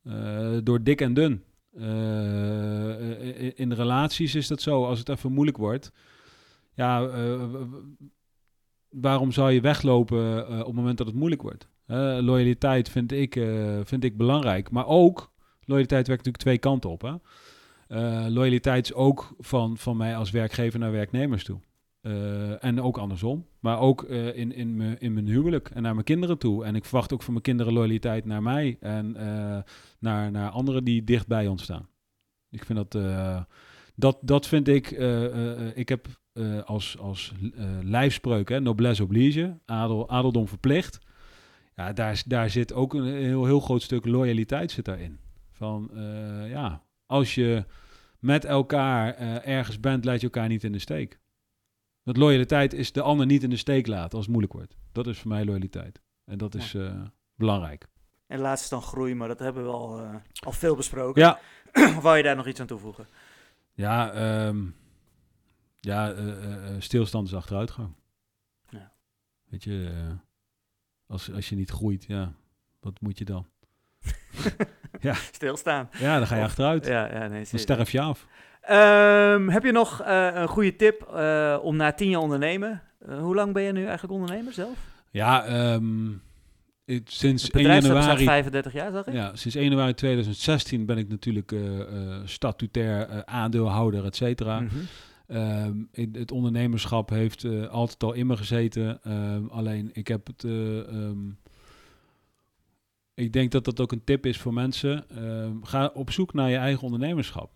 Eh, 0.04 0.58
door 0.64 0.84
dik 0.84 1.02
en 1.02 1.14
dun. 1.14 1.44
Eh, 1.74 3.42
in, 3.42 3.56
in 3.56 3.72
relaties 3.74 4.36
is 4.36 4.48
dat 4.48 4.62
zo, 4.62 4.86
als 4.86 5.00
het 5.00 5.10
even 5.10 5.32
moeilijk 5.32 5.58
wordt. 5.58 5.92
Ja, 6.74 7.08
eh, 7.08 7.44
waarom 8.90 9.32
zou 9.32 9.52
je 9.52 9.62
weglopen 9.62 10.48
eh, 10.48 10.60
op 10.60 10.66
het 10.66 10.76
moment 10.76 10.98
dat 10.98 11.08
het 11.08 11.16
moeilijk 11.16 11.42
wordt? 11.42 11.68
Eh, 11.86 12.18
loyaliteit 12.22 12.90
vind 12.90 13.12
ik, 13.12 13.36
eh, 13.36 13.80
vind 13.84 14.04
ik 14.04 14.18
belangrijk. 14.18 14.72
Maar 14.72 14.88
ook, 14.88 15.32
loyaliteit 15.66 16.08
werkt 16.08 16.26
natuurlijk 16.26 16.44
twee 16.44 16.58
kanten 16.58 16.90
op. 16.90 17.02
Hè? 17.02 17.14
Eh, 17.88 18.26
loyaliteit 18.30 18.86
is 18.86 18.94
ook 18.94 19.36
van, 19.38 19.78
van 19.78 19.98
mij 19.98 20.16
als 20.16 20.32
werkgever 20.32 20.80
naar 20.80 20.92
werknemers 20.92 21.44
toe. 21.44 21.60
Eh, 22.02 22.64
en 22.64 22.82
ook 22.82 22.98
andersom. 22.98 23.48
Maar 23.60 23.80
ook 23.80 24.04
eh, 24.04 24.38
in, 24.38 24.54
in, 24.54 24.76
mijn, 24.76 25.00
in 25.00 25.14
mijn 25.14 25.28
huwelijk 25.28 25.70
en 25.70 25.82
naar 25.82 25.94
mijn 25.94 26.06
kinderen 26.06 26.38
toe. 26.38 26.66
En 26.66 26.76
ik 26.76 26.86
verwacht 26.86 27.14
ook 27.14 27.24
van 27.24 27.34
mijn 27.34 27.46
kinderen 27.46 27.74
loyaliteit 27.74 28.26
naar 28.26 28.42
mij 28.44 28.78
en 28.80 29.16
eh, 29.16 29.60
naar, 30.00 30.32
naar 30.32 30.50
anderen 30.50 30.84
die 30.84 31.04
dicht 31.04 31.28
bij 31.28 31.48
ons 31.48 31.64
staan. 31.64 31.90
Ik 32.50 32.66
vind 32.66 32.92
dat, 32.92 33.04
dat, 33.96 34.18
dat 34.22 34.48
vind 34.48 34.68
ik, 34.68 34.92
ik 35.76 35.90
heb 35.90 36.08
als, 36.66 36.98
als 36.98 37.34
lijfspreuk, 37.82 38.50
hè, 38.50 38.60
noblesse 38.60 39.04
oblige, 39.04 39.60
adel, 39.66 40.10
adeldom 40.10 40.48
verplicht. 40.48 41.00
Ja, 41.76 41.94
daar, 41.94 42.24
daar 42.28 42.50
zit 42.50 42.74
ook 42.74 42.94
een 42.94 43.06
heel, 43.06 43.46
heel 43.46 43.60
groot 43.60 43.82
stuk 43.82 44.06
loyaliteit 44.06 44.72
zit 44.72 44.86
daarin. 44.86 45.20
Van, 45.52 45.92
ja, 46.48 46.84
als 47.06 47.36
je 47.36 47.66
met 48.20 48.46
elkaar 48.46 49.16
ergens 49.44 49.80
bent, 49.80 50.06
laat 50.06 50.20
je 50.20 50.26
elkaar 50.26 50.48
niet 50.48 50.64
in 50.64 50.72
de 50.72 50.80
steek. 50.80 51.21
Want 52.04 52.18
loyaliteit 52.18 52.74
is 52.74 52.92
de 52.92 53.02
ander 53.02 53.26
niet 53.26 53.44
in 53.44 53.50
de 53.50 53.58
steek 53.58 53.88
laten 53.88 54.12
als 54.12 54.22
het 54.22 54.30
moeilijk 54.30 54.54
wordt. 54.54 54.78
Dat 54.92 55.08
is 55.08 55.20
voor 55.20 55.32
mij 55.32 55.46
loyaliteit. 55.46 56.02
En 56.26 56.38
dat 56.38 56.56
is 56.56 56.74
eh, 56.74 57.02
belangrijk. 57.36 57.88
En 58.28 58.40
laatst 58.40 58.70
dan 58.70 58.82
groei, 58.82 59.16
maar 59.16 59.28
dat 59.28 59.40
hebben 59.40 59.64
we 59.64 59.70
al, 59.70 60.00
eh, 60.00 60.16
al 60.40 60.52
veel 60.52 60.76
besproken. 60.76 61.22
Ja, 61.22 61.40
wou 62.02 62.18
je 62.18 62.24
daar 62.24 62.36
nog 62.36 62.48
iets 62.48 62.60
aan 62.60 62.68
toevoegen? 62.68 63.08
ja, 63.74 64.12
ehm, 64.12 64.66
ja 65.80 66.12
eh, 66.12 66.76
stilstand 66.80 67.28
is 67.28 67.36
achteruitgang. 67.36 67.94
Ja. 68.70 68.92
Weet 69.44 69.64
je, 69.64 69.92
als, 71.08 71.32
als 71.32 71.50
je 71.50 71.56
niet 71.56 71.70
groeit, 71.70 72.06
ja, 72.06 72.34
wat 72.80 73.02
moet 73.02 73.18
je 73.18 73.26
dan? 73.26 73.48
Stilstaan. 75.32 75.90
Ja, 76.00 76.18
dan 76.18 76.28
ga 76.28 76.36
je 76.36 76.44
achteruit. 76.44 76.86
Ja, 76.86 77.14
ja, 77.14 77.28
nee, 77.28 77.46
Dan 77.52 77.60
sterf 77.60 77.92
je 77.92 78.02
af. 78.02 78.28
Ehm, 78.62 79.48
heb 79.50 79.64
je 79.64 79.72
nog 79.72 80.02
eh, 80.02 80.30
een 80.34 80.48
goede 80.48 80.76
tip 80.76 81.02
eh, 81.02 81.58
om 81.62 81.76
na 81.76 81.92
tien 81.92 82.10
jaar 82.10 82.22
ondernemen? 82.22 82.82
Eh, 83.00 83.20
hoe 83.20 83.36
lang 83.36 83.54
ben 83.54 83.64
je 83.64 83.72
nu 83.72 83.84
eigenlijk 83.84 84.14
ondernemer 84.14 84.54
zelf? 84.54 84.78
Ja, 85.12 85.46
ehm, 85.46 86.10
ik- 86.86 87.10
sinds 87.10 87.44
Het 87.44 87.54
1 87.56 87.64
bedrijf 87.64 87.84
staat 87.84 87.96
januari... 87.98 88.24
35 88.26 88.74
jaar, 88.74 88.92
zag 88.92 89.08
ik? 89.08 89.14
Ja, 89.14 89.36
sinds 89.36 89.56
1 89.56 89.64
januari 89.70 89.94
2016 89.94 90.86
ben 90.86 90.98
ik 90.98 91.10
natuurlijk 91.10 91.56
statutair 92.26 93.26
aandeelhouder, 93.26 94.06
et 94.06 94.16
cetera. 94.16 94.60
Mhm. 94.60 94.76
Ehm, 95.28 95.78
het 96.12 96.32
ondernemerschap 96.32 97.10
heeft 97.10 97.46
altijd 97.70 98.04
al 98.04 98.14
in 98.14 98.28
me 98.28 98.38
gezeten. 98.38 99.02
Alleen 99.50 99.90
ik 99.94 100.08
heb 100.08 100.28
het. 100.28 100.44
ik 103.14 103.34
denk 103.34 103.52
dat 103.52 103.66
dat 103.66 103.80
ook 103.80 103.92
een 103.92 104.04
tip 104.04 104.26
is 104.26 104.38
voor 104.38 104.54
mensen. 104.54 105.06
Ga 105.64 105.92
op 105.94 106.12
zoek 106.12 106.34
naar 106.34 106.50
je 106.50 106.58
eigen 106.58 106.84
ondernemerschap. 106.84 107.52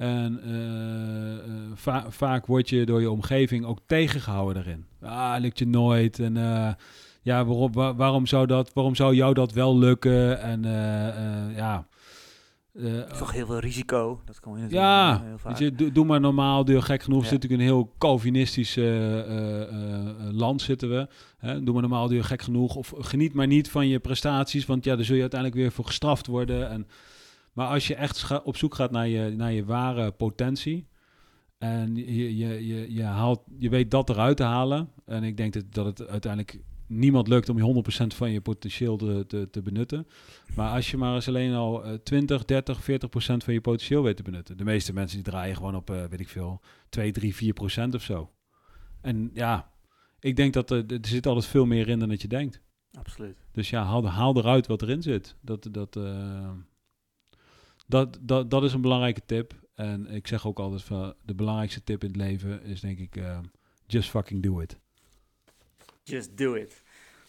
En 0.00 0.40
eh, 0.44 1.34
eh, 1.34 1.40
va- 1.74 2.06
vaak 2.10 2.46
word 2.46 2.68
je 2.68 2.86
door 2.86 3.00
je 3.00 3.10
omgeving 3.10 3.64
ook 3.64 3.78
tegengehouden 3.86 4.54
daarin. 4.54 4.84
Ah, 5.02 5.34
lukt 5.40 5.58
je 5.58 5.66
nooit. 5.66 6.18
En 6.18 6.36
eh, 6.36 6.72
ja, 7.22 7.44
waarom, 7.44 7.72
wa- 7.72 7.94
waarom, 7.94 8.26
zou 8.26 8.46
dat, 8.46 8.70
waarom 8.74 8.94
zou 8.94 9.14
jou 9.14 9.34
dat 9.34 9.52
wel 9.52 9.78
lukken? 9.78 10.40
En 10.40 10.64
eh, 10.64 11.56
ja. 11.56 11.86
eh, 12.74 13.00
Toch 13.00 13.32
heel 13.32 13.46
veel 13.46 13.58
risico. 13.58 14.20
Dat 14.24 14.40
kan 14.40 14.52
je 14.52 14.58
natuurlijk 14.58 14.82
ja, 14.86 15.22
heel 15.24 15.38
vaak. 15.38 15.58
weet 15.58 15.68
je, 15.70 15.74
doe, 15.76 15.92
doe 15.92 16.04
maar 16.04 16.20
normaal, 16.20 16.64
doe 16.64 16.82
gek 16.82 17.02
genoeg. 17.02 17.22
Ja. 17.22 17.28
zitten 17.28 17.48
natuurlijk 17.50 17.70
in 17.70 17.78
een 17.78 17.84
heel 17.84 17.94
Calvinistisch 17.98 18.76
land 20.32 20.62
zitten 20.62 20.88
we. 20.90 21.08
Hè? 21.38 21.62
Doe 21.62 21.72
maar 21.72 21.82
normaal, 21.82 22.08
doe 22.08 22.22
gek 22.22 22.42
genoeg. 22.42 22.74
Of 22.76 22.94
geniet 22.98 23.32
maar 23.32 23.46
niet 23.46 23.70
van 23.70 23.88
je 23.88 23.98
prestaties, 23.98 24.66
want 24.66 24.84
ja, 24.84 24.96
daar 24.96 25.04
zul 25.04 25.14
je 25.14 25.20
uiteindelijk 25.20 25.60
weer 25.60 25.72
voor 25.72 25.84
gestraft 25.86 26.26
worden. 26.26 26.70
En, 26.70 26.86
maar 27.52 27.66
als 27.66 27.86
je 27.86 27.94
echt 27.94 28.42
op 28.42 28.56
zoek 28.56 28.74
gaat 28.74 28.90
naar 28.90 29.08
je, 29.08 29.30
naar 29.36 29.52
je 29.52 29.64
ware 29.64 30.12
potentie... 30.12 30.88
en 31.58 31.96
je, 31.96 32.36
je, 32.36 32.66
je, 32.66 32.94
je, 32.94 33.02
haalt, 33.02 33.42
je 33.58 33.68
weet 33.68 33.90
dat 33.90 34.10
eruit 34.10 34.36
te 34.36 34.42
halen... 34.42 34.88
en 35.04 35.22
ik 35.22 35.36
denk 35.36 35.52
dat, 35.52 35.64
dat 35.68 35.86
het 35.86 36.08
uiteindelijk 36.08 36.60
niemand 36.86 37.28
lukt 37.28 37.48
om 37.48 37.56
je 37.56 37.82
100% 38.04 38.06
van 38.16 38.30
je 38.30 38.40
potentieel 38.40 38.96
te, 38.96 39.24
te, 39.26 39.48
te 39.50 39.62
benutten... 39.62 40.06
Maar 40.54 40.72
als 40.72 40.90
je 40.90 40.96
maar 40.96 41.14
eens 41.14 41.28
alleen 41.28 41.54
al 41.54 41.84
eh, 41.84 41.94
20, 41.94 42.44
30, 42.44 42.84
40 42.84 43.08
procent 43.08 43.44
van 43.44 43.54
je 43.54 43.60
potentieel 43.60 44.02
weet 44.02 44.16
te 44.16 44.22
benutten. 44.22 44.56
De 44.56 44.64
meeste 44.64 44.92
mensen 44.92 45.22
die 45.22 45.32
draaien 45.32 45.56
gewoon 45.56 45.76
op, 45.76 45.90
eh, 45.90 46.04
weet 46.04 46.20
ik 46.20 46.28
veel, 46.28 46.60
2, 46.88 47.12
3, 47.12 47.34
4 47.34 47.52
procent 47.52 47.94
of 47.94 48.02
zo. 48.02 48.30
En 49.00 49.30
ja, 49.34 49.72
ik 50.20 50.36
denk 50.36 50.52
dat 50.52 50.70
er, 50.70 50.84
er 50.86 50.98
zit 51.02 51.26
altijd 51.26 51.46
veel 51.46 51.66
meer 51.66 51.88
in 51.88 51.98
dan 51.98 52.08
dat 52.08 52.22
je 52.22 52.28
denkt. 52.28 52.60
Absoluut. 52.98 53.36
Dus 53.52 53.70
ja, 53.70 53.84
haal, 53.84 54.08
haal 54.08 54.36
eruit 54.36 54.66
wat 54.66 54.82
erin 54.82 55.02
zit. 55.02 55.36
Dat, 55.40 55.68
dat, 55.70 55.96
eh, 55.96 56.50
dat, 57.90 58.18
dat, 58.20 58.50
dat 58.50 58.62
is 58.64 58.72
een 58.72 58.80
belangrijke 58.80 59.22
tip. 59.26 59.52
En 59.74 60.06
ik 60.10 60.26
zeg 60.26 60.46
ook 60.46 60.58
altijd 60.58 60.82
van 60.82 61.14
de 61.24 61.34
belangrijkste 61.34 61.82
tip 61.84 62.02
in 62.02 62.08
het 62.08 62.16
leven 62.16 62.62
is 62.62 62.80
denk 62.80 62.98
ik 62.98 63.16
eh, 63.16 63.38
just 63.86 64.10
fucking 64.10 64.42
do 64.42 64.60
it. 64.60 64.78
Just 66.02 66.36
do 66.36 66.54
it. 66.54 66.82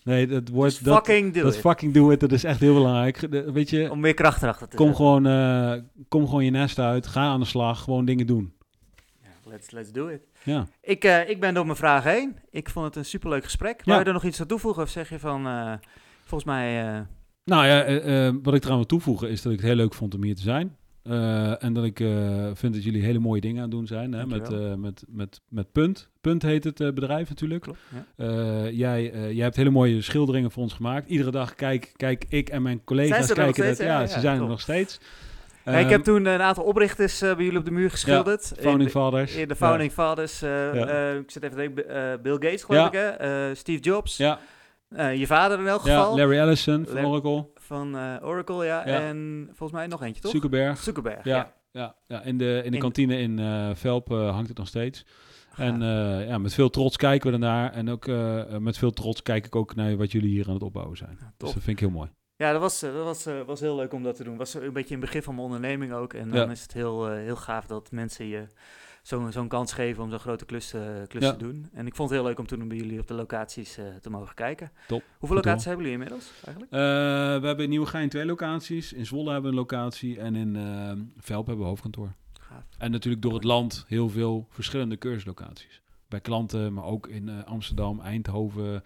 Nee, 0.03 0.27
dat 0.27 0.47
woord 0.49 0.71
Just 0.71 0.83
dat, 0.85 0.95
fucking 1.05 1.33
do 1.33 1.41
dat 1.41 1.53
it. 1.55 1.59
fucking 1.59 1.93
do 1.93 2.09
it, 2.11 2.19
dat 2.19 2.31
is 2.31 2.43
echt 2.43 2.59
heel 2.59 2.73
belangrijk. 2.73 3.31
De- 3.31 3.51
weet 3.51 3.69
je, 3.69 3.91
Om 3.91 3.99
meer 3.99 4.13
kracht 4.13 4.41
erachter 4.43 4.67
te 4.67 4.75
Kom 4.75 4.95
gewoon, 4.95 5.25
eh, 5.25 5.73
kom 6.07 6.25
gewoon 6.25 6.45
je 6.45 6.51
nest 6.51 6.79
uit. 6.79 7.07
Ga 7.07 7.21
aan 7.21 7.39
de 7.39 7.45
slag. 7.45 7.83
Gewoon 7.83 8.05
dingen 8.05 8.27
doen. 8.27 8.53
Let's, 9.45 9.71
let's 9.71 9.91
do 9.91 10.07
it. 10.07 10.21
Ja. 10.43 10.67
Ik, 10.81 11.03
eh, 11.03 11.29
ik 11.29 11.39
ben 11.39 11.53
door 11.53 11.65
mijn 11.65 11.77
vragen 11.77 12.11
heen. 12.11 12.35
Ik 12.49 12.69
vond 12.69 12.85
het 12.85 12.95
een 12.95 13.05
superleuk 13.05 13.43
gesprek. 13.43 13.81
Ja. 13.85 13.99
je 13.99 14.05
er 14.05 14.13
nog 14.13 14.23
iets 14.23 14.41
aan 14.41 14.47
toevoegen? 14.47 14.83
Of 14.83 14.89
zeg 14.89 15.09
je 15.09 15.19
van, 15.19 15.45
eh, 15.47 15.73
volgens 16.23 16.43
mij... 16.43 17.05
Nou 17.51 17.65
ja, 17.65 17.83
eh, 17.83 18.27
eh, 18.27 18.35
wat 18.43 18.53
ik 18.53 18.63
eraan 18.63 18.75
wil 18.75 18.85
toevoegen 18.85 19.29
is 19.29 19.41
dat 19.41 19.51
ik 19.51 19.57
het 19.57 19.67
heel 19.67 19.77
leuk 19.77 19.93
vond 19.93 20.15
om 20.15 20.23
hier 20.23 20.35
te 20.35 20.41
zijn. 20.41 20.75
Eh, 21.03 21.63
en 21.63 21.73
dat 21.73 21.83
ik 21.83 21.97
vind 22.53 22.73
dat 22.73 22.83
jullie 22.83 23.03
hele 23.03 23.19
mooie 23.19 23.41
dingen 23.41 23.55
aan 23.57 23.61
het 23.69 23.71
doen 23.71 23.87
zijn. 23.87 24.13
Hè? 24.13 24.25
Met, 24.25 24.49
met, 24.79 25.03
met, 25.07 25.41
met 25.49 25.71
Punt. 25.71 26.09
Punt 26.21 26.41
heet 26.41 26.63
het 26.63 26.77
bedrijf 26.77 27.29
natuurlijk. 27.29 27.61
klopt. 27.61 27.79
Ja. 28.15 28.67
Jij, 28.69 29.11
jij 29.33 29.43
hebt 29.43 29.55
hele 29.55 29.69
mooie 29.69 30.01
schilderingen 30.01 30.51
voor 30.51 30.63
ons 30.63 30.73
gemaakt. 30.73 31.09
Iedere 31.09 31.31
dag 31.31 31.55
kijk, 31.55 31.91
kijk 31.95 32.25
ik 32.29 32.49
en 32.49 32.61
mijn 32.61 32.83
collega's 32.83 33.27
nog 33.27 33.37
kijken 33.37 33.65
dat. 33.65 33.77
Ja, 33.77 33.85
Ja, 33.85 34.07
ze 34.07 34.13
ja, 34.15 34.19
zijn 34.19 34.41
er 34.41 34.47
nog 34.47 34.61
steeds. 34.61 34.99
Ja, 35.65 35.71
ik 35.71 35.83
Ehm, 35.83 35.91
heb 35.91 36.03
toen 36.03 36.25
een 36.25 36.41
aantal 36.41 36.63
oprichters 36.63 37.19
bij 37.19 37.35
jullie 37.37 37.57
op 37.57 37.65
de 37.65 37.71
muur 37.71 37.89
geschilderd. 37.89 38.53
in, 38.55 38.63
Founding 38.63 38.89
Fathers. 38.89 39.35
in 39.35 39.47
de 39.47 39.55
Founding 39.55 39.91
Fathers. 39.91 40.39
Ja. 40.39 40.71
eh, 40.73 41.15
ik 41.15 41.31
zit 41.31 41.43
even 41.43 41.57
te 41.57 41.61
denken, 41.63 42.21
Bill 42.21 42.33
Gates 42.33 42.63
geloof 42.63 42.91
Ja. 42.91 43.11
ik 43.13 43.17
hè? 43.19 43.55
Steve 43.55 43.81
Jobs. 43.81 44.17
Ja, 44.17 44.39
Eh, 44.95 45.15
je 45.15 45.27
vader 45.27 45.59
in 45.59 45.67
elk 45.67 45.85
ja, 45.85 45.97
geval. 45.99 46.17
Larry 46.17 46.37
Ellison 46.37 46.85
van 46.85 47.05
Oracle. 47.05 47.47
Van 47.55 47.95
eh, 47.97 48.15
Oracle, 48.21 48.65
ja. 48.65 48.87
Ja. 48.87 48.99
En 49.01 49.45
volgens 49.47 49.71
mij 49.71 49.87
nog 49.87 50.03
eentje, 50.03 50.21
toch? 50.21 50.31
Zuckerberg. 50.31 50.77
Zuckerberg, 50.79 51.23
Ja, 51.23 51.35
ja. 51.35 51.53
ja. 51.71 51.95
ja, 52.07 52.21
in 52.23 52.37
de, 52.37 52.61
in 52.63 52.69
de 52.69 52.75
In- 52.75 52.81
kantine 52.81 53.17
in 53.17 53.39
eh, 53.39 53.69
Velp 53.73 54.07
hangt 54.09 54.47
het 54.49 54.57
nog 54.57 54.67
steeds. 54.67 55.05
En 55.55 55.81
Ja. 55.81 56.19
ja, 56.19 56.37
met 56.37 56.53
veel 56.53 56.69
trots 56.69 56.97
kijken 56.97 57.27
we 57.27 57.33
ernaar. 57.33 57.71
En 57.73 57.89
ook 57.89 58.07
met 58.59 58.77
veel 58.77 58.91
trots 58.91 59.21
kijk 59.21 59.45
ik 59.45 59.55
ook 59.55 59.75
naar 59.75 59.97
wat 59.97 60.11
jullie 60.11 60.29
hier 60.29 60.47
aan 60.47 60.53
het 60.53 60.63
opbouwen 60.63 60.97
zijn. 60.97 61.17
Ja, 61.19 61.33
Dus 61.37 61.53
dat 61.53 61.63
vind 61.63 61.67
ik 61.67 61.79
heel 61.79 61.89
mooi. 61.97 62.09
Ja, 62.35 62.51
dat 62.51 62.61
was, 62.61 62.79
dat 62.79 63.03
was, 63.03 63.27
was 63.45 63.59
heel 63.59 63.75
leuk 63.75 63.93
om 63.93 64.03
dat 64.03 64.15
te 64.15 64.23
doen. 64.23 64.37
was 64.37 64.53
een 64.53 64.73
beetje 64.73 64.93
in 64.95 65.01
het 65.01 65.05
begin 65.05 65.23
van 65.23 65.33
mijn 65.35 65.45
onderneming 65.45 65.93
ook. 65.93 66.13
En 66.13 66.29
dan 66.29 66.51
is 66.51 66.61
het 66.61 66.73
heel, 66.73 67.07
heel 67.09 67.35
gaaf 67.35 67.65
dat 67.65 67.91
mensen 67.91 68.25
je 68.27 68.47
zo'n 69.01 69.31
zo'n 69.31 69.47
kans 69.47 69.73
geven 69.73 70.03
om 70.03 70.09
zo'n 70.09 70.19
grote 70.19 70.45
klus, 70.45 70.73
klus 71.07 71.29
te 71.29 71.37
doen. 71.37 71.69
En 71.73 71.87
ik 71.87 71.95
vond 71.95 72.09
het 72.09 72.19
heel 72.19 72.27
leuk 72.27 72.39
om 72.39 72.47
toen 72.47 72.67
bij 72.67 72.77
jullie 72.77 72.99
op 72.99 73.07
de 73.07 73.13
locaties 73.13 73.79
te 74.01 74.09
mogen 74.09 74.35
kijken. 74.35 74.71
Top. 74.87 75.03
Hoeveel 75.17 75.37
locaties 75.37 75.65
hebben 75.65 75.85
jullie 75.85 75.99
inmiddels 75.99 76.31
eigenlijk? 76.45 76.71
we 77.41 77.47
hebben 77.47 77.63
in 77.63 77.69
Nieuwegein 77.69 78.09
twee 78.09 78.25
locaties. 78.25 78.93
In 78.93 79.05
Zwolle 79.05 79.31
hebben 79.31 79.51
we 79.51 79.57
een 79.57 79.63
locatie 79.63 80.19
en 80.19 80.35
in 80.35 80.57
Velp 81.17 81.45
hebben 81.45 81.63
we 81.63 81.69
hoofdkantoor. 81.69 82.13
En 82.77 82.91
natuurlijk 82.91 83.21
door 83.21 83.33
het 83.33 83.43
land 83.43 83.85
heel 83.87 84.09
veel 84.09 84.47
verschillende 84.49 84.97
cursuslocaties. 84.97 85.81
Bij 86.07 86.21
klanten, 86.21 86.73
maar 86.73 86.83
ook 86.83 87.07
in 87.07 87.27
uh, 87.27 87.43
Amsterdam, 87.43 87.99
Eindhoven, 87.99 88.83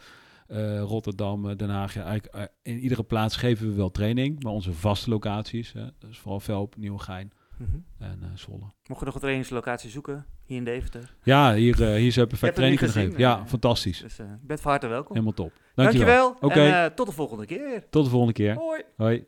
uh, 0.47 0.81
Rotterdam, 0.81 1.49
eh, 1.49 1.57
Den 1.57 1.69
Haag. 1.69 1.93
Ja, 1.93 2.03
eigenlijk, 2.03 2.51
in 2.61 2.79
iedere 2.79 3.03
plaats 3.03 3.35
geven 3.35 3.67
we 3.67 3.73
wel 3.73 3.91
training, 3.91 4.43
maar 4.43 4.51
onze 4.51 4.73
vaste 4.73 5.09
locaties, 5.09 5.73
hè, 5.73 5.87
dus 5.99 6.17
vooral 6.17 6.39
Velp, 6.39 6.75
Nieuwegein 6.77 7.31
mm 7.57 7.67
-hmm. 7.71 7.85
en 7.99 8.19
uh, 8.21 8.27
Zwolle. 8.33 8.73
Mocht 8.87 8.99
je 8.99 9.05
nog 9.05 9.13
een 9.13 9.21
trainingslocatie 9.21 9.89
zoeken, 9.89 10.25
hier 10.45 10.57
in 10.57 10.63
Deventer? 10.63 11.15
Ja, 11.23 11.53
hier, 11.53 11.75
hier 11.75 12.07
is 12.07 12.15
perfect 12.15 12.55
training 12.55 12.79
gegeven. 12.79 13.19
Ja, 13.19 13.45
fantastisch. 13.45 13.99
Dus 13.99 14.19
bent 14.41 14.61
van 14.61 14.71
harte 14.71 14.87
welkom. 14.87 15.11
Helemaal 15.11 15.33
top. 15.33 15.51
Dankjewel. 15.75 16.37
Dankjewel. 16.39 16.69
Okay. 16.69 16.83
En 16.83 16.95
tot 16.95 17.07
de 17.07 17.13
volgende 17.13 17.45
keer. 17.45 17.89
Tot 17.89 18.03
de 18.03 18.09
volgende 18.09 18.33
keer. 18.33 18.55
Hoi. 18.55 18.81
Hoi. 18.97 19.25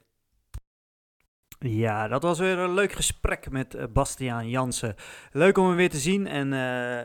Ja, 1.60 2.08
dat 2.08 2.24
was 2.24 2.39
weer 2.39 2.58
een 2.58 2.74
leuk 2.74 2.91
gesprek 2.91 3.49
met 3.49 3.76
uh, 3.76 3.84
Bastiaan 3.93 4.49
Jansen. 4.49 4.95
Leuk 5.32 5.58
om 5.58 5.68
hem 5.68 5.76
weer 5.76 5.89
te 5.89 5.97
zien 5.97 6.28
en 6.28 6.51
uh, 6.51 6.97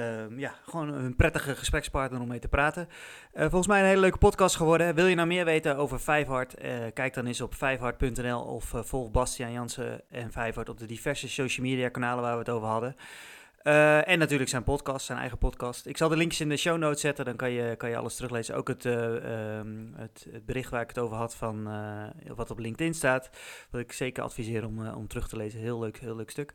uh, 0.00 0.38
ja, 0.38 0.54
gewoon 0.64 0.88
een 0.88 1.16
prettige 1.16 1.56
gesprekspartner 1.56 2.20
om 2.20 2.28
mee 2.28 2.38
te 2.38 2.48
praten. 2.48 2.88
volgens 3.34 3.66
mij 3.66 3.80
een 3.80 3.86
hele 3.86 4.00
leuke 4.00 4.18
podcast 4.18 4.56
geworden. 4.56 4.94
Wil 4.94 5.06
je 5.06 5.14
nou 5.14 5.28
meer 5.28 5.44
weten 5.44 5.76
over 5.76 6.00
Vijfhard? 6.00 6.54
kijk 6.94 7.14
dan 7.14 7.26
eens 7.26 7.40
op 7.40 7.54
vijfhard.nl 7.54 8.40
of 8.40 8.72
volg 8.74 9.10
Bastiaan 9.10 9.52
Jansen 9.52 10.02
en 10.10 10.32
Vijfhard 10.32 10.68
op 10.68 10.78
de 10.78 10.86
diverse 10.86 11.28
social 11.28 11.66
media 11.66 11.88
kanalen 11.88 12.22
waar 12.22 12.32
we 12.32 12.38
het 12.38 12.50
over 12.50 12.68
hadden. 12.68 12.96
Uh, 13.62 14.08
en 14.08 14.18
natuurlijk 14.18 14.50
zijn 14.50 14.62
podcast, 14.62 15.06
zijn 15.06 15.18
eigen 15.18 15.38
podcast. 15.38 15.86
Ik 15.86 15.96
zal 15.96 16.08
de 16.08 16.16
linkjes 16.16 16.40
in 16.40 16.48
de 16.48 16.56
show 16.56 16.78
notes 16.78 17.00
zetten, 17.00 17.24
dan 17.24 17.36
kan 17.36 17.50
je, 17.50 17.76
kan 17.76 17.90
je 17.90 17.96
alles 17.96 18.14
teruglezen. 18.14 18.54
Ook 18.56 18.68
het, 18.68 18.84
uh, 18.84 19.58
um, 19.58 19.92
het, 19.96 20.26
bericht 20.44 20.70
waar 20.70 20.82
ik 20.82 20.88
het 20.88 20.98
over 20.98 21.16
had 21.16 21.34
van 21.34 21.68
uh, 21.68 22.34
wat 22.34 22.50
op 22.50 22.58
LinkedIn 22.58 22.94
staat. 22.94 23.30
Wat 23.70 23.80
ik 23.80 23.92
zeker 23.92 24.22
adviseer 24.22 24.66
om, 24.66 24.88
om 24.88 25.08
terug 25.08 25.28
te 25.28 25.36
lezen. 25.36 25.60
Heel 25.60 25.78
leuk, 25.78 25.98
heel 25.98 26.16
leuk 26.16 26.30
stuk. 26.30 26.52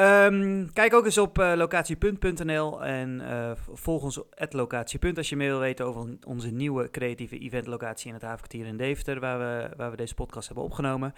Um, 0.00 0.72
kijk 0.72 0.94
ook 0.94 1.04
eens 1.04 1.18
op 1.18 1.38
uh, 1.38 1.52
locatiepunt.nl 1.56 2.84
en 2.84 3.20
uh, 3.20 3.50
volg 3.72 4.02
ons 4.02 4.22
at 4.34 4.52
locatiepunt 4.52 5.16
als 5.16 5.28
je 5.28 5.36
meer 5.36 5.48
wil 5.48 5.58
weten 5.58 5.86
over 5.86 6.16
onze 6.26 6.50
nieuwe 6.50 6.90
creatieve 6.90 7.38
eventlocatie 7.38 8.08
in 8.08 8.14
het 8.14 8.22
havenkwartier 8.22 8.66
in 8.66 8.76
Deventer, 8.76 9.20
waar 9.20 9.38
we, 9.38 9.76
waar 9.76 9.90
we 9.90 9.96
deze 9.96 10.14
podcast 10.14 10.46
hebben 10.46 10.64
opgenomen. 10.64 11.12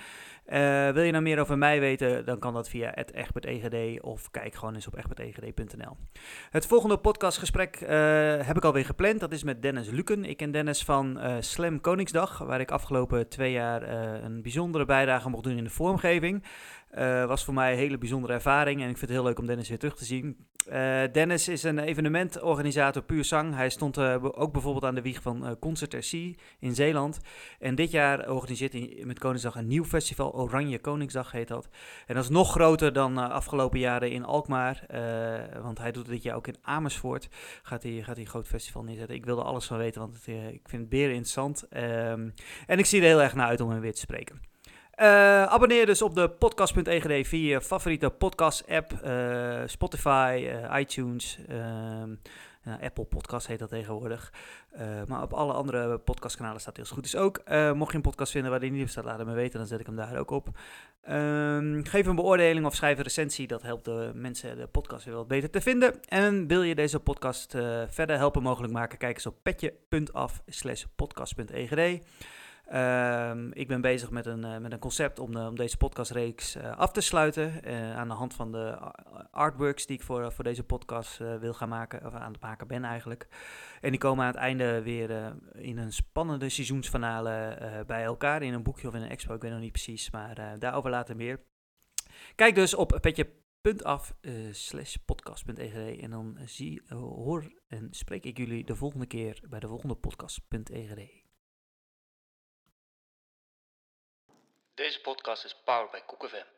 Uh, 0.46 0.90
wil 0.90 1.02
je 1.02 1.10
nou 1.10 1.22
meer 1.22 1.40
over 1.40 1.58
mij 1.58 1.80
weten, 1.80 2.24
dan 2.24 2.38
kan 2.38 2.54
dat 2.54 2.68
via 2.68 2.94
egbertegd 2.94 4.00
of 4.00 4.30
kijk 4.30 4.54
gewoon 4.54 4.74
eens 4.74 4.86
op 4.86 4.96
egbertegd.nl. 4.96 5.96
Het 6.50 6.66
volgende 6.66 6.98
podcastgesprek 6.98 7.78
heb 8.46 8.56
ik 8.56 8.64
alweer 8.64 8.84
gepland, 8.84 9.20
dat 9.20 9.32
is 9.32 9.42
met 9.42 9.62
Dennis 9.62 9.90
Luken. 9.90 10.24
Ik 10.24 10.36
ken 10.36 10.50
Dennis 10.50 10.84
van 10.84 11.20
Slam 11.40 11.80
Koningsdag, 11.80 12.38
waar 12.38 12.60
ik 12.60 12.70
afgelopen 12.70 13.28
twee 13.28 13.52
jaar 13.52 13.82
een 14.24 14.42
bijzondere 14.42 14.84
bijdrage 14.84 15.28
mocht 15.28 15.44
doen 15.44 15.56
in 15.56 15.64
de 15.64 15.70
vormgeving. 15.70 16.44
Uh, 16.98 17.24
was 17.24 17.44
voor 17.44 17.54
mij 17.54 17.72
een 17.72 17.78
hele 17.78 17.98
bijzondere 17.98 18.32
ervaring 18.32 18.82
en 18.82 18.88
ik 18.88 18.96
vind 18.96 19.10
het 19.10 19.18
heel 19.18 19.24
leuk 19.26 19.38
om 19.38 19.46
Dennis 19.46 19.68
weer 19.68 19.78
terug 19.78 19.96
te 19.96 20.04
zien. 20.04 20.46
Uh, 20.68 21.02
Dennis 21.12 21.48
is 21.48 21.62
een 21.62 21.78
evenementorganisator 21.78 23.02
puur 23.02 23.24
zang. 23.24 23.54
Hij 23.54 23.70
stond 23.70 23.98
uh, 23.98 24.16
ook 24.20 24.52
bijvoorbeeld 24.52 24.84
aan 24.84 24.94
de 24.94 25.02
wieg 25.02 25.22
van 25.22 25.56
Concert 25.60 25.94
RC 25.94 26.12
in 26.58 26.74
Zeeland. 26.74 27.20
En 27.58 27.74
dit 27.74 27.90
jaar 27.90 28.30
organiseert 28.30 28.72
hij 28.72 29.02
met 29.04 29.18
Koningsdag 29.18 29.54
een 29.54 29.66
nieuw 29.66 29.84
festival. 29.84 30.34
Oranje 30.34 30.78
Koningsdag 30.78 31.32
heet 31.32 31.48
dat. 31.48 31.68
En 32.06 32.14
dat 32.14 32.24
is 32.24 32.30
nog 32.30 32.50
groter 32.50 32.92
dan 32.92 33.18
afgelopen 33.18 33.78
jaren 33.78 34.10
in 34.10 34.24
Alkmaar. 34.24 34.84
want 35.62 35.78
hij 35.78 35.92
doet 35.92 36.06
dit 36.06 36.22
jaar 36.22 36.36
ook 36.36 36.46
in 36.46 36.56
Amersfoort. 36.62 37.28
Gaat 37.62 37.82
hij, 37.82 37.92
gaat 37.92 38.14
hij 38.14 38.24
een 38.24 38.30
groot 38.30 38.46
festival 38.46 38.82
neerzetten. 38.82 39.16
Ik 39.16 39.24
wilde 39.24 39.42
alles 39.42 39.66
van 39.66 39.78
weten, 39.78 40.00
want 40.00 40.14
het, 40.14 40.26
ik 40.52 40.68
vind 40.68 40.82
het 40.82 40.88
beren 40.88 41.14
interessant. 41.14 41.64
Um, 41.70 42.34
en 42.66 42.78
ik 42.78 42.86
zie 42.86 43.00
er 43.00 43.06
heel 43.06 43.22
erg 43.22 43.34
naar 43.34 43.46
uit 43.46 43.60
om 43.60 43.70
hem 43.70 43.80
weer 43.80 43.94
te 43.94 44.00
spreken. 44.00 44.54
Uh, 45.02 45.42
abonneer 45.44 45.86
dus 45.86 46.02
op 46.02 46.14
de 46.14 46.28
podcast.egd 46.28 47.28
via 47.28 47.54
je 47.54 47.60
favoriete 47.60 48.10
podcast-app, 48.10 48.92
uh, 49.04 49.62
Spotify, 49.66 50.48
uh, 50.48 50.78
iTunes, 50.78 51.38
ehm, 51.48 52.14
Apple 52.80 53.04
Podcast 53.04 53.46
heet 53.46 53.58
dat 53.58 53.68
tegenwoordig. 53.68 54.32
maar 55.06 55.22
op 55.22 55.32
alle 55.32 55.52
andere 55.52 55.98
podcastkanalen 55.98 56.60
staat 56.60 56.76
heel 56.76 56.84
goed 56.84 57.04
is 57.04 57.16
ook. 57.16 57.42
mocht 57.74 57.90
je 57.90 57.96
een 57.96 58.02
podcast 58.02 58.32
vinden 58.32 58.50
waar 58.50 58.60
die 58.60 58.70
niet 58.70 58.82
op 58.82 58.88
staat, 58.88 59.04
laat 59.04 59.18
het 59.18 59.26
me 59.26 59.34
weten, 59.34 59.58
dan 59.58 59.68
zet 59.68 59.80
ik 59.80 59.86
hem 59.86 59.96
daar 59.96 60.18
ook 60.18 60.30
op. 60.30 60.48
Um, 61.10 61.84
geef 61.84 62.06
een 62.06 62.16
beoordeling 62.16 62.66
of 62.66 62.74
schrijf 62.74 62.96
een 62.96 63.02
recensie, 63.02 63.46
dat 63.46 63.62
helpt 63.62 63.84
de 63.84 64.10
mensen 64.14 64.56
de 64.56 64.66
podcast 64.66 65.04
weer 65.04 65.14
wat 65.14 65.28
beter 65.28 65.50
te 65.50 65.60
vinden. 65.60 66.04
En 66.04 66.46
wil 66.46 66.62
je 66.62 66.74
deze 66.74 67.00
podcast 67.00 67.50
verder 67.88 68.16
helpen 68.16 68.42
mogelijk 68.42 68.72
maken, 68.72 68.98
kijk 68.98 69.14
eens 69.14 69.26
op 69.26 69.36
petje.af 69.42 70.42
slash 70.46 70.84
podcast.egd. 70.96 72.04
Um, 72.74 73.52
ik 73.52 73.68
ben 73.68 73.80
bezig 73.80 74.10
met 74.10 74.26
een, 74.26 74.44
uh, 74.44 74.58
met 74.58 74.72
een 74.72 74.78
concept 74.78 75.18
om, 75.18 75.32
de, 75.32 75.38
om 75.38 75.56
deze 75.56 75.76
podcastreeks 75.76 76.56
uh, 76.56 76.76
af 76.76 76.92
te 76.92 77.00
sluiten. 77.00 77.60
Uh, 77.64 77.96
aan 77.96 78.08
de 78.08 78.14
hand 78.14 78.34
van 78.34 78.52
de 78.52 78.78
artworks 79.30 79.86
die 79.86 79.96
ik 79.96 80.02
voor, 80.02 80.32
voor 80.32 80.44
deze 80.44 80.64
podcast 80.64 81.18
wil 81.18 81.54
gaan 81.54 81.68
maken, 81.68 82.06
of 82.06 82.14
aan 82.14 82.32
het 82.32 82.40
maken 82.40 82.66
ben 82.66 82.84
eigenlijk. 82.84 83.28
En 83.80 83.90
die 83.90 84.00
komen 84.00 84.24
aan 84.24 84.30
het 84.30 84.40
einde 84.40 84.82
weer 84.82 85.34
in 85.52 85.78
een 85.78 85.92
spannende 85.92 86.48
seizoensfinale 86.48 87.58
bij 87.86 88.04
elkaar. 88.04 88.42
In 88.42 88.52
een 88.52 88.62
boekje 88.62 88.88
of 88.88 88.94
in 88.94 89.02
een 89.02 89.10
expo, 89.10 89.34
ik 89.34 89.42
weet 89.42 89.52
nog 89.52 89.60
niet 89.60 89.72
precies, 89.72 90.10
maar 90.10 90.58
daarover 90.58 90.90
later 90.90 91.16
meer. 91.16 91.40
Kijk 92.34 92.54
dus 92.54 92.74
op 92.74 92.98
petje.af 93.00 94.14
slash 94.50 94.96
podcast.egd 95.04 96.00
en 96.00 96.10
dan 96.10 96.38
zie, 96.44 96.82
hoor 96.88 97.52
en 97.68 97.88
spreek 97.90 98.24
ik 98.24 98.38
jullie 98.38 98.64
de 98.64 98.76
volgende 98.76 99.06
keer 99.06 99.40
bij 99.48 99.60
de 99.60 99.68
volgende 99.68 99.94
podcast.egd. 99.94 101.25
Deze 104.76 105.00
podcast 105.00 105.44
is 105.44 105.54
powered 105.64 105.90
bij 105.90 106.02
KoekFM. 106.06 106.55